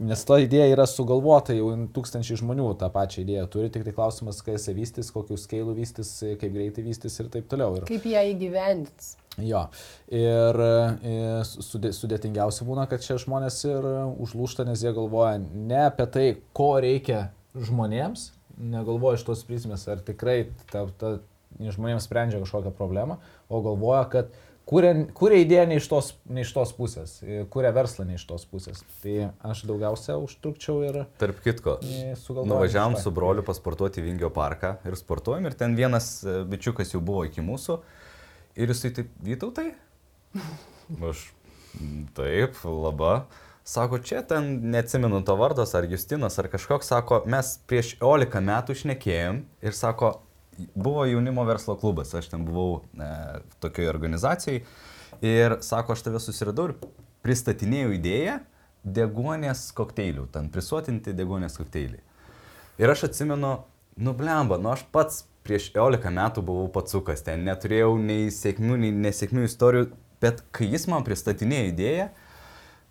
Nes 0.05 0.23
ta 0.27 0.39
idėja 0.43 0.69
yra 0.71 0.87
sugalvota, 0.89 1.55
jau 1.57 1.73
tūkstančiai 1.95 2.39
žmonių 2.39 2.69
tą 2.79 2.89
pačią 2.93 3.25
idėją 3.25 3.45
turi, 3.51 3.73
tik 3.73 3.83
tai 3.87 3.95
klausimas, 3.97 4.39
kai 4.45 4.55
jisai 4.55 4.77
vystys, 4.77 5.11
kokiu 5.15 5.37
skailu 5.39 5.75
vystys, 5.75 6.15
e, 6.23 6.37
kaip 6.39 6.55
greitai 6.55 6.85
vystys 6.87 7.19
ir 7.19 7.31
taip 7.33 7.51
toliau. 7.51 7.75
Ir, 7.81 7.87
Kaip 7.89 8.07
ją 8.07 8.23
įgyvendins? 8.31 9.15
Jo. 9.43 9.65
Ir 10.15 10.61
e, 10.63 11.15
sudė, 11.43 11.91
sudėtingiausia 11.95 12.67
būna, 12.67 12.87
kad 12.87 13.03
čia 13.03 13.19
žmonės 13.19 13.59
ir 13.67 13.89
užlūšta, 14.23 14.63
nes 14.69 14.85
jie 14.85 14.95
galvoja 14.95 15.41
ne 15.43 15.81
apie 15.89 16.07
tai, 16.07 16.27
ko 16.55 16.77
reikia 16.79 17.27
žmonėms, 17.55 18.29
negalvoja 18.57 19.19
iš 19.19 19.25
tos 19.27 19.43
prizmės, 19.47 19.85
ar 19.91 20.01
tikrai 20.05 20.45
ta, 20.71 20.85
ta, 20.99 21.17
žmonėms 21.59 22.07
sprendžia 22.07 22.41
kažkokią 22.43 22.73
problemą, 22.75 23.19
o 23.49 23.61
galvoja, 23.63 24.03
kad 24.11 24.33
kuria, 24.69 24.93
kuria 25.17 25.41
idėją 25.43 25.65
ne 25.69 25.77
iš, 25.79 25.87
tos, 25.91 26.11
ne 26.31 26.43
iš 26.45 26.51
tos 26.55 26.73
pusės, 26.77 27.17
e, 27.23 27.43
kuria 27.51 27.71
verslą 27.75 28.05
ne 28.09 28.17
iš 28.19 28.25
tos 28.29 28.45
pusės. 28.49 28.81
Tai 29.03 29.29
aš 29.51 29.63
daugiausia 29.69 30.17
užtrukčiau 30.21 30.81
ir 30.87 31.01
Tarp 31.21 31.41
kitko, 31.45 31.77
e. 31.85 32.15
Nuvažiavam 32.35 32.97
su 33.01 33.13
broliu 33.15 33.45
pasportuoti 33.45 34.03
Vingio 34.05 34.31
parką 34.33 34.75
ir 34.87 34.97
sportuojam 34.99 35.47
ir 35.49 35.57
ten 35.59 35.77
vienas 35.77 36.17
e, 36.23 36.41
bičiukas 36.49 36.95
jau 36.95 37.03
buvo 37.05 37.25
iki 37.29 37.45
mūsų 37.45 37.79
ir 38.59 38.71
jisai 38.73 38.93
taip, 38.99 39.11
vytautai? 39.23 39.71
Aš, 41.09 41.27
"Mm, 41.79 42.07
taip, 42.15 42.57
laba. 42.65 43.25
Sako, 43.65 43.97
čia 43.97 44.21
ten 44.21 44.59
neatsimenu 44.69 45.23
to 45.25 45.33
vardas, 45.35 45.71
ar 45.73 45.87
Justinas, 45.89 46.37
ar 46.37 46.47
kažkoks, 46.53 46.85
sako, 46.91 47.23
mes 47.25 47.55
prieš 47.65 47.95
11 47.97 48.43
metų 48.45 48.75
šnekėjom 48.77 49.39
ir 49.65 49.73
sako, 49.73 50.11
buvo 50.75 51.07
jaunimo 51.09 51.41
verslo 51.49 51.73
klubas, 51.81 52.11
aš 52.13 52.27
ten 52.29 52.43
buvau 52.45 52.83
e, 52.93 53.07
tokioje 53.65 53.89
organizacijai 53.89 54.59
ir 55.25 55.57
sako, 55.65 55.95
aš 55.95 56.03
tave 56.05 56.21
susiradau 56.21 56.67
ir 56.69 56.75
pristatinėjau 57.25 57.95
idėją 57.95 58.35
degonės 58.85 59.63
kokteilių, 59.73 60.27
ten 60.35 60.51
prisuotinti 60.53 61.15
degonės 61.17 61.57
kokteiliai. 61.57 62.03
Ir 62.77 62.93
aš 62.93 63.07
atsimenu, 63.09 63.55
nu 63.97 64.13
blemba, 64.13 64.59
nu 64.61 64.69
aš 64.75 64.83
pats 64.93 65.23
prieš 65.45 65.71
11 65.73 66.13
metų 66.13 66.45
buvau 66.45 66.67
patsukas, 66.77 67.25
ten 67.25 67.41
neturėjau 67.49 67.95
nei 67.97 68.29
sėkmių, 68.29 68.77
nei 68.85 68.93
nesėkmių 69.07 69.49
istorijų, 69.49 69.89
bet 70.21 70.45
kai 70.53 70.69
jis 70.69 70.85
man 70.91 71.01
pristatinėjo 71.07 71.73
idėją, 71.73 72.07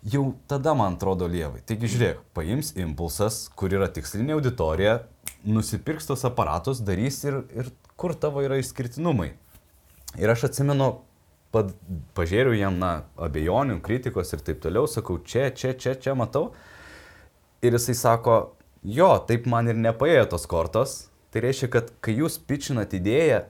jau 0.05 0.35
tada 0.47 0.73
man 0.77 0.95
atrodo 0.95 1.27
lievai. 1.29 1.63
Taigi 1.65 1.89
žiūrėk, 1.95 2.21
paims 2.37 2.73
impulsas, 2.77 3.45
kur 3.57 3.73
yra 3.73 3.87
tikslinė 3.91 4.35
auditorija, 4.37 4.99
nusipirks 5.45 6.09
tos 6.09 6.25
aparatus, 6.27 6.83
darys 6.85 7.23
ir, 7.25 7.41
ir 7.55 7.71
kur 7.97 8.13
tavo 8.17 8.43
yra 8.45 8.59
išskirtinumai. 8.61 9.31
Ir 10.21 10.31
aš 10.31 10.47
atsimenu, 10.49 10.91
pad, 11.55 11.73
pažiūrėjau 12.17 12.59
jam, 12.59 12.77
na, 12.81 12.91
abejonių, 13.17 13.79
kritikos 13.85 14.33
ir 14.35 14.45
taip 14.45 14.61
toliau, 14.63 14.85
sakau, 14.91 15.17
čia, 15.25 15.49
čia, 15.55 15.73
čia, 15.73 15.95
čia 15.99 16.15
matau. 16.17 16.51
Ir 17.65 17.75
jisai 17.75 17.97
sako, 17.97 18.37
jo, 18.85 19.09
taip 19.27 19.49
man 19.49 19.71
ir 19.71 19.79
nepaėjo 19.79 20.29
tos 20.35 20.45
kortos. 20.49 20.95
Tai 21.33 21.41
reiškia, 21.43 21.67
kad 21.73 21.91
kai 22.05 22.13
jūs 22.21 22.37
pičinat 22.47 22.93
idėją, 22.95 23.41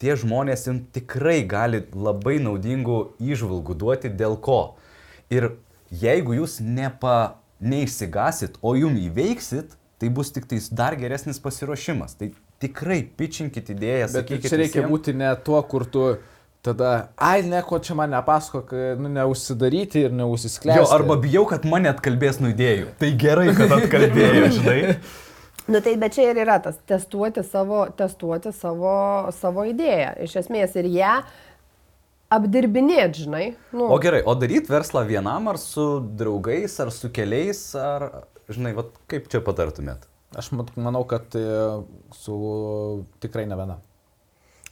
tie 0.00 0.16
žmonės 0.18 0.66
jums 0.66 0.90
tikrai 0.92 1.38
gali 1.48 1.84
labai 1.94 2.36
naudingų 2.42 2.98
įžvalgų 3.22 3.76
duoti 3.80 4.10
dėl 4.12 4.36
ko. 4.44 4.76
Ir 5.32 5.54
jeigu 5.90 6.36
jūs 6.38 6.58
nepa, 6.62 7.36
neišsigasit, 7.60 8.58
o 8.62 8.74
jum 8.78 8.96
įveiksit, 8.96 9.76
tai 10.00 10.08
bus 10.08 10.32
tik 10.32 10.46
tais 10.48 10.70
dar 10.72 10.96
geresnis 10.96 11.40
pasiruošimas. 11.42 12.16
Tai 12.16 12.30
tikrai 12.62 13.02
pičinkit 13.04 13.72
idėją, 13.74 14.10
Bet 14.14 14.30
čia 14.30 14.60
reikia 14.60 14.82
visiem. 14.82 14.90
būti 14.92 15.14
ne 15.16 15.32
tuo, 15.44 15.60
kur 15.68 15.84
tu 15.84 16.04
tada, 16.64 17.10
ai, 17.16 17.40
nieko 17.44 17.78
čia 17.80 17.96
man 17.96 18.12
nepasako, 18.12 18.64
nu, 19.00 19.08
neužsidaryti 19.12 20.06
ir 20.08 20.12
neužsiskleisti. 20.16 20.82
Jo, 20.82 20.88
arba 20.94 21.16
bijau, 21.20 21.46
kad 21.48 21.64
mane 21.68 21.88
atkalbės 21.92 22.40
nuo 22.40 22.52
idėjų. 22.52 22.94
Tai 23.00 23.10
gerai, 23.20 23.48
kad 23.56 23.76
atkalbėjo, 23.78 24.50
žinai. 24.58 24.80
Nu 25.70 25.78
tai, 25.84 25.94
bet 26.00 26.16
čia 26.16 26.30
ir 26.32 26.40
yra 26.42 26.58
tas 26.62 26.80
testuoti 26.88 27.44
savo, 27.46 27.84
testuoti 27.96 28.52
savo, 28.56 29.30
savo 29.36 29.64
idėją. 29.68 30.16
Iš 30.26 30.40
esmės 30.42 30.74
ir 30.80 30.88
ją 30.90 31.12
apdirbinėti, 32.30 33.24
žinai. 33.26 33.44
Nu, 33.74 33.88
O 33.90 33.98
gerai, 34.02 34.22
o 34.26 34.34
daryt 34.38 34.68
verslą 34.70 35.02
vienam 35.08 35.48
ar 35.50 35.58
su 35.58 35.86
draugais, 36.00 36.76
ar 36.82 36.92
su 36.94 37.10
keliais, 37.14 37.60
ar, 37.78 38.06
žinai, 38.48 38.72
vat, 38.78 38.94
kaip 39.10 39.26
čia 39.32 39.42
patartumėt? 39.44 40.06
Aš 40.38 40.52
manau, 40.54 41.02
kad 41.10 41.34
e, 41.34 41.42
su 42.14 42.36
tikrai 43.22 43.48
ne 43.50 43.56
viena. 43.58 43.80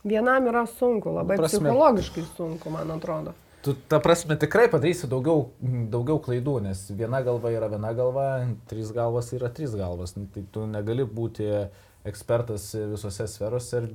vienam 0.07 0.47
yra 0.47 0.63
sunku, 0.71 1.11
labai 1.13 1.37
Prasme. 1.37 1.59
psichologiškai 1.67 2.23
sunku, 2.37 2.71
man 2.71 2.91
atrodo. 2.95 3.35
Tu, 3.67 3.75
ta 3.91 3.99
prasme, 3.99 4.37
tikrai 4.39 4.69
padarysi 4.71 5.09
daugiau, 5.11 5.49
daugiau 5.91 6.21
klaidų, 6.23 6.61
nes 6.63 6.85
viena 6.95 7.19
galva 7.27 7.51
yra 7.51 7.67
viena 7.69 7.91
galva, 7.93 8.29
trys 8.71 8.93
galvos 8.95 9.33
yra 9.35 9.51
trys 9.51 9.75
galvos. 9.75 10.15
Nu, 10.17 10.29
Tai 10.33 10.45
tu 10.55 10.63
negali 10.71 11.03
būti 11.05 11.49
ekspertas 12.07 12.71
visose 12.93 13.27
sferose 13.29 13.83
ir, 13.83 13.89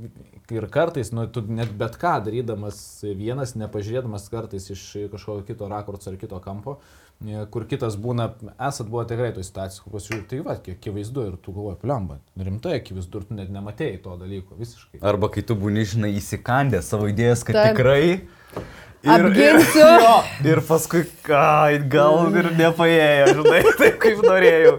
ir 0.52 0.68
kartais, 0.72 1.12
nu, 1.16 1.26
tu 1.32 1.44
net 1.48 1.72
bet 1.80 1.96
ką 2.02 2.18
darydamas 2.26 2.78
vienas, 3.16 3.56
nepažiūrėdamas 3.60 4.28
kartais 4.32 4.70
iš 4.74 4.84
kažkokio 5.14 5.46
kito 5.48 5.70
rakurso 5.72 6.12
ar 6.12 6.20
kito 6.22 6.40
kampo, 6.44 6.78
e, 7.24 7.46
kur 7.54 7.66
kitas 7.70 7.96
būna, 8.00 8.30
esat 8.54 8.92
buvo 8.92 9.06
tikrai 9.10 9.32
toj 9.36 9.48
situacijai, 9.48 9.86
kur 9.86 9.96
pasižiūrėjai, 9.98 10.28
tai 10.30 10.42
va, 10.46 10.58
kiek 10.66 10.78
akivaizdu 10.78 11.26
ir 11.30 11.40
tu 11.42 11.56
galvoji, 11.56 11.80
pliamba, 11.86 12.20
rimtai 12.50 12.78
akivaizdu 12.82 13.24
ir 13.24 13.28
tu 13.30 13.40
net 13.40 13.52
nematėjai 13.56 14.04
to 14.06 14.20
dalyko 14.20 14.60
visiškai. 14.60 15.02
Arba 15.14 15.32
kai 15.34 15.46
tu 15.48 15.58
būni, 15.60 15.88
žinai, 15.96 16.14
įsikandęs 16.20 16.94
savo 16.94 17.10
idėjas, 17.12 17.48
kad 17.48 17.60
Taip. 17.60 17.78
tikrai. 17.78 18.64
Apginsiu. 19.04 19.84
Ir, 19.84 20.02
jo, 20.06 20.14
ir 20.48 20.62
paskui, 20.64 21.04
ai, 21.36 21.80
gal 21.92 22.30
ir 22.40 22.48
nepaėjo, 22.56 23.34
žinai, 23.40 23.64
taip 23.82 23.98
kaip 24.04 24.22
norėjau. 24.24 24.78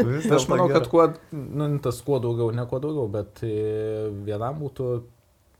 Vis 0.00 0.24
Tai 0.24 0.38
aš 0.38 0.46
manau, 0.50 0.68
kad 0.72 0.88
kuo, 0.90 1.04
nu, 1.30 1.68
tas 1.84 2.00
kuo 2.06 2.18
daugiau, 2.24 2.48
ne 2.56 2.64
kuo 2.70 2.80
daugiau, 2.82 3.04
bet 3.12 3.44
e, 3.44 3.52
vienam 4.24 4.56
būtų 4.62 4.88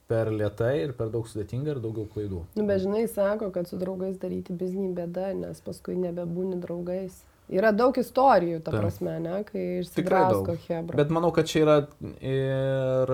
per 0.08 0.32
lietai 0.32 0.72
ir 0.82 0.96
per 0.96 1.12
daug 1.12 1.28
sudėtinga 1.28 1.74
ir 1.74 1.84
daugiau 1.84 2.08
klaidų. 2.10 2.40
Nu, 2.56 2.64
bet 2.68 2.82
žinai, 2.82 3.04
sako, 3.12 3.52
kad 3.54 3.68
su 3.68 3.78
draugais 3.80 4.16
daryti 4.20 4.56
biznį 4.56 4.90
bėda, 4.96 5.30
nes 5.36 5.60
paskui 5.64 5.96
nebebūni 6.00 6.58
draugais. 6.64 7.20
Yra 7.52 7.74
daug 7.76 7.96
istorijų, 8.00 8.62
ta 8.64 8.72
prasme, 8.72 9.18
ne, 9.20 9.42
kai 9.44 9.64
išsidrasko 9.82 10.56
hebra. 10.64 10.96
Bet 10.96 11.12
manau, 11.12 11.28
kad 11.36 11.48
čia 11.48 11.60
yra 11.66 11.74
ir 12.24 13.12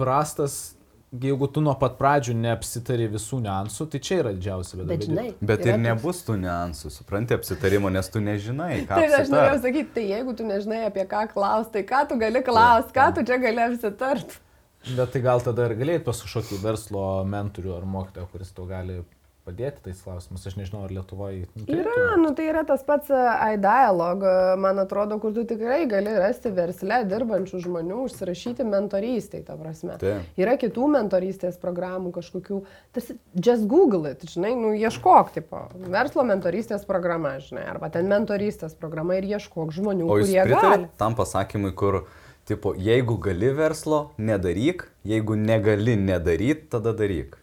prastas, 0.00 0.78
jeigu 1.20 1.48
tu 1.52 1.60
nuo 1.60 1.74
pat 1.78 1.98
pradžių 1.98 2.34
neapsitari 2.38 3.08
visų 3.12 3.42
niuansų, 3.44 3.86
tai 3.92 4.00
čia 4.04 4.18
yra 4.22 4.32
didžiausia 4.36 4.78
bėda. 4.78 4.88
Bet 4.92 5.06
žinai, 5.08 5.26
Bet 5.40 5.64
yra 5.66 5.74
ir 5.76 5.82
nebus 5.84 6.22
tų 6.26 6.38
niuansų, 6.40 6.92
supranti, 6.94 7.36
apsitarimo, 7.36 7.90
nes 7.92 8.08
tu 8.12 8.22
nežinai, 8.24 8.84
ką 8.88 9.00
Tai 9.00 9.08
aš 9.20 9.32
norėjau 9.32 9.58
sakyti, 9.66 9.90
tai 9.98 10.06
jeigu 10.08 10.36
tu 10.38 10.46
nežinai 10.48 10.84
apie 10.88 11.04
ką 11.10 11.26
klaus, 11.34 11.68
tai 11.74 11.84
ką 11.88 12.06
tu 12.08 12.18
gali 12.20 12.44
klaus, 12.46 12.88
ką 12.96 13.10
tu 13.16 13.26
čia 13.28 13.38
gali 13.42 13.66
apsitart. 13.66 14.38
Bet 14.82 15.12
tai 15.14 15.22
gal 15.22 15.42
tada 15.44 15.68
ir 15.68 15.76
galėjai 15.78 16.04
pas 16.08 16.22
kažkokį 16.24 16.62
verslo 16.64 17.04
mentorių 17.28 17.76
ar 17.76 17.84
mokytoją, 17.86 18.30
kuris 18.32 18.50
tau 18.56 18.64
gali 18.70 19.02
padėti 19.46 19.82
tais 19.88 19.98
klausimais. 20.04 20.44
Aš 20.46 20.54
nežinau, 20.58 20.84
ar 20.86 20.92
Lietuvoje. 20.94 21.48
Nu, 21.58 21.64
turėtų 21.66 21.92
Yra, 21.96 22.16
nu 22.20 22.30
tai 22.38 22.46
yra 22.50 22.62
tas 22.68 22.84
pats 22.86 23.10
uh, 23.10 23.42
iDialog, 23.56 24.22
man 24.62 24.78
atrodo, 24.82 25.18
kur 25.22 25.34
tu 25.34 25.44
tikrai 25.48 25.80
gali 25.90 26.14
rasti 26.22 26.52
versle 26.54 27.02
dirbančių 27.10 27.60
žmonių, 27.66 27.98
užsirašyti 28.06 28.66
mentorystai, 28.68 29.42
ta 29.46 29.58
prasme. 29.58 29.98
Taip. 30.02 30.30
Yra 30.38 30.54
kitų 30.60 30.88
mentorystės 30.94 31.58
programų 31.62 32.14
kažkokių, 32.14 32.62
tarsi, 32.94 33.18
just 33.34 33.66
google 33.70 34.06
it, 34.10 34.22
žinai, 34.30 34.54
nu 34.58 34.72
ieškok, 34.78 35.34
tipo, 35.34 35.66
verslo 35.90 36.24
mentorystės 36.28 36.86
programa, 36.88 37.36
žinai, 37.42 37.66
arba 37.74 37.90
ten 37.92 38.06
mentorystės 38.10 38.78
programa 38.78 39.18
ir 39.18 39.26
ieškok 39.34 39.74
žmonių, 39.74 40.06
O 40.06 40.22
kurie 40.22 40.46
gali. 40.54 40.88
tam 41.02 41.18
pasakymui, 41.18 41.74
kur, 41.74 42.04
tipo, 42.48 42.76
jeigu 42.78 43.18
gali 43.22 43.50
verslo, 43.58 44.04
nedaryk, 44.18 44.86
jeigu 45.02 45.34
negali 45.38 45.98
nedaryt, 45.98 46.68
tada 46.70 46.94
daryk. 46.94 47.41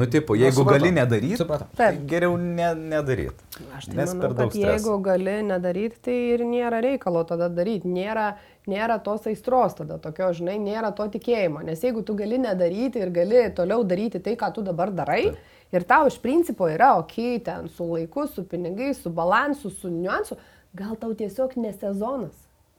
Nu, 0.00 0.06
tipo, 0.08 0.34
jeigu 0.38 0.62
supratau. 0.62 0.78
gali 0.80 0.90
nedaryt, 0.96 1.36
Supratau. 1.36 1.68
tai 1.76 1.90
geriau 2.08 2.36
ne, 2.40 2.70
nedaryt. 2.94 3.36
Aš 3.76 3.90
tai 3.90 3.96
Nes 3.98 4.14
manau, 4.14 4.20
per 4.22 4.32
daug 4.38 4.52
kad 4.54 4.56
jeigu 4.62 4.78
streso. 4.78 4.98
gali 5.04 5.34
nedaryti, 5.44 5.98
tai 6.06 6.14
ir 6.34 6.44
nėra 6.48 6.78
reikalo 6.84 7.24
tada 7.28 7.50
daryti. 7.52 7.90
Nėra, 7.92 8.30
nėra 8.70 8.96
tos 9.04 9.26
aistros 9.28 9.76
tada 9.76 9.98
tokio, 10.00 10.30
žinai, 10.38 10.56
nėra 10.62 10.94
to 10.96 11.04
tikėjimo. 11.18 11.60
Nes 11.68 11.84
jeigu 11.84 12.00
tu 12.06 12.16
gali 12.16 12.38
nedaryti 12.40 13.02
ir 13.04 13.10
gali 13.12 13.44
toliau 13.56 13.84
daryti 13.84 14.22
tai, 14.24 14.36
ką 14.40 14.52
tu 14.56 14.64
dabar 14.64 14.90
darai, 14.90 15.22
Taip. 15.34 15.38
ir 15.76 15.84
tau 15.92 16.08
iš 16.08 16.16
principo 16.24 16.68
yra 16.72 16.94
ok, 17.02 17.16
ten 17.44 17.68
su 17.68 17.84
laiku, 17.92 18.24
su 18.32 18.44
pinigais, 18.48 19.02
su 19.04 19.10
balansu, 19.12 19.68
su 19.70 19.92
niuansu, 19.92 20.38
gal 20.72 20.96
tau 20.96 21.12
tiesiog 21.14 21.58
ne 21.60 21.72
sezonas. 21.76 22.36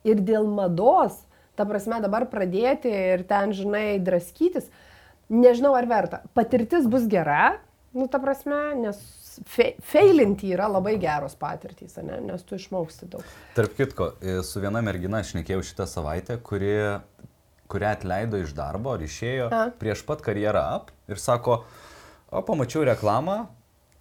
Ir 0.07 0.17
dėl 0.25 0.47
mados, 0.49 1.19
ta 1.55 1.67
prasme 1.69 2.01
dabar 2.01 2.25
pradėti 2.31 2.89
ir 2.89 3.27
ten, 3.29 3.51
žinai, 3.53 3.99
draskytis, 4.01 4.71
nežinau 5.31 5.73
ar 5.77 5.87
verta. 5.89 6.21
Patirtis 6.35 6.87
bus 6.91 7.07
gera, 7.09 7.55
nu 7.95 8.07
ta 8.11 8.19
prasme, 8.23 8.59
nes 8.79 8.99
fe, 9.47 9.71
feilinti 9.87 10.51
yra 10.51 10.67
labai 10.71 10.97
geros 11.01 11.37
patirtys, 11.39 11.97
ane? 12.01 12.19
nes 12.27 12.43
tu 12.47 12.59
išmoksti 12.59 13.09
daug. 13.11 13.33
Tarp 13.55 13.75
kitko, 13.77 14.11
e, 14.19 14.39
su 14.47 14.63
viena 14.63 14.83
mergina 14.85 15.23
aš 15.23 15.35
nekėjau 15.39 15.63
šitą 15.71 15.87
savaitę, 15.89 16.37
kuri, 16.43 16.75
kurią 17.71 17.95
atleido 17.95 18.41
iš 18.41 18.53
darbo 18.57 18.95
ar 18.97 19.05
išėjo 19.07 19.49
A. 19.55 19.63
prieš 19.79 20.03
pat 20.07 20.23
karjerą 20.25 20.63
up 20.75 20.91
ir 21.11 21.21
sako, 21.21 21.61
o 22.31 22.43
pamačiau 22.47 22.83
reklamą 22.87 23.45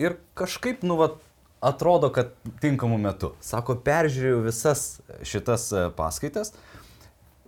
ir 0.02 0.18
kažkaip, 0.38 0.82
nu, 0.86 0.98
vat, 1.00 1.18
atrodo, 1.60 2.08
kad 2.14 2.32
tinkamu 2.62 2.96
metu. 2.98 3.34
Sako, 3.44 3.76
peržiūrėjau 3.84 4.42
visas 4.46 4.84
šitas 5.28 5.70
e, 5.74 5.88
paskaitas 5.94 6.54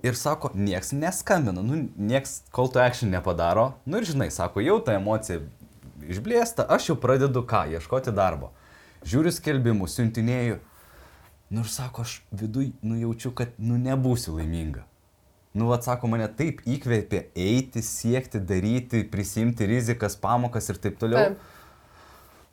ir 0.03 0.17
sako, 0.19 0.51
nieks 0.55 0.93
neskambina, 0.93 1.63
nu, 1.63 1.89
nieks 1.97 2.43
call 2.55 2.71
to 2.73 2.81
action 2.83 3.11
nepadaro. 3.11 3.73
Nu 3.85 3.99
ir 3.99 4.07
žinai, 4.09 4.31
sako, 4.31 4.61
jau 4.65 4.79
ta 4.85 4.97
emocija 4.99 5.41
išblėsta, 6.09 6.67
aš 6.69 6.91
jau 6.91 6.99
pradedu 6.99 7.45
ką, 7.47 7.65
ieškoti 7.77 8.15
darbo. 8.15 8.51
Žiūriu 9.07 9.33
skelbimus, 9.35 9.97
siuntinėjau. 9.99 10.61
Nu 11.53 11.65
ir 11.65 11.69
sako, 11.69 12.07
aš 12.07 12.23
viduj 12.33 12.73
nujaučiu, 12.83 13.35
kad 13.37 13.53
nu 13.59 13.77
nebūsiu 13.81 14.39
laiminga. 14.39 14.87
Nu, 15.53 15.69
atsako, 15.75 16.09
mane 16.09 16.31
taip 16.33 16.63
įkvėpė 16.65 17.27
eiti, 17.37 17.83
siekti, 17.85 18.41
daryti, 18.41 19.03
prisimti 19.05 19.69
rizikas, 19.69 20.17
pamokas 20.17 20.71
ir 20.73 20.81
taip 20.81 20.97
toliau. 21.01 21.35
Taip. 21.35 21.51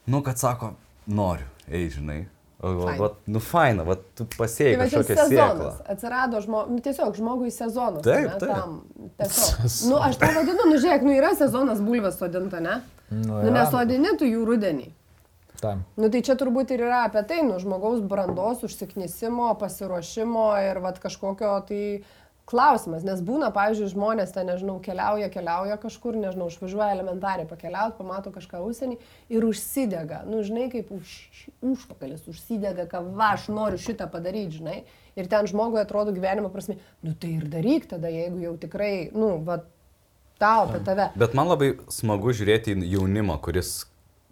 Nu, 0.09 0.19
kad 0.25 0.41
sako, 0.41 0.73
noriu, 1.07 1.47
ei, 1.69 2.27
žinai. 2.59 2.67
O, 2.67 2.69
o, 2.69 2.85
Faina. 2.85 2.99
va, 2.99 3.09
nu, 3.31 3.39
faina, 3.39 3.83
va, 3.87 3.95
tu 4.19 4.25
pasėjai 4.35 4.75
Tai 4.75 4.85
kažkokią 4.85 5.15
sėklą. 5.15 5.29
sezonas. 5.31 5.81
Atsirado 5.93 6.41
žmogui, 6.43 6.75
nu, 6.75 6.83
tiesiog 6.83 7.15
žmogui 7.15 7.51
sezonas. 7.55 8.03
Taip, 8.03 8.27
ane, 8.27 8.39
taip. 8.39 8.51
Tam, 8.51 8.77
tiesiog. 9.21 9.89
Nu, 9.89 9.99
aš 10.09 10.17
tą 10.19 10.31
vadinu, 10.35 10.65
nu 10.73 10.79
žiūrėk, 10.83 11.05
nu 11.07 11.13
yra 11.15 11.33
sezonas 11.39 11.79
bulvės 11.79 12.19
sodinta, 12.19 12.59
ne? 12.59 12.81
Nu, 13.09 13.39
Nu, 13.41 13.51
nesodini 13.55 14.11
tu 14.19 14.27
jų 14.27 14.43
rudenį. 14.45 14.89
Tam. 15.59 15.81
Nu 15.99 16.07
tai 16.11 16.21
čia 16.23 16.35
turbūt 16.39 16.69
ir 16.71 16.83
yra 16.85 17.01
apie 17.09 17.19
tai, 17.27 17.41
nu 17.43 17.57
žmogaus 17.59 17.99
brandos, 18.07 18.61
užsiknisimo, 18.63 19.49
pasiruošimo 19.59 20.45
ir 20.69 20.79
vat 20.79 20.99
kažkokio 21.03 21.49
tai 21.67 21.81
klausimas. 22.49 23.05
Nes 23.05 23.21
būna, 23.25 23.51
pavyzdžiui, 23.55 23.91
žmonės 23.93 24.33
ten, 24.35 24.49
nežinau, 24.49 24.79
keliauja, 24.83 25.29
keliauja 25.33 25.77
kažkur, 25.81 26.17
nežinau, 26.19 26.49
išvažiuoja 26.51 26.95
elementariai 26.95 27.47
pakeliauti, 27.49 27.97
pamato 27.99 28.33
kažką 28.35 28.61
užsienį 28.65 28.97
ir 29.35 29.45
užsidega. 29.47 30.23
Nu, 30.29 30.41
žinai, 30.45 30.69
kaip 30.73 30.91
už, 30.95 31.17
užpakalis 31.73 32.25
užsidega, 32.31 32.87
kad 32.91 33.11
va, 33.13 33.33
aš 33.37 33.49
noriu 33.53 33.81
šitą 33.81 34.09
padaryti, 34.11 34.59
žinai. 34.59 34.79
Ir 35.19 35.29
ten 35.29 35.49
žmogui 35.49 35.81
atrodo 35.81 36.13
gyvenimo 36.15 36.49
prasme, 36.53 36.79
nu 37.05 37.13
tai 37.17 37.35
ir 37.37 37.45
daryk 37.51 37.89
tada, 37.91 38.11
jeigu 38.13 38.41
jau 38.45 38.55
tikrai, 38.61 38.93
nu, 39.15 39.35
va, 39.45 39.61
tau 40.39 40.65
apie 40.67 40.81
tave. 40.87 41.09
Bet 41.19 41.37
man 41.37 41.51
labai 41.51 41.73
smagu 41.91 42.33
žiūrėti 42.35 42.77
į 42.77 42.93
jaunimą, 42.95 43.37
kuris 43.43 43.83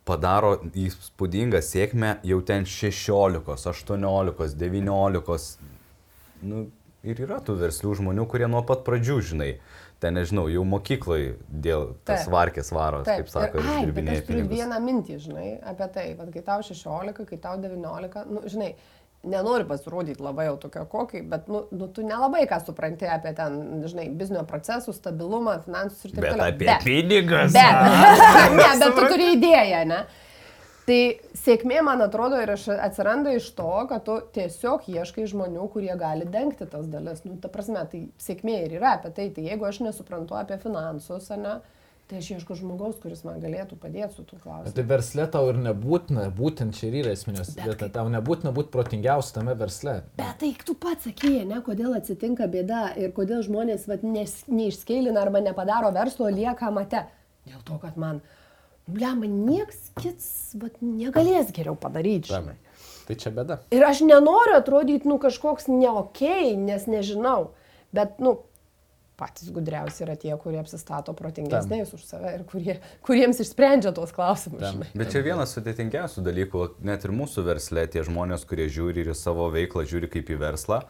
padaro 0.08 0.56
įspūdingą 0.72 1.60
sėkmę 1.64 2.18
jau 2.28 2.40
ten 2.48 2.66
16, 2.70 3.44
18, 3.74 4.56
19. 4.56 5.74
Nu, 6.48 6.68
ir 7.06 7.22
yra 7.28 7.40
tų 7.44 7.58
verslių 7.62 7.94
žmonių, 8.02 8.26
kurie 8.30 8.48
nuo 8.50 8.64
pat 8.68 8.84
pradžių, 8.88 9.18
žinai, 9.32 9.52
ten 10.02 10.18
nežinau, 10.18 10.48
jau 10.52 10.64
mokykloje 10.68 11.36
dėl 11.50 11.92
tas 12.08 12.26
Taip. 12.26 12.34
varkės 12.34 12.72
varos, 12.74 13.08
kaip 13.08 13.32
sako, 13.32 13.62
ir 13.62 13.64
ir, 13.64 13.70
ai, 13.70 13.74
bet 13.74 13.82
išdirbinėja 13.82 14.22
aš 14.22 14.28
turiu 14.28 14.44
pinigus. 14.44 14.60
vieną 14.60 14.80
mintį, 14.86 15.18
žinai, 15.26 15.48
apie 15.74 15.90
tai, 15.96 16.06
kad 16.20 16.32
kai 16.36 16.46
tau 16.52 16.66
16, 16.66 17.26
kai 17.30 17.42
tau 17.42 17.58
19, 17.62 18.26
nu, 18.34 18.44
žinai, 18.50 18.72
nenori 19.28 19.66
pasirodyti 19.68 20.24
labai 20.24 20.46
jau 20.48 20.58
tokio 20.62 20.86
kokį, 20.92 21.24
bet, 21.32 21.50
nu, 21.52 21.64
nu, 21.74 21.90
tu 21.94 22.06
nelabai 22.06 22.46
ką 22.50 22.60
supranti 22.66 23.10
apie 23.10 23.34
ten, 23.38 23.58
žinai, 23.90 24.08
biznio 24.18 24.44
procesų, 24.48 24.94
stabilumą, 24.96 25.58
finansus 25.66 26.06
ir 26.06 26.14
taip 26.14 26.24
Bet 26.28 26.36
toliau. 26.36 26.54
apie 26.54 26.78
pinigus. 26.86 27.58
Bet, 27.58 27.82
ne, 28.60 28.72
bet 28.84 28.96
tu 29.00 29.10
turi 29.10 29.34
idėją, 29.38 29.84
ne? 29.90 30.02
Tai 30.88 31.00
sėkmė, 31.36 31.82
man 31.84 32.00
atrodo, 32.06 32.38
ir 32.40 32.54
atsiranda 32.56 33.34
iš 33.36 33.50
to, 33.58 33.72
kad 33.90 34.06
tu 34.08 34.22
tiesiog 34.38 34.86
ieškai 34.88 35.26
žmonių, 35.28 35.66
kurie 35.74 35.92
gali 36.00 36.28
dengti 36.32 36.68
tas 36.72 36.86
dalis. 36.88 37.26
Nu, 37.28 37.36
ta 37.44 37.52
prasme, 37.52 37.82
tai 37.92 38.06
sėkmė 38.24 38.62
ir 38.64 38.78
yra 38.80 38.94
apie 38.96 39.12
tai. 39.18 39.26
Tai 39.36 39.44
jeigu 39.50 39.68
aš 39.68 39.82
nesuprantu 39.84 40.38
apie 40.40 40.56
finansus, 40.64 41.28
ne, 41.36 41.58
tai 42.08 42.22
aš 42.22 42.30
ieškau 42.38 42.56
žmogaus, 42.56 43.02
kuris 43.04 43.26
man 43.28 43.42
galėtų 43.44 43.76
padėti 43.82 44.16
su 44.16 44.24
tų 44.24 44.40
klausimais. 44.46 44.78
Tai 44.78 44.88
versle 44.88 45.28
tau 45.34 45.52
ir 45.52 45.60
nebūtina, 45.66 46.30
būtent 46.40 46.80
čia 46.80 46.88
ir 46.88 47.02
yra 47.02 47.18
esminės 47.18 47.52
vieta, 47.60 47.92
tau 47.92 48.08
nebūtina 48.14 48.56
būti 48.56 48.72
protingiausiu 48.72 49.36
tame 49.42 49.58
versle. 49.60 50.00
Bet 50.16 50.40
tai 50.40 50.54
tu 50.64 50.78
pats 50.80 51.10
sakėjai, 51.10 51.44
ne, 51.52 51.60
kodėl 51.68 52.00
atsitinka 52.00 52.48
bėda 52.54 52.94
ir 52.96 53.12
kodėl 53.18 53.44
žmonės 53.44 53.90
vat, 53.92 54.08
nes, 54.08 54.40
neišskeilina 54.48 55.20
arba 55.20 55.44
nepadaro 55.44 55.92
verslo, 56.00 56.32
lieka 56.32 56.72
mate. 56.72 57.04
Dėl 57.48 57.60
to, 57.68 57.76
kad 57.84 58.00
man, 58.00 58.24
blema, 58.88 59.28
nieks 59.30 59.92
kits 60.00 60.56
vat, 60.60 60.80
negalės 60.82 61.52
geriau 61.56 61.78
padaryti. 61.80 62.32
Žinai. 62.34 62.58
Tai 63.08 63.16
čia 63.16 63.32
bėda. 63.32 63.62
Ir 63.72 63.86
aš 63.88 64.04
nenoriu 64.04 64.58
atrodyti, 64.58 65.08
nu, 65.08 65.16
kažkoks 65.22 65.70
neokei, 65.72 66.58
nes 66.60 66.90
nežinau. 66.92 67.54
Bet, 67.96 68.18
nu, 68.24 68.36
patys 69.18 69.50
gudriausi 69.54 70.04
yra 70.06 70.14
tie, 70.20 70.34
kurie 70.38 70.60
apsistato 70.62 71.14
protingesniais 71.18 71.94
už 71.96 72.04
save 72.06 72.36
ir 72.36 72.44
kurie, 72.50 72.76
kuriems 73.08 73.40
išsprendžia 73.42 73.94
tuos 73.96 74.14
klausimus. 74.14 74.62
Tam. 74.62 74.84
Bet 74.94 75.14
čia 75.14 75.24
vienas 75.26 75.56
sudėtingiausių 75.58 76.24
dalykų, 76.28 76.66
net 76.86 77.08
ir 77.08 77.16
mūsų 77.18 77.48
versle, 77.48 77.88
tie 77.90 78.04
žmonės, 78.06 78.46
kurie 78.50 78.68
žiūri 78.70 79.02
ir 79.06 79.14
į 79.16 79.18
savo 79.18 79.48
veiklą, 79.54 79.88
žiūri 79.90 80.12
kaip 80.14 80.30
į 80.36 80.38
verslą, 80.44 80.84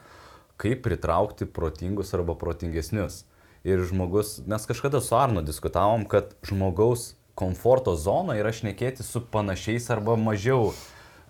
kaip 0.60 0.82
pritraukti 0.84 1.48
protingus 1.48 2.12
arba 2.18 2.36
protingesnius. 2.36 3.22
Ir 3.66 3.80
žmogus, 3.86 4.38
mes 4.48 4.68
kažkada 4.68 5.00
su 5.02 5.16
Arno 5.18 5.40
diskutavom, 5.42 6.04
kad 6.10 6.36
žmogaus 6.46 7.14
komforto 7.38 7.94
zona 7.96 8.34
yra 8.38 8.50
šnekėti 8.54 9.06
su 9.06 9.22
panašiais 9.32 9.86
arba 9.94 10.16
mažiau, 10.18 10.72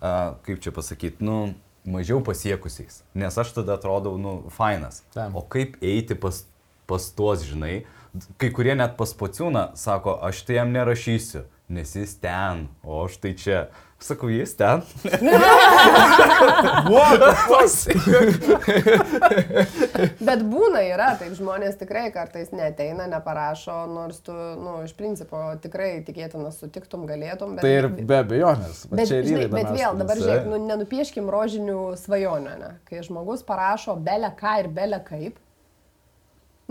a, 0.01 0.33
kaip 0.45 0.63
čia 0.63 0.73
pasakyti, 0.73 1.25
nu, 1.25 1.53
mažiau 1.89 2.23
pasiekusiais. 2.25 3.03
Nes 3.13 3.37
aš 3.37 3.53
tada 3.59 3.77
atrodau, 3.77 4.17
nu, 4.17 4.39
fainas. 4.53 5.03
Tam. 5.13 5.37
O 5.37 5.45
kaip 5.45 5.77
eiti 5.85 6.17
pas, 6.17 6.41
pas 6.89 7.09
tuos, 7.13 7.45
žinai, 7.45 7.83
kai 8.41 8.49
kurie 8.55 8.75
net 8.77 8.97
pas 8.97 9.13
pociūną 9.13 9.69
sako, 9.79 10.17
aš 10.25 10.43
tai 10.47 10.59
jam 10.59 10.73
nerašysiu, 10.73 11.45
nes 11.69 11.93
jis 11.95 12.17
ten, 12.21 12.67
o 12.83 13.03
aš 13.05 13.19
tai 13.21 13.35
čia. 13.37 13.67
Sakau, 13.99 14.29
jis 14.31 14.53
ten. 14.55 14.79
Bet 20.27 20.43
būna 20.47 20.79
yra, 20.87 21.09
taip 21.19 21.33
žmonės 21.35 21.75
tikrai 21.81 22.05
kartais 22.15 22.53
neteina, 22.55 23.09
neparašo, 23.11 23.75
nors 23.91 24.23
tu, 24.23 24.31
na, 24.31 24.55
nu, 24.63 24.77
iš 24.87 24.95
principo 24.95 25.35
tikrai 25.59 25.99
tikėtina 26.07 26.47
sutiktum, 26.55 27.03
galėtum. 27.09 27.57
Bet, 27.57 27.63
Tai 27.67 27.73
ir 27.75 27.89
be 27.99 28.15
abejonės. 28.21 28.87
Bet, 28.87 29.11
čia 29.11 29.19
ir 29.19 29.27
žinai, 29.33 29.51
bet 29.51 29.67
vėl, 29.75 29.99
dabar 29.99 30.15
žiūrėk, 30.23 30.47
nu, 30.47 30.55
nenupieškim 30.69 31.27
rožinių 31.35 31.79
svajonių, 31.99 32.55
ne? 32.63 32.71
Kai 32.87 33.03
žmogus 33.03 33.43
parašo 33.47 33.99
belę 33.99 34.31
ką 34.39 34.61
ir 34.63 34.71
belę 34.79 35.03
kaip, 35.03 35.35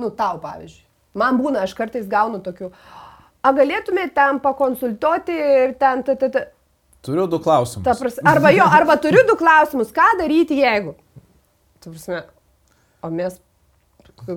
nu, 0.00 0.09
tau 0.09 0.40
pavyzdžiui. 0.40 0.88
Man 1.18 1.38
būna, 1.40 1.64
aš 1.68 1.72
kartais 1.76 2.06
gaunu 2.09 2.40
tokių, 2.44 2.70
a 3.44 3.52
galėtumėte 3.56 4.14
ten 4.16 4.40
pakonsultuoti 4.44 5.34
ir 5.34 5.74
ten, 5.80 6.02
ta, 6.06 6.14
ta, 6.20 6.28
ta, 6.32 6.40
Turiu 7.04 7.26
du 7.30 7.38
klausimus. 7.40 7.84
ta 7.86 7.94
prasme, 7.94 8.22
arba 8.26 8.50
jo, 8.50 8.64
arba 8.66 8.96
turiu 9.00 9.22
du 9.28 9.36
klausimus, 9.38 9.92
ką 9.94 10.06
daryti 10.18 10.58
jeigu. 10.58 10.96
Tu 11.82 11.90
prasme, 11.94 12.24
o 13.02 13.10
mes... 13.14 13.36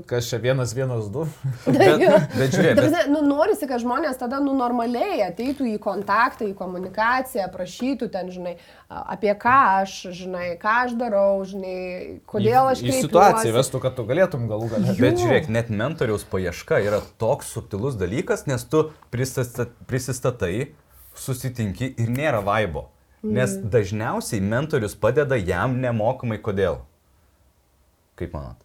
Kas 0.06 0.28
čia 0.30 0.38
vienas, 0.38 0.76
vienas, 0.78 1.08
du? 1.10 1.24
Bet, 1.66 2.04
bet 2.38 2.52
žiūrėk, 2.54 2.76
bet, 2.84 3.08
nu, 3.10 3.24
norisi, 3.26 3.66
kad 3.66 3.82
žmonės 3.82 4.20
tada 4.20 4.38
nu, 4.44 4.54
normaliai 4.54 5.24
ateitų 5.26 5.66
į 5.72 5.80
kontaktą, 5.82 6.46
į 6.46 6.54
komunikaciją, 6.60 7.48
prašytų 7.50 8.12
ten, 8.14 8.30
žinai, 8.30 8.54
apie 8.94 9.34
ką 9.42 9.56
aš, 9.82 9.96
žinai, 10.20 10.52
ką 10.62 10.76
aš 10.84 10.94
darau, 11.00 11.42
žinai, 11.50 12.20
kodėl 12.30 12.70
aš 12.76 12.84
Į 12.84 12.92
kreipiuosi. 12.92 13.08
situaciją 13.08 13.56
vestų, 13.58 13.82
kad 13.88 13.98
tu 13.98 14.06
galėtum 14.06 14.46
galų 14.52 14.70
galę. 14.76 14.94
Bet 15.02 15.18
žiūrėk, 15.24 15.50
net 15.50 15.74
mentoriaus 15.74 16.28
paieška 16.30 16.78
yra 16.86 17.02
toks 17.18 17.50
subtilus 17.58 17.98
dalykas, 17.98 18.46
nes 18.52 18.62
tu 18.70 18.92
prisistat- 19.10 19.74
prisistatai, 19.90 20.76
susitinki 21.16 21.94
ir 21.98 22.12
nėra 22.12 22.42
vaibo. 22.46 22.90
Nes 23.22 23.54
dažniausiai 23.74 24.42
mentorius 24.42 24.96
padeda 24.98 25.38
jam 25.38 25.76
nemokamai 25.82 26.40
kodėl. 26.42 26.80
Kaip 28.18 28.34
manot? 28.34 28.58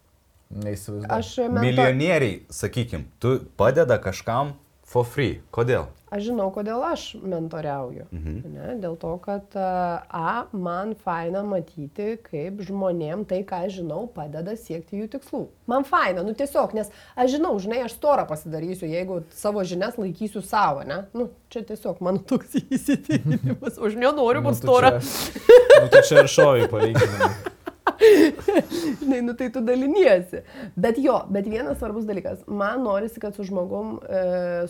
Neįsivaizduoju. 0.49 1.49
Mento... 1.51 1.61
Milijonieriai, 1.61 2.39
sakykim, 2.49 3.05
tu 3.21 3.35
padeda 3.59 3.99
kažkam 4.01 4.55
for 4.87 5.05
free. 5.05 5.41
Kodėl? 5.51 5.91
aš 6.13 6.29
žinau, 6.29 6.47
kodėl 6.55 6.83
aš 6.87 7.05
mentoriauju. 7.19 8.07
Mhm. 8.15 8.35
Ne, 8.53 8.67
dėl 8.81 8.95
to, 8.99 9.13
kad 9.23 9.55
a, 9.57 10.47
man 10.55 10.93
faina 11.03 11.43
matyti, 11.47 12.15
kaip 12.23 12.61
žmonėm 12.67 13.25
tai, 13.27 13.41
ką 13.47 13.65
aš 13.67 13.81
žinau, 13.81 14.05
padeda 14.13 14.55
siekti 14.59 15.01
jų 15.01 15.09
tikslų. 15.17 15.43
Man 15.69 15.87
faina, 15.87 16.23
nu 16.25 16.35
tiesiog, 16.37 16.75
nes 16.77 16.91
aš 17.15 17.35
žinau, 17.35 17.55
žinai, 17.63 17.81
aš 17.85 17.97
storą 17.97 18.27
pasidarysiu, 18.29 18.87
jeigu 18.89 19.21
savo 19.35 19.65
žinias 19.67 19.99
laikysiu 19.99 20.43
savo, 20.45 20.85
ne? 20.87 21.03
Nu, 21.17 21.29
čia 21.51 21.65
tiesiog 21.67 22.01
mano 22.05 22.23
toks 22.27 22.55
įsitikinimas, 22.77 23.79
aš 23.79 23.99
nenoriu 23.99 24.45
būti 24.47 24.63
stora. 24.63 24.97
Nu, 24.97 25.91
tai 25.91 26.05
čia 26.07 26.23
ir 26.23 26.31
šoviai 26.31 26.71
palyginimai. 26.71 27.31
Žinai, 28.99 29.21
nu 29.21 29.33
tai 29.33 29.49
tu 29.51 29.61
daliniesi. 29.61 30.41
Bet 30.75 30.97
jo, 31.01 31.17
bet 31.33 31.47
vienas 31.49 31.79
svarbus 31.79 32.05
dalykas. 32.07 32.43
Man 32.47 32.83
norisi, 32.83 33.19
kad 33.19 33.35
su 33.35 33.45
žmogum 33.47 33.97
e, 34.03 34.21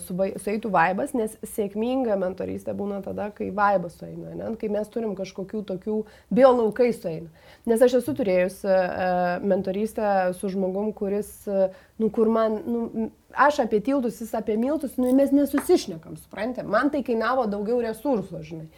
sueitų 0.02 0.70
vaibas, 0.72 1.14
nes 1.18 1.36
sėkminga 1.54 2.18
mentorystė 2.20 2.74
būna 2.78 3.00
tada, 3.04 3.30
kai 3.34 3.50
vaibas 3.54 3.98
sueina, 4.00 4.34
ne? 4.36 4.50
kai 4.60 4.70
mes 4.72 4.90
turim 4.92 5.14
kažkokių 5.18 5.62
tokių 5.72 6.00
biolaukai 6.34 6.90
sueina. 6.96 7.30
Nes 7.68 7.82
aš 7.84 7.98
esu 8.00 8.14
turėjus 8.18 8.60
e, 8.64 8.80
mentorystę 9.44 10.34
su 10.38 10.52
žmogum, 10.52 10.92
kuris, 10.96 11.32
e, 11.48 11.70
nu 12.02 12.10
kur 12.14 12.30
man, 12.32 12.60
nu, 12.66 13.08
aš 13.34 13.62
apie 13.66 13.82
tiltus, 13.84 14.20
jis 14.22 14.34
apie 14.38 14.56
miltus, 14.60 14.96
nu 15.00 15.10
mes 15.16 15.34
nesusišnekam, 15.34 16.16
suprantate. 16.20 16.68
Man 16.68 16.92
tai 16.94 17.04
kainavo 17.06 17.48
daugiau 17.50 17.82
resursų, 17.84 18.44
žinai. 18.46 18.70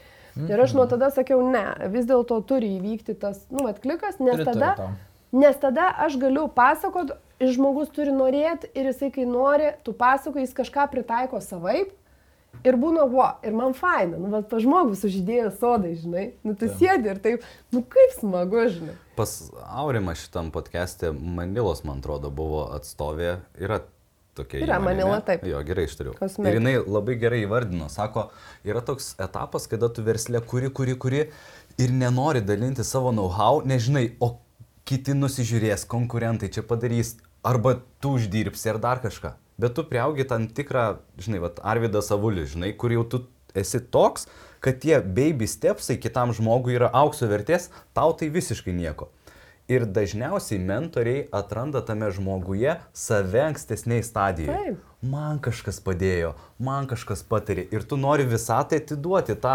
Ir 0.48 0.61
aš 0.62 0.74
nuo 0.78 0.86
tada 0.90 1.11
sakiau, 1.15 1.43
ne, 1.43 1.65
vis 1.93 2.07
dėlto 2.09 2.40
turi 2.47 2.74
įvykti 2.78 3.16
tas, 3.20 3.43
nu, 3.52 3.66
atklikas, 3.70 4.20
nes 4.23 4.43
tada, 4.47 4.74
nes 5.35 5.59
tada 5.62 5.90
aš 6.07 6.19
galiu 6.23 6.47
pasakot, 6.55 7.16
žmogus 7.40 7.90
turi 7.94 8.12
norėti 8.15 8.70
ir 8.77 8.90
jisai, 8.90 9.11
kai 9.15 9.27
nori, 9.28 9.73
tu 9.86 9.94
pasakoji, 9.97 10.47
jis 10.47 10.57
kažką 10.57 10.90
pritaiko 10.93 11.40
savaip. 11.44 11.97
Ir 12.66 12.74
būna, 12.77 13.05
vo, 13.09 13.24
ir 13.47 13.55
man 13.55 13.77
faina, 13.78 14.19
nu, 14.19 14.28
bet 14.32 14.48
pa 14.51 14.59
žmogus 14.61 15.05
sužydėjo 15.05 15.52
sodai, 15.61 15.93
žinai, 15.97 16.24
nu, 16.44 16.57
tu 16.59 16.66
sėdi 16.66 17.09
ir 17.09 17.20
taip, 17.23 17.44
nu, 17.73 17.81
kaip 17.86 18.16
smagu, 18.19 18.65
žinai. 18.74 18.97
Pas 19.16 19.31
Aurimą 19.78 20.16
šitam 20.19 20.51
podcast'e 20.52 21.12
Manilos, 21.15 21.85
man 21.86 22.02
atrodo, 22.02 22.32
buvo 22.35 22.66
atstovė. 22.74 23.36
Yra 23.62 23.78
tokia. 24.41 24.65
Yra 24.65 24.81
įmonė, 24.81 24.89
Manila, 24.91 25.21
ne? 25.21 25.25
taip. 25.29 25.47
Jo, 25.49 25.62
gerai. 25.67 25.87
Kosmetika. 25.87 26.51
Ir 26.51 26.59
jinai 26.59 26.75
labai 26.83 27.17
gerai 27.21 27.41
įvardino. 27.45 27.89
Sako, 27.93 28.29
yra 28.67 28.83
toks 28.85 29.15
etapas, 29.21 29.69
kada 29.71 29.93
tu 29.93 30.05
verslė 30.07 30.43
kuri, 30.43 30.73
kuri, 30.75 30.97
kuri 31.01 31.25
ir 31.81 31.95
nenori 31.95 32.43
dalinti 32.45 32.85
savo 32.87 33.12
know-how, 33.15 33.62
nežinai, 33.67 34.11
o 34.21 34.35
kiti 34.89 35.15
nusižiūrės, 35.15 35.87
konkurentai 35.91 36.51
čia 36.53 36.65
padarys, 36.67 37.15
arba 37.47 37.77
tu 38.03 38.17
uždirbsi 38.19 38.73
ar 38.73 38.81
dar 38.83 39.03
kažką. 39.05 39.35
Bet 39.61 39.77
tu 39.77 39.85
priaugi 39.85 40.25
tam 40.29 40.49
tikrą, 40.49 41.01
žinai, 41.21 41.43
vat, 41.45 41.61
Arvidas 41.62 42.11
Avulis, 42.15 42.55
žinai, 42.55 42.73
kur 42.77 42.93
jau 42.95 43.05
tu 43.05 43.25
esi 43.55 43.81
toks, 43.93 44.27
kad 44.65 44.81
tie 44.81 45.01
baby 45.01 45.49
stepsai 45.49 45.99
kitam 46.01 46.33
žmogui 46.37 46.77
yra 46.79 46.91
aukso 46.97 47.29
vertės, 47.29 47.69
tau 47.97 48.12
tai 48.17 48.31
visiškai 48.33 48.73
nieko. 48.77 49.11
Ir 49.70 49.86
dažniausiai 49.86 50.59
mentoriai 50.59 51.26
atranda 51.30 51.82
tame 51.86 52.09
žmoguje 52.10 52.74
save 52.92 53.44
ankstesniai 53.44 54.02
stadijai. 54.02 54.56
Taip. 54.56 54.86
Man 55.01 55.38
kažkas 55.40 55.78
padėjo, 55.80 56.34
man 56.60 56.84
kažkas 56.90 57.22
patarė. 57.24 57.62
Ir 57.72 57.86
tu 57.88 57.97
nori 57.97 58.26
visatai 58.28 58.82
atiduoti 58.82 59.32
tą 59.40 59.55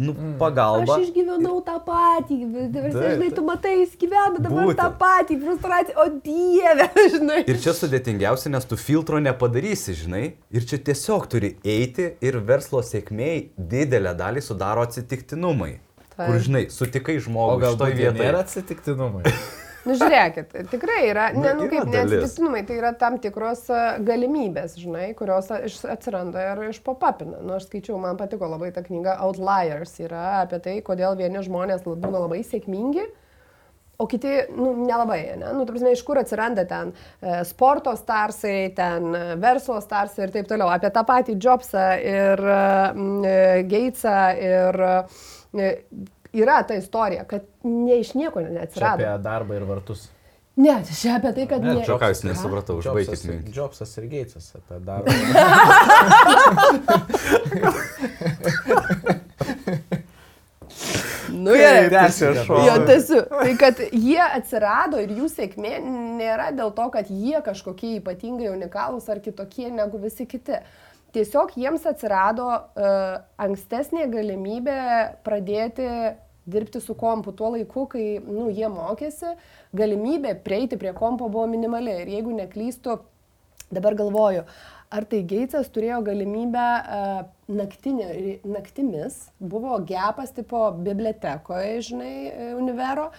nu, 0.00 0.14
pagalbą. 0.40 0.94
Aš 0.96 1.10
išgyvenau 1.10 1.58
tą 1.66 1.74
patį, 1.84 2.38
žinai, 2.72 3.28
tu 3.36 3.44
matai, 3.44 3.74
jis 3.82 3.92
gyvena 4.00 4.38
dabar 4.38 4.70
Būtent. 4.70 4.80
tą 4.80 4.88
patį, 5.02 5.36
frustraciją, 5.42 5.98
o 6.00 6.06
dieve, 6.24 6.88
žinai. 7.18 7.42
Ir 7.44 7.60
čia 7.60 7.76
sudėtingiausia, 7.76 8.54
nes 8.54 8.64
tu 8.70 8.80
filtro 8.80 9.20
nepadarysi, 9.20 9.98
žinai. 10.00 10.24
Ir 10.48 10.64
čia 10.64 10.80
tiesiog 10.80 11.28
turi 11.28 11.56
eiti 11.60 12.14
ir 12.24 12.40
verslo 12.40 12.80
sėkmėjai 12.80 13.50
didelę 13.58 14.16
dalį 14.16 14.46
sudaro 14.48 14.86
atsitiktinumai. 14.88 15.74
Taip. 16.14 16.28
Kur, 16.30 16.40
žinai, 16.46 16.64
sutikai 16.70 17.18
O 17.18 17.26
žmogų 17.26 17.60
gal 17.62 17.76
šitoj 17.76 17.94
vietoje 17.98 18.22
nėra 18.22 18.42
atsitiktinumai? 18.46 19.26
Nu, 19.84 19.92
žiūrėkit, 20.00 20.54
tikrai 20.72 21.02
yra, 21.10 21.26
ne, 21.36 21.50
Nu, 21.58 21.66
yra 21.66 21.68
kaip 21.68 21.90
neatsitiktinumai, 21.92 22.62
tai 22.64 22.78
yra 22.78 22.94
tam 22.96 23.18
tikros 23.20 23.66
galimybės, 24.06 24.78
žinai, 24.80 25.10
kurios 25.18 25.50
atsiranda 25.52 26.40
ir 26.54 26.62
iš 26.70 26.78
popapina. 26.86 27.42
Nu, 27.44 27.58
aš 27.58 27.66
skaičiau, 27.68 27.98
man 28.00 28.16
patiko 28.16 28.48
labai 28.48 28.70
ta 28.72 28.80
knyga 28.86 29.18
Outliers, 29.26 29.92
yra 30.00 30.22
apie 30.38 30.62
tai, 30.64 30.78
kodėl 30.86 31.18
vieni 31.20 31.44
žmonės 31.44 31.84
būna 31.84 32.14
labai 32.16 32.40
sėkmingi, 32.48 33.04
O 33.96 34.06
kiti, 34.10 34.28
nu, 34.56 34.72
nelabai, 34.86 35.20
ne? 35.38 35.52
Nu, 35.54 35.62
prasme, 35.68 35.92
iš 35.94 36.00
kur 36.02 36.18
atsiranda 36.18 36.64
ten 36.66 36.90
e, 36.90 37.36
sporto 37.46 37.92
starsai, 37.94 38.72
ten 38.74 39.14
e, 39.14 39.20
verslo 39.38 39.76
starsai 39.78 40.26
ir 40.26 40.32
taip 40.34 40.48
toliau. 40.50 40.66
Apie 40.74 40.90
tą 40.90 41.04
patį 41.06 41.36
Jobsą 41.38 41.84
ir 42.02 42.42
e, 42.42 43.36
Gatesą 43.70 44.16
ir 44.34 44.80
e, 44.82 44.96
yra 46.34 46.62
ta 46.66 46.74
istorija, 46.80 47.24
kad 47.30 47.42
ne 47.62 48.00
iš 48.00 48.14
nieko 48.18 48.40
Čia 48.42 48.50
neatsirado. 48.58 49.02
apie 49.02 49.22
darbą 49.22 49.54
ir 49.60 49.64
vartus. 49.68 50.08
Ne, 50.56 50.76
čia 51.00 51.16
apie 51.18 51.32
tai, 51.34 51.46
kad 51.50 51.62
Ne, 51.64 51.74
ne. 51.74 51.84
Čia 51.86 51.96
ką 51.98 52.10
jūs 52.12 52.22
nesupratau, 52.28 52.76
užbaigit 52.78 53.24
mintį. 53.26 53.54
Jobsas 53.56 53.96
ir 53.98 54.04
Gatesas 54.12 54.52
apie 54.60 54.78
darbą. 54.86 55.10
Nu, 61.32 61.52
gerai. 61.52 61.88
Tęsiu, 61.90 62.26
aš 62.30 62.48
Jo, 62.66 62.74
tiesiu. 62.86 63.20
Tai 63.30 63.54
kad 63.58 63.80
jie 63.92 64.20
atsirado 64.22 65.00
ir 65.02 65.12
jų 65.16 65.28
sėkmė 65.32 65.78
nėra 66.20 66.50
dėl 66.56 66.70
to, 66.76 66.86
kad 66.94 67.10
jie 67.10 67.40
kažkokie 67.44 67.96
ypatingai 67.98 68.50
unikalūs 68.52 69.08
ar 69.12 69.20
kitokie 69.24 69.70
negu 69.74 69.98
visi 70.02 70.26
kiti. 70.30 70.60
Tiesiog 71.14 71.52
jiems 71.54 71.84
atsirado 71.86 72.48
uh, 72.50 73.22
ankstesnė 73.38 74.08
galimybė 74.10 74.78
pradėti 75.26 75.86
dirbti 76.50 76.80
su 76.82 76.96
kompu 76.98 77.32
tuo 77.32 77.52
laiku, 77.54 77.86
kai 77.88 78.18
nu, 78.20 78.48
jie 78.52 78.68
mokėsi, 78.68 79.36
galimybė 79.76 80.34
prieiti 80.44 80.78
prie 80.80 80.92
kompo 80.96 81.30
buvo 81.30 81.46
minimali. 81.48 81.94
Ir 82.02 82.10
jeigu 82.16 82.34
neklystu, 82.36 82.98
dabar 83.72 83.96
galvoju, 83.96 84.42
ar 84.94 85.06
tai 85.10 85.22
Geitsas 85.30 85.70
turėjo 85.72 86.02
galimybę 86.06 86.66
uh, 86.82 87.22
naktinė, 87.50 88.08
naktimis, 88.48 89.16
buvo 89.38 89.76
gepas 89.86 90.32
tipo 90.36 90.66
bibliotekoje, 90.84 91.80
žinai, 91.88 92.12
e, 92.28 92.50
univero, 92.56 93.10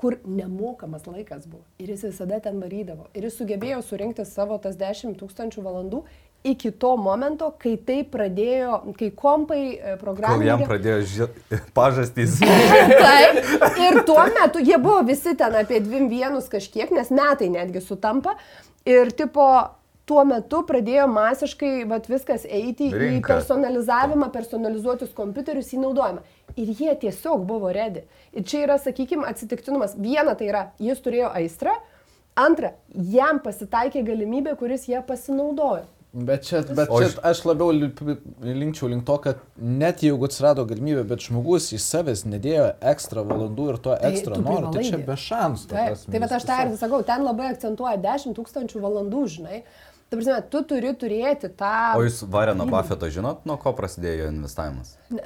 kur 0.00 0.16
nemokamas 0.24 1.04
laikas 1.08 1.48
buvo. 1.50 1.64
Ir 1.78 1.92
jis 1.92 2.06
visada 2.08 2.40
ten 2.44 2.60
varydavo. 2.62 3.08
Ir 3.14 3.28
jis 3.28 3.36
sugebėjo 3.40 3.82
surinkti 3.84 4.24
savo 4.28 4.58
tas 4.62 4.78
10 4.80 5.18
tūkstančių 5.20 5.64
valandų 5.64 6.04
iki 6.44 6.70
to 6.70 6.96
momento, 7.00 7.48
kai 7.58 7.78
tai 7.80 8.02
pradėjo, 8.04 8.80
kai 8.98 9.08
kompai 9.16 9.60
e, 9.80 9.94
Kol 10.00 10.44
jam 10.44 10.64
pradėjo 10.68 10.98
ži... 11.08 11.28
pažastys. 11.76 12.36
Taip. 13.06 13.40
Ir 13.80 14.02
tuo 14.04 14.20
metu 14.34 14.60
jie 14.60 14.76
buvo 14.76 15.00
visi 15.08 15.32
ten 15.40 15.56
apie 15.56 15.80
dviem 15.80 16.10
vienus 16.12 16.50
kažkiek, 16.52 16.92
nes 16.92 17.08
metai 17.14 17.48
netgi 17.54 17.80
sutampa. 17.80 18.36
Ir 18.84 19.14
tipo, 19.16 19.46
tuo 20.04 20.26
metu 20.28 20.60
pradėjo 20.68 21.08
masiškai 21.08 21.72
vat, 21.88 22.10
viskas 22.12 22.44
eiti 22.44 22.90
į 22.90 23.00
Rinka. 23.06 23.38
personalizavimą, 23.38 24.28
personalizuotus 24.34 25.16
kompiuterius 25.16 25.72
į 25.72 25.80
naudojimą. 25.86 26.20
Ir 26.60 26.76
jie 26.76 26.92
tiesiog 27.06 27.48
buvo 27.48 27.72
redi. 27.72 28.04
Ir 28.36 28.44
čia 28.44 28.66
yra, 28.66 28.76
sakykime, 28.78 29.24
atsitiktinumas. 29.32 29.96
Viena 29.96 30.36
tai 30.36 30.52
yra, 30.52 30.64
jis 30.76 31.00
turėjo 31.00 31.32
aistrą. 31.40 31.72
Antra, 32.36 32.74
jam 32.90 33.38
pasitaikė 33.40 34.04
galimybė, 34.06 34.56
kuris 34.58 34.88
ją 34.90 35.00
pasinaudojo. 35.06 35.86
Bet 36.14 36.44
čia, 36.46 36.60
bet 36.62 36.86
čia 36.94 37.06
iš- 37.08 37.16
aš 37.26 37.40
labiau 37.44 37.72
li- 37.74 37.90
linkčiau 38.46 38.86
link 38.88 39.02
to, 39.04 39.16
kad 39.18 39.40
net 39.58 39.98
jeigu 40.06 40.28
atsirado 40.28 40.62
galimybė, 40.70 41.02
bet 41.10 41.24
žmogus 41.26 41.72
į 41.74 41.80
savęs 41.82 42.22
nedėjo 42.30 42.68
ekstra 42.92 43.24
valandų 43.26 43.64
ir 43.72 43.78
to 43.82 43.96
Tai 43.98 44.10
ekstra 44.12 44.36
tu 44.38 44.44
nori, 44.46 44.68
tai 44.76 44.84
čia 44.86 45.00
be 45.08 45.16
šansų. 45.18 45.66
ta 45.72 45.74
Taip, 45.74 46.04
tai 46.12 46.20
va 46.22 46.28
jis 46.28 46.36
aš 46.38 46.46
tą 46.46 46.58
ir 46.68 46.76
sakau, 46.78 47.00
ten 47.08 47.24
labai 47.26 47.48
akcentuoja 47.50 47.96
10 47.98 48.36
tūkstančių 48.38 48.84
valandų, 48.84 49.24
žinai. 49.38 49.58
Ta 50.10 50.16
prasme, 50.20 50.38
tu 50.54 50.62
turi 50.62 50.94
turėti 50.94 51.50
tą... 51.58 51.72
O 51.98 52.04
jūs 52.06 52.22
Vareną 52.30 52.68
Buffettą 52.70 53.10
žinot, 53.10 53.42
nuo 53.48 53.56
ko 53.58 53.72
prasidėjo 53.74 54.28
jo 54.28 54.30
investavimas? 54.36 54.94
Ne. 55.10 55.22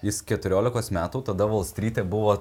Jis 0.00 0.22
14 0.24 0.88
metų, 0.96 1.20
tada 1.26 1.44
Wall 1.44 1.66
Street'e 1.68 2.00
buvo, 2.08 2.38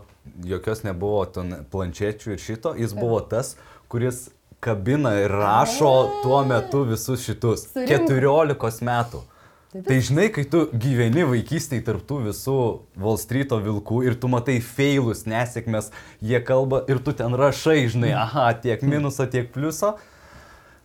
jokios 0.48 0.86
nebuvo 0.88 1.26
planšečių 1.74 2.32
ir 2.32 2.40
šito, 2.40 2.72
jis 2.80 2.94
buvo 2.96 3.20
tas, 3.28 3.58
kuris 3.92 4.30
kabina 4.60 5.16
ir 5.22 5.32
rašo 5.32 5.92
tuo 6.24 6.44
metu 6.46 6.84
visus 6.88 7.24
šitus. 7.26 7.68
Surinko. 7.74 8.12
14 8.12 8.86
metų. 8.86 9.22
Tai 9.70 9.84
Tai 9.86 10.00
žinai, 10.02 10.32
kai 10.34 10.48
tu 10.50 10.64
gyveni 10.74 11.28
vaikystėje 11.30 11.84
tarptų 11.86 12.24
visų 12.26 12.54
Wall 12.98 13.20
Street'o 13.22 13.60
vilkų 13.62 14.00
ir 14.08 14.16
tu 14.18 14.32
matai 14.32 14.56
failus, 14.66 15.28
nesėkmės, 15.30 15.92
jie 16.26 16.40
kalba 16.42 16.80
ir 16.90 16.98
tu 17.06 17.14
ten 17.14 17.38
rašai, 17.38 17.84
žinai, 17.94 18.16
aha, 18.18 18.48
tiek 18.64 18.82
minuso, 18.82 19.28
tiek 19.30 19.52
pliuso. 19.54 19.94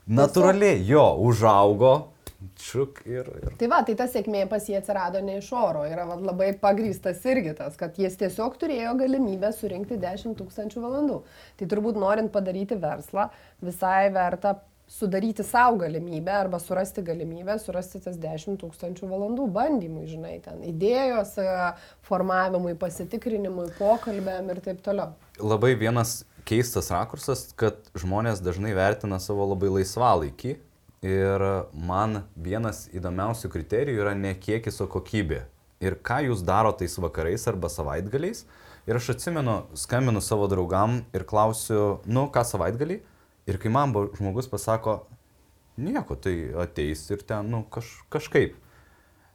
Natūraliai, 0.05 0.83
jo, 0.85 1.07
užaugo, 1.25 1.95
čiuk 2.61 3.01
ir... 3.09 3.31
ir... 3.41 3.57
Tai 3.61 3.71
va, 3.73 3.81
tai 3.87 3.97
ta 3.99 4.07
sėkmė 4.11 4.45
pas 4.51 4.67
jį 4.69 4.79
atsirado 4.81 5.23
ne 5.25 5.39
iš 5.41 5.49
oro. 5.57 5.87
Yra 5.89 6.07
va, 6.09 6.19
labai 6.21 6.53
pagrystas 6.61 7.25
irgi 7.31 7.57
tas, 7.59 7.79
kad 7.81 7.97
jis 8.01 8.19
tiesiog 8.21 8.59
turėjo 8.61 8.95
galimybę 9.01 9.51
surinkti 9.57 9.99
10 10.03 10.37
tūkstančių 10.41 10.85
valandų. 10.85 11.19
Tai 11.61 11.73
turbūt 11.73 11.99
norint 12.01 12.33
padaryti 12.35 12.79
verslą, 12.81 13.31
visai 13.65 14.09
verta 14.15 14.59
sudaryti 14.89 15.43
savo 15.43 15.79
galimybę 15.81 16.33
arba 16.33 16.59
surasti 16.59 17.03
galimybę, 17.03 17.57
surasti 17.59 18.01
tas 18.05 18.19
10 18.21 18.59
tūkstančių 18.61 19.09
valandų 19.09 19.47
bandymui, 19.53 20.05
žinai, 20.11 20.37
ten 20.45 20.61
idėjos 20.67 21.39
e, 21.41 21.49
formavimui, 22.05 22.77
pasitikrinimui, 22.81 23.71
pokalbėm 23.79 24.53
ir 24.53 24.61
taip 24.65 24.85
toliau. 24.85 25.15
Labai 25.41 25.73
vienas 25.81 26.23
keistas 26.49 26.93
rakursas, 26.93 27.49
kad 27.57 27.81
žmonės 27.97 28.45
dažnai 28.45 28.75
vertina 28.77 29.21
savo 29.23 29.49
labai 29.55 29.73
laisvalaikį 29.81 30.59
ir 31.05 31.43
man 31.77 32.23
vienas 32.41 32.87
įdomiausių 32.97 33.51
kriterijų 33.53 34.05
yra 34.07 34.15
ne 34.17 34.33
kiekis, 34.41 34.81
o 34.81 34.89
kokybė. 34.91 35.45
Ir 35.85 35.99
ką 36.01 36.23
jūs 36.31 36.45
daro 36.47 36.73
tais 36.73 36.97
vakarais 36.97 37.45
arba 37.51 37.69
savaitgaliais. 37.69 38.45
Ir 38.89 38.97
aš 38.97 39.15
atsimenu, 39.15 39.63
skambinu 39.77 40.21
savo 40.25 40.49
draugam 40.49 41.03
ir 41.17 41.25
klausiu, 41.29 42.01
nu 42.09 42.27
ką 42.33 42.45
savaitgalį. 42.49 43.01
Ir 43.49 43.61
kai 43.61 43.73
man 43.73 43.93
žmogus 44.17 44.49
pasako, 44.49 45.03
nieko, 45.77 46.17
tai 46.17 46.55
ateis 46.65 47.05
ir 47.13 47.25
ten, 47.27 47.51
nu 47.53 47.65
kaž, 47.69 47.91
kažkaip. 48.13 48.57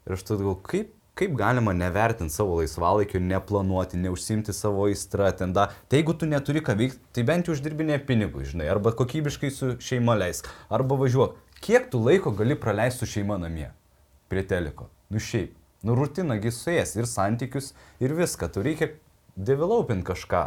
Ir 0.07 0.15
aš 0.15 0.25
tada 0.25 0.41
galvoju, 0.41 0.61
kaip, 0.65 0.95
kaip 1.19 1.35
galima 1.37 1.73
nevertinti 1.75 2.33
savo 2.33 2.55
laisvalaikio, 2.61 3.19
neplanuoti, 3.21 3.99
neužsimti 4.01 4.55
savo 4.55 4.87
aistrą 4.87 5.29
ten 5.37 5.53
da. 5.53 5.67
Tai 5.89 5.99
jeigu 5.99 6.15
tu 6.17 6.29
neturi 6.29 6.63
ką 6.65 6.77
veikti, 6.79 7.01
tai 7.13 7.25
bent 7.27 7.49
jau 7.49 7.57
uždirbinė 7.57 7.99
pinigų, 8.07 8.45
žinai, 8.53 8.69
arba 8.71 8.95
kokybiškai 8.97 9.51
su 9.53 9.75
šeima 9.83 10.17
leisk, 10.17 10.49
arba 10.73 10.97
važiuok. 10.97 11.37
Kiek 11.59 11.89
tu 11.91 11.99
laiko 12.03 12.31
gali 12.31 12.55
praleisti 12.59 13.03
su 13.03 13.11
šeima 13.13 13.37
namie? 13.37 13.71
Prie 14.29 14.45
teliko. 14.47 14.89
Nu 15.09 15.19
šiaip. 15.19 15.55
Nu 15.83 15.95
rutinagi 15.95 16.51
suės 16.51 16.97
ir 16.99 17.07
santykius, 17.07 17.71
ir 18.03 18.11
viską. 18.15 18.49
Tu 18.51 18.63
reikia 18.65 18.89
developint 19.35 20.03
kažką. 20.07 20.43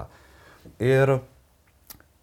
Ir 0.76 1.18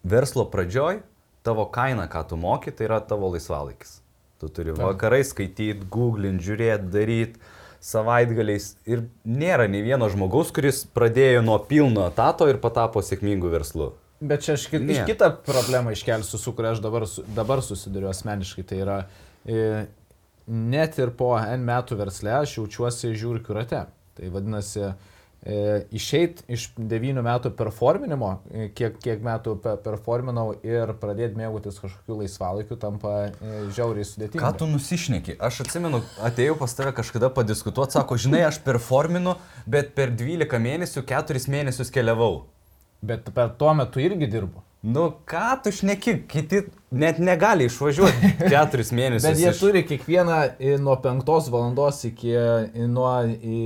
verslo 0.06 0.46
pradžioj 0.50 1.02
tavo 1.42 1.66
kaina, 1.72 2.06
ką 2.10 2.22
tu 2.30 2.38
moki, 2.38 2.70
tai 2.70 2.86
yra 2.86 3.00
tavo 3.02 3.32
laisvalaikis. 3.34 3.98
Tu 4.40 4.48
turi 4.48 4.72
vakarai 4.76 5.24
skaityti, 5.26 5.88
googlint, 5.92 6.40
žiūrėti, 6.44 6.88
daryti 6.92 7.40
savaitgaliais. 7.84 8.74
Ir 8.88 9.04
nėra 9.24 9.66
nei 9.68 9.82
vieno 9.84 10.08
žmogaus, 10.12 10.52
kuris 10.54 10.84
pradėjo 10.94 11.42
nuo 11.44 11.58
pilno 11.68 12.06
etato 12.08 12.48
ir 12.48 12.60
patapo 12.62 13.02
sėkmingu 13.04 13.50
verslu. 13.52 13.90
Bet 14.20 14.42
čia 14.44 14.52
aš 14.58 14.66
kit, 14.68 14.82
iš 14.84 14.98
Ne. 15.00 15.06
kitą 15.08 15.30
problemą 15.46 15.92
iškelsiu, 15.96 16.36
su 16.38 16.52
kuria 16.52 16.74
aš 16.74 16.82
dabar, 16.84 17.06
dabar 17.34 17.62
susiduriu 17.64 18.10
asmeniškai. 18.12 18.66
Tai 18.68 18.76
yra, 18.84 18.98
e, 19.48 19.86
net 20.46 20.98
ir 20.98 21.10
po 21.16 21.32
N 21.38 21.64
metų 21.64 21.96
versle 21.96 22.34
aš 22.42 22.58
jaučiuosi 22.58 23.14
žiūriu 23.16 23.54
rate. 23.56 23.86
Tai 24.18 24.28
vadinasi, 24.28 24.92
e, 25.46 25.86
išeit 25.96 26.42
iš 26.52 26.66
9 26.76 27.22
metų 27.24 27.54
performinimo, 27.56 28.42
e, 28.52 28.68
kiek, 28.68 28.98
kiek 29.00 29.22
metų 29.24 29.56
pe- 29.62 29.76
performinau 29.80 30.52
ir 30.62 30.92
pradėti 31.00 31.40
mėgautis 31.40 31.80
kažkokiu 31.80 32.20
laisvalaikiu 32.20 32.76
tampa 32.76 33.30
žiauriai 33.72 34.04
sudėtinga. 34.04 34.42
Ką 34.44 34.52
tu 34.58 34.66
nusišneki? 34.68 35.38
Aš 35.40 35.62
atsimenu, 35.64 36.02
atėjau 36.20 36.58
pas 36.58 36.74
tave 36.74 36.92
kažkada 36.92 37.32
padiskutuoti, 37.32 37.92
sako, 37.96 38.16
žinai, 38.20 38.44
aš 38.52 38.58
performinu, 38.68 39.38
bet 39.66 39.94
per 39.94 40.10
12 40.12 40.60
mėnesių 40.60 41.06
4 41.08 41.48
mėnesius 41.48 41.88
keliavau. 41.90 42.44
Bet 43.02 43.30
per 43.34 43.54
tuo 43.56 43.72
metu 43.74 44.00
irgi 44.02 44.26
dirbu. 44.28 44.60
Nu 44.82 45.10
ką 45.28 45.58
tu 45.62 45.68
šneki, 45.76 46.12
kiti 46.28 46.62
net 46.96 47.18
negali 47.20 47.66
išvažiuoti 47.68 48.30
4 48.52 48.86
mėnesius. 48.96 49.26
Bet 49.26 49.40
jie 49.42 49.50
iš- 49.52 49.58
turi 49.60 49.82
kiekvieną 49.84 50.38
nuo 50.80 50.94
5 51.04 51.50
valandos 51.52 51.98
iki 52.08 52.32
nuo 52.88 53.10
e, 53.28 53.58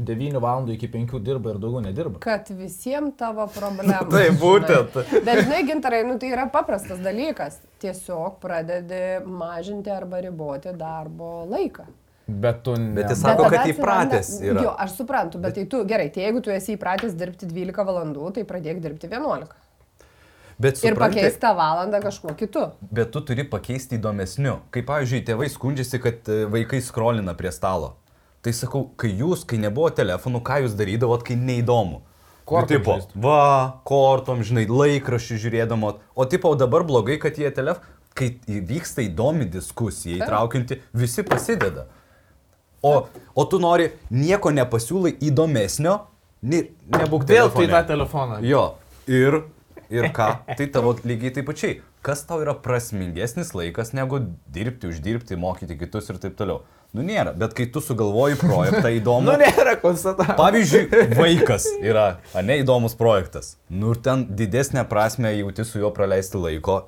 9 0.00 0.40
valandų 0.40 0.76
iki 0.78 0.88
5 0.94 1.20
dirba 1.26 1.52
ir 1.52 1.58
daugiau 1.60 1.82
nedirba. 1.84 2.22
Kad 2.24 2.48
visiems 2.56 3.12
tavo 3.20 3.44
problemų. 3.52 3.98
Taip, 4.14 4.38
būtent. 4.40 4.96
Bet 5.28 5.42
žinai, 5.44 5.60
gintarai, 5.68 6.00
nu, 6.08 6.16
tai 6.20 6.32
yra 6.32 6.48
paprastas 6.52 7.04
dalykas. 7.04 7.60
Tiesiog 7.84 8.38
pradedi 8.40 9.02
mažinti 9.28 9.92
arba 9.92 10.22
riboti 10.24 10.72
darbo 10.80 11.42
laiką. 11.52 11.84
Bet 12.26 12.62
tu 12.64 12.72
ne. 12.80 12.94
Bet 12.96 13.10
jis 13.12 13.20
sako, 13.20 13.44
Bet 13.50 13.58
kad 13.58 13.68
įpratęs 13.74 14.30
yra. 14.46 14.62
Jo, 14.64 14.70
aš 14.80 14.94
suprantu, 14.96 15.40
bet 15.42 15.58
tai 15.58 15.66
tu, 15.68 15.82
gerai, 15.84 16.06
tai 16.14 16.24
jeigu 16.24 16.40
tu 16.44 16.52
esi 16.54 16.78
įpratęs 16.78 17.12
dirbti 17.20 17.48
12 17.50 17.84
valandų, 17.84 18.30
tai 18.38 18.46
pradėk 18.48 18.80
dirbti 18.84 19.10
11. 19.12 19.52
Bet 20.56 20.78
Ir 20.78 20.94
supranti, 20.94 21.18
pakeist 21.18 21.40
tą 21.42 21.50
valandą 21.58 21.98
kažkuo 22.00 22.32
kitu. 22.38 22.62
Bet 22.94 23.10
tu 23.12 23.20
turi 23.26 23.44
pakeisti 23.44 23.98
įdomesniu. 23.98 24.60
Kaip 24.72 24.86
pavyzdžiui, 24.88 25.24
tėvai 25.26 25.48
skundžiasi, 25.50 25.98
kad 26.00 26.30
e, 26.30 26.44
vaikai 26.48 26.78
skrolina 26.84 27.34
prie 27.36 27.50
stalo. 27.52 27.96
Tai 28.44 28.52
sakau, 28.54 28.84
kai 29.00 29.10
jūs, 29.18 29.42
kai 29.48 29.58
nebuvo 29.58 29.90
telefonų, 29.90 30.40
ką 30.46 30.60
jūs 30.64 30.76
darydavot, 30.78 31.24
kai 31.26 31.34
neįdomu. 31.40 32.04
Kortom 32.44 32.68
Nu, 32.68 32.78
tipo, 32.78 32.94
žaist. 33.00 33.12
va, 33.24 33.80
kortom, 33.88 34.44
žinai, 34.46 34.66
laikraščių 34.68 35.40
žiūrėdamo. 35.42 35.90
O 36.14 36.26
tipo, 36.28 36.54
dabar 36.60 36.86
blogai, 36.88 37.18
kad 37.20 37.36
jie 37.40 37.50
telef... 37.52 37.82
Kai 38.14 38.28
vyksta 38.46 39.02
įdomi 39.02 39.48
diskusija, 39.50 40.20
įtraukianti, 40.22 40.76
visi 40.94 41.24
pasideda. 41.26 41.88
O, 42.84 43.06
o 43.34 43.46
tu 43.48 43.60
nori 43.62 43.88
nieko 44.12 44.52
nepasiūlai 44.52 45.14
įdomesnio, 45.24 45.96
ne, 46.44 46.66
nebūk 46.92 47.24
Vėl 47.30 47.50
tai 47.54 47.66
tą 47.72 47.82
telefoną. 47.94 48.42
Jo, 48.44 48.64
ir, 49.08 49.40
ir 49.92 50.10
ką, 50.14 50.30
tai 50.58 50.68
tavo 50.72 50.94
lygiai 51.04 51.32
taip 51.38 51.48
pačiai. 51.48 51.80
Kas 52.04 52.20
tau 52.28 52.42
yra 52.44 52.52
prasmingesnis 52.60 53.54
laikas 53.56 53.94
negu 53.96 54.20
dirbti, 54.52 54.90
uždirbti, 54.92 55.38
mokyti 55.40 55.78
kitus 55.80 56.10
ir 56.12 56.20
taip 56.20 56.36
toliau? 56.36 56.60
Nu 56.94 57.02
nėra, 57.02 57.32
bet 57.34 57.56
kai 57.58 57.64
tu 57.74 57.80
sugalvoji 57.82 58.36
projektą 58.38 58.90
įdomų. 59.00 59.26
Nu, 59.26 59.38
nėra 59.40 59.74
konstatavimas. 59.82 60.36
Pavyzdžiui, 60.38 60.84
vaikas 61.22 61.66
yra, 61.80 62.04
ne 62.44 62.60
įdomus 62.60 62.94
projektas. 62.98 63.54
Nu 63.72 63.94
ir 63.96 64.02
ten 64.04 64.28
didesnę 64.36 64.84
prasme 64.90 65.32
jauti 65.34 65.66
su 65.66 65.80
juo 65.80 65.90
praleisti 65.96 66.38
laiko. 66.38 66.82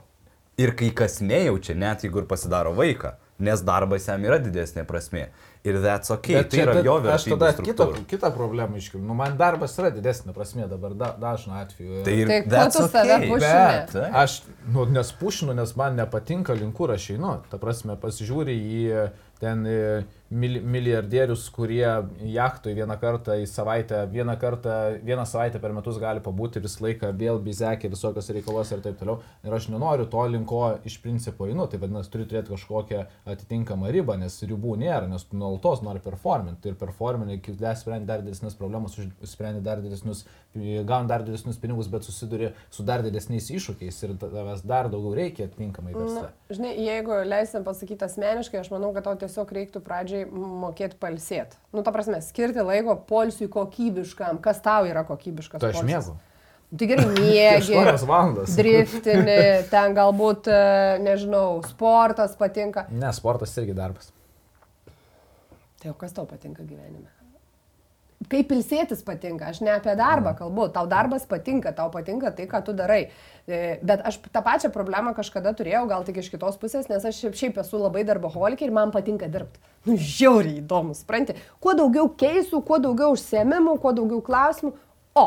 Ir 0.60 0.76
kai 0.76 0.92
kas 0.96 1.18
nejaučia, 1.24 1.74
net 1.76 2.04
jeigu 2.06 2.22
ir 2.22 2.28
pasidaro 2.30 2.70
vaiką, 2.76 3.16
nes 3.42 3.64
darbas 3.66 4.06
jam 4.08 4.22
yra 4.24 4.38
didesnė 4.40 4.86
prasme. 4.88 5.26
Ir 5.66 5.80
that's 5.82 6.10
ok, 6.14 6.28
Bet 6.36 6.50
tai 6.52 6.60
yra 6.62 6.74
ta- 6.76 6.82
jo 6.86 6.92
Aš 7.10 7.24
tada 7.26 7.46
vertybė. 7.50 7.64
kitą, 7.72 7.86
kitą 8.12 8.28
problemą 8.36 8.76
iškiu. 8.78 9.00
Nu, 9.02 9.14
man 9.18 9.36
darbas 9.40 9.74
yra 9.80 9.90
didesnė 9.90 10.32
prasme 10.36 10.68
dabar, 10.70 10.94
da, 10.94 11.08
dažnu 11.18 11.56
atveju. 11.58 12.04
Tai 12.06 12.12
ir 12.14 12.28
Tai 12.30 12.40
kuo 12.44 12.50
that's 12.52 12.76
tu 12.76 12.86
save 12.88 13.18
Bet 13.40 13.90
Taip. 13.90 14.14
aš, 14.14 14.36
nu, 14.70 14.84
nes 14.86 15.10
pušinu, 15.18 15.54
nes 15.58 15.74
man 15.76 15.96
nepatinka 15.98 16.54
link 16.54 16.74
kur 16.78 16.92
aš 16.94 17.10
einu. 17.16 17.40
Ta 17.50 17.58
prasme, 17.58 17.96
pasižiūri 17.98 18.54
į 18.54 19.10
ten 19.40 19.66
milijardierius, 20.30 21.44
kurie 21.54 21.86
jachtoj 22.18 22.74
vieną 22.74 22.96
kartą 22.98 23.36
į 23.38 23.46
savaitę, 23.46 24.00
vieną 24.10 24.34
kartą, 24.40 24.70
vieną 25.06 25.26
savaitę 25.26 25.60
per 25.62 25.74
metus 25.76 26.00
gali 26.02 26.22
pabūti 26.24 26.62
visą 26.62 26.82
laiką 26.86 27.12
vėl 27.18 27.38
bizekė, 27.42 27.90
visokios 27.92 28.30
reikalos 28.34 28.72
ir 28.74 28.82
taip 28.82 28.98
toliau. 28.98 29.20
Ir 29.46 29.54
aš 29.54 29.68
nenoriu 29.70 30.08
to 30.10 30.24
linko 30.26 30.62
iš 30.88 30.98
principo 31.04 31.46
einu. 31.46 31.68
Tai 31.70 31.78
vadinasi, 31.82 32.10
turi 32.10 32.26
turėti 32.26 32.54
kažkokią 32.54 33.04
atitinkamą 33.34 33.92
ribą, 33.94 34.16
nes 34.18 34.38
ribų 34.42 34.74
nėra, 34.82 35.06
nes 35.10 35.26
tu 35.28 35.38
nuolatos 35.38 35.84
nori 35.86 36.02
performinti. 36.02 36.72
Ir 36.72 36.80
performinti, 36.80 37.38
kai 37.46 37.54
dar 37.60 37.78
sprendi 37.78 38.10
dar 38.10 38.24
didesnės 38.26 38.58
problemas, 38.58 38.98
sprendi 39.30 39.62
dar 39.62 39.82
didesnius, 39.84 40.24
gauni 40.56 41.10
dar 41.10 41.22
didesnius 41.26 41.60
pinigus, 41.62 41.90
bet 41.92 42.06
susiduri 42.06 42.50
su 42.72 42.82
dar 42.86 43.04
didesniais 43.06 43.46
iššūkiais 43.54 44.02
ir 44.02 44.16
tavęs 44.20 44.66
dar 44.66 44.90
daugiau 44.90 45.14
reikia 45.14 45.46
atitinkamai 45.46 45.94
versle. 45.94 46.30
Žinai, 46.50 46.74
jeigu 46.80 47.20
leisim 47.26 47.64
pasakyti 47.66 48.06
asmeniškai, 48.06 48.60
aš 48.62 48.72
manau, 48.74 48.92
kad 48.96 49.06
tau 49.06 49.16
tiesiog 49.20 49.52
reiktų 49.58 49.82
pradžiai 49.86 50.15
mokėti 50.24 50.96
palsėti. 51.00 51.58
Nu, 51.74 51.82
ta 51.86 51.92
prasme, 51.94 52.22
skirti 52.24 52.64
laiko 52.64 52.96
polsiui 53.08 53.50
kokybiškam. 53.52 54.40
Kas 54.44 54.62
tau 54.64 54.88
yra 54.88 55.04
kokybiškas? 55.08 55.60
Tai 55.62 55.72
aš 55.74 55.84
mėgau. 55.86 56.16
Tai 56.76 56.88
gerai, 56.90 57.06
miegi. 57.20 57.76
8 57.78 58.06
valandas. 58.08 58.56
Driftini, 58.58 59.40
ten 59.72 59.96
galbūt, 59.98 60.50
e, 60.50 60.62
nežinau, 61.04 61.60
sportas 61.68 62.38
patinka. 62.38 62.86
Ne, 62.90 63.12
sportas 63.16 63.54
irgi 63.60 63.76
darbas. 63.76 64.10
Tai 65.82 65.92
o 65.92 65.98
kas 65.98 66.16
tau 66.16 66.24
patinka 66.26 66.64
gyvenime? 66.64 67.15
Kaip 68.26 68.50
ilsėtis 68.50 69.02
patinka, 69.04 69.50
aš 69.52 69.60
ne 69.60 69.70
apie 69.74 69.92
darbą 69.94 70.32
kalbu, 70.38 70.70
tau 70.72 70.86
darbas 70.88 71.26
patinka, 71.28 71.70
tau 71.76 71.90
patinka 71.92 72.32
tai, 72.34 72.46
ką 72.50 72.62
tu 72.64 72.72
darai. 72.74 73.10
E, 73.46 73.76
Bet 73.84 74.02
aš 74.08 74.16
tą 74.32 74.40
pačią 74.42 74.72
problemą 74.74 75.12
kažkada 75.14 75.52
turėjau, 75.54 75.84
gal 75.86 76.02
tik 76.02 76.22
iš 76.22 76.30
kitos 76.32 76.56
pusės, 76.58 76.88
nes 76.88 77.04
aš 77.04 77.20
šiaip- 77.20 77.36
šiaip 77.36 77.60
esu 77.60 77.78
labai 77.78 78.06
darboholikė 78.08 78.66
ir 78.66 78.72
man 78.72 78.90
patinka 78.90 79.28
dirbti. 79.28 79.60
Nu, 79.86 79.94
žiauriai 80.00 80.62
įdomu, 80.64 80.96
supranti. 80.96 81.36
Kuo 81.60 81.76
daugiau 81.76 82.08
keisų, 82.08 82.64
kuo 82.64 82.80
daugiau 82.82 83.12
užsiemimų, 83.14 83.78
kuo 83.84 83.92
daugiau 83.92 84.22
klausimų. 84.24 84.72
O, 85.14 85.26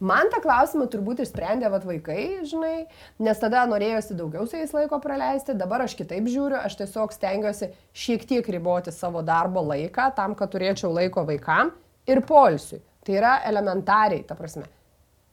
Man 0.00 0.26
tą 0.28 0.40
klausimą 0.42 0.88
turbūt 0.90 1.20
išsprendė 1.22 1.70
vat 1.70 1.84
vaikai, 1.86 2.42
žinai, 2.44 2.88
nes 3.22 3.38
tada 3.38 3.62
norėjosi 3.70 4.16
daugiau 4.18 4.42
su 4.46 4.58
jais 4.58 4.72
laiko 4.74 4.98
praleisti, 5.00 5.54
dabar 5.54 5.84
aš 5.86 5.94
kitaip 5.94 6.26
žiūriu, 6.26 6.58
aš 6.58 6.74
tiesiog 6.80 7.14
stengiuosi 7.14 7.70
šiek 7.94 8.26
tiek 8.26 8.50
riboti 8.50 8.92
savo 8.92 9.22
darbo 9.22 9.62
laiką 9.62 10.10
tam, 10.18 10.34
kad 10.34 10.50
turėčiau 10.50 10.90
laiko 10.92 11.24
vaikam 11.24 11.70
ir 12.06 12.20
polsiui. 12.26 12.82
Tai 13.04 13.14
yra 13.18 13.34
elementariai, 13.44 14.24
ta 14.24 14.36
prasme, 14.38 14.64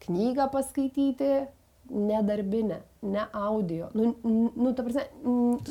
knygą 0.04 0.50
paskaityti, 0.52 1.32
nedarbinę, 1.92 2.82
ne 3.02 3.28
audio. 3.32 3.88
Nu, 3.96 4.16
nu 4.56 4.74
ta 4.76 4.84
prasme, 4.84 5.08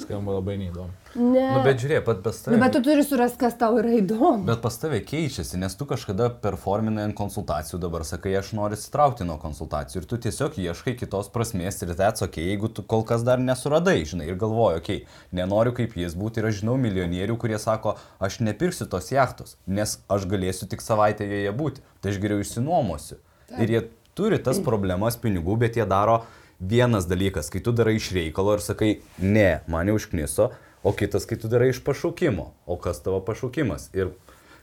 Skamba 0.00 0.38
labai 0.38 0.56
neįdomu. 0.62 0.99
Ne. 1.14 1.44
Nu, 1.54 1.60
bet 1.64 1.80
žiūrėk, 1.82 2.04
pat 2.06 2.20
pas 2.24 2.38
tave. 2.42 2.54
nu, 2.54 2.60
bet 2.62 2.74
tu 2.76 2.82
turi 2.84 3.04
surasti, 3.06 3.38
kas 3.40 3.56
tau 3.60 3.78
yra 3.80 3.92
įdomu. 3.98 4.44
Bet 4.48 4.62
pas 4.64 4.76
tave 4.80 5.00
keičiasi, 5.06 5.58
nes 5.60 5.76
tu 5.78 5.86
kažkada 5.88 6.30
performinai 6.42 7.08
ant 7.08 7.16
konsultacijų, 7.18 7.80
dabar 7.82 8.04
sakai, 8.08 8.32
aš 8.40 8.52
noriu 8.58 8.78
įsitraukti 8.78 9.26
nuo 9.28 9.38
konsultacijų 9.42 10.02
ir 10.02 10.08
tu 10.10 10.20
tiesiog 10.26 10.58
ieškai 10.62 10.96
kitos 11.00 11.30
prasmės 11.34 11.82
ir 11.82 11.94
that's 11.98 12.24
ok, 12.26 12.40
jeigu 12.50 12.70
tu 12.72 12.84
kol 12.86 13.06
kas 13.08 13.24
dar 13.26 13.42
nesuradai, 13.42 13.98
žinai, 14.08 14.30
ir 14.30 14.40
galvoji, 14.40 14.82
ok, 14.82 15.16
nenoriu 15.36 15.74
kaip 15.76 15.96
jis 15.98 16.16
būti 16.18 16.42
ir 16.42 16.50
aš 16.50 16.60
žinau 16.62 16.76
milijonierių, 16.80 17.38
kurie 17.40 17.58
sako, 17.60 17.96
aš 18.22 18.40
nepirksiu 18.46 18.88
tos 18.90 19.10
jachtos, 19.14 19.56
nes 19.66 19.98
aš 20.10 20.28
galėsiu 20.30 20.70
tik 20.70 20.84
savaitę 20.84 21.28
joje 21.28 21.56
būti, 21.56 21.86
tai 22.00 22.14
aš 22.14 22.20
geriau 22.22 22.44
išsinuomosiu. 22.44 23.18
Ir 23.58 23.72
jie 23.74 23.80
turi 24.14 24.38
tas 24.42 24.60
problemas 24.62 25.16
pinigų, 25.20 25.56
bet 25.58 25.78
jie 25.78 25.86
daro 25.88 26.22
vienas 26.60 27.06
dalykas, 27.08 27.48
kai 27.50 27.62
tu 27.64 27.72
darai 27.72 27.96
iš 27.96 28.10
reikalo 28.14 28.54
ir 28.58 28.64
sakai, 28.64 28.90
ne, 29.18 29.62
mane 29.70 29.94
užkniso, 29.96 30.50
o 30.82 30.92
kitas, 30.96 31.26
kai 31.28 31.38
tu 31.40 31.48
darai 31.52 31.70
iš 31.74 31.82
pašaukimo, 31.84 32.50
o 32.66 32.76
kas 32.80 33.02
tavo 33.04 33.20
pašaukimas. 33.24 33.90
Ir 33.96 34.12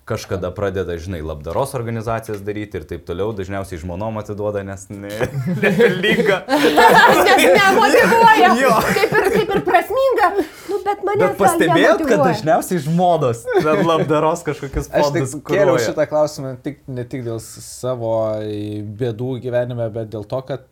kažkada 0.07 0.53
pradeda, 0.55 0.95
žinai, 0.97 1.19
labdaros 1.21 1.73
organizacijas 1.75 2.39
daryti 2.47 2.79
ir 2.79 2.85
taip 2.87 3.01
toliau, 3.05 3.33
dažniausiai 3.35 3.81
žmonom 3.81 4.15
atiduoda, 4.21 4.61
nes 4.63 4.85
ne, 4.87 5.11
nepelninga. 5.61 6.37
Nes 6.47 7.43
nemotivuoja. 7.57 8.53
Jo. 8.61 8.71
Kaip 8.87 9.17
ir, 9.19 9.27
kaip 9.35 9.51
ir 9.57 9.61
prasminga. 9.67 10.29
Nu, 10.71 10.79
bet 10.87 11.03
mane 11.09 11.25
Bet 11.25 11.35
pastebėjot, 11.41 12.05
kad 12.07 12.23
dažniausiai 12.23 12.79
žmonos 12.87 13.43
labdaros 13.67 14.47
kažkokius 14.47 14.87
Aš 14.87 15.09
fondus 15.09 15.35
kėliau 15.43 15.73
kuruoja. 15.75 15.85
šitą 15.89 16.07
klausimą 16.07 16.55
tik, 16.63 16.79
ne 16.87 17.03
tik 17.03 17.27
dėl 17.27 17.43
savo 17.43 18.15
e, 18.39 18.79
bėdų 18.87 19.35
gyvenime, 19.43 19.91
bet 19.91 20.15
dėl 20.15 20.23
to, 20.23 20.39
kad 20.47 20.67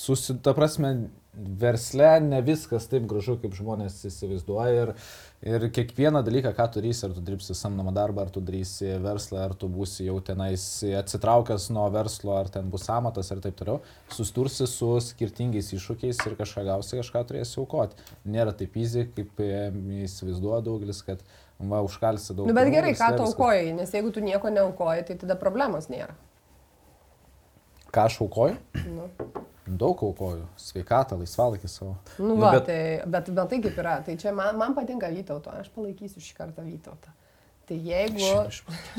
susita 0.00 0.56
prasme 0.56 0.94
versle 1.34 2.20
ne 2.20 2.40
viskas 2.42 2.88
taip 2.90 3.06
gražu, 3.08 3.36
kaip 3.40 3.54
žmonės 3.54 4.00
įsivaizduoja. 4.08 4.70
Ir, 4.82 4.92
ir 5.46 5.66
kiekvieną 5.74 6.22
dalyką, 6.26 6.52
ką 6.56 6.66
darysi, 6.74 7.04
ar 7.06 7.14
tu 7.16 7.22
dirbsi 7.24 7.54
samdomą 7.56 7.92
darbą, 7.94 8.24
ar 8.26 8.32
tu 8.34 8.42
darysi 8.44 8.96
verslą, 9.02 9.44
ar 9.46 9.54
tu 9.58 9.70
būsi 9.70 10.08
jau 10.08 10.18
tenais 10.24 10.64
atsitraukęs 11.00 11.68
nuo 11.74 11.86
verslo, 11.94 12.34
ar 12.38 12.50
ten 12.52 12.70
bus 12.72 12.88
amatas 12.92 13.30
ir 13.30 13.42
taip 13.44 13.58
toliau, 13.60 13.78
sustursi 14.12 14.66
su 14.70 14.90
skirtingais 15.06 15.70
iššūkiais 15.76 16.24
ir 16.26 16.38
kažką 16.40 16.66
gausi, 16.72 16.98
kažką 16.98 17.22
turėsi 17.28 17.60
aukoti. 17.62 18.10
Nėra 18.26 18.56
taip 18.56 18.74
easy, 18.80 19.06
kaip 19.14 19.44
e, 19.44 19.68
įsivaizduoja 20.08 20.64
daugelis, 20.66 21.04
kad 21.06 21.22
va, 21.60 21.84
užkalsi 21.86 22.34
daug. 22.34 22.50
Nu, 22.50 22.56
bet 22.56 22.72
gerai, 22.74 22.96
ką 22.98 23.14
tu 23.16 23.28
aukojai, 23.28 23.70
nes 23.78 23.94
jeigu 23.94 24.10
tu 24.14 24.24
nieko 24.24 24.50
neaukoji, 24.52 25.06
tai 25.12 25.20
tada 25.22 25.38
problemos 25.38 25.88
nėra. 25.92 26.18
Ką 27.90 28.06
aš 28.06 28.20
aukoju? 28.22 28.58
Nu, 28.86 29.08
Daug 29.70 30.00
aukoju. 30.02 30.46
Sveikatą, 30.58 31.18
laisvalaikį 31.20 31.68
savo. 31.70 31.94
nu, 32.18 32.32
Nu, 32.32 32.36
va, 32.40 32.50
bet- 32.56 32.66
bet... 32.66 32.70
Tai, 32.70 33.10
bet, 33.14 33.30
bet 33.36 33.48
tai 33.52 33.58
kaip 33.62 33.76
yra, 33.78 33.96
tai 34.06 34.16
čia 34.18 34.32
man, 34.34 34.56
man 34.58 34.74
patinka 34.74 35.06
Vytauto, 35.14 35.52
aš 35.60 35.68
palaikysiu 35.74 36.22
šį 36.24 36.34
kartą 36.38 36.64
Vytautą. 36.66 37.12
Tai 37.70 37.76
jeigu, 37.86 38.30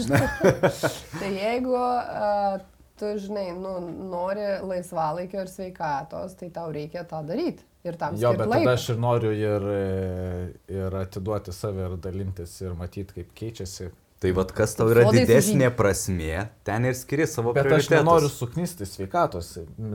tai 1.19 1.31
jeigu 1.35 1.73
uh, 1.75 2.61
tu, 2.99 3.09
žinai, 3.19 3.49
nu, 3.57 3.73
nori 4.11 4.45
laisvalaikio 4.63 5.41
ir 5.43 5.49
sveikatos, 5.51 6.35
tai 6.39 6.49
tau 6.53 6.71
reikia 6.71 7.03
tą 7.09 7.23
daryti. 7.27 7.65
Ir 7.83 7.95
tam 7.97 8.13
Jo, 8.21 8.29
bet 8.37 8.45
laiko. 8.45 8.61
tada 8.67 8.77
aš 8.77 8.83
ir 8.93 8.97
noriu 9.01 9.31
ir, 9.33 9.63
e, 9.73 10.49
ir 10.69 10.95
atiduoti 10.99 11.49
save 11.55 11.87
ir 11.87 11.95
dalintis 11.97 12.51
ir 12.61 12.75
matyti, 12.77 13.15
kaip 13.15 13.31
keičiasi. 13.39 13.87
Tai 14.21 14.31
vad, 14.37 14.51
kas 14.53 14.75
tau 14.77 14.85
yra 14.93 15.07
Sodai 15.07 15.23
didesnė 15.23 15.65
žymi. 15.65 15.73
prasmė, 15.73 16.35
ten 16.67 16.85
ir 16.85 16.93
skiri 16.93 17.25
savo 17.25 17.55
Bet 17.55 17.65
aš 17.65 17.71
prioritetus. 17.71 17.95
nenoriu 17.95 18.27
suknisti 18.29 18.85
sveikatos. 18.85 19.47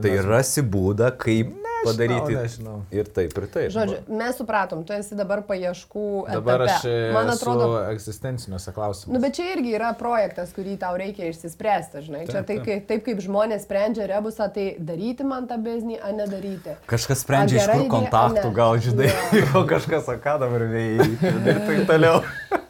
Tai 0.03 0.11
rasi 0.25 0.65
būdą, 0.67 1.13
kaip 1.15 1.53
padaryti. 1.85 2.35
Nežinau. 2.35 2.81
Ir 2.91 3.07
taip, 3.13 3.31
ir 3.37 3.47
taip. 3.53 3.71
Žodžiu, 3.71 4.01
mes 4.19 4.35
supratom, 4.35 4.81
tu 4.83 4.91
esi 4.95 5.15
dabar 5.15 5.45
paieškų. 5.47 6.07
Dabar 6.27 6.65
etape. 6.65 6.75
aš 6.75 7.15
man 7.15 7.31
atrodo, 7.31 7.69
egzistenciniuose 7.93 8.73
klausimuose. 8.75 9.15
Nu, 9.15 9.23
bet 9.23 9.37
čia 9.39 9.47
irgi 9.55 9.73
yra 9.77 9.93
projektas, 9.95 10.51
kurį 10.57 10.75
tau 10.81 10.99
reikia 10.99 11.31
išsispręsti, 11.31 12.03
žinai. 12.09 12.25
Čia 12.27 12.41
Taip, 12.41 12.49
tai, 12.49 12.59
taip. 12.59 12.65
kaip, 12.67 12.85
taip 12.91 13.07
kaip 13.07 13.23
žmonės 13.23 13.63
sprendžia 13.63 14.09
rebusą, 14.11 14.49
tai 14.51 14.69
daryti 14.79 15.23
man 15.27 15.47
tą 15.47 15.55
biznį, 15.63 16.01
ar 16.03 16.17
nedaryti. 16.19 16.75
Kažkas 16.91 17.23
sprendžia, 17.23 17.63
iš 17.63 17.71
idėja, 17.71 17.89
kontaktų 17.95 18.51
gal, 18.59 18.75
žinai, 18.83 19.11
o 19.59 19.63
kažkas, 19.69 20.11
o 20.11 20.19
ką 20.19 20.39
dabar 20.43 20.67
vėjai 20.67 21.11
ir 21.15 21.65
taip 21.67 21.85
toliau. 21.87 22.23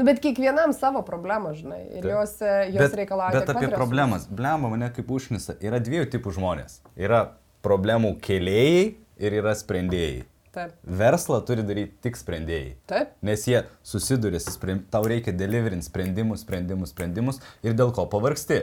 Nu, 0.00 0.04
bet 0.08 0.22
kiekvienam 0.24 0.72
savo 0.72 1.02
problemą, 1.04 1.50
žinai. 1.52 1.82
Ir 1.90 2.06
Taip. 2.06 2.12
jos, 2.14 2.30
e, 2.40 2.52
jos 2.72 2.94
reikalauja. 2.96 3.34
bet 3.34 3.42
tiek 3.42 3.50
pat 3.50 3.58
apie 3.58 3.66
resursų. 3.66 3.80
problemas, 3.82 4.22
blemba 4.32 4.70
mane 4.72 4.88
kaip 4.96 5.10
užnisa, 5.12 5.58
yra 5.60 5.76
dviejų 5.76 6.06
tipų 6.14 6.32
žmonės. 6.38 6.78
Yra 6.96 7.18
problemų 7.60 8.14
kėlėjai 8.24 8.86
ir 9.20 9.36
yra 9.42 9.52
sprendėjai. 9.52 10.22
Taip. 10.56 10.72
Verslą 11.02 11.42
turi 11.44 11.66
daryti 11.68 12.00
tik 12.08 12.16
sprendėjai. 12.16 12.72
Taip. 12.88 13.12
Nes 13.20 13.44
jie 13.44 13.60
susiduria, 13.84 14.40
tau 14.88 15.04
reikia 15.04 15.36
deliverint 15.36 15.84
sprendimus, 15.84 16.46
sprendimus, 16.48 16.96
sprendimus 16.96 17.44
ir 17.60 17.76
dėl 17.76 17.92
ko 17.92 18.08
pavargsti. 18.08 18.62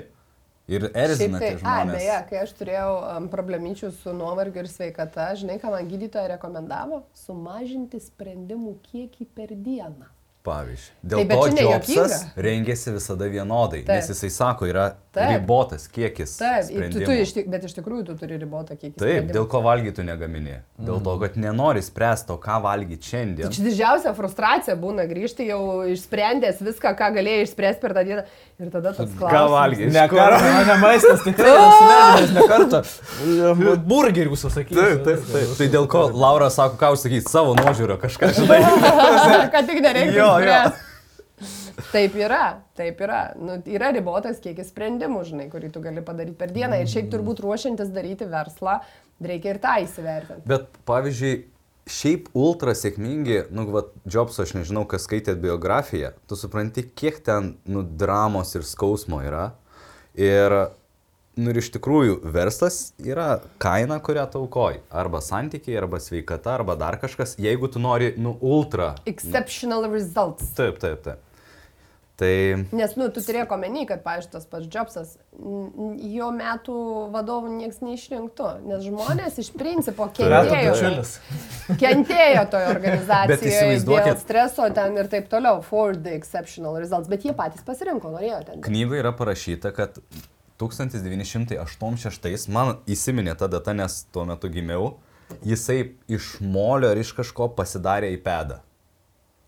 Ir 0.67 0.89
erzina 0.89 1.37
tai, 1.37 1.53
tie 1.53 1.61
a, 1.61 1.61
žmonės. 1.61 1.95
beje, 2.01 2.19
kai 2.27 2.43
aš 2.47 2.57
turėjau 2.57 2.91
um, 2.97 3.29
problemyčių 3.31 3.93
su 4.01 4.11
nuovargiu 4.11 4.65
ir 4.65 4.73
sveikata, 4.73 5.29
žinai, 5.37 5.61
ką 5.61 5.69
man 5.71 5.87
gydytoja 5.87 6.33
rekomendavo? 6.33 7.05
Sumažinti 7.15 8.01
sprendimų 8.03 8.79
kiekį 8.89 9.29
per 9.37 9.53
dieną. 9.53 10.16
Pavyzdžiui. 10.47 10.93
Dėl 11.07 11.23
Taip, 11.23 11.33
to 11.33 11.65
Jobsas 11.67 12.21
rengėsi 12.39 12.93
visada 12.95 13.27
vienodai, 13.31 13.81
Taip. 13.83 13.99
nes 13.99 14.09
jisai 14.11 14.29
sako, 14.31 14.67
yra 14.69 14.85
Taip. 15.15 15.31
ribotas 15.33 15.87
kiekis. 15.91 16.35
Taip, 16.39 16.69
tu, 16.93 17.01
tu 17.03 17.15
iš, 17.15 17.33
bet 17.51 17.65
iš 17.67 17.75
tikrųjų 17.77 18.05
tu 18.09 18.15
turi 18.19 18.37
ribotą 18.39 18.77
kiekį. 18.77 18.95
Taip, 18.95 19.03
sprendimų. 19.03 19.35
dėl 19.35 19.47
ko 19.51 19.61
valgyti 19.65 20.05
negamini. 20.07 20.57
Dėl 20.79 21.01
to, 21.03 21.15
kad 21.23 21.37
nenori 21.41 21.83
spręsti, 21.83 22.35
o 22.35 22.39
ką 22.41 22.59
valgyti 22.63 23.11
šiandien. 23.11 23.53
Čia 23.55 23.65
didžiausia 23.67 24.13
frustracija 24.17 24.77
būna 24.79 25.07
grįžti 25.09 25.49
jau 25.49 25.61
išsprendęs 25.91 26.61
viską, 26.63 26.93
ką 26.99 27.11
galėjai 27.17 27.47
išspręsti 27.47 27.83
per 27.83 27.95
tą 27.97 28.05
dieną. 28.07 28.25
Ir 28.57 28.71
tada 28.73 28.93
tas 28.93 29.11
klausimas. 29.11 29.33
Ką 29.33 29.43
valgyti? 29.53 29.89
Ne 29.93 30.05
kartą, 30.11 30.53
ne 30.69 30.77
maistas, 30.81 31.25
tikrai 31.27 31.55
nesumenęs, 31.63 32.35
ne 32.37 32.47
kartą. 32.53 32.83
Burgerių 33.87 34.33
užsakyti. 34.37 34.77
Taip, 34.77 35.03
taip, 35.05 35.27
taip. 35.33 35.53
Tai 35.59 35.69
dėl 35.75 35.89
ko 35.91 36.07
Laura 36.13 36.49
sako, 36.53 36.79
ką 36.81 36.93
užsakyti 36.95 37.27
savo 37.31 37.53
nuožiūro 37.57 37.99
kažką, 38.01 38.31
žinai. 38.37 38.61
kad 39.53 39.67
tik 39.69 39.81
nereikia. 39.83 40.17
Jo, 40.17 40.29
jo. 40.45 40.61
Taip 41.91 42.15
yra, 42.17 42.63
taip 42.77 43.01
yra. 43.05 43.19
Nu, 43.37 43.59
yra 43.69 43.91
ribotas 43.93 44.39
kiekis 44.41 44.71
sprendimų, 44.71 45.21
žinai, 45.27 45.45
kurį 45.51 45.69
tu 45.73 45.83
gali 45.83 46.01
padaryti 46.05 46.37
per 46.39 46.53
dieną. 46.55 46.79
Ir 46.81 46.89
šiaip 46.89 47.11
turbūt 47.13 47.43
ruošiantis 47.45 47.91
daryti 47.93 48.25
verslą, 48.31 48.79
reikia 49.21 49.53
ir 49.53 49.59
tą 49.61 49.75
įsivertinti. 49.83 50.47
Bet 50.49 50.79
pavyzdžiui, 50.89 51.35
šiaip 51.87 52.31
ultra 52.37 52.73
sėkmingi, 52.77 53.43
nu, 53.53 53.67
va, 53.73 53.85
Jobs, 54.09 54.39
aš 54.41 54.55
nežinau, 54.57 54.87
kas 54.89 55.05
skaitėt 55.05 55.37
biografiją, 55.43 56.15
tu 56.27 56.39
supranti, 56.39 56.87
kiek 56.97 57.21
ten, 57.23 57.53
nu, 57.69 57.85
dramos 57.85 58.55
ir 58.57 58.65
skausmo 58.67 59.21
yra. 59.25 59.51
Ir, 60.17 60.57
nu, 61.37 61.51
ir 61.53 61.61
iš 61.61 61.69
tikrųjų, 61.77 62.17
verslas 62.33 62.79
yra 63.01 63.39
kaina, 63.61 63.99
kurią 64.03 64.25
taukoji. 64.33 64.81
Arba 64.89 65.21
santykiai, 65.23 65.77
arba 65.79 66.01
sveikata, 66.03 66.57
arba 66.57 66.77
dar 66.79 66.99
kažkas, 67.01 67.37
jeigu 67.41 67.69
tu 67.71 67.81
nori, 67.83 68.13
nu, 68.17 68.35
ultra. 68.41 68.95
Exceptional 69.09 69.87
results. 69.93 70.51
Taip, 70.57 70.81
taip, 70.83 71.05
taip. 71.05 71.23
Tai 72.17 72.29
Nes, 72.73 72.93
nu, 72.97 73.05
tu 73.13 73.21
turėjai 73.21 73.45
omeny, 73.53 73.83
kad, 73.85 73.99
pavyzdžiui, 74.01 74.31
tas 74.33 74.47
pats 74.49 74.69
Jobsas, 74.73 75.11
jo 75.37 76.29
metų 76.33 76.77
vadovų 77.13 77.51
niekas 77.59 77.83
neišrinktų, 77.85 78.47
nes 78.65 78.87
žmonės 78.87 79.37
iš 79.43 79.51
principo 79.53 80.07
kentėjo. 80.17 81.03
Kentėjo 81.77 82.47
toje 82.55 82.71
organizacijoje 82.73 83.83
dėl 83.85 84.09
streso 84.23 84.65
ten 84.73 84.97
ir 84.97 85.11
taip 85.11 85.29
toliau, 85.29 85.61
for 85.61 85.93
the 85.93 86.15
exceptional 86.17 86.79
results, 86.81 87.05
bet 87.11 87.27
jie 87.27 87.37
patys 87.37 87.61
pasirinko, 87.67 88.09
norėjo 88.15 88.41
ten. 88.49 88.65
Knygoje 88.65 89.05
yra 89.05 89.13
parašyta, 89.21 89.75
kad 89.77 90.01
1986, 90.57 92.47
man 92.53 92.77
įsiminė 92.89 93.35
ta 93.37 93.49
data, 93.51 93.75
nes 93.77 94.05
tuo 94.13 94.25
metu 94.25 94.49
gimiau, 94.53 94.95
jisai 95.45 95.93
iš 96.09 96.37
molio 96.41 96.89
ar 96.91 96.97
iš 96.97 97.13
kažko 97.17 97.51
pasidarė 97.57 98.09
į 98.15 98.21
pedą. 98.25 98.61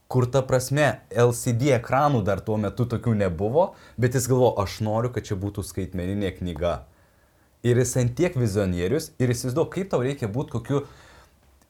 Kur 0.10 0.26
ta 0.26 0.42
prasme, 0.42 0.88
LCD 1.14 1.76
ekranų 1.78 2.24
dar 2.26 2.40
tuo 2.42 2.58
metu 2.58 2.88
tokių 2.90 3.14
nebuvo, 3.18 3.74
bet 3.98 4.16
jis 4.18 4.26
galvo, 4.30 4.56
aš 4.62 4.80
noriu, 4.86 5.12
kad 5.14 5.28
čia 5.28 5.38
būtų 5.38 5.62
skaitmeninė 5.66 6.32
knyga. 6.40 6.80
Ir 7.62 7.78
jis 7.78 7.94
ant 8.00 8.16
tiek 8.18 8.34
vizionierius 8.40 9.12
ir 9.22 9.30
įsivaizduoju, 9.30 9.70
kaip 9.76 9.92
tau 9.92 10.02
reikia 10.02 10.30
būti 10.32 10.56
kokiu 10.56 10.82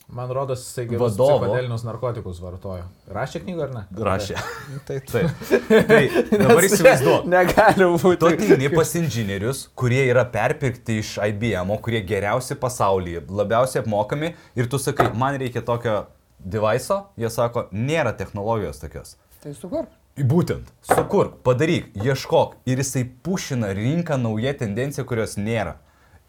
Man 0.10 0.32
rodos, 0.34 0.64
jisai 0.66 0.88
gerus 0.90 1.14
Vadovo. 1.14 1.38
psichodelinius 1.40 1.84
narkotikus 1.86 2.40
vartojo. 2.42 2.88
Rašė 3.14 3.44
knygą 3.44 3.66
ar 3.68 3.74
ne? 3.76 3.84
rašė. 4.08 4.38
Taip. 4.88 5.06
Taip. 5.12 5.44
Tai 5.70 6.00
dabar 6.42 6.66
įsivaizduoju. 6.66 7.28
Negali 7.30 7.78
Tu 7.84 7.90
būti. 8.02 8.30
ateini 8.34 8.72
pas 8.74 8.94
inžinierius, 8.98 9.68
kurie 9.78 10.02
yra 10.10 10.24
perpirkti 10.34 10.98
iš 11.04 11.12
IBM, 11.30 11.76
kurie 11.86 12.02
geriausi 12.10 12.58
pasaulyje, 12.58 13.22
labiausiai 13.30 13.84
apmokami 13.84 14.34
ir 14.58 14.72
tu 14.72 14.82
sakai, 14.82 15.12
man 15.14 15.38
reikia 15.38 15.62
tokio 15.62 16.08
device, 16.42 17.04
jie 17.20 17.30
sako, 17.30 17.68
nėra 17.72 18.16
technologijos 18.18 18.82
tokios. 18.82 19.14
Tai 19.44 19.54
sukur. 19.54 19.86
Būtent, 20.20 20.74
sukurk, 20.84 21.38
padaryk, 21.46 21.94
ieškok 22.02 22.58
ir 22.68 22.82
jisai 22.82 23.06
pušina 23.24 23.70
rinką 23.78 24.18
nauja 24.20 24.58
tendencija, 24.58 25.06
kurios 25.08 25.38
nėra. 25.38 25.78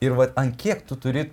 Ir 0.04 0.14
va, 0.16 0.28
ant 0.38 0.54
kiek 0.60 0.84
tu 0.86 0.96
turi 1.00 1.30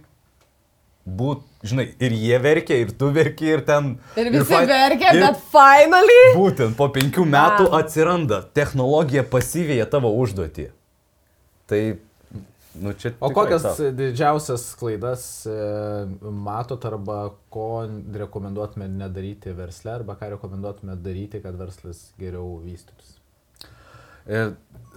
būti, 1.08 1.70
žinai, 1.72 1.86
ir 2.04 2.16
jie 2.16 2.40
verkia, 2.44 2.78
ir 2.84 2.92
tu 3.00 3.10
verki, 3.16 3.48
ir 3.56 3.64
ten... 3.68 3.94
Ir 4.20 4.32
visi 4.34 4.50
fa- 4.50 4.66
verkia, 4.68 5.14
ir 5.16 5.24
bet 5.24 5.40
finally. 5.54 6.18
Būtent 6.36 6.76
po 6.80 6.90
penkių 6.94 7.24
metų 7.28 7.70
Bam. 7.70 7.78
atsiranda, 7.80 8.42
technologija 8.58 9.24
pasivėja 9.28 9.88
tavo 9.92 10.12
užduotį. 10.20 10.68
Tai, 11.72 11.82
nu 12.84 12.94
čia... 13.00 13.14
O 13.24 13.32
kokias 13.36 13.64
tau. 13.66 13.92
didžiausias 13.96 14.68
klaidas 14.80 15.24
e, 15.48 15.56
matot 16.22 16.84
arba 16.92 17.20
ko 17.54 17.86
rekomenduotumėt 18.24 18.92
nedaryti 19.00 19.56
versle 19.56 19.96
arba 19.96 20.18
ką 20.20 20.34
rekomenduotumėt 20.36 21.04
daryti, 21.06 21.42
kad 21.44 21.56
verslas 21.60 22.10
geriau 22.20 22.60
vystytųsi? 22.66 23.16
E, 24.28 24.44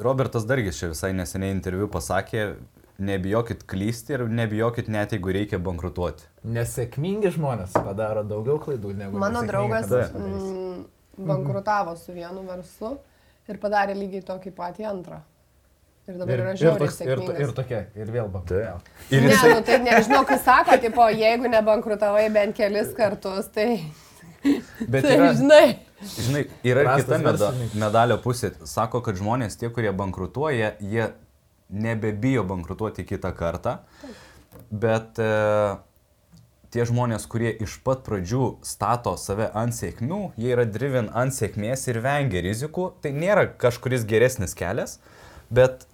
Robertas 0.03 0.43
Dargis 0.49 0.79
čia 0.83 0.91
visai 0.91 1.13
neseniai 1.15 1.55
interviu 1.55 1.87
pasakė, 1.91 2.49
nebijokit 3.01 3.65
klysti 3.69 4.15
ir 4.17 4.25
nebijokit 4.29 4.89
net 4.93 5.13
jeigu 5.17 5.33
reikia 5.35 5.59
bankrutuoti. 5.63 6.27
Nesėkmingi 6.57 7.33
žmonės 7.35 7.73
padaro 7.77 8.23
daugiau 8.29 8.59
klaidų 8.63 8.93
negu 8.99 9.19
Mano 9.19 9.41
nesėkmingi, 9.43 9.51
draugas 9.51 9.89
padarysim. 9.89 10.55
mm, 10.77 11.27
bankrutavo 11.31 11.97
su 12.01 12.13
vienu 12.17 12.45
verslu 12.49 12.95
ir 13.51 13.59
padarė 13.63 13.97
lygiai 13.99 14.23
tokį 14.29 14.53
patį 14.57 14.87
antrą. 14.93 15.21
Ir 16.11 16.17
dabar 16.19 16.33
Ir, 16.35 16.41
yra 16.43 16.53
ir, 16.55 16.59
žiauriai 16.59 16.81
toks, 16.89 17.01
ir, 17.01 17.11
ir 17.11 17.19
sėkmingas. 17.21 17.51
tokia, 17.55 17.81
ir 17.95 18.09
vėl 18.11 18.31
bankrutavo. 18.33 18.81
Ir 19.15 19.23
Ne, 19.23 19.29
jisai, 19.31 19.51
nu 19.55 19.61
tai 19.69 19.77
nežinau, 19.85 20.23
kai 20.27 20.39
sako, 20.43 20.79
tipo, 20.83 21.05
jeigu 21.15 21.51
nebankrutavai 21.53 22.25
bent 22.35 22.57
kelis 22.57 22.91
kartus, 22.97 23.47
tai, 23.55 23.69
bet 24.89 25.05
tai 25.07 25.13
yra, 25.19 25.29
žinai. 25.39 25.67
žinai, 26.17 26.43
yra 26.67 26.83
ir 26.83 26.89
Prastas 26.89 27.05
kita 27.05 27.19
meda, 27.23 27.51
medalio 27.85 28.17
pusė. 28.25 28.51
Sako, 28.67 29.03
kad 29.07 29.21
žmonės, 29.21 29.59
tie, 29.61 29.71
kurie 29.71 29.93
bankrutuoja, 29.95 30.73
jie 30.81 31.11
nebebijo 31.71 32.45
bankrutuoti 32.45 33.05
kitą 33.07 33.33
kartą, 33.37 33.79
bet 34.71 35.19
e, 35.23 35.31
tie 36.75 36.87
žmonės, 36.87 37.27
kurie 37.31 37.51
iš 37.63 37.79
pat 37.87 38.05
pradžių 38.07 38.45
stato 38.67 39.17
save 39.21 39.51
ant 39.59 39.75
sėkmių, 39.75 40.21
jie 40.41 40.55
yra 40.55 40.67
driven 40.69 41.11
ant 41.17 41.35
sėkmės 41.35 41.87
ir 41.91 42.01
vengia 42.05 42.43
rizikų, 42.47 42.93
tai 43.03 43.15
nėra 43.17 43.49
kažkuris 43.61 44.07
geresnis 44.09 44.55
kelias, 44.59 44.99
bet 45.51 45.87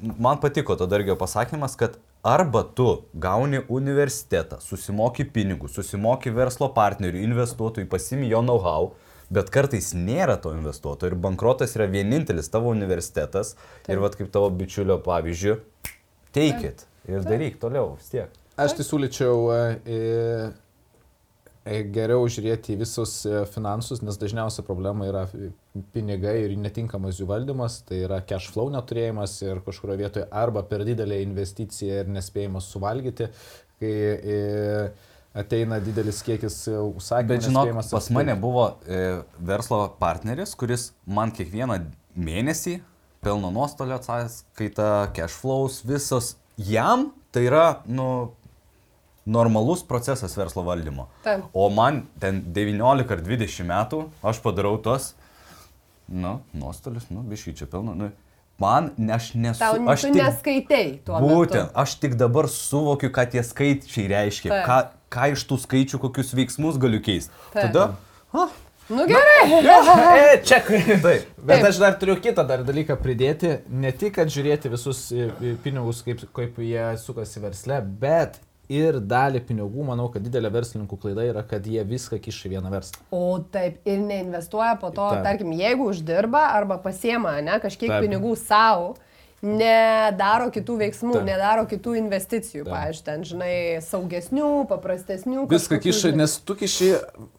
man 0.00 0.40
patiko 0.42 0.76
to 0.76 0.88
dargio 0.90 1.16
pasakymas, 1.20 1.76
kad 1.80 1.96
arba 2.26 2.62
tu 2.76 3.06
gauni 3.16 3.62
universitetą, 3.68 4.60
susimoki 4.60 5.24
pinigų, 5.24 5.70
susimoki 5.72 6.32
verslo 6.34 6.68
partnerių, 6.76 7.22
investuotojų, 7.24 7.88
pasimi 7.88 8.28
jo 8.28 8.42
know-how, 8.44 8.90
bet 9.30 9.50
kartais 9.54 9.92
nėra 9.96 10.36
to 10.42 10.52
investuotojo 10.56 11.12
ir 11.12 11.18
bankrotas 11.22 11.76
yra 11.78 11.88
vienintelis 11.90 12.50
tavo 12.52 12.72
universitetas 12.74 13.54
Taip. 13.54 13.92
ir 13.94 14.02
vad 14.02 14.16
kaip 14.18 14.32
tavo 14.34 14.50
bičiulio 14.54 14.98
pavyzdžių, 15.06 15.58
teikit 16.36 16.86
ir 17.10 17.26
daryk 17.26 17.60
toliau 17.62 17.94
vis 17.96 18.10
tiek. 18.12 18.34
Aš 18.60 18.74
tai 18.76 18.84
siūlyčiau 18.84 19.46
e, 19.54 19.60
e, 19.88 21.78
geriau 21.94 22.26
žiūrėti 22.28 22.74
į 22.74 22.80
visus 22.82 23.14
e, 23.28 23.44
finansus, 23.48 24.02
nes 24.04 24.18
dažniausia 24.20 24.64
problema 24.66 25.06
yra 25.08 25.22
pinigai 25.94 26.34
ir 26.44 26.56
netinkamas 26.60 27.20
jų 27.20 27.28
valdymas, 27.30 27.80
tai 27.88 28.02
yra 28.04 28.20
cash 28.26 28.50
flow 28.52 28.68
neturėjimas 28.74 29.38
ir 29.46 29.62
kažkurio 29.64 29.96
vietoje 30.00 30.26
arba 30.42 30.64
per 30.66 30.84
didelė 30.88 31.22
investicija 31.24 32.02
ir 32.02 32.12
nespėjimas 32.12 32.68
suvalgyti, 32.74 33.30
kai 33.80 33.94
e, 34.18 34.40
ateina 35.34 35.78
didelis 35.82 36.22
kiekis 36.26 36.56
e, 36.68 36.76
užsakymų. 36.80 37.30
Bet 37.30 37.46
žinok, 37.46 37.72
pas 37.78 38.10
mane 38.10 38.34
apsipirkti. 38.34 38.40
buvo 38.42 38.66
e, 38.86 39.22
verslo 39.50 39.82
partneris, 40.00 40.56
kuris 40.58 40.90
man 41.06 41.32
kiekvieną 41.36 41.78
mėnesį 42.18 42.80
pelno 43.24 43.52
nuostolio 43.54 43.98
ataskaita, 44.00 45.10
cash 45.16 45.36
flows, 45.38 45.82
visos 45.86 46.34
jam 46.56 47.10
tai 47.30 47.44
yra, 47.46 47.64
nu, 47.86 48.32
normalus 49.30 49.84
procesas 49.86 50.34
verslo 50.36 50.64
valdymo. 50.66 51.06
Taip. 51.22 51.44
O 51.54 51.68
man 51.70 52.02
ten 52.18 52.42
19 52.52 53.14
ar 53.14 53.22
20 53.22 53.68
metų 53.68 54.02
aš 54.26 54.40
padarau 54.42 54.74
tos, 54.82 55.12
nu, 56.10 56.40
nuostolius, 56.56 57.06
nu, 57.12 57.22
biškai 57.30 57.54
čia 57.60 57.68
pelno, 57.70 57.94
nu, 57.94 58.10
man, 58.60 58.90
ne, 58.98 59.12
aš 59.14 59.32
nesu, 59.38 59.60
Tau 59.62 59.78
aš 59.92 60.08
tu 60.08 60.14
neskaitai 60.16 60.86
tuo 61.06 61.20
Būtent, 61.22 61.70
metu. 61.70 61.78
aš 61.84 61.94
tik 62.02 62.16
dabar 62.18 62.48
suvokiu, 62.50 63.12
ką 63.14 63.28
tie 63.36 63.44
skaičiai 63.46 64.08
reiškia, 64.10 64.50
Taip. 64.50 64.66
ką, 64.66 64.80
ką 65.12 65.30
iš 65.34 65.46
tų 65.50 65.60
skaičių, 65.66 66.00
kokius 66.02 66.34
veiksmus 66.38 66.80
galiu 66.80 67.02
keisti. 67.04 67.34
Tada, 67.54 67.92
ah, 68.32 68.52
Nu 68.90 69.04
gerai. 69.06 69.46
E, 70.18 70.42
čia. 70.42 70.58
taip, 70.66 71.28
Bet 71.38 71.60
Taip. 71.60 71.66
aš 71.68 71.78
dar 71.78 71.94
turiu 71.94 72.16
kitą 72.18 72.42
dar 72.46 72.64
dalyką 72.66 72.96
pridėti. 72.98 73.52
Ne 73.70 73.92
tik, 73.94 74.16
kad 74.16 74.30
žiūrėti 74.32 74.72
visus 74.72 75.04
e, 75.14 75.28
e, 75.30 75.52
pinigus, 75.62 76.00
kaip, 76.02 76.24
kaip 76.34 76.58
jie 76.58 76.88
sukasi 76.98 77.42
versle, 77.44 77.78
bet 78.02 78.40
ir 78.70 78.98
dalį 79.02 79.42
pinigų, 79.46 79.84
manau, 79.86 80.08
kad 80.10 80.22
didelė 80.26 80.50
verslininkų 80.54 80.98
klaida 81.02 81.26
yra, 81.26 81.44
kad 81.46 81.66
jie 81.66 81.82
viską 81.86 82.18
kiša 82.22 82.48
į 82.48 82.52
vieną 82.56 82.72
verslą. 82.74 83.02
O 83.14 83.38
taip, 83.54 83.78
ir 83.86 84.02
neinvestuoja 84.02 84.74
po 84.82 84.92
to, 84.94 85.06
Taip. 85.14 85.22
tarkim, 85.26 85.54
jeigu 85.58 85.86
uždirba 85.90 86.48
arba 86.54 86.78
pasiema, 86.82 87.36
ne, 87.46 87.58
kažkiek 87.62 87.90
Taip. 87.90 88.06
pinigų 88.06 88.34
savo, 88.38 88.96
nedaro 89.42 90.50
kitų 90.52 90.74
veiksmų, 90.82 91.14
Taip. 91.16 91.24
nedaro 91.28 91.64
kitų 91.70 91.94
investicijų, 92.00 92.64
pavyzdžiui, 92.68 93.04
ten, 93.06 93.22
žinai, 93.24 93.52
saugesnių, 93.84 94.50
paprastesnių. 94.70 95.46
Viską 95.48 95.54
kažkokių, 95.78 95.84
kiša, 95.86 96.02
žinai. 96.10 96.20
nes 96.22 96.34
tu 96.44 96.56
kiši, 96.60 96.90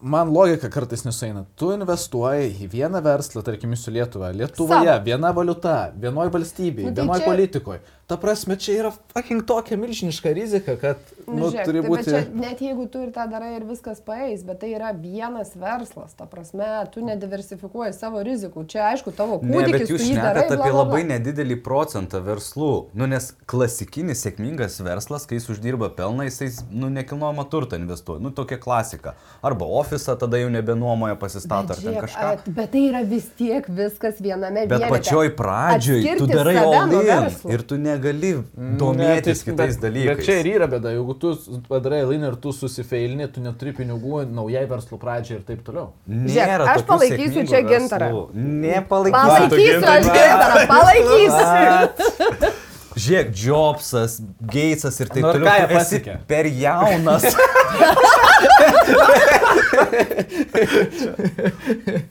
man 0.01 0.31
logika 0.33 0.69
kartais 0.73 1.05
nesueina. 1.05 1.45
Tu 1.55 1.71
investuoji 1.75 2.49
į 2.65 2.69
vieną 2.73 3.01
verslą, 3.05 3.43
tarkim, 3.45 3.75
į 3.77 3.93
Lietuvą. 3.99 4.31
Lietuvoje 4.33 4.89
Savo. 4.89 5.05
viena 5.05 5.31
valiuta, 5.33 5.75
vienoje 5.95 6.33
valstybėje, 6.33 6.89
Nu, 6.89 6.95
tai 6.95 7.03
vienoje 7.05 7.21
čia- 7.21 7.29
politikoje. 7.29 7.79
Ta 8.11 8.17
prasme, 8.19 8.57
čia 8.59 8.73
yra 8.75 8.89
fucking 9.13 9.45
tokia 9.47 9.77
milžiniška 9.79 10.33
rizika, 10.35 10.73
kad, 10.75 10.99
nu, 11.31 11.45
žiūrėk, 11.47 11.63
turi 11.63 11.79
tai 11.79 11.83
bet 11.85 11.91
būti... 11.93 12.11
Čia, 12.11 12.19
net 12.41 12.59
jeigu 12.59 12.87
tu 12.91 12.99
ir 13.05 13.13
tą 13.15 13.23
darai 13.31 13.53
ir 13.55 13.63
viskas 13.69 14.01
paeis, 14.03 14.41
bet 14.43 14.57
tai 14.59 14.73
yra 14.75 14.89
vienas 14.91 15.53
verslas, 15.55 16.11
ta 16.19 16.25
prasme, 16.27 16.67
tu 16.91 16.99
nediversifikuoji 17.07 17.93
savo 17.95 18.19
rizikų. 18.27 18.65
Čia 18.67 18.81
aišku, 18.89 19.13
tavo 19.15 19.37
Ne, 19.39 19.53
kūdikis, 19.53 19.77
bet 19.85 19.93
jūs 19.93 20.03
šnekat 20.09 20.35
bla, 20.35 20.43
apie 20.43 20.57
bla, 20.59 20.73
labai 20.81 20.99
bla. 21.05 21.13
nedidelį 21.13 21.57
procentą 21.63 22.19
verslų. 22.25 22.71
Nu, 22.99 23.07
nes 23.07 23.29
klasikinis 23.47 24.25
sėkmingas 24.27 24.75
verslas, 24.83 25.23
kai 25.29 25.39
jis 25.39 25.47
uždirba 25.55 25.87
pelną, 25.95 26.27
jisai, 26.27 26.51
nu, 26.75 26.91
nekilnojama 26.91 27.47
turtą 27.47 27.79
investuoja. 27.79 28.19
Nu, 28.27 28.33
tokia 28.35 28.59
klasika. 28.59 29.15
Arba 29.39 29.69
ofisą 29.79 30.17
tada 30.19 30.35
jau 30.43 30.51
nebenuomoja, 30.51 31.15
pasistato 31.15 31.71
Bet 31.71 31.77
ar 31.77 31.79
ten 31.79 31.87
žiūrėk, 31.93 32.09
kažką. 32.09 32.27
at- 32.35 32.51
Bet 32.59 32.75
tai 32.75 32.83
yra 32.91 33.05
vis 33.07 33.31
tiek 33.39 33.71
viskas 33.71 34.19
viename 34.19 34.67
Bet 34.67 34.81
vienete. 34.83 34.91
pačioj 34.97 35.31
pradžioj 35.39 36.17
tu 36.19 36.27
darai 36.27 36.57
olin 36.59 37.31
ir 37.55 37.61
tu 37.63 37.79
negali 37.79 38.00
Ne, 38.01 38.77
domėtis 38.81 39.43
tai- 39.43 39.51
kitais 39.53 39.75
bet- 39.77 39.83
dalykais. 39.85 40.15
Bet 40.17 40.25
čia 40.25 40.35
ir 40.41 40.45
yra 40.55 40.67
bėda, 40.67 40.89
jeigu 40.95 41.13
tu 41.19 41.27
padarai 41.69 42.01
lainą 42.09 42.27
ir 42.31 42.35
tu 42.41 42.49
susifeilini, 42.51 43.27
tu 43.33 43.39
neturi 43.41 43.71
pinigų 43.77 44.25
naujai 44.31 44.65
verslo 44.69 44.97
pradžiai 44.97 45.35
ir 45.39 45.43
taip 45.47 45.61
toliau. 45.63 45.91
Nėra 46.09 46.65
Žiūrėk, 46.65 46.75
aš 46.75 46.81
palaikysiu 46.89 47.41
čia 47.47 47.61
gintarą. 47.69 48.09
Nepalaikysiu. 48.33 49.27
Palaikysiu 49.27 49.87
aš 49.87 50.05
gintarą, 50.17 50.67
palaikysiu. 50.73 52.51
Žiūrėk, 53.01 53.29
Jobsas, 53.39 54.17
Gatesas 54.51 54.99
ir 54.99 55.07
taip 55.07 55.23
Nu 55.23 55.31
toliau. 55.31 55.47
ką 55.47 55.53
jie 55.61 55.67
pasiekė? 55.77 56.13
Per 56.27 56.45
jaunas. 56.45 57.23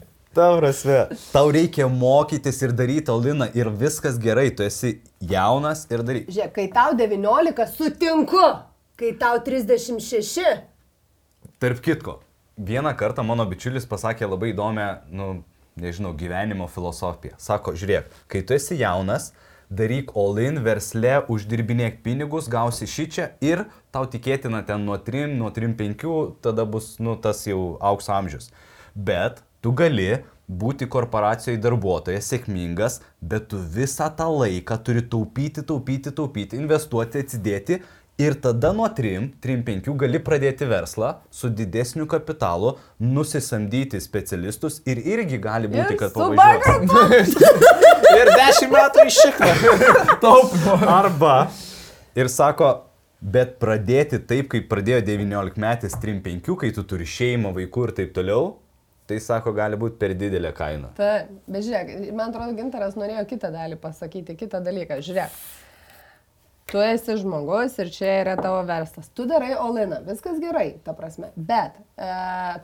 Tau 0.31 0.61
prasme, 0.61 1.09
tau 1.33 1.49
reikia 1.51 1.89
mokytis 1.91 2.61
ir 2.63 2.71
daryti 2.71 3.11
oliną 3.11 3.49
ir 3.51 3.67
viskas 3.67 4.15
gerai, 4.15 4.45
tu 4.55 4.63
esi 4.63 5.01
jaunas 5.19 5.81
ir 5.91 6.05
daryk. 6.07 6.29
Žiūrėk, 6.31 6.53
kai 6.55 6.67
tau 6.71 6.93
19, 6.95 7.65
sutinku. 7.73 8.45
Kai 8.95 9.09
tau 9.19 9.41
36. 9.43 10.45
Tarp 11.59 11.83
kitko, 11.83 12.15
vieną 12.55 12.95
kartą 12.95 13.27
mano 13.27 13.43
bičiulis 13.51 13.89
pasakė 13.91 14.31
labai 14.31 14.53
įdomią, 14.53 14.87
nu, 15.11 15.27
nežinau, 15.75 16.13
gyvenimo 16.15 16.69
filosofiją. 16.71 17.35
Sako, 17.35 17.75
žiūrėk, 17.75 18.07
kai 18.31 18.45
tu 18.47 18.55
esi 18.55 18.79
jaunas, 18.79 19.33
daryk 19.67 20.15
all-in 20.15 20.63
versle, 20.63 21.25
uždirbinėk 21.27 21.99
pinigus, 22.07 22.47
gausi 22.47 22.87
šį 22.87 23.11
čia 23.11 23.29
ir 23.43 23.67
tau 23.91 24.07
tikėtina 24.07 24.63
ten 24.63 24.87
nuo 24.87 24.95
3, 24.95 25.27
nuo 25.35 25.51
3-5, 25.51 26.37
tada 26.39 26.63
bus, 26.63 26.93
nu, 27.03 27.19
tas 27.19 27.43
jau 27.51 27.73
aukso 27.83 28.15
amžius. 28.15 28.53
Bet 28.95 29.43
tu 29.61 29.73
gali 29.77 30.11
būti 30.51 30.87
korporacijoje 30.91 31.61
darbuotojas, 31.63 32.27
sėkmingas, 32.33 32.99
bet 33.23 33.47
tu 33.53 33.61
visą 33.75 34.09
tą 34.17 34.27
laiką 34.33 34.75
turi 34.83 35.05
taupyti, 35.07 35.63
taupyti, 35.63 36.11
taupyti, 36.11 36.59
investuoti, 36.59 37.23
atsidėti 37.23 37.79
Ir 38.21 38.35
tada 38.41 38.69
nuo 38.75 38.85
3-5 38.85 39.87
gali 39.97 40.19
pradėti 40.21 40.67
verslą 40.69 41.15
su 41.33 41.49
didesniu 41.49 42.05
kapitalu, 42.09 42.75
nusisamdyti 42.99 44.01
specialistus 44.03 44.77
ir 44.85 44.99
irgi 44.99 45.39
gali 45.41 45.71
būti, 45.71 45.95
Ir 45.95 45.97
kad 45.97 46.13
su 46.13 46.19
pavažiuos. 46.19 47.33
Ir 48.19 48.31
dešimt 48.35 48.75
metų 48.75 49.07
iš 49.09 49.19
šikno. 49.23 49.73
Taupimo. 50.25 50.77
Arba 50.91 51.35
ir 52.13 52.29
sako, 52.29 52.69
bet 53.23 53.55
pradėti 53.63 54.19
taip, 54.27 54.51
kaip 54.51 54.67
pradėjo 54.69 54.99
19 55.07 55.57
metais 55.63 55.95
3-5, 56.03 56.51
kai 56.61 56.73
tu 56.75 56.83
turi 56.85 57.07
šeimą, 57.07 57.55
vaikų 57.55 57.87
ir 57.87 57.95
taip 58.01 58.11
toliau, 58.19 58.57
tai 59.11 59.19
sako, 59.23 59.53
gali 59.57 59.79
būti 59.79 59.99
per 60.01 60.15
didelė 60.17 60.53
kaina. 60.55 60.93
Taip, 60.97 61.31
bet 61.51 61.67
žiūrėk, 61.67 61.91
man 62.15 62.31
atrodo, 62.31 62.55
Gintaras 62.57 62.97
norėjo 62.99 63.25
kitą 63.33 63.51
dalį 63.53 63.79
pasakyti, 63.83 64.37
kitą 64.39 64.63
dalyką. 64.63 65.01
Žiūrėk, 65.03 65.35
tu 66.71 66.79
esi 66.79 67.17
žmogus 67.19 67.73
ir 67.83 67.89
čia 67.91 68.11
yra 68.21 68.35
tavo 68.39 68.61
verslas. 68.67 69.09
Tu 69.13 69.25
darai 69.27 69.53
oliną, 69.59 69.97
viskas 70.07 70.37
gerai, 70.39 70.69
ta 70.85 70.93
prasme. 70.95 71.27
Bet 71.35 71.75
e, 71.99 72.07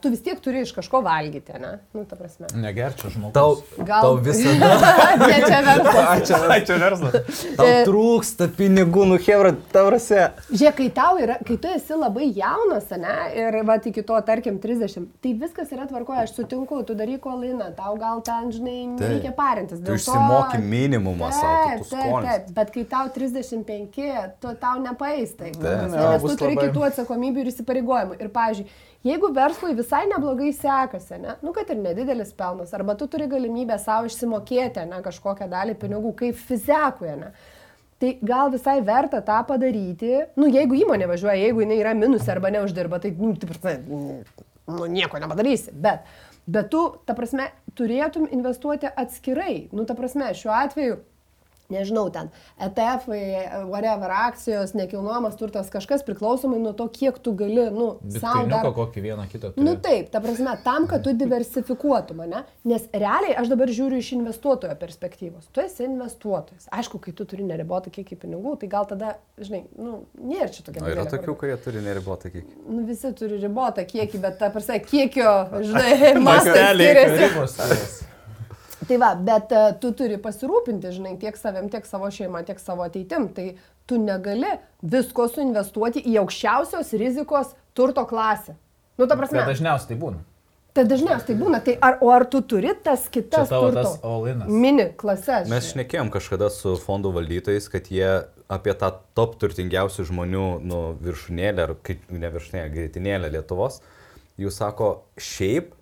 tu 0.01 0.09
vis 0.13 0.21
tiek 0.23 0.39
turi 0.43 0.61
iš 0.63 0.71
kažko 0.77 1.01
valgyti, 1.03 1.57
ne? 1.59 1.73
Nu, 1.93 2.05
ta 2.07 2.15
prasme. 2.15 2.47
Negerčia 2.55 3.11
žmogus. 3.11 3.33
Tau, 3.35 3.57
Gal- 3.83 4.05
tau 4.05 4.15
visada 4.23 4.69
ne 5.27 5.39
čia 5.43 5.59
verslas. 5.67 5.99
Ačiū, 6.15 6.39
ačiū 6.55 6.77
verslas. 6.81 7.17
tau 7.59 7.67
trūksta 7.89 8.47
pinigų, 8.57 9.03
nu 9.11 9.17
Hebra, 9.19 9.51
tavrasi. 9.75 10.21
Žiūrėk, 10.53 10.77
kai 10.79 10.87
tau 11.01 11.19
yra, 11.21 11.35
kai 11.45 11.57
tu 11.61 11.69
esi 11.75 11.97
labai 11.99 12.29
jaunas, 12.37 12.87
ne, 12.95 13.17
ir 13.43 13.59
va 13.67 13.75
iki 13.83 14.03
to, 14.07 14.17
tarkim, 14.27 14.57
30, 14.63 15.09
tai 15.23 15.33
viskas 15.43 15.71
yra 15.75 15.85
tvarkoje, 15.89 16.23
aš 16.23 16.33
sutinku, 16.39 16.79
tu 16.87 16.95
daryk 16.97 17.27
oliną, 17.27 17.73
tau 17.77 17.97
gal 17.99 18.23
ten, 18.25 18.49
žinai, 18.55 18.77
Taip. 18.99 19.11
reikia 19.11 19.35
parintis. 19.37 19.81
Tu 19.83 19.85
dėl 19.91 19.97
to- 19.97 19.99
išsimoki 19.99 20.61
minimumą 20.63 21.29
savo, 21.35 21.59
Taip, 21.67 21.83
tu 21.83 21.89
taip, 21.91 22.07
skonis. 22.07 22.31
taip, 22.31 22.49
bet 22.57 22.73
kai 22.75 22.85
tau 22.95 23.11
35, 23.17 23.91
tu 24.41 24.51
tau 24.61 24.77
nepaeis 24.83 25.31
taip. 25.39 25.55
Taip. 25.57 25.87
Nes 25.89 25.95
Jo, 25.97 26.11
tu 26.23 26.35
turi 26.37 26.55
labai- 26.55 26.67
kitų 26.69 26.83
atsakomybių 26.87 27.43
ir 27.43 27.49
įsipareigojimų. 27.51 28.17
Ir, 28.21 28.29
pavyzdžiui, 28.35 28.67
jeigu 29.09 29.29
verslui 29.33 29.73
visai 29.77 30.03
neblogai 30.11 30.51
sekasi, 30.53 31.19
ne, 31.21 31.35
nu 31.41 31.53
kad 31.53 31.69
ir 31.69 31.75
nedidelis 31.81 32.33
pelnas, 32.37 32.73
arba 32.73 32.95
tu 32.95 33.07
turi 33.07 33.27
galimybę 33.27 33.79
savo 33.79 34.05
išsimokėti, 34.09 34.85
ne, 34.89 35.01
kažkokią 35.05 35.49
dalį 35.49 35.75
pinigų, 35.81 36.13
kaip 36.15 36.35
fizekuje, 36.35 37.15
ne. 37.23 37.31
Tai 37.99 38.11
gal 38.21 38.51
visai 38.53 38.77
verta 38.85 39.21
tą 39.25 39.39
padaryti, 39.49 40.27
nu 40.37 40.45
jeigu 40.53 40.77
įmonė 40.83 41.07
važiuoja, 41.09 41.39
jeigu 41.47 41.63
jinai 41.65 41.79
yra 41.81 41.95
minus 41.97 42.27
arba 42.29 42.51
neuždirba, 42.53 42.99
tai, 43.01 43.11
nu, 43.17 43.33
taip, 43.33 43.57
nu, 44.67 44.85
nieko 44.85 45.17
nepadarysi. 45.17 45.71
Bet, 45.73 46.03
bet 46.45 46.69
tu, 46.69 46.83
ta 47.07 47.15
prasme, 47.17 47.49
turėtum 47.73 48.27
investuoti 48.29 48.85
atskirai. 48.95 49.69
Nu, 49.73 49.85
ta 49.89 49.95
prasme, 49.97 50.29
šiuo 50.37 50.53
atveju 50.53 50.99
nežinau, 51.73 52.07
ten 52.13 52.29
ETF, 52.61 53.07
whatever, 53.67 54.11
akcijos, 54.27 54.73
nekilnojamas 54.77 55.37
turtas, 55.39 55.69
kažkas 55.73 56.03
priklausomai 56.07 56.59
nuo 56.61 56.73
to, 56.77 56.87
kiek 56.93 57.19
tu 57.23 57.33
gali, 57.37 57.67
nu, 57.73 57.89
savo 58.17 58.45
dar... 58.51 58.67
kokį 58.75 59.03
vieną 59.03 59.27
kitą. 59.31 59.53
Nu 59.57 59.75
turi. 59.75 59.83
taip, 59.85 60.11
ta 60.13 60.21
prasme, 60.23 60.55
tam, 60.65 60.87
kad 60.89 61.05
tu 61.05 61.13
diversifikuotum, 61.17 62.23
ne? 62.31 62.43
Nes 62.67 62.87
realiai 62.93 63.37
aš 63.39 63.51
dabar 63.53 63.71
žiūriu 63.71 64.01
iš 64.01 64.13
investuotojo 64.17 64.75
perspektyvos. 64.79 65.49
Tu 65.55 65.63
esi 65.65 65.85
investuotojas. 65.87 66.69
Aišku, 66.73 67.01
kai 67.03 67.15
tu 67.17 67.27
turi 67.29 67.45
neribotą 67.47 67.93
kiekį 67.93 68.19
pinigų, 68.23 68.57
tai 68.61 68.71
gal 68.71 68.87
tada, 68.89 69.15
žinai, 69.41 69.63
nu, 69.79 70.01
nėra 70.19 70.49
čia 70.53 70.65
tokia 70.67 70.85
O 70.85 70.91
yra 70.91 71.07
tokių, 71.09 71.37
kurie 71.39 71.57
turi 71.63 71.83
neribotą 71.85 72.31
kiekį. 72.33 72.59
Nu, 72.67 72.83
visi 72.87 73.13
turi 73.17 73.39
ribotą 73.43 73.85
kiekį, 73.87 74.23
bet 74.23 74.39
ta 74.41 74.51
prasme, 74.53 74.79
kiekio, 74.83 75.31
žinai, 75.63 76.13
mastas 76.27 76.47
Masteliai, 76.47 76.93
skiriasi. 76.93 77.23
ribos 77.23 77.57
skiriasi. 77.57 78.07
Tai 78.87 78.97
va, 79.01 79.09
bet 79.19 79.51
uh, 79.51 79.71
tu 79.81 79.91
turi 79.97 80.15
pasirūpinti, 80.21 80.93
žinai, 80.95 81.17
tiek 81.19 81.35
savim, 81.39 81.67
tiek 81.71 81.85
savo 81.87 82.07
šeimą, 82.13 82.45
tiek 82.47 82.61
savo 82.61 82.85
ateitim. 82.85 83.27
Tai 83.35 83.49
tu 83.87 83.99
negali 83.99 84.53
visko 84.83 85.27
suinvestuoti 85.31 86.03
į 86.07 86.17
aukščiausios 86.23 86.93
rizikos 86.99 87.53
turto 87.77 88.05
klasę. 88.07 88.55
Nu, 88.97 89.05
ta 89.05 89.17
prasme, 89.19 89.43
Bet 89.43 89.53
dažniausiai 89.53 89.91
tai 89.91 89.99
būna. 90.01 90.23
tai 90.73 90.85
dažniausiai 90.89 91.27
tai 91.27 91.35
būna. 91.37 91.59
Tai 91.65 91.75
ar, 91.85 91.99
o 92.01 92.09
ar 92.13 92.25
tu 92.29 92.41
turi 92.41 92.73
tas 92.83 93.05
kitas 93.13 93.51
mini 94.47 94.89
klases? 94.97 95.47
Mes 95.51 95.71
šnekėjom 95.73 96.09
kažkada 96.13 96.49
su 96.53 96.75
fondų 96.81 97.13
valdytojais, 97.19 97.69
kad 97.73 97.91
jie 97.93 98.09
apie 98.49 98.73
tą 98.79 98.91
top 99.17 99.35
turtingiausių 99.41 100.07
žmonių 100.07 100.45
nu, 100.63 100.81
viršūnėlę, 101.03 101.67
ar 101.67 101.75
kaip 101.83 102.07
ne 102.09 102.31
viršūnėlę, 102.33 102.71
greitinėlę 102.73 103.31
Lietuvos, 103.35 103.81
jūs 104.39 104.59
sako, 104.61 104.91
šiaip 105.19 105.73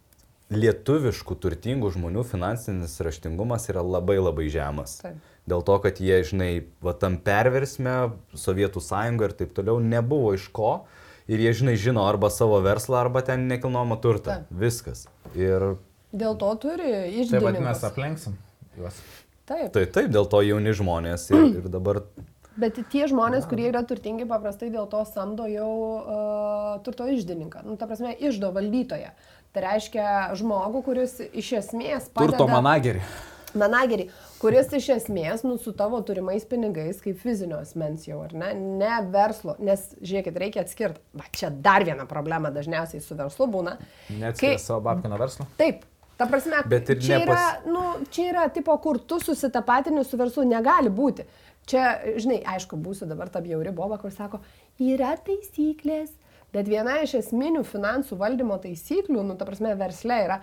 lietuviškų 0.53 1.37
turtingų 1.41 1.89
žmonių 1.95 2.25
finansinis 2.27 2.99
raštingumas 3.01 3.65
yra 3.71 3.81
labai 3.85 4.19
labai 4.19 4.45
žemas. 4.53 4.99
Taip. 5.01 5.17
Dėl 5.49 5.61
to, 5.65 5.77
kad 5.81 5.99
jie, 6.01 6.19
žinai, 6.25 6.51
va 6.81 6.93
tam 6.97 7.17
perversme, 7.21 8.13
Sovietų 8.37 8.81
sąjunga 8.81 9.29
ir 9.29 9.35
taip 9.37 9.51
toliau 9.57 9.77
nebuvo 9.81 10.33
iš 10.37 10.47
ko. 10.53 10.85
Ir 11.29 11.41
jie, 11.41 11.51
žinai, 11.57 11.75
žino 11.81 12.05
arba 12.05 12.29
savo 12.33 12.59
verslą, 12.61 13.01
arba 13.05 13.21
ten 13.25 13.47
nekilnojamą 13.49 13.97
turtą. 14.01 14.39
Taip. 14.41 14.55
Viskas. 14.61 15.05
Ir 15.33 15.75
Dėl 16.15 16.37
to 16.39 16.51
turi 16.61 16.85
Tai 16.85 16.93
vad 16.93 17.09
mes 17.09 17.25
išdėlimas. 17.25 17.83
aplenksim 17.83 18.37
juos. 18.77 19.01
Taip. 19.45 19.67
tai 19.73 19.83
taip, 19.85 20.07
dėl 20.13 20.25
to 20.29 20.39
jauni 20.41 20.73
žmonės 20.73 21.27
ir, 21.33 21.43
ir 21.59 21.69
dabar 21.69 22.01
Bet 22.55 22.77
tie 22.87 23.03
žmonės, 23.11 23.43
kurie 23.51 23.65
yra 23.67 23.81
turtingi, 23.83 24.23
paprastai 24.29 24.69
dėl 24.71 24.85
to 24.87 25.01
samdo 25.09 25.43
jau 25.51 25.71
uh, 25.99 26.77
turto 26.85 27.03
išdininką. 27.11 27.65
Nu, 27.67 27.75
ta 27.75 27.83
prasme, 27.89 28.13
išdo 28.15 28.53
valdytoją. 28.55 29.09
Tai 29.55 29.63
reiškia 29.63 30.07
žmogų, 30.35 30.81
kuris 30.83 31.13
iš 31.31 31.53
esmės 31.61 32.09
padeda... 32.11 32.35
Turto 32.35 32.47
managerį. 32.51 32.99
Menagerį, 33.55 34.09
kuris 34.41 34.73
iš 34.75 34.89
esmės, 34.97 35.45
nu, 35.47 35.53
su 35.55 35.71
tavo 35.79 36.01
turimais 36.03 36.43
pinigais, 36.49 36.97
kaip 36.99 37.21
fizinio 37.21 37.61
asmens 37.63 38.03
jau, 38.03 38.17
ar 38.25 38.33
ne, 38.35 38.49
ne 38.81 38.97
verslo, 39.13 39.55
nes, 39.63 39.85
žiūrėkit, 40.03 40.39
reikia 40.43 40.65
atskirti. 40.65 40.99
Va, 41.15 41.23
čia 41.31 41.53
dar 41.63 41.85
viena 41.87 42.03
problema 42.09 42.51
dažniausiai 42.51 42.99
su 42.99 43.15
verslu 43.15 43.47
būna. 43.53 43.77
Neatskiria 44.11 44.57
Kai- 44.57 44.65
savo 44.65 44.83
babkino 44.89 45.19
verslo. 45.21 45.47
Taip, 45.61 45.87
Ta 46.15 46.27
prasme, 46.31 46.61
čia, 46.67 47.17
nepas- 47.19 47.25
yra, 47.27 47.47
nu, 47.67 47.81
čia 48.11 48.29
yra 48.31 48.45
tipo, 48.51 48.75
kur 48.79 48.99
tu 49.03 49.17
susitapatini 49.19 50.03
su 50.07 50.19
verslu, 50.19 50.45
negali 50.47 50.87
būti. 50.91 51.25
Čia, 51.67 51.89
žinai, 52.21 52.37
aišku, 52.55 52.77
būsiu 52.79 53.07
dabar 53.09 53.27
ta 53.31 53.41
bjauri 53.43 53.73
boba, 53.75 53.97
kur 53.99 54.11
sako, 54.15 54.39
yra 54.79 55.15
taisyklės, 55.27 56.13
bet 56.55 56.71
viena 56.71 57.01
iš 57.03 57.17
esminių 57.19 57.65
finansų 57.67 58.17
valdymo 58.19 58.57
taisyklių, 58.63 59.21
nu, 59.27 59.35
ta 59.35 59.47
prasme, 59.47 59.75
versle 59.79 60.19
yra 60.23 60.39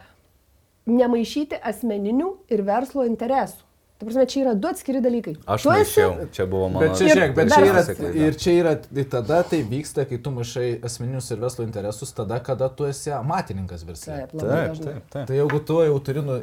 nemaišyti 0.91 1.61
asmeninių 1.73 2.33
ir 2.53 2.65
verslo 2.69 3.07
interesų. 3.09 3.65
Ta 4.03 4.07
prasme, 4.09 4.25
čia 4.27 4.41
yra 4.43 4.53
du 4.59 4.67
atskiri 4.67 4.99
dalykai. 4.99 5.37
Aš 5.47 5.63
Tu 5.63 5.71
esi- 5.71 5.79
maišiau, 5.79 6.27
čia 6.35 6.47
buvo 6.51 6.67
mano... 6.75 6.81
Bet 6.83 6.97
čia, 6.99 7.05
Ir 7.07 7.13
žiūrėk, 7.13 7.35
bet 7.37 7.53
čia 7.53 7.67
yra, 7.69 7.83
ir 8.27 8.39
čia 8.43 8.55
yra, 8.59 8.73
tai 8.83 9.05
tada 9.13 9.37
tai 9.47 9.61
vyksta, 9.63 10.03
kai 10.11 10.19
tu 10.19 10.33
maišai 10.35 10.65
asmeninius 10.89 11.29
ir 11.31 11.39
verslo 11.45 11.63
interesus, 11.63 12.11
tada, 12.17 12.41
kada 12.43 12.67
tu 12.75 12.89
esi 12.91 13.13
amatininkas 13.15 13.85
versle. 13.87 14.17
Taip, 14.27 14.33
Taip, 14.43 14.81
taip, 14.83 15.05
taip. 15.15 15.29
Tai 15.31 15.37
jeigu 15.39 15.61
tu 15.69 15.77
jau 15.87 16.01
turi 16.03 16.25
nu, 16.27 16.41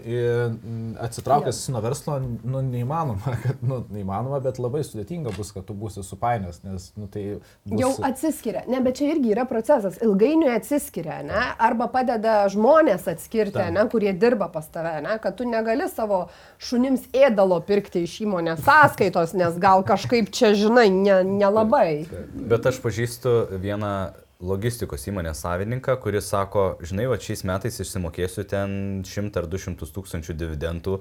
atsitraukęs 1.03 1.59
nuo 1.75 1.81
verslo, 1.83 2.15
nu, 2.23 2.61
neįmanoma, 2.69 3.35
kad, 3.43 3.59
nu, 3.65 3.81
neįmanoma, 3.91 4.39
bet 4.47 4.61
labai 4.63 4.85
sudėtinga 4.87 5.35
bus, 5.35 5.51
kad 5.55 5.67
tu 5.67 5.75
būsi 5.75 5.99
supainios, 6.07 6.61
nes, 6.63 6.87
nu, 6.95 7.09
tai 7.11 7.25
bus... 7.67 7.75
Jau 7.83 7.91
atsiskiria. 8.07 8.63
Ne, 8.71 8.79
bet 8.87 9.01
čia 9.01 9.11
irgi 9.17 9.33
yra 9.35 9.43
procesas. 9.49 9.99
Ilgainiui 10.05 10.53
atsiskiria, 10.55 11.19
ne? 11.27 11.43
Arba 11.59 11.89
padeda 11.91 12.39
žmonės 12.55 13.09
atskirti, 13.11 13.57
Taip. 13.59 13.73
ne, 13.75 13.83
kurie 13.91 14.15
dirba 14.15 14.47
pas 14.53 14.71
tave, 14.71 14.95
ne? 15.03 15.19
Kad 15.19 15.35
tu 15.41 15.47
negali 15.49 15.89
savo 15.91 16.23
šunims 16.63 17.09
ėdalo 17.11 17.48
pirkti 17.65 18.05
iš 18.05 18.19
įmonės 18.27 18.61
sąskaitos, 18.61 19.33
nes 19.37 19.57
gal 19.61 19.81
kažkaip 19.87 20.29
čia, 20.35 20.53
žinai, 20.57 20.87
ne, 20.93 21.19
nelabai. 21.25 22.05
Bet 22.33 22.69
aš 22.69 22.77
pažįstu 22.83 23.33
vieną 23.57 23.93
logistikos 24.39 25.03
įmonės 25.09 25.41
savininką, 25.43 25.97
kuris 25.99 26.29
sako, 26.31 26.77
žinai, 26.85 27.09
va 27.11 27.17
šiais 27.19 27.43
metais 27.47 27.81
išsimokėsiu 27.83 28.45
ten 28.47 29.01
100 29.07 29.41
ar 29.41 29.49
200 29.51 29.89
tūkstančių 29.97 30.37
dividendų. 30.39 30.99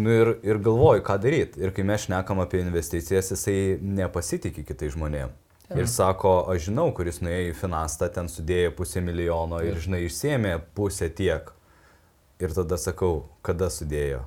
Nu 0.00 0.12
ir, 0.16 0.34
ir 0.46 0.62
galvoju, 0.64 1.02
ką 1.04 1.18
daryti. 1.20 1.60
Ir 1.60 1.74
kai 1.76 1.84
mes 1.84 2.06
šnekam 2.06 2.40
apie 2.40 2.62
investicijas, 2.64 3.34
jisai 3.34 3.76
nepasitikė 3.84 4.64
kitai 4.70 4.88
žmonėm. 4.94 5.34
Ir 5.76 5.88
sako, 5.88 6.32
aš 6.52 6.68
žinau, 6.68 6.90
kuris 6.96 7.20
nuėjo 7.24 7.52
į 7.52 7.56
Finastą, 7.56 8.08
ten 8.12 8.28
sudėjo 8.28 8.74
pusę 8.76 9.00
milijono 9.04 9.60
ir, 9.64 9.78
žinai, 9.80 10.02
išsėmė 10.08 10.58
pusę 10.76 11.08
tiek. 11.12 11.52
Ir 12.42 12.52
tada 12.56 12.76
sakau, 12.80 13.28
kada 13.44 13.68
sudėjo? 13.72 14.24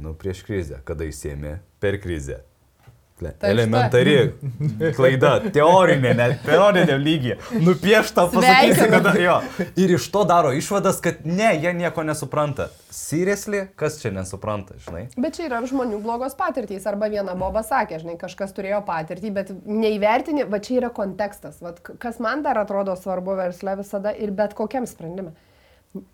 Nu, 0.00 0.14
prieš 0.16 0.40
krizę. 0.46 0.80
Kada 0.88 1.04
išsėmė? 1.04 1.58
Per 1.80 2.00
krizę. 2.00 2.40
Tai 3.20 3.50
Elementari 3.50 4.14
klaida, 4.96 5.34
teorinė, 5.52 6.14
net 6.16 6.38
teoriniam 6.40 7.02
lygiai. 7.04 7.34
Nupiešta, 7.60 8.24
Sveikinu. 8.32 8.86
kada 8.94 9.12
jo. 9.20 9.34
Ir 9.76 9.92
iš 9.98 10.06
to 10.14 10.22
daro 10.24 10.54
išvadas, 10.56 11.02
kad 11.04 11.20
ne, 11.28 11.50
jie 11.60 11.74
nieko 11.76 12.00
nesupranta. 12.06 12.70
Seriously, 12.88 13.66
kas 13.76 13.98
čia 14.00 14.14
nesupranta, 14.16 14.78
žinai? 14.86 15.02
Bet 15.20 15.36
čia 15.36 15.50
yra 15.50 15.60
žmonių 15.68 16.00
blogos 16.00 16.32
patirtys. 16.38 16.88
Arba 16.88 17.10
viena 17.12 17.36
boba 17.36 17.60
sakė, 17.66 18.00
žinai, 18.00 18.16
kažkas 18.22 18.56
turėjo 18.56 18.80
patirtį, 18.88 19.34
bet 19.36 19.52
neįvertini, 19.68 20.48
va 20.48 20.62
čia 20.64 20.78
yra 20.80 20.92
kontekstas. 20.96 21.60
Va, 21.60 21.74
kas 21.76 22.22
man 22.24 22.40
dar 22.46 22.62
atrodo 22.62 22.96
svarbu 22.96 23.36
versle 23.42 23.76
visada 23.82 24.16
ir 24.16 24.32
bet 24.32 24.56
kokiam 24.56 24.88
sprendimui. 24.88 25.36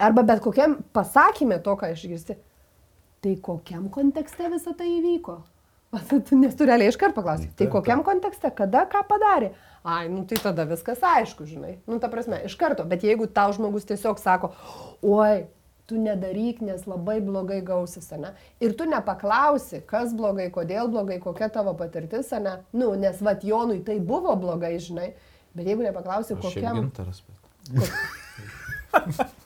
Arba 0.03 0.27
bet 0.27 0.43
kokiam 0.43 0.81
pasakymė 0.97 1.63
to, 1.63 1.79
ką 1.79 1.95
išgirsti. 1.95 2.41
Tai 3.27 3.35
kokiam 3.43 3.89
kontekste 3.91 4.47
visą 4.53 4.71
tai 4.79 4.87
įvyko? 5.01 5.41
Nes 6.39 6.53
tu 6.55 6.67
realiai 6.69 6.93
iškart 6.93 7.17
paklausai. 7.17 7.49
Tai 7.59 7.67
kokiam 7.73 8.05
kontekste, 8.07 8.53
kada 8.55 8.85
ką 8.91 9.01
padarė? 9.09 9.49
Ai, 9.83 10.05
nu 10.13 10.23
tai 10.31 10.39
tada 10.39 10.63
viskas 10.69 11.03
aišku, 11.03 11.47
žinai. 11.49 11.73
Nu, 11.91 11.99
ta 11.99 12.07
prasme, 12.13 12.39
iš 12.47 12.55
karto. 12.61 12.85
Bet 12.87 13.03
jeigu 13.07 13.27
tau 13.27 13.51
žmogus 13.57 13.87
tiesiog 13.89 14.21
sako, 14.23 14.53
oi, 15.03 15.49
tu 15.91 15.99
nedaryk, 15.99 16.61
nes 16.63 16.85
labai 16.87 17.17
blogai 17.25 17.59
gausis, 17.67 18.07
ne? 18.15 18.31
Ir 18.63 18.77
tu 18.79 18.87
nepaklausi, 18.87 19.81
kas 19.91 20.15
blogai, 20.15 20.47
kodėl 20.55 20.91
blogai, 20.93 21.19
kokia 21.23 21.49
tavo 21.55 21.75
patirtis, 21.79 22.31
ne? 22.43 22.61
Nu, 22.71 22.93
nes 22.95 23.19
vat 23.27 23.43
Jonui 23.47 23.81
tai 23.87 23.99
buvo 23.99 24.37
blogai, 24.39 24.77
žinai. 24.83 25.17
Bet 25.59 25.67
jeigu 25.67 25.83
nepaklausi, 25.83 26.39
kokiam... 26.39 26.79
gintaras, 26.79 27.25
bet... 27.27 27.91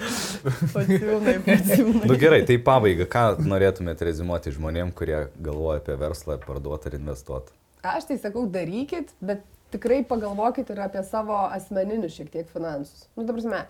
Paciūnai, 0.00 1.36
paciūnai. 1.44 2.08
Nu 2.08 2.16
gerai, 2.20 2.40
tai 2.48 2.56
pabaiga, 2.64 3.06
ką 3.10 3.24
norėtumėte 3.44 4.08
rezimuoti 4.08 4.54
žmonėm, 4.54 4.92
kurie 4.96 5.26
galvoja 5.42 5.80
apie 5.82 5.96
verslą, 6.00 6.38
parduoti 6.44 6.90
ar 6.90 6.98
investuoti? 6.98 7.54
Aš 7.86 8.10
tai 8.10 8.18
sakau, 8.20 8.44
darykit, 8.50 9.12
bet 9.24 9.44
tikrai 9.72 10.02
pagalvokit 10.06 10.70
ir 10.72 10.82
apie 10.84 11.02
savo 11.06 11.38
asmeninius 11.48 12.16
šiek 12.16 12.30
tiek 12.32 12.48
finansus. 12.52 13.06
Nu, 13.16 13.24
ta 13.24 13.36
prasme, 13.36 13.64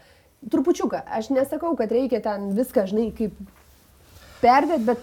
trupučiuką, 0.51 1.02
aš 1.19 1.31
nesakau, 1.35 1.74
kad 1.78 1.93
reikia 1.94 2.23
ten 2.24 2.51
viską, 2.57 2.86
žinai, 2.90 3.09
kaip 3.16 3.36
perdėt, 4.40 4.86
bet 4.89 5.02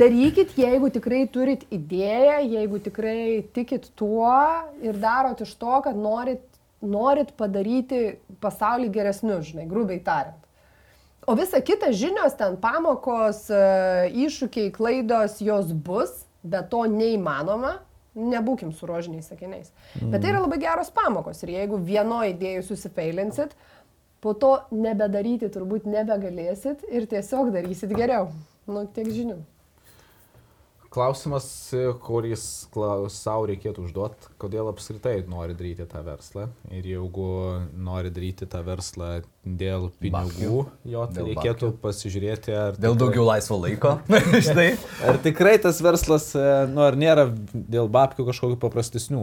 darykit, 0.00 0.54
jeigu 0.60 0.92
tikrai 0.94 1.24
turit 1.32 1.64
idėją, 1.74 2.38
jeigu 2.56 2.82
tikrai 2.84 3.22
tikit 3.56 3.90
tuo 3.98 4.36
ir 4.84 5.00
darot 5.00 5.42
iš 5.42 5.56
to, 5.60 5.80
kad 5.86 5.98
norit, 5.98 6.44
norit 6.80 7.34
padaryti 7.36 8.20
pasaulį 8.44 8.92
geresniu, 8.94 9.40
žinai, 9.44 9.66
grubiai 9.70 10.00
tariant. 10.04 10.38
O 11.26 11.36
visa 11.36 11.60
kita 11.60 11.92
žinios, 11.92 12.34
ten 12.38 12.56
pamokos, 12.60 13.44
e, 13.52 13.60
iššūkiai, 14.24 14.72
klaidos, 14.72 15.38
jos 15.44 15.72
bus, 15.72 16.24
bet 16.42 16.70
to 16.72 16.86
neįmanoma. 16.88 17.76
Nebūkim 18.16 18.72
su 18.74 18.88
rožiniais 18.88 19.28
sakiniais. 19.30 19.70
Mm. 20.00 20.10
Bet 20.10 20.24
tai 20.24 20.32
yra 20.32 20.40
labai 20.42 20.58
geros 20.58 20.90
pamokos 20.90 21.44
ir 21.44 21.52
jeigu 21.54 21.78
vieno 21.78 22.18
idėjų 22.26 22.64
susifeilinsit, 22.66 23.52
po 24.20 24.34
to 24.34 24.56
nebedaryti 24.74 25.48
turbūt 25.52 25.86
nebegalėsit 25.86 26.82
ir 26.90 27.06
tiesiog 27.08 27.52
darysit 27.54 27.94
geriau. 27.94 28.32
Nu, 28.66 28.82
tiek 28.90 29.08
žinių. 29.14 29.38
Klausimas, 30.90 31.44
kurį 32.02 32.32
savo 32.34 33.44
reikėtų 33.46 33.84
užduoti, 33.86 34.32
kodėl 34.42 34.72
apskritai 34.72 35.20
nori 35.30 35.54
daryti 35.54 35.84
tą 35.86 36.00
verslą. 36.02 36.48
Ir 36.74 36.88
jeigu 36.90 37.26
nori 37.78 38.10
daryti 38.10 38.48
tą 38.50 38.64
verslą 38.66 39.20
dėl 39.46 39.86
pinigų, 40.02 40.64
jo 40.90 41.04
tai 41.06 41.20
Dėl 41.20 41.28
reikėtų 41.30 41.70
pasižiūrėti, 41.84 42.50
ar... 42.58 42.74
Dėl 42.74 42.96
tikrai- 42.96 43.04
daugiau 43.04 43.28
laisvo 43.28 43.60
laiko. 43.62 43.94
Žinai? 44.48 44.68
Ar 45.06 45.20
tikrai 45.22 45.54
tas 45.62 45.78
verslas, 45.84 46.32
e, 46.34 46.48
nu, 46.74 46.82
ar 46.82 46.98
nėra 46.98 47.28
dėl 47.54 47.86
babkių 47.86 48.26
kažkokių 48.32 48.58
paprastesnių 48.66 49.22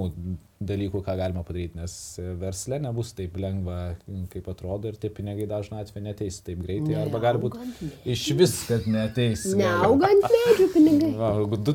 dalykų, 0.59 1.03
ką 1.05 1.13
galima 1.19 1.43
padaryti, 1.45 1.77
nes 1.77 1.93
versle 2.39 2.79
nebus 2.81 3.11
taip 3.17 3.35
lengva, 3.37 3.95
kaip 4.33 4.47
atrodo, 4.49 4.89
ir 4.89 4.95
tie 4.97 5.11
pinigai 5.13 5.45
dažnai 5.49 5.83
atveju 5.83 6.01
neteis 6.07 6.39
taip 6.45 6.63
greitai, 6.63 6.95
arba 7.03 7.21
gali 7.21 7.41
būti 7.43 7.89
iš 8.09 8.23
vis, 8.39 8.55
kad 8.69 8.87
neteis. 8.89 9.43
Neaugant 9.59 10.25
medžių 10.33 10.67
pinigai. 10.73 11.11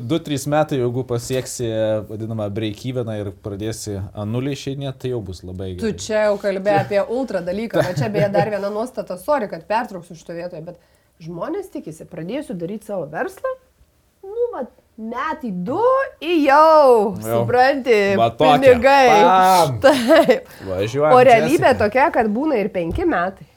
2-3 0.03 0.47
metai, 0.51 0.81
jeigu 0.81 1.05
pasieksi 1.07 1.69
vadinamą 2.11 2.49
breakyveną 2.59 3.15
ir 3.21 3.31
pradėsi 3.45 3.99
anulį 4.19 4.57
išeinėti, 4.57 4.99
tai 5.05 5.13
jau 5.13 5.21
bus 5.31 5.43
labai 5.47 5.71
Tu 5.77 5.87
gerai. 5.87 6.03
čia 6.03 6.25
jau 6.27 6.35
kalbėjai 6.43 6.83
apie 6.83 7.01
ultra 7.07 7.39
dalyką, 7.45 7.85
bet 7.87 8.03
čia 8.03 8.11
beje 8.11 8.29
dar 8.35 8.51
viena 8.51 8.69
nuostata, 8.73 9.15
sorry, 9.21 9.47
kad 9.51 9.63
pertrauksiu 9.69 10.19
šito 10.19 10.35
vietoje, 10.35 10.63
bet 10.67 11.23
žmonės 11.23 11.71
tikisi, 11.71 12.03
pradėsiu 12.09 12.55
daryti 12.59 12.91
savo 12.91 13.07
verslą, 13.07 13.55
nu, 14.27 14.49
va, 14.51 14.65
metai 14.97 15.49
du 15.51 15.79
į 16.21 16.33
jau, 16.45 17.15
Jau. 17.17 17.23
supranti, 17.23 18.15
Va 18.19 18.29
tokia. 18.29 18.59
pinigai. 18.59 19.07
Pam. 19.23 19.79
Taip. 19.85 20.51
Važiuojam. 20.67 21.15
O 21.17 21.23
realybė 21.25 21.69
Jessica. 21.71 21.79
tokia, 21.85 22.11
kad 22.13 22.29
būna 22.35 22.59
ir 22.61 22.69
penki 22.69 23.05
metai. 23.05 23.47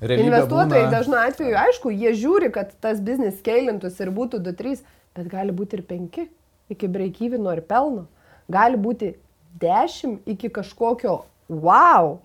Realybė 0.00 0.24
Investuotojai 0.30 0.86
būna- 0.86 0.94
dažnu 0.94 1.18
atveju, 1.20 1.56
aišku, 1.60 1.92
jie 1.92 2.14
žiūri, 2.16 2.48
kad 2.54 2.72
tas 2.80 3.00
biznis 3.04 3.36
skalintųsi 3.42 4.00
ir 4.06 4.10
būtų 4.16 4.40
2-3, 4.46 4.80
bet 5.14 5.28
gali 5.28 5.52
būti 5.52 5.76
ir 5.76 5.82
5 5.82 6.28
iki 6.70 6.88
breakyvino 6.88 7.52
ir 7.52 7.60
pelno. 7.60 8.06
Gali 8.50 8.76
būti 8.80 9.14
10 9.60 10.20
iki 10.26 10.48
kažkokio 10.48 11.20
wow. 11.50 12.18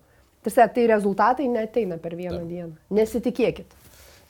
Tarsi, 0.45 0.61
tai 0.73 0.85
rezultatai 0.87 1.47
neteina 1.49 1.97
per 1.97 2.13
vieną 2.15 2.43
dieną. 2.47 2.71
Nesitikėkit. 2.93 3.65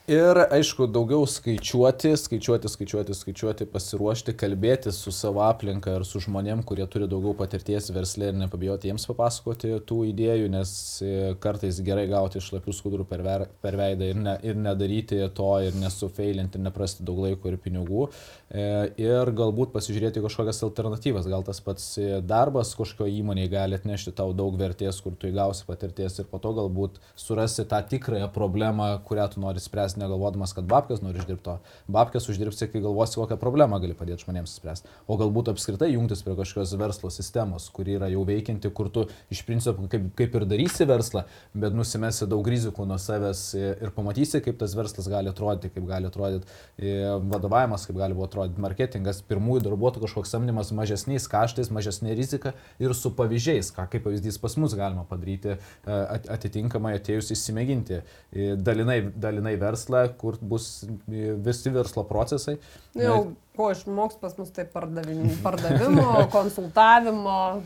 Ir 0.06 0.38
aišku, 0.38 0.86
daugiau 0.94 1.24
skaičiuoti, 1.26 2.12
skaičiuoti, 2.14 2.70
skaičiuoti, 2.70 3.14
skaičiuoti, 3.18 3.66
pasiruošti, 3.66 4.36
kalbėti 4.38 4.92
su 4.94 5.10
savo 5.10 5.40
aplinka 5.42 5.96
ir 5.96 6.04
su 6.06 6.20
žmonėm, 6.22 6.60
kurie 6.62 6.84
turi 6.86 7.08
daugiau 7.10 7.32
patirties 7.34 7.90
verslė 7.90 8.28
ir 8.30 8.38
nepabijoti 8.38 8.86
jiems 8.86 9.02
papasakoti 9.10 9.72
tų 9.82 9.98
idėjų, 10.12 10.52
nes 10.54 10.70
e, 11.02 11.32
kartais 11.42 11.80
gerai 11.82 12.04
gauti 12.06 12.38
šlapių 12.38 12.74
skudurų 12.78 13.06
per, 13.10 13.24
ver, 13.26 13.46
per 13.58 13.78
veidą 13.80 14.12
ir, 14.12 14.20
ne, 14.28 14.36
ir 14.46 14.60
nedaryti 14.68 15.18
to 15.34 15.48
ir 15.66 15.74
nesufeilinti, 15.74 16.62
neprasti 16.62 17.02
daug 17.02 17.24
laiko 17.24 17.50
ir 17.50 17.58
pinigų. 17.66 18.06
E, 18.46 18.68
Ir 19.02 19.32
galbūt 19.34 19.74
pasižiūrėti 19.74 20.22
kažkokias 20.22 20.62
alternatyvas. 20.68 21.26
Gal 21.26 21.42
tas 21.50 21.58
pats 21.66 21.88
e, 21.98 22.20
darbas 22.22 22.76
kažkokio 22.78 23.10
įmonėje 23.10 23.50
gali 23.56 23.74
atnešti 23.74 24.14
tau 24.14 24.30
daug 24.38 24.54
vertės, 24.54 25.02
kur 25.02 25.18
tu 25.18 25.26
įgausi 25.32 25.66
patirties 25.66 26.22
ir 26.22 26.30
po 26.30 26.38
to 26.38 26.54
galbūt 26.54 27.02
surasi 27.18 27.66
tą 27.66 27.82
tikrąją 27.90 28.30
problemą, 28.30 28.92
kurią 29.10 29.26
tu 29.34 29.42
nori 29.42 29.66
spręsti 29.66 29.95
spręsti 29.96 30.00
negalvodamas, 30.00 30.52
kad 30.52 30.64
babkas 30.64 31.02
nori 31.02 31.18
uždirbti, 31.18 31.50
o 31.50 31.58
babkas 31.88 32.28
uždirbsi, 32.28 32.68
kai 32.70 32.80
galvosi, 32.80 33.16
kokią 33.16 33.36
problemą 33.38 33.80
gali 33.80 33.94
padėti 33.94 34.24
žmonėms 34.24 34.56
spręsti. 34.56 34.88
O 35.08 35.16
galbūt 35.16 35.50
apskritai 35.50 35.92
jungtis 35.94 36.22
prie 36.22 36.36
kažkokios 36.36 36.76
verslo 36.78 37.10
sistemos, 37.10 37.70
kuri 37.70 37.96
yra 37.96 38.08
jau 38.08 38.24
veikianti, 38.26 38.70
kur 38.70 38.90
tu 38.90 39.06
iš 39.30 39.42
principo 39.46 39.88
kaip, 39.88 40.12
kaip 40.16 40.34
ir 40.34 40.46
darysi 40.46 40.86
verslą, 40.86 41.24
bet 41.54 41.74
nusimesi 41.74 42.26
daug 42.26 42.46
rizikų 42.46 42.86
nuo 42.86 42.98
savęs 42.98 43.54
ir 43.56 43.92
pamatysi, 43.94 44.40
kaip 44.44 44.58
tas 44.58 44.74
verslas 44.76 45.08
gali 45.08 45.30
atrodyti, 45.30 45.72
kaip 45.74 45.86
gali 45.86 46.08
atrodyti 46.08 46.46
e, 46.78 46.96
vadovavimas, 47.32 47.86
kaip 47.86 47.96
gali 47.98 48.16
atrodyti 48.26 48.62
marketingas, 48.62 49.22
pirmųjų 49.26 49.64
darbuotojų 49.66 50.06
kažkoks 50.06 50.34
samdymas 50.34 50.72
mažesniais 50.76 51.28
kaštais, 51.30 51.70
mažesnė 51.70 52.16
rizika 52.16 52.54
ir 52.82 52.94
su 52.94 53.12
pavyzdžiais, 53.16 53.72
ką 53.76 53.88
kaip 53.92 54.06
pavyzdys 54.06 54.40
pas 54.42 54.56
mus 54.60 54.76
galima 54.76 55.06
padaryti 55.08 55.56
e, 55.56 55.58
atitinkamai 56.36 56.96
atėjus 56.98 57.32
įsimėginti. 57.36 58.02
E, 58.32 58.54
dalinai, 58.66 59.00
dalinai 59.14 59.56
verslą, 59.86 60.16
kur 60.18 60.36
bus 60.40 60.84
visi 61.06 61.70
verslo 61.70 62.04
procesai. 62.04 62.58
Jau, 62.94 63.34
ko 63.56 63.70
išmoks 63.70 64.18
pas 64.20 64.36
mus 64.38 64.50
tai 64.50 64.64
pardavimo, 64.64 66.26
konsultavimo. 66.36 67.62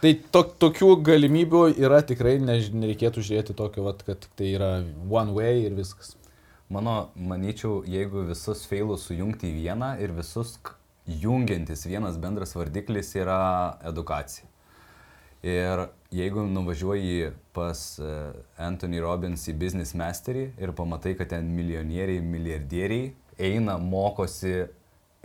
Tai 0.00 0.12
to, 0.30 0.42
tokių 0.42 1.02
galimybių 1.02 1.76
yra 1.78 2.02
tikrai, 2.02 2.38
ne, 2.38 2.60
nereikėtų 2.72 3.22
žiūrėti 3.22 3.56
tokio, 3.56 3.84
vat, 3.84 4.02
kad 4.06 4.26
tai 4.36 4.52
yra 4.54 4.82
one 5.08 5.34
way 5.34 5.66
ir 5.66 5.74
viskas. 5.74 6.16
Mano, 6.68 7.10
manyčiau, 7.14 7.84
jeigu 7.86 8.26
visus 8.26 8.64
failus 8.66 9.06
sujungti 9.06 9.46
į 9.52 9.60
vieną 9.62 9.96
ir 10.02 10.12
visus 10.12 10.58
jungiantis 11.06 11.86
vienas 11.86 12.16
bendras 12.18 12.56
vardiklis 12.56 13.14
yra 13.14 13.78
edukacija. 13.86 14.48
Ir 15.46 15.86
jeigu 16.16 16.46
nuvažiuoji 16.48 17.30
pas 17.56 17.98
e, 17.98 18.10
Anthony 18.58 19.00
Robbins 19.02 19.46
į 19.50 19.56
Business 19.60 19.96
Masterį 19.98 20.48
ir 20.60 20.72
pamatai, 20.76 21.14
kad 21.18 21.30
ten 21.32 21.48
milijonieriai, 21.52 22.22
milijardieriai 22.24 23.12
eina, 23.38 23.76
mokosi 23.78 24.54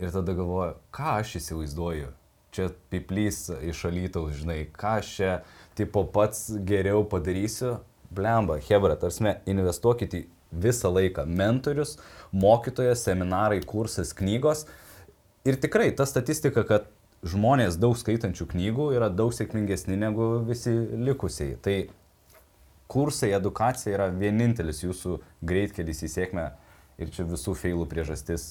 ir 0.02 0.12
tada 0.12 0.34
galvoja, 0.36 0.74
ką 0.94 1.16
aš 1.20 1.38
įsivaizduoju. 1.40 2.10
Čia 2.52 2.68
piplys 2.92 3.46
iš 3.64 3.86
alytaus, 3.88 4.36
žinai, 4.42 4.66
ką 4.76 4.98
aš 5.00 5.12
čia 5.16 5.32
tipo 5.78 6.04
pats 6.04 6.50
geriau 6.68 7.06
padarysiu. 7.08 7.78
Blemba, 8.12 8.58
Hebra, 8.60 8.92
tarsi 9.00 9.24
investuokite 9.48 10.18
į 10.18 10.26
visą 10.52 10.90
laiką 10.92 11.24
mentorius, 11.24 11.96
mokytojas, 12.36 13.06
seminarai, 13.06 13.62
kursas, 13.64 14.12
knygos. 14.12 14.66
Ir 15.48 15.56
tikrai 15.56 15.88
ta 15.96 16.04
statistika, 16.04 16.66
kad 16.68 16.90
žmonės 17.22 17.78
daug 17.80 17.96
skaitančių 17.98 18.48
knygų 18.52 18.88
yra 18.96 19.08
daug 19.12 19.32
sėkmingesni 19.34 19.96
negu 19.98 20.42
visi 20.46 20.72
likusiai. 21.06 21.56
Tai 21.62 21.76
kursai, 22.92 23.32
edukacija 23.36 23.94
yra 23.94 24.10
vienintelis 24.12 24.82
jūsų 24.84 25.18
greitkelis 25.46 26.02
į 26.04 26.12
sėkmę 26.16 26.46
ir 27.00 27.12
čia 27.14 27.26
visų 27.28 27.54
feilų 27.58 27.88
priežastis. 27.90 28.46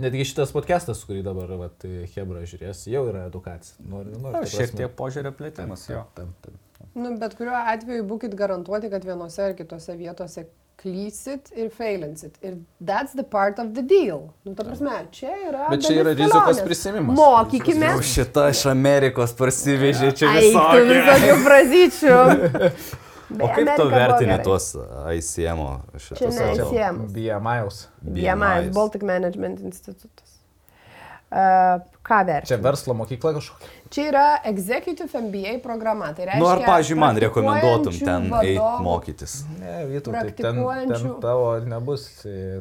Netgi 0.00 0.24
šitas 0.30 0.52
podcastas, 0.54 1.02
kurį 1.04 1.24
dabar 1.26 1.50
vat, 1.60 1.84
Hebra 2.14 2.44
žiūrės, 2.48 2.86
jau 2.88 3.02
yra 3.10 3.26
edukacija. 3.28 3.82
Nori, 3.90 4.14
nori, 4.16 4.46
šiek 4.48 4.72
tiek 4.78 4.94
požiūrio 4.96 5.32
plėtimas. 5.36 5.88
Tam, 5.90 6.06
tam, 6.16 6.30
tam. 6.46 6.60
Nu, 6.94 7.12
bet 7.20 7.34
kuriuo 7.36 7.58
atveju 7.74 8.06
būkite 8.08 8.38
garantuoti, 8.38 8.88
kad 8.92 9.04
vienose 9.04 9.42
ar 9.50 9.56
kitose 9.58 9.96
vietose 9.98 10.46
klysit 10.80 11.50
ir 11.56 11.68
failinsit. 11.70 12.38
Ir 12.42 12.56
that's 12.80 13.12
the 13.12 13.22
part 13.22 13.58
of 13.58 13.74
the 13.74 13.82
deal. 13.82 14.30
Nu, 14.44 14.54
ta 14.54 14.64
prasme, 14.64 14.96
čia 15.12 15.34
yra. 15.48 15.68
Bet 15.70 15.84
čia 15.84 16.00
yra 16.02 16.14
rizikos 16.16 16.62
prisimimas. 16.64 17.18
Mokykime. 17.18 17.92
Jau 17.92 18.06
šita 18.14 18.48
iš 18.54 18.64
Amerikos 18.72 19.36
parsivežė 19.36 20.12
čia 20.16 20.32
visokių. 20.38 20.88
Visokių 20.90 21.38
frazyčių. 21.44 22.16
o 23.40 23.52
kaip 23.54 23.72
tu 23.76 23.88
vertini 23.92 24.40
tuos 24.46 24.72
ICM? 25.18 25.62
Čia 26.10 26.32
ne 26.34 26.50
ICM. 26.56 27.04
BMIs. 27.14 27.86
BMIs, 28.00 28.74
Baltic 28.74 29.06
Management 29.06 29.60
Institutas. 29.60 30.29
Ką 31.30 32.24
vertinti? 32.26 32.50
Čia 32.50 32.58
verslo 32.58 32.94
mokykla 32.98 33.32
kažkokia. 33.36 33.68
Čia 33.90 34.06
yra 34.10 34.26
Executive 34.50 35.20
MBA 35.20 35.58
programa. 35.62 36.10
Tai 36.14 36.24
reiškia, 36.26 36.42
nu, 36.42 36.48
ar, 36.50 36.58
pažiūrėjau, 36.66 37.00
man 37.02 37.20
rekomenduotum 37.22 37.94
ten 38.02 38.26
eiti 38.40 38.56
mokytis? 38.86 39.32
Ne, 39.60 39.74
Vytų, 39.90 40.10
tai 40.16 40.30
ten, 40.34 40.54
ten 40.90 41.02
tavo 41.22 41.52
nebus 41.70 42.02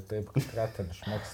taip, 0.09 0.29
ką 0.37 0.67
ten 0.77 0.85
išmoks. 0.93 1.29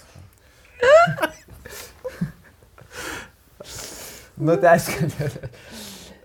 nu, 4.48 4.56
tai 4.56 4.68
aišku. 4.76 4.96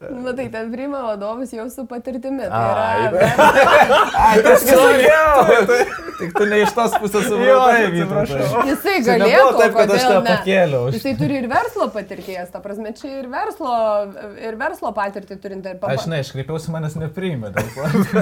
Na 0.10 0.34
tai 0.34 0.48
ten 0.50 0.72
priima 0.74 1.02
vadovus 1.06 1.52
jau 1.54 1.68
su 1.70 1.86
patirtimi. 1.86 2.48
Tai 2.50 2.62
yra. 2.72 3.20
Ai, 4.18 4.42
tas 4.46 4.64
jau. 4.66 5.78
Tik 6.18 6.34
tu 6.38 6.48
ne 6.50 6.62
iš 6.64 6.74
tos 6.78 6.96
pusės 7.02 7.28
supratai, 7.30 7.84
atsiprašau. 7.90 8.64
Jisai 8.70 8.96
galėtų. 9.06 9.54
Taip, 9.60 9.78
kad 9.78 9.94
aš 9.98 10.08
tą 10.08 10.18
pakėliau. 10.26 10.82
Jisai 10.96 11.14
turi 11.22 11.38
ir 11.44 11.48
verslo 11.52 11.88
patirties, 11.94 12.50
ta 12.54 12.64
prasme, 12.66 12.96
čia 12.98 13.14
ir 13.20 13.30
verslo, 13.30 13.78
ir 14.42 14.58
verslo 14.60 14.94
patirtį 14.98 15.40
turint 15.44 15.70
ir 15.70 15.78
papasakoti. 15.78 16.02
Aš 16.02 16.12
ne, 16.12 16.22
aš 16.26 16.34
kreipiausi, 16.36 16.74
manęs 16.74 16.98
nepriimė. 17.02 17.54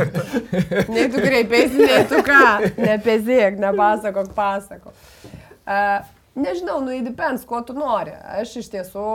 nei 0.96 1.10
tu 1.12 1.24
kreipiausi, 1.24 1.84
nei 1.84 2.06
tu 2.12 2.24
ką. 2.28 2.46
Nepezėk, 2.80 3.60
nepasakok, 3.64 4.32
pasakok. 4.36 4.96
Uh, 5.70 6.00
Nežinau, 6.38 6.78
nu 6.86 6.94
įdipens, 6.94 7.46
ko 7.48 7.62
tu 7.66 7.74
nori. 7.74 8.14
Aš 8.14 8.60
iš 8.62 8.70
tiesų 8.76 9.06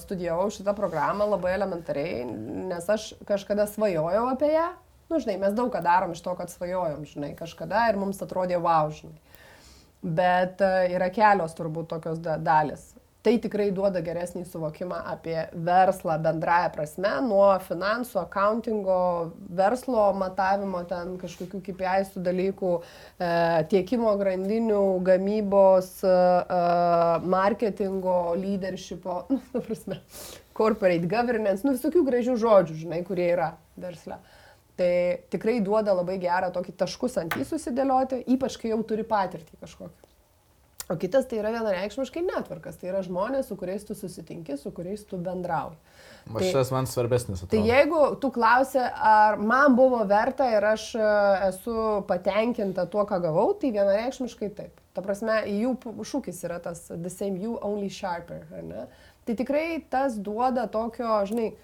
studijavau 0.00 0.48
šitą 0.54 0.72
programą 0.76 1.26
labai 1.28 1.52
elementariai, 1.58 2.24
nes 2.70 2.88
aš 2.90 3.12
kažkada 3.28 3.68
svajojau 3.68 4.24
apie 4.30 4.54
ją. 4.54 4.70
Nu, 5.12 5.20
žinai, 5.20 5.36
mes 5.42 5.52
daug 5.52 5.68
ką 5.74 5.82
darom 5.84 6.14
iš 6.14 6.22
to, 6.24 6.32
kad 6.38 6.48
svajojom, 6.48 7.04
žinai, 7.04 7.34
kažkada 7.36 7.84
ir 7.90 8.00
mums 8.00 8.22
atrodė 8.24 8.56
wow, 8.62 8.88
žinai. 8.96 9.18
Bet 10.02 10.64
yra 10.64 11.12
kelios 11.14 11.52
turbūt 11.54 11.92
tokios 11.92 12.18
dalis 12.22 12.88
tai 13.22 13.36
tikrai 13.42 13.68
duoda 13.74 14.02
geresnį 14.02 14.42
suvokimą 14.50 14.98
apie 15.12 15.36
verslą 15.54 16.16
bendraja 16.22 16.72
prasme, 16.74 17.12
nuo 17.22 17.46
finansų, 17.62 18.18
accountingo, 18.24 18.98
verslo 19.58 20.08
matavimo, 20.18 20.82
ten 20.90 21.14
kažkokių 21.22 21.62
kipiaistų 21.68 22.24
dalykų, 22.26 22.72
e, 22.82 23.30
tiekimo 23.70 24.16
grandinių, 24.18 24.82
gamybos, 25.06 25.94
e, 26.02 26.12
e 26.12 26.60
marketingo, 27.36 28.18
leadershipo, 28.42 29.22
nu, 29.30 29.40
ta 29.54 29.62
prasme, 29.62 30.02
corporate 30.58 31.06
governance, 31.06 31.62
nu, 31.66 31.76
visokių 31.78 32.06
gražių 32.10 32.38
žodžių, 32.42 32.80
žinai, 32.84 33.02
kurie 33.06 33.30
yra 33.36 33.52
versle. 33.78 34.18
Tai 34.76 34.94
tikrai 35.30 35.60
duoda 35.62 35.94
labai 35.94 36.16
gerą 36.18 36.48
tokį 36.50 36.74
taškus 36.80 37.20
ant 37.22 37.36
jį 37.38 37.46
susidėlioti, 37.46 38.24
ypač 38.34 38.58
kai 38.58 38.72
jau 38.72 38.80
turi 38.88 39.04
patirtį 39.06 39.60
kažkokią. 39.60 40.11
O 40.92 40.96
kitas 41.00 41.24
tai 41.28 41.38
yra 41.40 41.52
vienareikšmiškai 41.54 42.22
netvarkas, 42.26 42.76
tai 42.76 42.90
yra 42.90 43.00
žmonės, 43.04 43.46
su 43.48 43.56
kuriais 43.56 43.86
tu 43.88 43.96
susitinki, 43.96 44.58
su 44.60 44.72
kuriais 44.76 45.06
tu 45.08 45.16
bendrauji. 45.16 45.78
Tai, 46.26 46.42
šitas 46.44 46.72
man 46.74 46.88
svarbesnis. 46.90 47.40
Atrodo. 47.42 47.54
Tai 47.54 47.70
jeigu 47.70 48.02
tu 48.20 48.28
klausi, 48.34 48.82
ar 48.82 49.40
man 49.40 49.76
buvo 49.78 50.02
verta 50.08 50.50
ir 50.52 50.66
aš 50.74 50.90
e, 50.98 51.08
esu 51.48 51.76
patenkinta 52.10 52.84
tuo, 52.92 53.06
ką 53.08 53.22
gavau, 53.24 53.48
tai 53.56 53.72
vienareikšmiškai 53.72 54.50
taip. 54.58 54.82
Ta 54.92 55.00
prasme, 55.04 55.40
jų 55.48 55.72
šūkis 56.04 56.44
yra 56.44 56.60
tas 56.60 56.84
the 56.92 57.10
same 57.10 57.40
you, 57.40 57.56
only 57.64 57.88
sharper. 57.88 58.44
Tai 59.24 59.38
tikrai 59.38 59.80
tas 59.90 60.18
duoda 60.20 60.66
tokio, 60.68 61.22
žinai, 61.30 61.54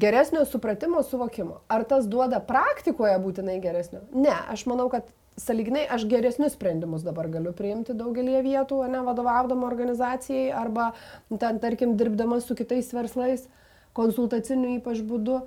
geresnio 0.00 0.42
supratimo, 0.48 1.04
suvokimo. 1.06 1.60
Ar 1.70 1.86
tas 1.86 2.10
duoda 2.10 2.42
praktikoje 2.42 3.14
būtinai 3.22 3.60
geresnio? 3.62 4.02
Ne, 4.10 4.34
aš 4.50 4.66
manau, 4.66 4.90
kad 4.90 5.06
saliginai 5.40 5.86
aš 5.90 6.04
geresnius 6.10 6.56
sprendimus 6.56 7.04
dabar 7.06 7.28
galiu 7.32 7.52
priimti 7.56 7.96
daugelį 7.96 8.42
vietų, 8.46 8.82
ne 8.92 9.04
vadovaudama 9.06 9.68
organizacijai 9.68 10.50
arba 10.56 10.90
ten, 11.30 11.60
tarkim, 11.62 11.96
dirbdama 12.00 12.40
su 12.44 12.56
kitais 12.58 12.92
verslais, 12.96 13.48
konsultaciniu 13.96 14.76
ypač 14.78 15.02
būdu. 15.06 15.40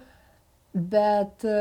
Bet 0.73 1.43
e, 1.45 1.55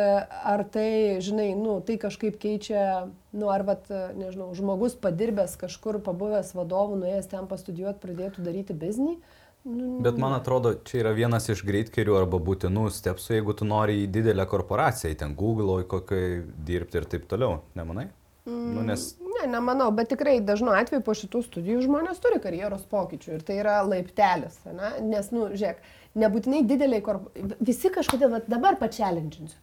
ar 0.48 0.62
tai, 0.72 1.20
žinai, 1.20 1.50
nu, 1.52 1.74
tai 1.84 1.98
kažkaip 2.00 2.38
keičia, 2.40 3.10
nu, 3.36 3.50
ar, 3.52 3.60
vat, 3.68 3.90
e, 3.92 4.06
nežinau, 4.16 4.46
žmogus 4.56 4.96
padirbęs 4.96 5.59
kažkur, 5.60 5.98
pabuvęs 6.06 6.54
vadovų, 6.56 6.96
nuėjęs 7.02 7.28
ten 7.28 7.44
pastudijuoti, 7.50 8.00
pradėtų 8.00 8.46
daryti 8.46 8.72
biznį, 8.72 9.18
Nu, 9.64 10.00
Bet 10.02 10.16
man 10.18 10.32
atrodo, 10.34 10.72
čia 10.82 11.04
yra 11.04 11.12
vienas 11.14 11.44
iš 11.52 11.60
greitkerių 11.62 12.16
arba 12.18 12.40
būtinų 12.42 12.88
stepsų, 12.90 13.36
jeigu 13.36 13.54
tu 13.54 13.66
nori 13.68 14.00
į 14.02 14.09
didelę 14.10 14.42
korporaciją, 14.50 15.14
ten 15.20 15.36
Google, 15.38 15.84
kokiai 15.86 16.40
dirbti 16.66 16.98
ir 16.98 17.06
taip 17.12 17.28
toliau, 17.30 17.60
nemanai? 17.78 18.09
Mm, 18.47 18.70
nu, 18.74 18.85
nes... 18.86 19.05
Ne, 19.23 19.47
nemanau, 19.51 19.90
bet 19.94 20.09
tikrai 20.10 20.40
dažnu 20.43 20.73
atveju 20.74 21.05
po 21.06 21.14
šitų 21.14 21.44
studijų 21.47 21.85
žmonės 21.85 22.19
turi 22.23 22.40
karjeros 22.43 22.82
pokyčių 22.90 23.36
ir 23.36 23.44
tai 23.47 23.59
yra 23.62 23.77
laiptelis, 23.86 24.56
ne? 24.66 24.97
nes, 25.12 25.28
nu, 25.35 25.47
žiūrėk, 25.55 25.78
nebūtinai 26.19 26.64
dideliai 26.66 27.05
korporacijai, 27.06 27.60
visi 27.62 27.93
kažkodėl 27.94 28.40
dabar 28.51 28.81
pačialinčinsiu. 28.81 29.60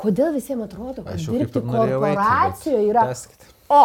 Kodėl 0.00 0.30
visiems 0.36 0.64
atrodo, 0.68 1.02
kad 1.04 1.18
dirbti 1.18 1.60
korporacijoje 1.66 2.86
yra... 2.92 3.08
Teskite. 3.10 3.50
O, 3.70 3.82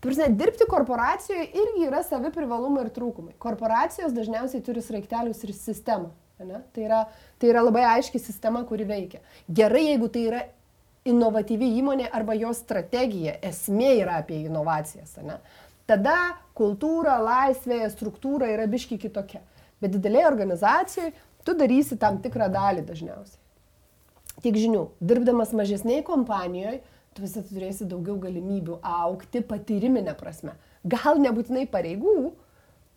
Prasme, 0.00 0.28
dirbti 0.38 0.68
korporacijoje 0.68 1.48
irgi 1.58 1.88
yra 1.88 2.04
savi 2.06 2.30
privalumai 2.30 2.84
ir 2.84 2.92
trūkumai. 2.94 3.32
Korporacijos 3.42 4.12
dažniausiai 4.14 4.62
turi 4.62 4.84
sraigtelius 4.84 5.42
ir 5.42 5.50
sistemą. 5.56 6.12
Ne? 6.38 6.60
Tai, 6.70 6.84
yra, 6.84 7.00
tai 7.42 7.48
yra 7.50 7.64
labai 7.66 7.82
aiški 7.96 8.20
sistema, 8.22 8.62
kuri 8.68 8.86
veikia. 8.86 9.18
Gerai, 9.50 9.88
jeigu 9.88 10.06
tai 10.14 10.22
yra 10.28 10.44
inovatyvi 11.06 11.70
įmonė 11.78 12.08
arba 12.14 12.36
jos 12.38 12.60
strategija, 12.64 13.36
esmė 13.44 13.94
yra 14.02 14.18
apie 14.22 14.42
inovacijas, 14.46 15.16
ne? 15.22 15.38
tada 15.88 16.16
kultūra, 16.58 17.16
laisvė, 17.22 17.84
struktūra 17.92 18.50
yra 18.52 18.66
biški 18.70 18.98
kitokia. 19.00 19.40
Bet 19.78 19.94
didelėje 19.94 20.26
organizacijoje 20.28 21.12
tu 21.46 21.54
darysi 21.56 21.96
tam 22.00 22.18
tikrą 22.22 22.50
dalį 22.52 22.84
dažniausiai. 22.88 23.38
Tik 24.42 24.58
žinių, 24.58 24.84
dirbdamas 25.02 25.54
mažesniai 25.56 26.02
kompanijoje, 26.06 26.80
tu 27.14 27.24
visą 27.24 27.42
turėsi 27.46 27.86
daugiau 27.90 28.18
galimybių 28.22 28.78
aukti 28.86 29.42
patyriminę 29.46 30.14
prasme. 30.18 30.54
Gal 30.86 31.18
nebūtinai 31.22 31.64
pareigų, 31.70 32.32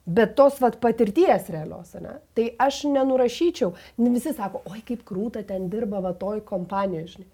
bet 0.06 0.36
tos 0.38 0.60
vat, 0.61 0.78
patirties 0.84 1.49
realios. 1.53 1.95
Ne? 2.02 2.18
Tai 2.38 2.48
aš 2.65 2.84
nenurašyčiau, 2.91 3.72
visi 4.03 4.34
sako, 4.38 4.61
oi 4.69 4.84
kaip 4.86 5.06
krūta 5.07 5.45
ten 5.48 5.69
dirba 5.72 6.02
va 6.03 6.14
toj 6.18 6.44
kompanijoje, 6.45 7.15
žinai 7.15 7.30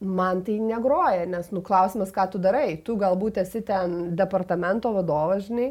man 0.00 0.42
tai 0.44 0.58
negroja, 0.60 1.24
nes, 1.28 1.48
nu, 1.54 1.62
klausimas, 1.64 2.12
ką 2.12 2.28
tu 2.32 2.40
darai. 2.42 2.76
Tu 2.84 2.96
galbūt 3.00 3.40
esi 3.40 3.62
ten 3.64 4.16
departamento 4.16 4.92
vadovas, 4.92 5.46
žinai, 5.48 5.70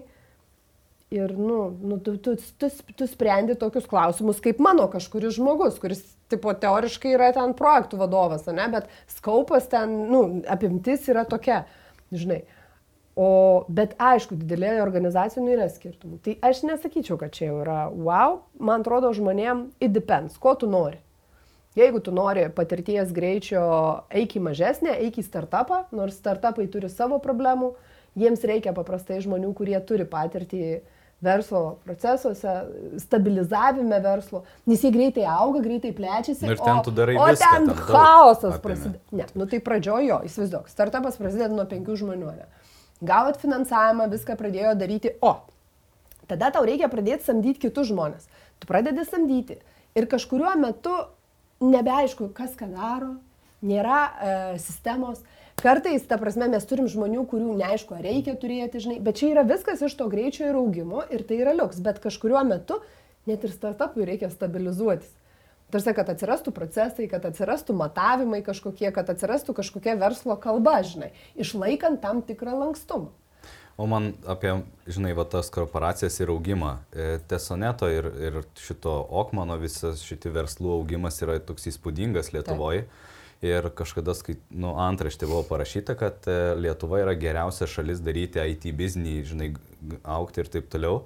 ir, 1.13 1.35
nu, 1.37 1.77
nu 1.81 1.99
tu, 2.01 2.17
tu, 2.17 2.35
tu, 2.57 2.69
tu 2.97 3.07
sprendi 3.07 3.55
tokius 3.59 3.85
klausimus 3.89 4.41
kaip 4.43 4.59
mano 4.63 4.87
kažkuris 4.91 5.37
žmogus, 5.37 5.77
kuris, 5.81 6.01
tipo, 6.31 6.53
teoriškai 6.57 7.13
yra 7.13 7.31
ten 7.35 7.53
projektų 7.57 8.01
vadovas, 8.01 8.47
ne, 8.49 8.67
bet 8.73 8.89
skaupas 9.13 9.69
ten, 9.71 9.93
nu, 10.11 10.25
apimtis 10.49 11.05
yra 11.11 11.25
tokia, 11.29 11.63
žinai. 12.13 12.43
O, 13.15 13.63
bet 13.71 13.93
aišku, 14.01 14.35
didelėje 14.35 14.81
organizacijoje 14.83 15.45
nu, 15.45 15.53
yra 15.55 15.69
skirtumų. 15.71 16.17
Tai 16.25 16.33
aš 16.49 16.65
nesakyčiau, 16.67 17.15
kad 17.21 17.31
čia 17.31 17.47
jau 17.47 17.61
yra 17.61 17.85
wow, 17.87 18.41
man 18.59 18.83
atrodo 18.83 19.13
žmonėm, 19.15 19.69
it 19.79 19.93
depends, 19.95 20.35
ko 20.41 20.51
tu 20.59 20.67
nori. 20.67 20.99
Jeigu 21.75 21.99
tu 21.99 22.11
nori 22.15 22.45
patirties 22.55 23.11
greičio, 23.11 23.61
eik 24.15 24.37
į 24.39 24.41
mažesnę, 24.45 24.93
eik 25.03 25.19
į 25.19 25.25
startupą, 25.25 25.83
nors 25.95 26.15
startupai 26.21 26.69
turi 26.71 26.87
savo 26.91 27.19
problemų, 27.23 27.73
jiems 28.15 28.45
reikia 28.47 28.71
paprastai 28.75 29.19
žmonių, 29.23 29.51
kurie 29.57 29.75
turi 29.83 30.05
patirtį 30.07 30.61
verslo 31.25 31.79
procesuose, 31.83 32.53
stabilizavime 33.01 33.99
verslo, 34.03 34.43
nes 34.69 34.83
jie 34.83 34.91
greitai 34.93 35.25
auga, 35.31 35.61
greitai 35.63 35.91
plečiasi. 35.95 36.47
Ir 36.47 36.59
ten 36.59 36.79
o, 36.79 36.83
tu 36.85 36.93
darai 36.95 37.17
o 37.17 37.27
viską. 37.27 37.51
ten 37.51 37.67
ten 37.71 37.81
chaosas 37.89 38.61
prasideda. 38.63 39.01
Ne, 39.15 39.27
nu 39.35 39.47
tai 39.51 39.59
pradžiojo, 39.63 40.21
įsivaizduok, 40.27 40.69
startupas 40.71 41.19
prasideda 41.19 41.51
nuo 41.55 41.67
penkių 41.71 41.97
žmonių. 42.03 42.31
Ne. 42.39 42.47
Gavot 43.05 43.39
finansavimą, 43.41 44.07
viską 44.11 44.37
pradėjo 44.39 44.75
daryti, 44.79 45.15
o 45.23 45.37
tada 46.29 46.51
tau 46.55 46.63
reikia 46.67 46.91
pradėti 46.91 47.27
samdyti 47.27 47.67
kitus 47.67 47.91
žmonės. 47.91 48.27
Tu 48.59 48.69
pradedi 48.69 49.03
samdyti 49.07 49.59
ir 49.95 50.07
kažkuriuo 50.11 50.55
metu 50.59 50.95
nebeaišku, 51.63 52.29
kas 52.35 52.55
ką 52.59 52.69
daro, 52.73 53.15
nėra 53.65 54.01
e, 54.03 54.35
sistemos. 54.63 55.23
Kartais, 55.61 56.03
ta 56.03 56.17
prasme, 56.19 56.49
mes 56.51 56.67
turim 56.67 56.89
žmonių, 56.91 57.23
kurių 57.31 57.55
neaišku, 57.61 57.95
ar 57.95 58.03
reikia 58.03 58.35
turėti, 58.39 58.81
žinai, 58.83 58.99
bet 59.03 59.21
čia 59.21 59.31
yra 59.31 59.45
viskas 59.47 59.83
iš 59.85 59.95
to 59.95 60.09
greičio 60.11 60.49
ir 60.49 60.57
augimo 60.59 61.05
ir 61.15 61.23
tai 61.27 61.39
yra 61.45 61.55
liuks, 61.55 61.79
bet 61.83 62.01
kažkuriuo 62.03 62.43
metu 62.47 62.81
net 63.29 63.45
ir 63.47 63.53
startupui 63.53 64.05
reikia 64.07 64.29
stabilizuotis. 64.33 65.13
Tarsi, 65.73 65.95
kad 65.97 66.09
atsirastų 66.11 66.51
procesai, 66.53 67.07
kad 67.09 67.23
atsirastų 67.25 67.73
matavimai 67.75 68.43
kažkokie, 68.45 68.91
kad 68.93 69.09
atsirastų 69.09 69.55
kažkokia 69.57 69.95
verslo 69.97 70.35
kalba, 70.37 70.77
žinai, 70.85 71.09
išlaikant 71.41 72.03
tam 72.03 72.21
tikrą 72.27 72.53
lankstumą. 72.59 73.09
O 73.75 73.85
man 73.91 74.13
apie, 74.31 74.53
žinai, 74.87 75.11
va 75.17 75.25
tas 75.27 75.49
korporacijas 75.51 76.15
ir 76.23 76.31
augimą. 76.31 76.77
E, 76.95 77.17
Tesoneto 77.27 77.89
ir, 77.91 78.07
ir 78.23 78.37
šito 78.55 78.93
Okmano 79.19 79.57
visas 79.59 80.03
šitie 80.07 80.31
verslų 80.31 80.71
augimas 80.77 81.19
yra 81.25 81.35
toks 81.43 81.67
įspūdingas 81.73 82.31
Lietuvoje. 82.31 82.85
Ir 83.43 83.67
kažkada, 83.75 84.15
kai, 84.23 84.37
nu, 84.55 84.71
antraštė 84.79 85.27
buvo 85.27 85.43
parašyta, 85.49 85.97
kad 85.99 86.23
e, 86.31 86.37
Lietuva 86.55 87.01
yra 87.03 87.17
geriausia 87.19 87.67
šalis 87.67 87.99
daryti 88.03 88.39
IT 88.39 88.69
biznį, 88.79 89.17
žinai, 89.27 89.51
aukti 90.07 90.45
ir 90.45 90.51
taip 90.55 90.71
toliau. 90.71 91.03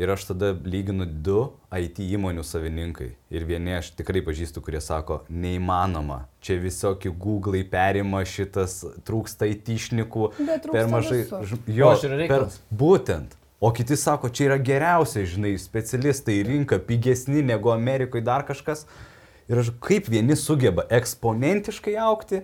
Ir 0.00 0.08
aš 0.08 0.24
tada 0.30 0.54
lyginu 0.64 1.04
du 1.04 1.50
IT 1.76 1.98
įmonių 2.00 2.40
savininkai. 2.48 3.10
Ir 3.30 3.44
vieni 3.44 3.74
aš 3.76 3.90
tikrai 3.98 4.22
pažįstu, 4.24 4.62
kurie 4.64 4.80
sako, 4.80 5.18
neįmanoma. 5.28 6.22
Čia 6.40 6.56
visokie 6.62 7.12
Google'ai 7.12 7.66
perima 7.68 8.22
šitas, 8.24 8.78
trūksta 9.04 9.44
IT-šnikų. 9.52 10.30
Per 10.72 10.88
mažai. 10.88 11.22
visur. 11.26 11.44
ž- 11.44 11.60
Jo, 11.68 11.90
per, 12.32 12.46
būtent. 12.72 13.36
O 13.60 13.70
kiti 13.70 13.94
sako, 14.00 14.30
čia 14.32 14.48
yra 14.48 14.56
geriausiai, 14.58 15.28
žinai, 15.28 15.52
specialistai 15.60 16.40
į 16.40 16.46
rinką, 16.48 16.80
pigesni 16.88 17.44
negu 17.44 17.70
Amerikoje 17.70 18.24
dar 18.24 18.42
kažkas. 18.48 18.86
Ir 19.46 19.60
aš 19.60 19.70
kaip 19.78 20.08
vieni 20.08 20.34
sugeba 20.40 20.82
eksponentiškai 20.88 21.94
aukti, 22.00 22.42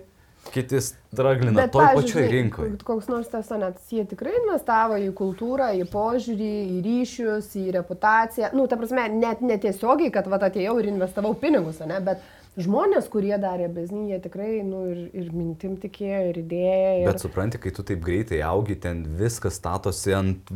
kiti 0.53 0.81
straglina 0.83 1.67
toj 1.71 1.87
pačioj 1.97 2.25
rinkoje. 2.31 2.73
Koks 2.85 3.09
nors 3.11 3.29
tas 3.31 3.47
sonetas, 3.49 3.85
jie 3.93 4.05
tikrai 4.09 4.33
investavo 4.41 4.97
į 4.99 5.11
kultūrą, 5.17 5.71
į 5.79 5.85
požiūrį, 5.91 6.51
į 6.77 6.81
ryšius, 6.85 7.51
į 7.59 7.65
reputaciją. 7.79 8.51
Nu, 8.57 8.65
ta 8.69 8.79
prasme, 8.79 9.07
net 9.13 9.43
netiesiogiai, 9.45 10.11
kad 10.13 10.29
vat 10.31 10.47
atėjau 10.49 10.77
ir 10.81 10.91
investavau 10.91 11.35
pinigus, 11.39 11.81
ne, 11.85 11.99
bet 12.05 12.23
žmonės, 12.59 13.07
kurie 13.11 13.35
darė 13.41 13.69
biznį, 13.73 14.07
jie 14.13 14.19
tikrai, 14.25 14.49
nu, 14.65 14.83
ir, 14.91 15.05
ir 15.17 15.29
mintim 15.35 15.77
tikėjo, 15.81 16.25
ir 16.31 16.41
idėja. 16.43 16.91
Ir... 17.03 17.07
Bet 17.11 17.23
supranti, 17.23 17.61
kai 17.61 17.73
tu 17.75 17.85
taip 17.87 18.03
greitai 18.05 18.41
augi, 18.45 18.79
ten 18.83 19.05
viskas 19.19 19.59
statosi 19.61 20.15
ant, 20.17 20.53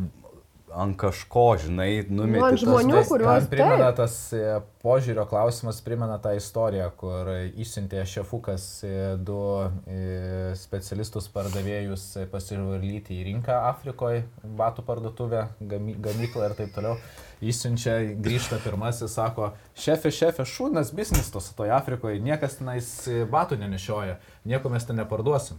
ant 0.76 0.96
kažko, 0.98 1.44
žinai, 1.62 2.04
numeti. 2.08 2.38
Nu, 2.40 2.44
ant 2.46 2.56
tas- 2.58 2.62
žmonių, 2.64 2.94
Tas- 2.98 3.08
kuriuos 3.12 3.48
primena 3.50 3.88
taip. 3.92 3.96
tas 4.00 4.16
e, 4.32 4.60
požiūrio 4.82 5.24
klausimas, 5.30 5.80
primena 5.86 6.18
tą 6.18 6.32
istoriją, 6.36 6.90
kur 7.00 7.30
išsiuntė 7.56 8.04
šefukas 8.06 8.64
e, 8.84 8.92
du 9.16 9.38
e, 9.86 10.54
specialistus 10.58 11.28
pardavėjus 11.34 12.06
pasivarlyti 12.32 13.14
į 13.20 13.24
rinką 13.30 13.58
Afrikoje, 13.70 14.24
batų 14.44 14.84
parduotuvę, 14.88 15.46
gamy- 15.62 15.96
gamyklą 16.04 16.50
ir 16.50 16.56
taip 16.58 16.74
toliau. 16.74 16.96
Įsiunčia, 17.44 17.98
grįžta 18.24 18.56
pirmasis, 18.64 19.12
sako, 19.18 19.50
šefė, 19.76 20.10
šefė, 20.16 20.46
šūnas 20.48 20.94
biznis 20.96 21.28
tos 21.34 21.50
toje 21.58 21.72
Afrikoje, 21.76 22.20
niekas 22.24 22.56
tenais 22.60 22.88
batų 23.30 23.58
nenešioja, 23.60 24.16
nieko 24.48 24.70
mes 24.72 24.84
ten 24.88 24.96
neparduosim. 25.02 25.58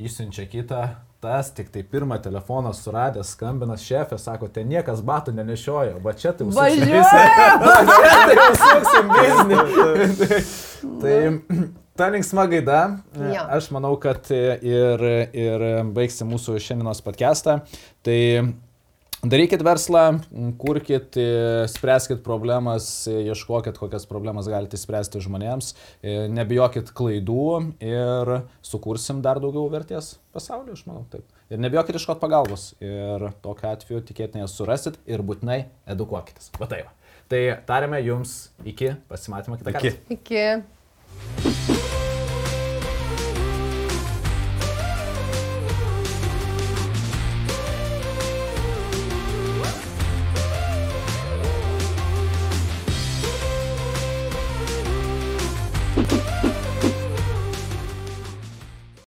Įsiunčia 0.00 0.46
kitą, 0.48 0.82
tas 1.20 1.50
tik 1.52 1.68
tai 1.72 1.82
pirmą 1.84 2.16
telefoną 2.24 2.72
suradęs, 2.74 3.34
skambina 3.36 3.76
šefė, 3.76 4.16
sako, 4.18 4.48
ten 4.48 4.70
niekas 4.72 5.02
batų 5.04 5.34
nenešioja, 5.36 5.98
va 6.02 6.14
čia 6.16 6.32
tai 6.32 6.48
Važiuoja! 6.48 7.02
Suksim 8.62 9.12
biznį. 9.12 9.60
tai 11.02 11.16
ta 11.98 12.08
linksma 12.14 12.46
gaida. 12.50 12.80
Jo. 13.20 13.44
Aš 13.58 13.68
manau, 13.76 13.92
kad 14.00 14.32
ir, 14.32 15.06
ir 15.36 15.66
baigsim 15.92 16.32
mūsų 16.32 16.56
šiandienos 16.56 17.04
podcastą. 17.04 17.60
Tai 18.02 18.18
darykit 19.22 19.62
verslą, 19.62 20.18
kurkit, 20.58 21.14
spręskit 21.70 22.22
problemas, 22.26 23.06
ieškokit, 23.06 23.78
kokias 23.78 24.06
problemas 24.10 24.48
galite 24.50 24.78
spręsti 24.80 25.22
žmonėms, 25.22 25.72
nebijokit 26.34 26.90
klaidų 26.96 27.46
ir 27.78 28.32
sukursim 28.66 29.22
dar 29.22 29.40
daugiau 29.42 29.68
vertės 29.72 30.16
pasauliu, 30.34 30.74
aš 30.74 30.86
manau. 30.88 31.04
Taip. 31.12 31.26
Ir 31.52 31.60
nebijokit 31.62 32.00
iškot 32.00 32.20
pagalbos. 32.22 32.72
Ir 32.82 33.28
tokiu 33.44 33.70
atveju 33.70 34.02
tikėtinai 34.08 34.46
jas 34.46 34.56
surasit 34.58 34.98
ir 35.06 35.22
būtinai 35.26 35.64
edukuokitės. 35.94 36.50
Va 36.58 36.70
tai 36.70 36.82
va. 36.86 36.96
Tai 37.32 37.42
tarėme 37.68 38.02
jums 38.04 38.50
iki 38.66 38.94
pasimatymo 39.08 39.60
kitą 39.60 39.76
Iki. 39.76 39.94
kartą. 39.94 40.18
Iki. 40.18 41.81